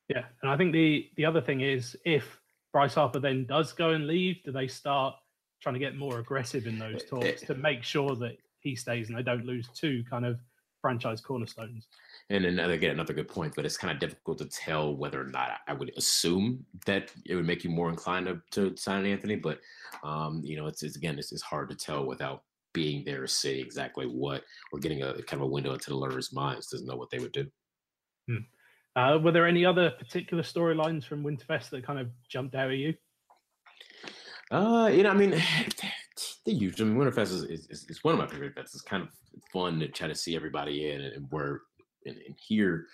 Yeah, 0.08 0.24
and 0.42 0.50
I 0.50 0.56
think 0.56 0.72
the 0.72 1.10
the 1.16 1.24
other 1.24 1.40
thing 1.40 1.60
is 1.60 1.96
if 2.04 2.40
Bryce 2.72 2.94
Harper 2.94 3.20
then 3.20 3.46
does 3.46 3.72
go 3.72 3.90
and 3.90 4.06
leave, 4.06 4.42
do 4.44 4.52
they 4.52 4.68
start 4.68 5.14
trying 5.60 5.74
to 5.74 5.80
get 5.80 5.96
more 5.96 6.18
aggressive 6.18 6.66
in 6.66 6.78
those 6.78 7.02
eh, 7.02 7.06
talks 7.08 7.42
to 7.42 7.54
make 7.54 7.82
sure 7.82 8.14
that 8.16 8.36
he 8.60 8.76
stays 8.76 9.08
and 9.08 9.18
they 9.18 9.22
don't 9.22 9.44
lose 9.44 9.68
two 9.74 10.04
kind 10.08 10.24
of 10.24 10.38
franchise 10.80 11.20
cornerstones. 11.20 11.86
And 12.30 12.44
then 12.44 12.58
again, 12.58 12.92
another 12.92 13.14
good 13.14 13.28
point, 13.28 13.54
but 13.56 13.64
it's 13.64 13.76
kind 13.76 13.92
of 13.92 14.00
difficult 14.00 14.38
to 14.38 14.44
tell 14.46 14.94
whether 14.94 15.20
or 15.20 15.28
not 15.28 15.58
I 15.66 15.72
would 15.72 15.92
assume 15.96 16.64
that 16.86 17.10
it 17.26 17.34
would 17.34 17.46
make 17.46 17.64
you 17.64 17.70
more 17.70 17.88
inclined 17.88 18.26
to, 18.26 18.40
to 18.52 18.76
sign 18.76 19.06
Anthony. 19.06 19.36
But 19.36 19.60
um, 20.04 20.42
you 20.44 20.56
know, 20.56 20.66
it's, 20.66 20.82
it's 20.82 20.96
again, 20.96 21.18
it's, 21.18 21.32
it's 21.32 21.42
hard 21.42 21.70
to 21.70 21.76
tell 21.76 22.04
without 22.06 22.42
being 22.74 23.04
there 23.04 23.22
to 23.22 23.28
say 23.28 23.58
exactly 23.58 24.06
what 24.06 24.44
or 24.72 24.78
getting 24.78 25.02
a 25.02 25.14
kind 25.22 25.42
of 25.42 25.48
a 25.48 25.50
window 25.50 25.72
into 25.72 25.90
the 25.90 25.96
Lerners' 25.96 26.32
minds 26.32 26.68
to 26.68 26.84
know 26.84 26.96
what 26.96 27.10
they 27.10 27.18
would 27.18 27.32
do. 27.32 27.46
Hmm. 28.28 28.36
Uh, 28.94 29.18
were 29.18 29.32
there 29.32 29.46
any 29.46 29.64
other 29.64 29.90
particular 29.90 30.42
storylines 30.42 31.04
from 31.04 31.24
Winterfest 31.24 31.70
that 31.70 31.86
kind 31.86 31.98
of 31.98 32.08
jumped 32.28 32.54
out 32.54 32.70
at 32.70 32.76
you? 32.76 32.94
Uh, 34.50 34.90
you 34.92 35.02
know, 35.02 35.10
I 35.10 35.14
mean, 35.14 35.40
the 36.48 36.54
usual. 36.54 36.86
I 36.86 36.90
mean, 36.90 36.98
Winterfest 36.98 37.32
is, 37.32 37.42
is, 37.44 37.86
is, 37.88 38.04
one 38.04 38.14
of 38.14 38.20
my 38.20 38.26
favorite 38.26 38.52
events. 38.52 38.74
It's 38.74 38.82
kind 38.82 39.02
of 39.02 39.08
fun 39.52 39.78
to 39.80 39.88
try 39.88 40.08
to 40.08 40.14
see 40.14 40.34
everybody 40.34 40.90
in 40.90 41.00
and, 41.02 41.12
and 41.12 41.26
where 41.30 41.60
and, 42.06 42.16
and 42.16 42.34
here 42.38 42.86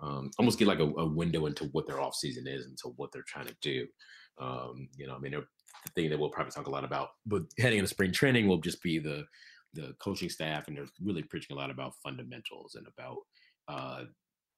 um, 0.00 0.30
almost 0.38 0.58
get 0.58 0.68
like 0.68 0.78
a, 0.78 0.84
a, 0.84 1.06
window 1.06 1.46
into 1.46 1.64
what 1.66 1.86
their 1.86 2.00
off 2.00 2.14
season 2.14 2.46
is 2.46 2.66
and 2.66 2.76
to 2.78 2.88
what 2.96 3.12
they're 3.12 3.24
trying 3.26 3.46
to 3.46 3.56
do. 3.60 3.86
Um, 4.40 4.88
you 4.96 5.06
know, 5.06 5.14
I 5.14 5.18
mean, 5.18 5.32
the 5.32 5.44
thing 5.94 6.10
that 6.10 6.18
we'll 6.18 6.30
probably 6.30 6.52
talk 6.52 6.66
a 6.66 6.70
lot 6.70 6.84
about, 6.84 7.10
but 7.26 7.42
heading 7.58 7.78
into 7.78 7.88
spring 7.88 8.12
training 8.12 8.46
will 8.46 8.58
just 8.58 8.82
be 8.82 8.98
the 8.98 9.24
the 9.74 9.94
coaching 10.00 10.28
staff, 10.28 10.68
and 10.68 10.76
they're 10.76 10.86
really 11.02 11.22
preaching 11.22 11.56
a 11.56 11.58
lot 11.58 11.70
about 11.70 11.94
fundamentals 12.04 12.74
and 12.74 12.86
about 12.86 13.16
uh, 13.68 14.04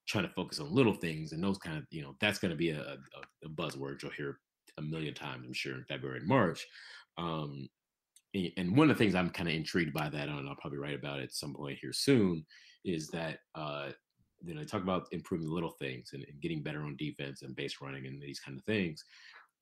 trying 0.07 0.27
to 0.27 0.35
focus 0.35 0.59
on 0.59 0.75
little 0.75 0.95
things 0.95 1.33
and 1.33 1.43
those 1.43 1.59
kind 1.59 1.79
of, 1.79 1.85
you 1.91 2.03
know, 2.03 2.17
that's 2.21 2.39
going 2.39 2.51
to 2.51 2.57
be 2.57 2.71
a, 2.71 2.81
a, 2.81 2.97
a 3.45 3.49
buzzword 3.49 4.03
you'll 4.03 4.11
hear 4.11 4.39
a 4.77 4.83
million 4.83 5.15
times, 5.15 5.45
I'm 5.47 5.53
sure, 5.53 5.77
in 5.77 5.85
February 5.85 6.19
and 6.19 6.29
March. 6.29 6.67
Um, 7.17 7.69
and 8.57 8.77
one 8.77 8.91
of 8.91 8.97
the 8.97 9.03
things 9.03 9.15
I'm 9.15 9.31
kind 9.31 9.49
of 9.49 9.55
intrigued 9.55 9.95
by 9.95 10.09
that, 10.09 10.29
and 10.29 10.49
I'll 10.49 10.57
probably 10.57 10.79
write 10.79 10.99
about 10.99 11.21
it 11.21 11.25
at 11.25 11.35
some 11.35 11.55
point 11.55 11.79
here 11.81 11.93
soon, 11.93 12.45
is 12.85 13.09
that 13.09 13.39
uh, 13.55 13.91
you 14.45 14.55
know, 14.55 14.65
talk 14.65 14.83
about 14.83 15.07
improving 15.13 15.49
little 15.49 15.75
things 15.81 16.11
and, 16.13 16.25
and, 16.29 16.41
getting 16.41 16.63
better 16.63 16.83
on 16.83 16.97
defense 16.97 17.43
and 17.43 17.57
base 17.57 17.77
running 17.81 18.07
and 18.07 18.21
these 18.21 18.41
kind 18.41 18.59
of 18.59 18.65
things. 18.65 19.03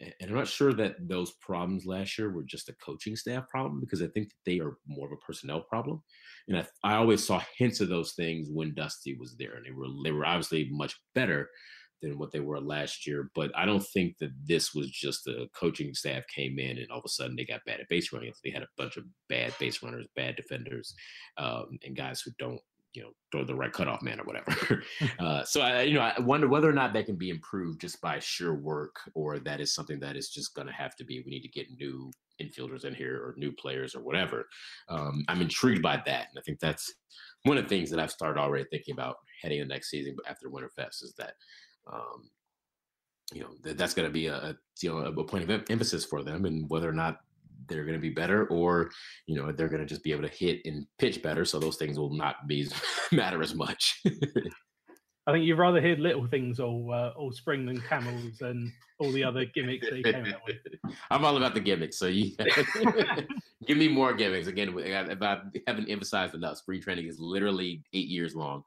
And, 0.01 0.13
and 0.21 0.31
I'm 0.31 0.37
not 0.37 0.49
sure 0.49 0.73
that 0.75 0.97
those 1.09 1.33
problems 1.41 1.87
last 1.87 2.19
year 2.19 2.31
were 2.31 2.43
just 2.43 2.69
a 2.69 2.75
coaching 2.85 3.17
staff 3.17 3.49
problem 3.49 3.81
because 3.81 4.03
I 4.03 4.09
think 4.09 4.29
that 4.29 4.51
they 4.51 4.59
are 4.59 4.77
more 4.87 5.07
of 5.07 5.13
a 5.13 5.25
personnel 5.25 5.61
problem. 5.61 6.03
And 6.49 6.59
I, 6.59 6.67
I 6.83 6.97
always 6.97 7.25
saw 7.25 7.41
hints 7.57 7.81
of 7.81 7.89
those 7.89 8.15
things 8.15 8.49
when 8.51 8.75
Dusty 8.75 9.15
was 9.15 9.37
there, 9.37 9.55
and 9.55 9.65
they 9.65 9.71
were 9.71 9.87
they 10.05 10.13
were 10.13 10.27
obviously 10.27 10.69
much 10.73 10.99
better 11.15 11.49
than 12.03 12.19
what 12.19 12.33
they 12.33 12.41
were 12.41 12.61
last 12.61 13.07
year. 13.07 13.31
But 13.35 13.51
I 13.57 13.65
don't 13.65 13.85
think 13.85 14.19
that 14.19 14.33
this 14.45 14.75
was 14.75 14.91
just 14.91 15.25
the 15.25 15.49
coaching 15.55 15.95
staff 15.95 16.25
came 16.27 16.59
in 16.59 16.79
and 16.79 16.91
all 16.91 16.99
of 16.99 17.05
a 17.07 17.09
sudden 17.09 17.37
they 17.37 17.45
got 17.45 17.65
bad 17.65 17.81
at 17.81 17.89
base 17.89 18.13
running. 18.13 18.33
They 18.45 18.51
had 18.51 18.63
a 18.63 18.69
bunch 18.77 18.97
of 18.97 19.05
bad 19.29 19.55
base 19.59 19.83
runners, 19.83 20.07
bad 20.17 20.37
defenders, 20.37 20.95
um, 21.39 21.79
and 21.85 21.97
guys 21.97 22.21
who 22.21 22.33
don't 22.39 22.61
you 22.95 23.03
know 23.03 23.11
throw 23.31 23.45
the 23.45 23.55
right 23.55 23.73
cutoff 23.73 24.03
man 24.03 24.21
or 24.21 24.25
whatever. 24.25 24.83
uh, 25.19 25.45
so 25.45 25.61
I 25.61 25.83
you 25.83 25.95
know 25.95 26.03
I 26.03 26.21
wonder 26.21 26.49
whether 26.49 26.69
or 26.69 26.75
not 26.75 26.93
that 26.93 27.07
can 27.07 27.17
be 27.17 27.31
improved 27.31 27.81
just 27.81 28.01
by 28.01 28.19
sheer 28.19 28.55
work, 28.55 28.97
or 29.15 29.39
that 29.41 29.61
is 29.61 29.75
something 29.75 30.01
that 30.01 30.17
is 30.17 30.29
just 30.29 30.55
going 30.55 30.67
to 30.67 30.73
have 30.73 30.97
to 30.97 31.05
be. 31.05 31.23
We 31.25 31.31
need 31.31 31.43
to 31.43 31.49
get 31.49 31.71
new 31.79 32.11
infielders 32.41 32.85
in 32.85 32.95
here 32.95 33.17
or 33.17 33.35
new 33.37 33.53
players 33.53 33.95
or 33.95 34.03
whatever. 34.03 34.49
Um, 34.89 35.25
I'm 35.29 35.41
intrigued 35.41 35.83
by 35.83 36.03
that, 36.05 36.29
and 36.31 36.39
I 36.39 36.43
think 36.43 36.61
that's 36.61 36.93
one 37.45 37.59
of 37.59 37.65
the 37.65 37.69
things 37.69 37.91
that 37.91 38.01
I've 38.01 38.11
started 38.11 38.41
already 38.41 38.65
thinking 38.71 38.93
about 38.93 39.17
heading 39.43 39.61
into 39.61 39.75
next 39.75 39.91
season 39.91 40.17
after 40.29 40.49
Winterfest 40.49 41.03
is 41.03 41.15
that. 41.19 41.35
Um, 41.91 42.31
you 43.33 43.41
know 43.41 43.51
that, 43.63 43.79
that's 43.79 43.95
going 43.95 44.09
to 44.09 44.13
be 44.13 44.27
a, 44.27 44.35
a 44.35 44.57
you 44.81 44.91
know 44.91 44.99
a 44.99 45.25
point 45.25 45.49
of 45.49 45.65
emphasis 45.71 46.05
for 46.05 46.23
them, 46.23 46.45
and 46.45 46.69
whether 46.69 46.89
or 46.89 46.95
not 46.95 47.21
they're 47.69 47.85
going 47.85 47.97
to 47.97 48.01
be 48.01 48.11
better 48.11 48.47
or 48.49 48.91
you 49.27 49.37
know 49.37 49.53
they're 49.53 49.69
going 49.69 49.81
to 49.81 49.87
just 49.87 50.03
be 50.03 50.13
able 50.13 50.23
to 50.23 50.35
hit 50.35 50.61
and 50.65 50.85
pitch 50.99 51.23
better 51.23 51.45
so 51.45 51.61
those 51.61 51.77
things 51.77 51.97
will 51.97 52.13
not 52.13 52.49
be 52.49 52.69
matter 53.13 53.41
as 53.41 53.55
much 53.55 54.03
I 55.27 55.33
think 55.33 55.45
you'd 55.45 55.59
rather 55.59 55.81
hear 55.81 55.97
little 55.97 56.27
things 56.27 56.59
all 56.59 56.93
uh, 56.93 57.11
all 57.17 57.31
spring 57.31 57.65
than 57.65 57.81
camels 57.81 58.41
and 58.41 58.73
all 58.99 59.13
the 59.13 59.23
other 59.23 59.45
gimmicks 59.45 59.89
that 59.89 60.03
came 60.03 60.27
out 60.27 60.41
with. 60.45 60.57
I'm 61.11 61.25
all 61.25 61.37
about 61.37 61.55
the 61.55 61.61
gimmicks, 61.61 61.97
so 61.97 62.07
you 62.07 62.33
give 63.67 63.79
me 63.79 63.87
more 63.87 64.15
gimmicks. 64.15 64.49
Again, 64.49 64.75
if 64.77 65.23
I 65.23 65.39
haven't 65.69 65.89
emphasized 65.89 66.35
enough, 66.35 66.57
spring 66.57 66.81
training 66.81 67.07
is 67.07 67.21
literally 67.21 67.85
eight 67.93 68.09
years 68.09 68.35
long, 68.35 68.65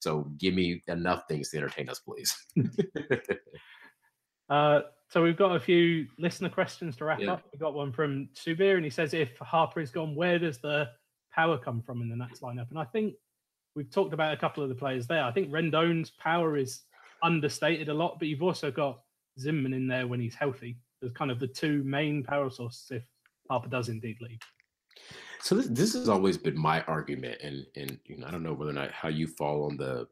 so 0.00 0.30
give 0.38 0.54
me 0.54 0.82
enough 0.88 1.24
things 1.28 1.50
to 1.50 1.58
entertain 1.58 1.88
us, 1.88 2.00
please. 2.00 2.34
uh, 4.50 4.80
so 5.08 5.22
we've 5.22 5.36
got 5.36 5.56
a 5.56 5.60
few 5.60 6.06
listener 6.18 6.48
questions 6.48 6.96
to 6.96 7.04
wrap 7.04 7.20
yeah. 7.20 7.32
up. 7.32 7.42
We've 7.52 7.60
got 7.60 7.74
one 7.74 7.92
from 7.92 8.28
Subir, 8.34 8.76
and 8.76 8.84
he 8.84 8.90
says, 8.90 9.14
"If 9.14 9.36
Harper 9.38 9.80
is 9.80 9.90
gone, 9.90 10.14
where 10.14 10.38
does 10.38 10.58
the 10.58 10.88
power 11.32 11.58
come 11.58 11.82
from 11.82 12.02
in 12.02 12.08
the 12.08 12.16
Nats 12.16 12.40
lineup?" 12.40 12.70
And 12.70 12.78
I 12.78 12.84
think 12.84 13.14
we've 13.74 13.90
talked 13.90 14.14
about 14.14 14.34
a 14.34 14.36
couple 14.36 14.62
of 14.62 14.68
the 14.68 14.74
players 14.74 15.06
there. 15.06 15.24
I 15.24 15.32
think 15.32 15.50
Rendon's 15.50 16.10
power 16.10 16.56
is 16.56 16.82
understated 17.22 17.88
a 17.88 17.94
lot, 17.94 18.18
but 18.18 18.28
you've 18.28 18.42
also 18.42 18.70
got 18.70 19.00
Zimmerman 19.38 19.74
in 19.74 19.86
there 19.86 20.06
when 20.06 20.20
he's 20.20 20.34
healthy. 20.34 20.78
There's 21.00 21.12
kind 21.12 21.30
of 21.30 21.38
the 21.38 21.46
two 21.46 21.82
main 21.84 22.22
power 22.22 22.50
sources 22.50 22.86
if 22.90 23.02
Harper 23.48 23.68
does 23.68 23.88
indeed 23.88 24.18
leave. 24.20 24.40
So 25.42 25.54
this, 25.54 25.66
this 25.66 25.92
has 25.94 26.08
always 26.08 26.36
been 26.36 26.58
my 26.58 26.82
argument, 26.82 27.40
and 27.42 27.64
and 27.76 27.98
you 28.04 28.18
know 28.18 28.26
I 28.26 28.30
don't 28.30 28.42
know 28.42 28.52
whether 28.52 28.70
or 28.70 28.74
not 28.74 28.92
how 28.92 29.08
you 29.08 29.26
fall 29.26 29.64
on 29.64 29.76
the 29.76 30.06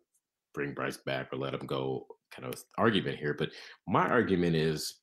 bring 0.55 0.73
Bryce 0.73 0.97
back 0.97 1.33
or 1.33 1.37
let 1.37 1.55
him 1.55 1.67
go 1.67 2.07
kind 2.35 2.53
of 2.53 2.61
argument 2.77 3.19
here, 3.19 3.35
but 3.35 3.51
my 3.87 4.07
argument 4.09 4.57
is 4.57 5.01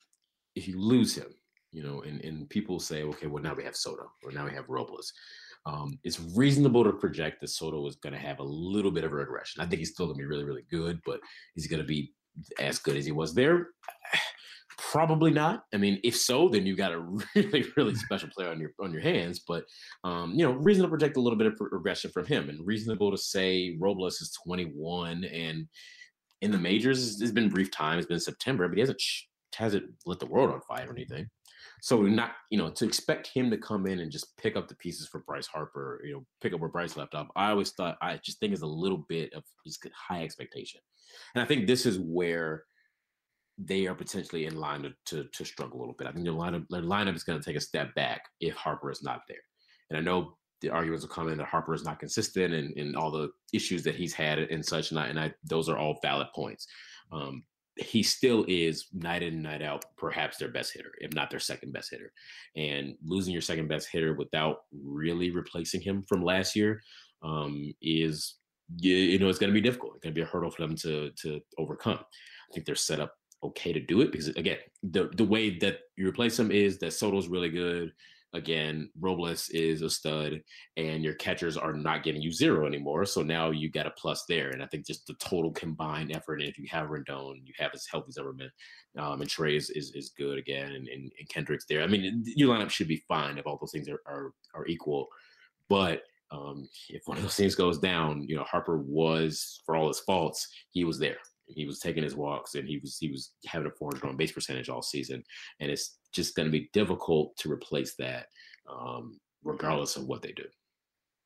if 0.56 0.68
you 0.68 0.80
lose 0.80 1.16
him, 1.16 1.34
you 1.72 1.84
know, 1.84 2.02
and, 2.02 2.24
and 2.24 2.50
people 2.50 2.80
say, 2.80 3.04
okay, 3.04 3.28
well, 3.28 3.44
now 3.44 3.54
we 3.54 3.64
have 3.64 3.76
Soto 3.76 4.12
or 4.24 4.32
now 4.32 4.46
we 4.46 4.52
have 4.52 4.70
Robles. 4.70 5.12
Um, 5.66 5.98
it's 6.04 6.20
reasonable 6.20 6.84
to 6.84 6.94
project 6.94 7.42
that 7.42 7.50
Soto 7.50 7.88
is 7.88 7.96
going 7.96 8.14
to 8.14 8.20
have 8.20 8.40
a 8.40 8.44
little 8.44 8.92
bit 8.92 9.04
of 9.04 9.12
regression. 9.12 9.62
I 9.62 9.66
think 9.66 9.80
he's 9.80 9.92
still 9.92 10.06
going 10.06 10.18
to 10.18 10.22
be 10.22 10.28
really, 10.28 10.44
really 10.44 10.66
good, 10.70 11.00
but 11.06 11.20
he's 11.56 11.68
going 11.68 11.82
to 11.82 11.88
be 11.88 12.14
as 12.60 12.78
good 12.78 12.98
as 12.98 13.06
he 13.06 13.12
was 13.12 13.34
there. 13.34 13.70
Probably 14.78 15.32
not. 15.32 15.64
I 15.74 15.78
mean, 15.78 16.00
if 16.04 16.18
so, 16.18 16.50
then 16.50 16.66
you 16.66 16.76
got 16.76 16.92
a 16.92 17.00
really, 17.36 17.66
really 17.78 17.96
special 17.96 18.30
player 18.30 18.50
on 18.50 18.60
your 18.60 18.72
on 18.82 18.92
your 18.92 19.02
hands. 19.02 19.42
But 19.48 19.66
um, 20.04 20.34
you 20.34 20.46
know, 20.46 20.52
reasonable 20.52 20.90
to 20.90 20.98
project 20.98 21.18
a 21.18 21.22
little 21.22 21.38
bit 21.38 21.48
of 21.48 21.60
regression 21.60 22.12
from 22.12 22.26
him, 22.26 22.50
and 22.50 22.66
reasonable 22.66 23.12
to 23.12 23.18
say 23.18 23.78
Robles 23.80 24.22
is 24.22 24.38
21 24.46 25.24
and 25.26 25.68
in 26.42 26.52
the 26.52 26.58
majors, 26.58 27.22
it's 27.22 27.32
been 27.32 27.50
brief 27.50 27.72
time. 27.72 27.98
It's 27.98 28.08
been 28.08 28.20
September, 28.20 28.68
but 28.68 28.76
he 28.76 28.82
hasn't 28.82 29.02
hasn't 29.56 29.86
lit 30.06 30.20
the 30.20 30.26
world 30.26 30.52
on 30.52 30.62
fire 30.62 30.88
or 30.88 30.94
anything. 30.94 31.30
So 31.82 32.02
not, 32.02 32.32
you 32.50 32.58
know, 32.58 32.70
to 32.72 32.86
expect 32.86 33.28
him 33.34 33.50
to 33.52 33.58
come 33.58 33.86
in 33.86 34.00
and 34.00 34.12
just 34.12 34.36
pick 34.38 34.56
up 34.56 34.68
the 34.68 34.76
pieces 34.76 35.08
for 35.08 35.20
Bryce 35.20 35.48
Harper, 35.48 36.02
you 36.04 36.14
know, 36.14 36.26
pick 36.42 36.54
up 36.54 36.60
where 36.60 36.70
Bryce 36.70 36.98
left 36.98 37.16
off. 37.16 37.28
I 37.36 37.52
always 37.52 37.72
thought 37.72 37.98
I 38.02 38.20
just 38.24 38.40
think 38.40 38.54
is 38.54 38.62
a 38.62 38.68
little 38.68 39.06
bit 39.10 39.34
of 39.34 39.44
just 39.66 39.86
high 39.94 40.24
expectation, 40.24 40.82
and 41.34 41.44
I 41.44 41.48
think 41.48 41.68
this 41.68 41.86
is 41.86 42.00
where 42.00 42.64
they 43.58 43.88
are 43.88 43.96
potentially 43.96 44.46
in 44.46 44.58
line 44.58 44.84
to 44.84 44.92
to, 45.06 45.30
to 45.32 45.46
struggle 45.46 45.80
a 45.80 45.82
little 45.82 45.96
bit. 45.98 46.08
I 46.08 46.12
think 46.12 46.26
their 46.26 46.34
lineup 46.34 46.66
their 46.70 46.82
lineup 46.82 47.16
is 47.16 47.24
going 47.24 47.40
to 47.40 47.46
take 47.46 47.56
a 47.56 47.62
step 47.62 47.94
back 47.96 48.24
if 48.40 48.56
Harper 48.56 48.92
is 48.92 49.04
not 49.04 49.22
there. 49.28 49.38
And 49.90 49.98
I 49.98 50.02
know 50.02 50.38
the 50.62 50.70
arguments 50.70 51.06
will 51.06 51.14
come 51.14 51.30
in 51.30 51.38
that 51.38 51.48
Harper 51.48 51.74
is 51.74 51.84
not 51.84 52.00
consistent 52.00 52.54
and, 52.54 52.76
and 52.78 52.96
all 52.96 53.12
the 53.12 53.30
issues 53.54 53.84
that 53.84 53.96
he's 53.96 54.14
had 54.14 54.40
and 54.40 54.66
such. 54.66 54.92
And 54.92 55.00
I, 55.00 55.08
and 55.08 55.20
I 55.20 55.34
those 55.44 55.70
are 55.70 55.78
all 55.78 56.00
valid 56.02 56.28
points. 56.34 56.68
Um, 57.12 57.44
he 57.78 58.04
still 58.04 58.46
is 58.48 58.88
night 58.94 59.22
in 59.22 59.34
and 59.34 59.44
night 59.44 59.62
out, 59.62 59.84
perhaps 59.98 60.38
their 60.38 60.50
best 60.50 60.74
hitter, 60.74 60.94
if 61.00 61.14
not 61.14 61.30
their 61.30 61.42
second 61.42 61.74
best 61.74 61.92
hitter. 61.92 62.12
And 62.56 62.96
losing 63.04 63.34
your 63.34 63.42
second 63.42 63.68
best 63.68 63.90
hitter 63.92 64.14
without 64.14 64.60
really 64.72 65.32
replacing 65.32 65.82
him 65.82 66.04
from 66.08 66.24
last 66.24 66.56
year 66.56 66.82
um, 67.22 67.74
is, 67.82 68.36
you, 68.78 68.96
you 68.96 69.20
know, 69.20 69.28
it's 69.28 69.40
going 69.40 69.54
to 69.54 69.60
be 69.60 69.68
difficult. 69.68 69.96
It's 69.96 70.04
going 70.04 70.16
to 70.16 70.20
be 70.20 70.24
a 70.24 70.30
hurdle 70.30 70.52
for 70.52 70.62
them 70.62 70.76
to 70.78 71.12
to 71.22 71.42
overcome. 71.58 72.00
I 72.00 72.54
think 72.54 72.66
they're 72.66 72.76
set 72.76 73.02
up 73.02 73.14
okay 73.46 73.74
to 73.74 73.80
do 73.80 74.02
it 74.02 74.12
because 74.12 74.28
again, 74.30 74.58
the 74.84 75.10
the 75.16 75.24
way 75.24 75.58
that 75.60 75.80
you 75.98 76.08
replace 76.08 76.38
him 76.38 76.52
is 76.52 76.78
that 76.80 76.94
Soto's 76.94 77.28
really 77.28 77.50
good 77.50 77.92
again, 78.36 78.90
Robles 79.00 79.50
is 79.50 79.82
a 79.82 79.90
stud, 79.90 80.42
and 80.78 81.04
your 81.04 81.14
catchers 81.16 81.58
are 81.58 81.74
not 81.74 82.04
getting 82.04 82.22
you 82.22 82.32
zero 82.32 82.68
anymore. 82.68 83.06
So 83.06 83.24
now 83.24 83.50
you 83.50 83.70
got 83.70 83.88
a 83.88 83.92
plus 83.92 84.26
there. 84.28 84.50
And 84.50 84.62
I 84.62 84.68
think 84.68 84.86
just 84.86 85.08
the 85.08 85.14
total 85.16 85.52
combined 85.52 86.16
effort, 86.16 86.42
and 86.42 86.50
if 86.50 86.58
you 86.58 86.68
have 86.70 86.90
Rendon, 86.90 87.42
you 87.44 87.54
have 87.58 87.72
as 87.74 87.88
healthy 87.90 88.10
as 88.10 88.18
ever 88.18 88.34
been, 88.34 88.52
um, 88.98 89.22
and 89.22 89.30
Trey 89.30 89.56
is, 89.56 89.70
is, 89.72 89.92
is 89.96 90.12
good 90.18 90.38
again, 90.38 90.74
and, 90.74 90.88
and, 90.88 91.12
and, 91.18 91.30
Kendrick's 91.30 91.66
there. 91.68 91.82
I 91.82 91.88
mean, 91.88 92.24
your 92.36 92.56
lineup 92.56 92.70
should 92.70 92.88
be 92.88 93.04
fine 93.08 93.38
if 93.38 93.48
all 93.48 93.58
those 93.60 93.72
things 93.72 93.90
are, 93.90 94.02
are, 94.06 94.34
are 94.54 94.68
equal. 94.68 95.08
But 95.70 96.04
um, 96.32 96.68
if 96.90 97.04
one 97.06 97.18
of 97.18 97.24
those 97.24 97.36
things 97.36 97.56
goes 97.56 97.80
down, 97.80 98.24
you 98.28 98.36
know, 98.36 98.44
Harper 98.44 98.78
was, 98.78 99.62
for 99.66 99.76
all 99.76 99.88
his 99.88 100.00
faults, 100.02 100.48
he 100.72 100.84
was 100.84 101.00
there. 101.00 101.18
He 101.48 101.66
was 101.66 101.80
taking 101.80 102.04
his 102.04 102.16
walks 102.16 102.56
and 102.56 102.68
he 102.68 102.78
was 102.80 102.98
he 103.00 103.10
was 103.10 103.34
having 103.46 103.68
a 103.68 103.72
400 103.72 104.08
on 104.08 104.18
base 104.18 104.32
percentage 104.32 104.70
all 104.70 104.82
season, 104.82 105.24
and 105.60 105.72
it's 105.72 105.98
just 106.14 106.36
going 106.36 106.48
to 106.48 106.52
be 106.52 106.70
difficult 106.74 107.36
to 107.38 107.52
replace 107.52 107.96
that, 107.98 108.28
um, 108.70 109.20
regardless 109.44 109.96
of 109.96 110.06
what 110.06 110.22
they 110.22 110.32
do. 110.32 110.46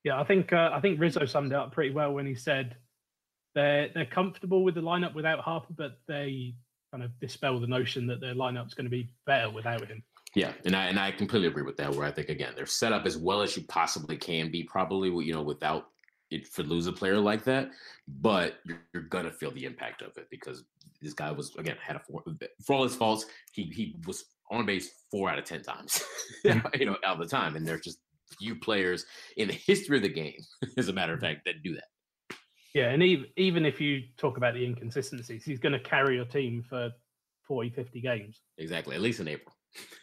Yeah, 0.03 0.19
I 0.19 0.23
think 0.23 0.53
uh, 0.53 0.71
I 0.73 0.79
think 0.79 0.99
Rizzo 0.99 1.25
summed 1.25 1.51
it 1.51 1.55
up 1.55 1.71
pretty 1.71 1.93
well 1.93 2.13
when 2.13 2.25
he 2.25 2.35
said 2.35 2.75
they're 3.55 3.89
they're 3.93 4.05
comfortable 4.05 4.63
with 4.63 4.75
the 4.75 4.81
lineup 4.81 5.13
without 5.13 5.39
Harper, 5.39 5.73
but 5.75 5.99
they 6.07 6.55
kind 6.91 7.03
of 7.03 7.17
dispel 7.19 7.59
the 7.59 7.67
notion 7.67 8.07
that 8.07 8.21
their 8.21 8.33
lineup's 8.33 8.73
going 8.73 8.85
to 8.85 8.91
be 8.91 9.09
better 9.25 9.49
without 9.49 9.87
him. 9.87 10.03
Yeah, 10.35 10.53
and 10.65 10.75
I 10.75 10.85
and 10.85 10.99
I 10.99 11.11
completely 11.11 11.47
agree 11.47 11.63
with 11.63 11.77
that. 11.77 11.93
Where 11.93 12.05
I 12.05 12.11
think 12.11 12.29
again 12.29 12.53
they're 12.55 12.65
set 12.65 12.93
up 12.93 13.05
as 13.05 13.17
well 13.17 13.41
as 13.41 13.55
you 13.57 13.63
possibly 13.63 14.15
can 14.15 14.51
be, 14.51 14.63
probably 14.63 15.09
you 15.25 15.33
know 15.33 15.41
without 15.41 15.87
it 16.31 16.47
for 16.47 16.63
lose 16.63 16.87
a 16.87 16.91
player 16.91 17.17
like 17.17 17.43
that, 17.45 17.69
but 18.07 18.59
you're, 18.65 18.81
you're, 18.93 19.03
gonna 19.03 19.31
feel 19.31 19.51
the 19.51 19.65
impact 19.65 20.01
of 20.01 20.15
it 20.17 20.27
because 20.29 20.63
this 21.01 21.13
guy 21.13 21.31
was 21.31 21.55
again 21.55 21.77
had 21.81 21.95
a 21.95 21.99
four 21.99 22.23
for 22.65 22.75
all 22.75 22.83
his 22.83 22.95
faults, 22.95 23.25
he 23.51 23.63
he 23.63 23.95
was 24.05 24.25
on 24.51 24.65
base 24.65 24.89
four 25.11 25.29
out 25.29 25.39
of 25.39 25.45
ten 25.45 25.61
times, 25.61 26.01
you 26.43 26.85
know, 26.85 26.97
all 27.05 27.17
the 27.17 27.25
time, 27.25 27.55
and 27.55 27.67
there's 27.67 27.81
just 27.81 27.99
few 28.37 28.55
players 28.55 29.05
in 29.37 29.47
the 29.47 29.53
history 29.53 29.97
of 29.97 30.03
the 30.03 30.09
game, 30.09 30.39
as 30.77 30.87
a 30.87 30.93
matter 30.93 31.13
of 31.13 31.19
fact, 31.19 31.41
that 31.45 31.63
do 31.63 31.75
that. 31.75 32.37
Yeah, 32.73 32.89
and 32.89 33.01
even 33.01 33.25
even 33.35 33.65
if 33.65 33.81
you 33.81 34.03
talk 34.17 34.37
about 34.37 34.53
the 34.53 34.63
inconsistencies, 34.63 35.43
he's 35.43 35.59
going 35.59 35.73
to 35.73 35.79
carry 35.79 36.15
your 36.15 36.25
team 36.25 36.63
for 36.67 36.91
40, 37.43 37.71
50 37.71 38.01
games. 38.01 38.41
Exactly, 38.57 38.95
at 38.95 39.01
least 39.01 39.19
in 39.19 39.27
April. 39.27 39.55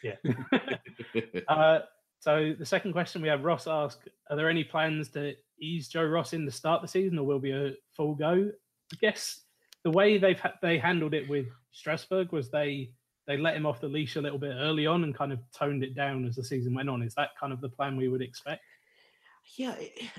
Yeah. 0.03 0.15
uh, 1.47 1.79
so 2.19 2.53
the 2.57 2.65
second 2.65 2.91
question 2.91 3.21
we 3.21 3.29
have 3.29 3.45
Ross 3.45 3.67
ask: 3.67 3.99
Are 4.29 4.35
there 4.35 4.49
any 4.49 4.65
plans 4.65 5.09
to 5.09 5.33
ease 5.59 5.87
Joe 5.87 6.05
Ross 6.05 6.33
in 6.33 6.45
to 6.45 6.51
start 6.51 6.77
of 6.77 6.81
the 6.83 6.87
season, 6.87 7.19
or 7.19 7.25
will 7.25 7.39
be 7.39 7.51
a 7.51 7.73
full 7.95 8.15
go? 8.15 8.49
I 8.93 8.95
guess 9.01 9.41
the 9.83 9.91
way 9.91 10.17
they've 10.17 10.39
ha- 10.39 10.55
they 10.61 10.77
handled 10.77 11.13
it 11.13 11.29
with 11.29 11.47
Strasburg 11.71 12.31
was 12.31 12.49
they 12.49 12.91
they 13.27 13.37
let 13.37 13.55
him 13.55 13.65
off 13.65 13.81
the 13.81 13.87
leash 13.87 14.15
a 14.15 14.21
little 14.21 14.39
bit 14.39 14.55
early 14.57 14.87
on 14.87 15.03
and 15.03 15.15
kind 15.15 15.33
of 15.33 15.39
toned 15.53 15.83
it 15.83 15.93
down 15.93 16.25
as 16.25 16.35
the 16.35 16.43
season 16.43 16.73
went 16.73 16.89
on. 16.89 17.01
Is 17.01 17.13
that 17.15 17.31
kind 17.39 17.51
of 17.51 17.59
the 17.61 17.69
plan 17.69 17.97
we 17.97 18.07
would 18.07 18.21
expect? 18.21 18.61
Yeah, 19.55 19.75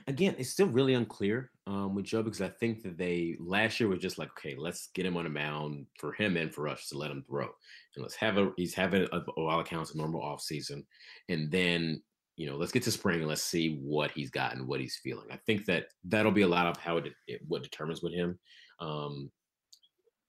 again, 0.07 0.35
it's 0.39 0.51
still 0.51 0.69
really 0.69 0.95
unclear 0.95 1.51
um, 1.67 1.95
with 1.95 2.07
Joe 2.07 2.23
because 2.23 2.41
I 2.41 2.49
think 2.49 2.83
that 2.83 2.97
they 2.97 3.37
last 3.39 3.79
year 3.79 3.89
was 3.89 4.01
just 4.01 4.19
like, 4.19 4.31
okay, 4.31 4.57
let's 4.57 4.89
get 4.95 5.05
him 5.05 5.19
on 5.19 5.27
a 5.27 5.31
mound 5.31 5.87
for 5.99 6.13
him 6.15 6.37
and 6.39 6.53
for 6.53 6.67
us 6.67 6.89
to 6.89 6.99
let 6.99 7.11
him 7.11 7.23
throw, 7.29 7.45
and 7.45 8.03
let's 8.03 8.15
have 8.17 8.39
a 8.39 8.53
he's 8.57 8.75
having 8.75 9.07
a, 9.13 9.19
all 9.37 9.61
accounts 9.61 9.95
a 9.95 9.99
normal 9.99 10.23
off 10.23 10.41
season, 10.41 10.87
and 11.29 11.51
then 11.51 12.03
you 12.39 12.49
know, 12.49 12.57
let's 12.57 12.71
get 12.71 12.85
to 12.85 12.93
spring 12.93 13.19
and 13.19 13.29
let's 13.29 13.43
see 13.43 13.81
what 13.83 14.13
he's 14.13 14.31
got 14.31 14.55
and 14.55 14.67
what 14.67 14.79
he's 14.79 15.01
feeling. 15.03 15.27
I 15.33 15.39
think 15.45 15.67
that 15.67 15.87
that'll 16.05 16.31
be 16.31 16.43
a 16.43 16.49
lot 16.49 16.69
of 16.69 16.77
how 16.77 16.97
it, 16.97 17.13
it 17.27 17.41
what 17.49 17.65
determines 17.65 18.01
with 18.01 18.15
him. 18.15 18.39
Um, 18.79 19.33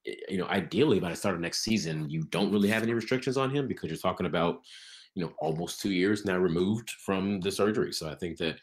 you 0.04 0.38
know, 0.38 0.46
ideally 0.46 0.98
by 0.98 1.10
the 1.10 1.16
start 1.16 1.36
of 1.36 1.40
next 1.40 1.62
season, 1.62 2.10
you 2.10 2.24
don't 2.30 2.50
really 2.50 2.68
have 2.68 2.82
any 2.82 2.94
restrictions 2.94 3.36
on 3.36 3.54
him 3.54 3.68
because 3.68 3.90
you're 3.90 3.96
talking 3.96 4.26
about, 4.26 4.58
you 5.14 5.24
know, 5.24 5.32
almost 5.38 5.80
two 5.80 5.92
years 5.92 6.24
now 6.24 6.36
removed 6.36 6.90
from 7.06 7.38
the 7.40 7.52
surgery. 7.52 7.92
So 7.92 8.10
I 8.10 8.16
think 8.16 8.38
that 8.38 8.56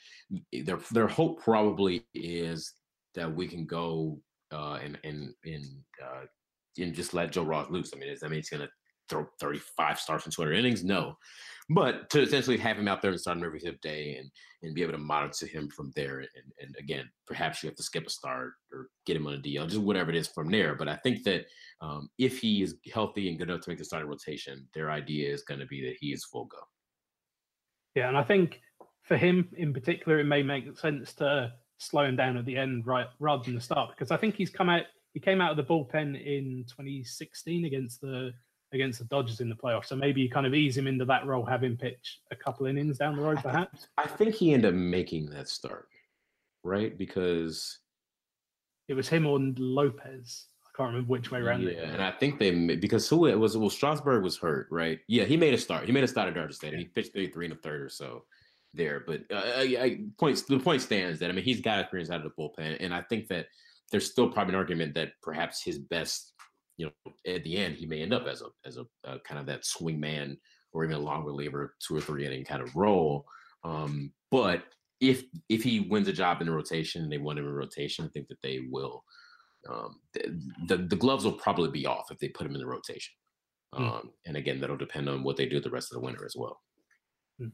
their 0.66 0.80
their 0.92 1.08
hope 1.08 1.42
probably 1.42 2.06
is 2.14 2.74
that 3.16 3.34
we 3.34 3.48
can 3.48 3.66
go 3.66 4.20
uh, 4.52 4.80
and 4.84 5.00
and 5.06 5.34
and 5.46 5.66
uh, 6.04 6.26
and 6.80 6.94
just 6.94 7.14
let 7.14 7.32
Joe 7.32 7.44
Ross 7.44 7.70
loose. 7.70 7.94
I 7.96 7.98
mean, 7.98 8.14
I 8.22 8.28
mean, 8.28 8.40
it's 8.40 8.50
gonna 8.50 8.68
throw 9.10 9.28
35 9.40 10.00
starts 10.00 10.26
in 10.26 10.32
200 10.32 10.54
innings? 10.54 10.84
No. 10.84 11.18
But 11.70 12.10
to 12.12 12.22
essentially 12.22 12.58
have 12.58 12.78
him 12.78 12.88
out 12.88 13.02
there 13.02 13.12
and 13.12 13.20
start 13.20 13.38
him 13.38 13.44
every 13.44 13.60
fifth 13.60 13.82
day 13.82 14.16
and 14.16 14.30
and 14.64 14.74
be 14.74 14.82
able 14.82 14.94
to 14.94 14.98
monitor 14.98 15.46
him 15.46 15.70
from 15.70 15.92
there. 15.96 16.20
And, 16.20 16.30
and 16.60 16.76
again, 16.80 17.08
perhaps 17.28 17.62
you 17.62 17.70
have 17.70 17.76
to 17.76 17.84
skip 17.84 18.08
a 18.08 18.10
start 18.10 18.54
or 18.72 18.90
get 19.06 19.16
him 19.16 19.28
on 19.28 19.36
a 19.36 19.38
DL, 19.38 19.68
just 19.68 19.82
whatever 19.82 20.10
it 20.10 20.16
is 20.16 20.28
from 20.28 20.50
there. 20.50 20.76
But 20.76 20.88
I 20.88 20.96
think 20.96 21.24
that 21.26 21.46
um, 21.82 22.10
if 22.18 22.40
he 22.40 22.64
is 22.64 22.76
healthy 22.92 23.30
and 23.30 23.38
good 23.38 23.50
enough 23.50 23.62
to 23.62 23.70
make 23.70 23.78
the 23.78 23.86
starting 23.86 24.10
rotation, 24.10 24.68
their 24.74 24.90
idea 24.90 25.32
is 25.32 25.44
going 25.44 25.60
to 25.60 25.68
be 25.68 25.86
that 25.86 25.98
he 26.00 26.12
is 26.12 26.26
full 26.26 26.46
go. 26.46 26.58
Yeah, 27.96 28.08
and 28.08 28.18
I 28.18 28.24
think 28.24 28.62
for 29.04 29.16
him 29.16 29.50
in 29.56 29.74
particular, 29.74 30.20
it 30.20 30.26
may 30.26 30.42
make 30.42 30.78
sense 30.78 31.14
to 31.16 31.52
slow 31.78 32.06
him 32.06 32.16
down 32.16 32.38
at 32.38 32.46
the 32.46 32.58
end 32.58 32.88
right 32.88 33.08
rather 33.20 33.44
than 33.44 33.56
the 33.56 33.62
start 33.62 33.92
because 33.92 34.10
I 34.10 34.18
think 34.18 34.36
he's 34.36 34.50
come 34.50 34.68
out 34.68 34.84
he 35.14 35.20
came 35.20 35.42
out 35.42 35.52
of 35.52 35.58
the 35.58 35.64
bullpen 35.64 36.16
in 36.16 36.66
2016 36.68 37.66
against 37.66 38.02
the 38.02 38.32
against 38.74 39.00
the 39.00 39.06
Dodgers 39.06 39.40
in 39.40 39.50
the 39.50 39.56
playoffs. 39.56 39.86
So 39.86 39.96
maybe 39.96 40.22
you 40.22 40.30
kind 40.30 40.46
of 40.46 40.54
ease 40.54 40.78
him 40.78 40.88
into 40.88 41.06
that 41.06 41.26
role, 41.26 41.46
have 41.46 41.64
him 41.64 41.78
pitch 41.78 42.20
a 42.32 42.36
couple 42.36 42.66
innings 42.66 42.98
down 42.98 43.16
the 43.16 43.22
road, 43.22 43.40
perhaps. 43.42 43.88
I 43.98 44.08
think 44.08 44.36
he 44.36 44.54
ended 44.54 44.74
up 44.74 44.80
making 44.80 45.30
that 45.32 45.48
start, 45.48 45.88
right? 46.64 46.98
Because 46.98 47.80
it 48.88 48.94
was 48.94 49.08
him 49.08 49.26
on 49.26 49.56
Lopez. 49.58 50.46
I 50.66 50.70
can't 50.78 50.90
remember 50.90 51.10
which 51.10 51.32
way 51.32 51.40
around. 51.40 51.64
Yeah, 51.64 51.90
and 51.92 52.02
I 52.02 52.12
think 52.12 52.40
they 52.40 52.52
because 52.76 53.08
who 53.08 53.26
it 53.26 53.38
was 53.38 53.58
well 53.58 53.70
Strasburg 53.70 54.24
was 54.24 54.38
hurt, 54.38 54.68
right? 54.70 55.00
Yeah, 55.08 55.24
he 55.24 55.38
made 55.38 55.54
a 55.54 55.58
start. 55.58 55.86
He 55.86 55.92
made 55.92 56.04
a 56.04 56.08
start 56.08 56.28
at 56.28 56.36
Dodger 56.36 56.54
Stadium. 56.54 56.80
He 56.82 56.88
pitched 56.88 57.14
33 57.14 57.46
and 57.46 57.54
a 57.54 57.58
third 57.58 57.82
or 57.82 57.90
so 57.90 58.24
there. 58.74 59.04
But 59.06 59.24
uh, 59.32 59.42
I, 59.58 59.78
I, 59.80 60.00
points 60.20 60.44
the 60.44 60.60
point 60.60 60.82
stands 60.82 61.20
that 61.20 61.30
I 61.30 61.34
mean 61.34 61.44
he's 61.44 61.62
got 61.62 61.80
experience 61.80 62.10
out 62.10 62.24
of 62.24 62.32
the 62.32 62.42
bullpen, 62.42 62.78
and 62.80 62.94
I 62.94 63.02
think 63.02 63.28
that 63.30 63.48
there's 63.92 64.10
still 64.10 64.30
probably 64.30 64.54
an 64.54 64.60
argument 64.60 64.94
that 64.96 65.14
perhaps 65.22 65.64
his 65.64 65.80
best, 65.80 66.34
you 66.78 66.86
know, 66.86 67.12
at 67.28 67.44
the 67.44 67.58
end 67.58 67.76
he 67.76 67.86
may 67.86 68.02
end 68.02 68.14
up 68.14 68.28
as 68.28 68.42
a 68.42 68.46
as 68.66 68.78
a, 68.78 68.86
a 69.04 69.20
kind 69.20 69.40
of 69.40 69.46
that 69.48 69.66
swing 69.66 70.00
man 70.00 70.38
or 70.74 70.84
even 70.84 70.96
a 70.96 71.00
long 71.00 71.24
reliever, 71.24 71.76
two 71.86 71.96
or 71.96 72.02
three 72.02 72.26
inning 72.26 72.46
kind 72.46 72.62
of 72.62 72.76
role. 72.76 73.26
Um, 73.64 74.12
but 74.32 74.64
if 75.02 75.24
if 75.50 75.64
he 75.64 75.82
wins 75.82 76.08
a 76.08 76.14
job 76.14 76.42
in 76.42 76.48
the 76.48 76.54
rotation 76.54 77.04
and 77.04 77.12
they 77.12 77.18
want 77.18 77.40
him 77.40 77.46
in 77.46 77.54
rotation, 77.54 78.06
I 78.06 78.10
think 78.10 78.28
that 78.28 78.42
they 78.42 78.62
will. 78.70 79.04
Um, 79.70 80.00
the, 80.14 80.40
the, 80.68 80.78
the 80.78 80.96
gloves 80.96 81.26
will 81.26 81.34
probably 81.34 81.70
be 81.70 81.86
off 81.86 82.10
if 82.10 82.20
they 82.20 82.30
put 82.30 82.48
him 82.48 82.54
in 82.54 82.62
the 82.62 82.68
rotation. 82.68 83.14
Hmm. 83.74 83.84
Um, 83.84 83.92
mm. 83.92 84.10
And 84.26 84.38
again, 84.38 84.62
that'll 84.62 84.78
depend 84.78 85.10
on 85.10 85.24
what 85.24 85.36
they 85.36 85.46
do 85.46 85.60
the 85.60 85.70
rest 85.70 85.92
of 85.92 86.00
the 86.00 86.06
winter 86.06 86.26
as 86.26 86.36
well. 86.38 86.62
Mm. 87.42 87.52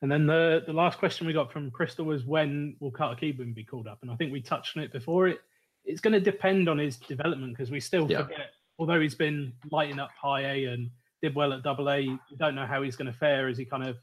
And 0.00 0.10
then 0.10 0.26
the 0.26 0.62
the 0.66 0.72
last 0.72 0.98
question 0.98 1.26
we 1.26 1.32
got 1.32 1.52
from 1.52 1.70
Crystal 1.70 2.04
was 2.04 2.24
when 2.24 2.76
will 2.80 2.90
Carter 2.90 3.20
Kieboom 3.20 3.54
be 3.54 3.64
called 3.64 3.86
up? 3.86 3.98
And 4.02 4.10
I 4.10 4.16
think 4.16 4.32
we 4.32 4.40
touched 4.40 4.76
on 4.76 4.82
it 4.82 4.92
before. 4.92 5.28
It 5.28 5.40
it's 5.84 6.00
going 6.00 6.12
to 6.12 6.20
depend 6.20 6.68
on 6.68 6.78
his 6.78 6.96
development 6.96 7.52
because 7.52 7.70
we 7.70 7.80
still 7.80 8.10
yeah. 8.10 8.22
forget, 8.22 8.50
although 8.78 9.00
he's 9.00 9.14
been 9.14 9.52
lighting 9.70 9.98
up 9.98 10.10
high 10.20 10.42
A 10.42 10.64
and 10.66 10.90
did 11.22 11.34
well 11.34 11.52
at 11.52 11.62
double 11.62 11.90
A, 11.90 12.00
you 12.00 12.18
don't 12.38 12.54
know 12.54 12.66
how 12.66 12.82
he's 12.82 12.96
going 12.96 13.12
to 13.12 13.18
fare 13.18 13.48
as 13.48 13.56
he 13.56 13.64
kind 13.64 13.84
of 13.84 13.96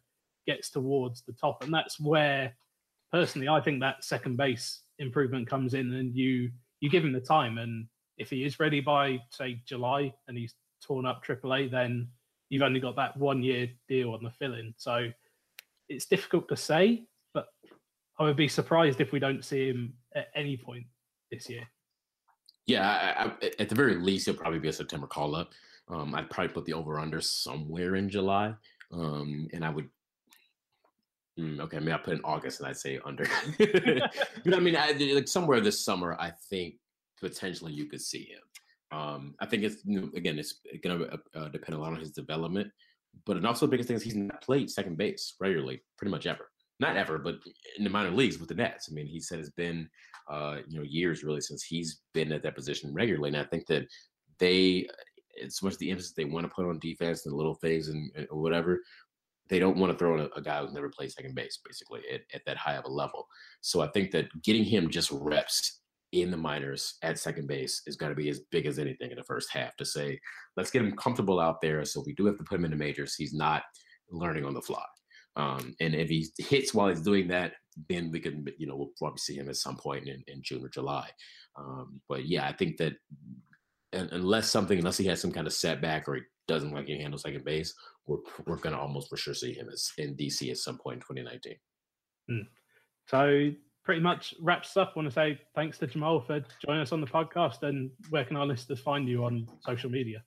gets 0.47 0.70
towards 0.70 1.22
the 1.24 1.34
top. 1.34 1.63
And 1.63 1.74
that's 1.74 1.99
where, 1.99 2.53
personally, 3.11 3.47
I 3.47 3.61
think 3.61 3.82
that 3.82 4.03
second 4.03 4.38
base 4.38 4.82
improvement 4.99 5.47
comes 5.47 5.74
in 5.74 5.93
and 5.93 6.15
you 6.15 6.49
you 6.82 6.89
give 6.89 7.03
him 7.03 7.13
the 7.13 7.20
time. 7.20 7.57
And 7.57 7.88
if 8.17 8.30
he 8.30 8.43
is 8.43 8.59
ready 8.59 8.80
by, 8.80 9.20
say, 9.32 9.61
July 9.65 10.13
and 10.28 10.38
he's 10.38 10.55
torn 10.82 11.05
up 11.05 11.24
triple 11.24 11.53
A, 11.53 11.67
then 11.67 12.07
you've 12.49 12.63
only 12.63 12.80
got 12.80 12.95
that 12.95 13.17
one 13.17 13.43
year 13.43 13.70
deal 13.88 14.11
on 14.11 14.24
the 14.24 14.32
fill 14.32 14.55
in. 14.55 14.74
So 14.78 15.09
it's 15.88 16.05
difficult 16.05 16.47
to 16.49 16.57
say, 16.57 17.03
but 17.34 17.47
I 18.20 18.24
would 18.24 18.38
be 18.38 18.47
surprised 18.47 19.01
if 19.01 19.11
we 19.11 19.20
don't 19.20 19.43
see 19.43 19.67
him 19.67 19.93
at 20.15 20.30
any 20.36 20.57
point 20.57 20.86
this 21.32 21.49
year. 21.49 21.63
Yeah, 22.70 22.88
I, 22.88 23.26
I, 23.26 23.51
at 23.57 23.67
the 23.67 23.76
very 23.76 23.95
least, 23.95 24.28
it'll 24.28 24.39
probably 24.39 24.59
be 24.59 24.70
a 24.70 24.74
September 24.74 25.07
call 25.07 25.36
up. 25.36 25.53
Um, 25.88 26.13
I'd 26.13 26.30
probably 26.30 26.53
put 26.53 26.65
the 26.65 26.74
over 26.74 26.99
under 26.99 27.20
somewhere 27.20 27.95
in 27.95 28.09
July, 28.09 28.53
um, 28.91 29.47
and 29.53 29.65
I 29.65 29.72
would. 29.72 29.89
Mm, 31.39 31.61
okay, 31.61 31.80
mean, 31.80 31.93
I 31.93 31.97
put 31.97 32.13
in 32.13 32.22
August, 32.24 32.59
and 32.59 32.70
I'd 32.70 32.78
say 32.78 32.99
under. 33.03 33.26
but 33.57 34.53
I 34.53 34.59
mean, 34.59 34.76
I, 34.76 34.91
like 34.91 35.28
somewhere 35.28 35.61
this 35.61 35.84
summer, 35.84 36.15
I 36.20 36.32
think 36.49 36.76
potentially 37.20 37.74
you 37.74 37.86
could 37.86 38.01
see 38.01 38.26
him. 38.26 38.97
Um, 38.97 39.36
I 39.39 39.47
think 39.47 39.63
it's 39.63 39.84
again, 40.15 40.38
it's 40.38 40.59
going 40.84 40.99
to 40.99 41.20
uh, 41.36 41.49
depend 41.49 41.76
a 41.76 41.82
lot 41.82 41.93
on 41.93 41.99
his 41.99 42.11
development, 42.11 42.72
but 43.26 43.38
and 43.38 43.47
also 43.47 43.65
the 43.65 43.72
biggest 43.72 43.88
thing 43.88 43.97
is 43.97 44.03
he's 44.03 44.15
not 44.15 44.43
played 44.43 44.70
second 44.70 44.95
base 44.97 45.34
regularly, 45.39 45.82
pretty 45.97 46.11
much 46.11 46.28
ever 46.28 46.51
not 46.80 46.98
ever, 46.98 47.18
but 47.18 47.36
in 47.78 47.84
the 47.84 47.90
minor 47.90 48.12
leagues 48.12 48.40
with 48.40 48.50
the 48.50 48.56
Nats. 48.56 48.88
I 48.90 48.94
mean, 48.94 49.06
he 49.06 49.20
said 49.20 49.40
it's 49.40 49.50
been 49.50 49.90
uh, 50.30 50.58
you 50.68 50.78
know 50.78 50.86
years 50.86 51.24
really 51.24 51.42
since 51.42 51.64
he's 51.64 52.02
been 52.14 52.32
at 52.32 52.44
that 52.44 52.56
position 52.56 52.94
regularly, 52.94 53.30
and 53.30 53.38
I 53.38 53.44
think 53.44 53.66
that 53.68 53.88
they, 54.40 54.88
as 55.44 55.62
much 55.62 55.78
the 55.78 55.92
emphasis 55.92 56.14
they 56.14 56.26
want 56.26 56.46
to 56.46 56.54
put 56.54 56.66
on 56.66 56.80
defense 56.80 57.26
and 57.26 57.36
little 57.36 57.56
things 57.56 57.90
and, 57.90 58.10
and 58.16 58.28
whatever, 58.32 58.82
they 59.50 59.60
don't 59.60 59.78
want 59.78 59.92
to 59.92 59.98
throw 59.98 60.16
in 60.16 60.22
a, 60.22 60.30
a, 60.38 60.42
guy 60.42 60.62
who's 60.62 60.74
never 60.74 60.90
played 60.90 61.12
second 61.12 61.36
base 61.36 61.60
basically 61.66 62.02
at, 62.14 62.22
at 62.34 62.42
that 62.46 62.58
high 62.58 62.76
of 62.76 62.86
a 62.86 62.90
level. 62.90 63.28
So 63.62 63.82
I 63.82 63.88
think 63.88 64.12
that 64.12 64.28
getting 64.44 64.64
him 64.64 64.90
just 64.90 65.12
reps 65.12 65.82
in 66.12 66.32
the 66.32 66.38
minors 66.38 66.96
at 67.04 67.20
second 67.20 67.48
base 67.48 67.82
is 67.86 67.96
going 67.96 68.12
to 68.12 68.16
be 68.16 68.30
as 68.30 68.40
big 68.52 68.66
as 68.66 68.80
anything 68.80 69.12
in 69.12 69.18
the 69.18 69.24
first 69.24 69.52
half 69.52 69.76
to 69.78 69.86
say, 69.86 70.20
let's 70.58 70.72
get 70.72 70.82
him 70.82 70.96
comfortable 70.96 71.40
out 71.40 71.62
there. 71.62 71.84
So 71.86 72.04
we 72.06 72.14
do 72.14 72.26
have 72.26 72.38
to 72.38 72.44
put 72.44 72.58
him 72.58 72.66
in 72.66 72.72
the 72.72 72.78
majors. 72.78 73.16
He's 73.16 73.34
not 73.34 73.64
learning 74.10 74.46
on 74.46 74.54
the 74.54 74.62
fly. 74.62 74.84
Um, 75.40 75.74
and 75.80 75.96
if 75.96 76.10
he 76.10 76.28
hits 76.38 76.74
while 76.74 76.90
he's 76.90 77.02
doing 77.02 77.30
that, 77.30 77.54
then 77.88 78.12
we 78.12 78.20
can, 78.20 78.46
you 78.58 78.68
know, 78.68 78.76
we'll 78.76 78.92
probably 78.98 79.20
see 79.20 79.36
him 79.36 79.48
at 79.48 79.56
some 79.56 79.78
point 79.78 80.08
in, 80.08 80.22
in 80.28 80.42
June 80.42 80.66
or 80.66 80.70
July. 80.70 81.10
Um, 81.58 82.02
but 82.10 82.26
yeah, 82.26 82.46
I 82.46 82.52
think 82.52 82.76
that 82.78 82.94
unless 83.94 84.50
something, 84.50 84.78
unless 84.78 84.98
he 84.98 85.08
has 85.08 85.22
some 85.22 85.32
kind 85.32 85.48
of 85.48 85.54
setback 85.54 86.10
or 86.10 86.16
he 86.16 86.22
doesn't 86.48 86.74
like 86.74 86.88
to 86.88 86.98
handle 86.98 87.18
second 87.18 87.46
base, 87.46 87.74
we're 88.06 88.18
we're 88.46 88.58
going 88.58 88.76
to 88.76 88.82
almost 88.82 89.10
for 89.10 89.16
sure 89.16 89.34
see 89.34 89.54
him 89.54 89.70
as 89.72 89.92
in 89.98 90.18
DC 90.18 90.50
at 90.50 90.58
some 90.58 90.78
point 90.78 90.96
in 91.10 91.16
2019. 91.16 91.56
Mm. 92.32 92.48
So 93.08 93.52
pretty 93.86 94.02
much 94.02 94.34
wraps 94.42 94.76
up. 94.76 94.92
I 94.96 95.00
want 95.00 95.08
to 95.08 95.14
say 95.14 95.40
thanks 95.56 95.78
to 95.78 95.88
Jamal 95.88 96.20
for 96.20 96.44
joining 96.66 96.82
us 96.82 96.92
on 96.92 97.00
the 97.00 97.08
podcast. 97.08 97.64
And 97.64 97.92
where 98.10 98.26
can 98.26 98.36
our 98.36 98.46
listeners 98.46 98.80
find 98.80 99.08
you 99.08 99.24
on 99.24 99.48
social 99.66 99.90
media? 99.90 100.24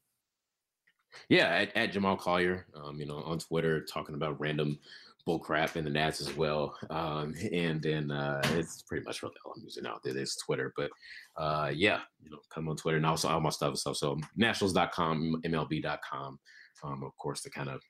Yeah, 1.29 1.49
at, 1.49 1.77
at 1.77 1.93
Jamal 1.93 2.17
Collier, 2.17 2.67
um, 2.75 2.99
you 2.99 3.07
know, 3.07 3.19
on 3.19 3.39
Twitter, 3.39 3.85
talking 3.85 4.15
about 4.15 4.41
random 4.41 4.79
bullcrap 5.27 5.77
in 5.77 5.85
the 5.85 5.91
Nats 5.91 6.21
as 6.21 6.35
well. 6.37 6.77
Um, 6.91 7.35
and 7.53 7.83
then 7.83 8.11
uh, 8.11 8.41
it's 8.55 8.83
pretty 8.83 9.05
much 9.05 9.23
really 9.23 9.35
all 9.45 9.55
I'm 9.57 9.63
using 9.63 9.87
out 9.87 10.03
there 10.03 10.17
is 10.17 10.37
Twitter. 10.37 10.73
But 10.77 10.91
uh, 11.37 11.71
yeah, 11.75 12.01
you 12.23 12.31
know, 12.31 12.39
come 12.53 12.69
on 12.69 12.77
Twitter 12.77 12.97
and 12.97 13.07
also 13.07 13.29
all 13.29 13.41
my 13.41 13.51
stuff 13.51 13.71
and 13.71 13.79
stuff. 13.79 13.97
So 13.97 14.19
nationals.com, 14.37 15.43
MLB.com, 15.45 16.39
um, 16.85 17.05
of 17.05 17.17
course, 17.17 17.43
to 17.43 17.51
kind 17.51 17.69
of 17.69 17.81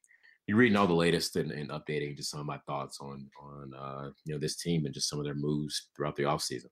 you're 0.47 0.57
reading 0.57 0.77
all 0.77 0.89
the 0.89 0.93
latest 0.93 1.37
and, 1.37 1.53
and, 1.53 1.71
updating 1.71 2.17
just 2.17 2.31
some 2.31 2.41
of 2.41 2.47
my 2.47 2.59
thoughts 2.67 2.99
on 3.01 3.31
on 3.41 3.73
uh, 3.79 4.11
you 4.25 4.35
know 4.35 4.41
this 4.41 4.57
team 4.57 4.85
and 4.85 4.93
just 4.93 5.09
some 5.09 5.21
of 5.21 5.25
their 5.25 5.37
moves 5.37 5.91
throughout 5.95 6.17
the 6.17 6.25
offseason. 6.25 6.67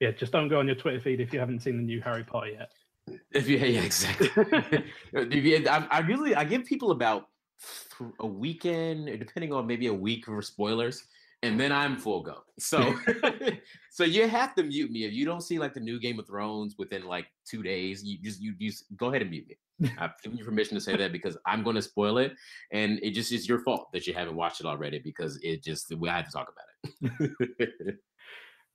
Yeah, 0.00 0.10
just 0.10 0.32
don't 0.32 0.48
go 0.48 0.58
on 0.58 0.66
your 0.66 0.76
Twitter 0.76 1.00
feed 1.00 1.20
if 1.20 1.32
you 1.32 1.38
haven't 1.38 1.60
seen 1.60 1.76
the 1.76 1.82
new 1.82 2.02
Harry 2.02 2.24
Potter 2.24 2.48
yet. 2.48 2.68
If 3.32 3.48
you, 3.48 3.58
yeah, 3.58 3.82
exactly. 3.82 4.30
Uh, 5.16 5.20
I, 5.22 5.86
I 5.90 6.06
usually 6.06 6.34
I 6.34 6.44
give 6.44 6.64
people 6.64 6.90
about 6.90 7.26
a 8.20 8.26
weekend, 8.26 9.06
depending 9.18 9.52
on 9.52 9.66
maybe 9.66 9.86
a 9.86 9.94
week 9.94 10.26
for 10.26 10.42
spoilers, 10.42 11.02
and 11.42 11.58
then 11.58 11.72
I'm 11.72 11.96
full 11.96 12.22
go. 12.22 12.38
So, 12.58 12.94
so 13.90 14.04
you 14.04 14.28
have 14.28 14.54
to 14.56 14.62
mute 14.62 14.90
me 14.90 15.04
if 15.04 15.12
you 15.12 15.24
don't 15.24 15.40
see 15.40 15.58
like 15.58 15.74
the 15.74 15.80
new 15.80 16.00
Game 16.00 16.18
of 16.18 16.26
Thrones 16.26 16.74
within 16.78 17.04
like 17.04 17.26
two 17.48 17.62
days. 17.62 18.02
You 18.04 18.18
just 18.22 18.40
you 18.40 18.54
just 18.60 18.84
go 18.96 19.08
ahead 19.08 19.22
and 19.22 19.30
mute 19.30 19.46
me. 19.48 19.90
I've 19.98 20.20
given 20.22 20.38
you 20.38 20.44
permission 20.44 20.74
to 20.74 20.80
say 20.80 20.96
that 20.96 21.12
because 21.12 21.36
I'm 21.46 21.62
going 21.62 21.76
to 21.76 21.82
spoil 21.82 22.18
it, 22.18 22.32
and 22.72 22.98
it 23.02 23.12
just 23.12 23.32
is 23.32 23.48
your 23.48 23.60
fault 23.60 23.88
that 23.92 24.06
you 24.06 24.14
haven't 24.14 24.36
watched 24.36 24.60
it 24.60 24.66
already 24.66 24.98
because 24.98 25.38
it 25.42 25.62
just 25.62 25.94
we 25.96 26.08
had 26.08 26.26
to 26.26 26.32
talk 26.32 26.48
about 26.52 27.20
it. 27.60 27.96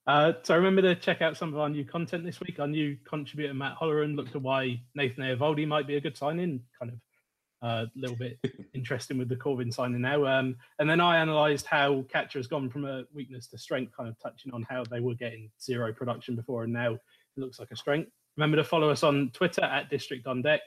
Uh, 0.08 0.34
so 0.42 0.56
remember 0.56 0.82
to 0.82 0.96
check 0.96 1.22
out 1.22 1.38
some 1.38 1.54
of 1.54 1.60
our 1.60 1.70
new 1.70 1.86
content 1.86 2.26
this 2.26 2.40
week. 2.40 2.60
Our 2.60 2.68
new 2.68 2.98
contributor 3.08 3.54
Matt 3.54 3.78
Holleran 3.78 4.16
looked 4.16 4.36
at 4.36 4.42
why 4.42 4.82
Nathan 4.96 5.24
Eovaldi 5.24 5.68
might 5.68 5.88
be 5.88 5.96
a 5.96 6.02
good 6.02 6.18
sign-in, 6.18 6.62
kind 6.80 6.92
of 6.92 6.98
a 7.64 7.66
uh, 7.66 7.86
little 7.96 8.16
bit 8.16 8.40
interesting 8.74 9.20
with 9.20 9.30
the 9.30 9.36
Corbin 9.36 9.72
signing 9.72 10.02
now. 10.02 10.26
Um, 10.26 10.56
and 10.80 10.90
then 10.90 11.00
I 11.00 11.22
analysed 11.22 11.68
how 11.68 12.04
catcher 12.10 12.40
has 12.40 12.48
gone 12.48 12.70
from 12.70 12.86
a 12.86 13.04
weakness 13.14 13.48
to 13.48 13.58
strength, 13.60 13.96
kind 13.96 14.10
of 14.10 14.18
touching 14.20 14.52
on 14.54 14.66
how 14.68 14.84
they 14.84 15.00
were 15.00 15.14
getting 15.14 15.52
zero 15.62 15.94
production 15.94 16.36
before, 16.36 16.64
and 16.64 16.74
now 16.74 16.94
it 16.94 17.02
looks 17.38 17.60
like 17.60 17.70
a 17.72 17.76
strength. 17.76 18.10
Remember 18.38 18.58
to 18.58 18.64
follow 18.64 18.90
us 18.90 19.04
on 19.04 19.30
Twitter 19.34 19.62
at 19.62 19.92
District 19.92 20.26
on 20.26 20.42
Deck. 20.42 20.62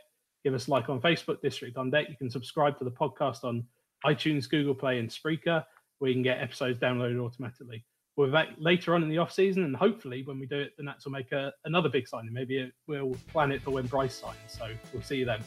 Give 0.45 0.55
us 0.55 0.69
a 0.69 0.71
like 0.71 0.89
on 0.89 1.01
Facebook, 1.01 1.41
District 1.43 1.77
on 1.77 1.91
Deck. 1.91 2.09
You 2.09 2.17
can 2.17 2.31
subscribe 2.31 2.79
to 2.79 2.85
the 2.85 2.91
podcast 2.91 3.43
on 3.43 3.65
iTunes, 4.07 4.49
Google 4.49 4.75
Play, 4.75 5.01
and 5.01 5.09
Spreaker, 5.09 5.65
where 5.99 6.11
you 6.11 6.15
can 6.15 6.23
get 6.23 6.41
episodes 6.41 6.79
downloaded 6.79 7.19
automatically 7.19 7.85
we'll 8.17 8.31
back 8.31 8.49
later 8.59 8.95
on 8.95 9.03
in 9.03 9.09
the 9.09 9.19
off 9.19 9.33
season, 9.33 9.65
and 9.65 9.75
hopefully, 9.77 10.23
when 10.25 10.39
we 10.39 10.47
do 10.47 10.59
it, 10.59 10.77
the 10.77 10.83
Nats 10.83 11.05
will 11.05 11.13
make 11.13 11.33
a, 11.33 11.53
another 11.65 11.89
big 11.89 12.09
signing. 12.09 12.33
Maybe 12.33 12.59
it, 12.59 12.73
we'll 12.87 13.17
plan 13.33 13.53
it 13.53 13.63
for 13.63 13.71
when 13.71 13.87
Bryce 13.87 14.15
signs. 14.15 14.37
So 14.49 14.69
we'll 14.93 15.03
see 15.03 15.17
you 15.17 15.25
then. 15.25 15.41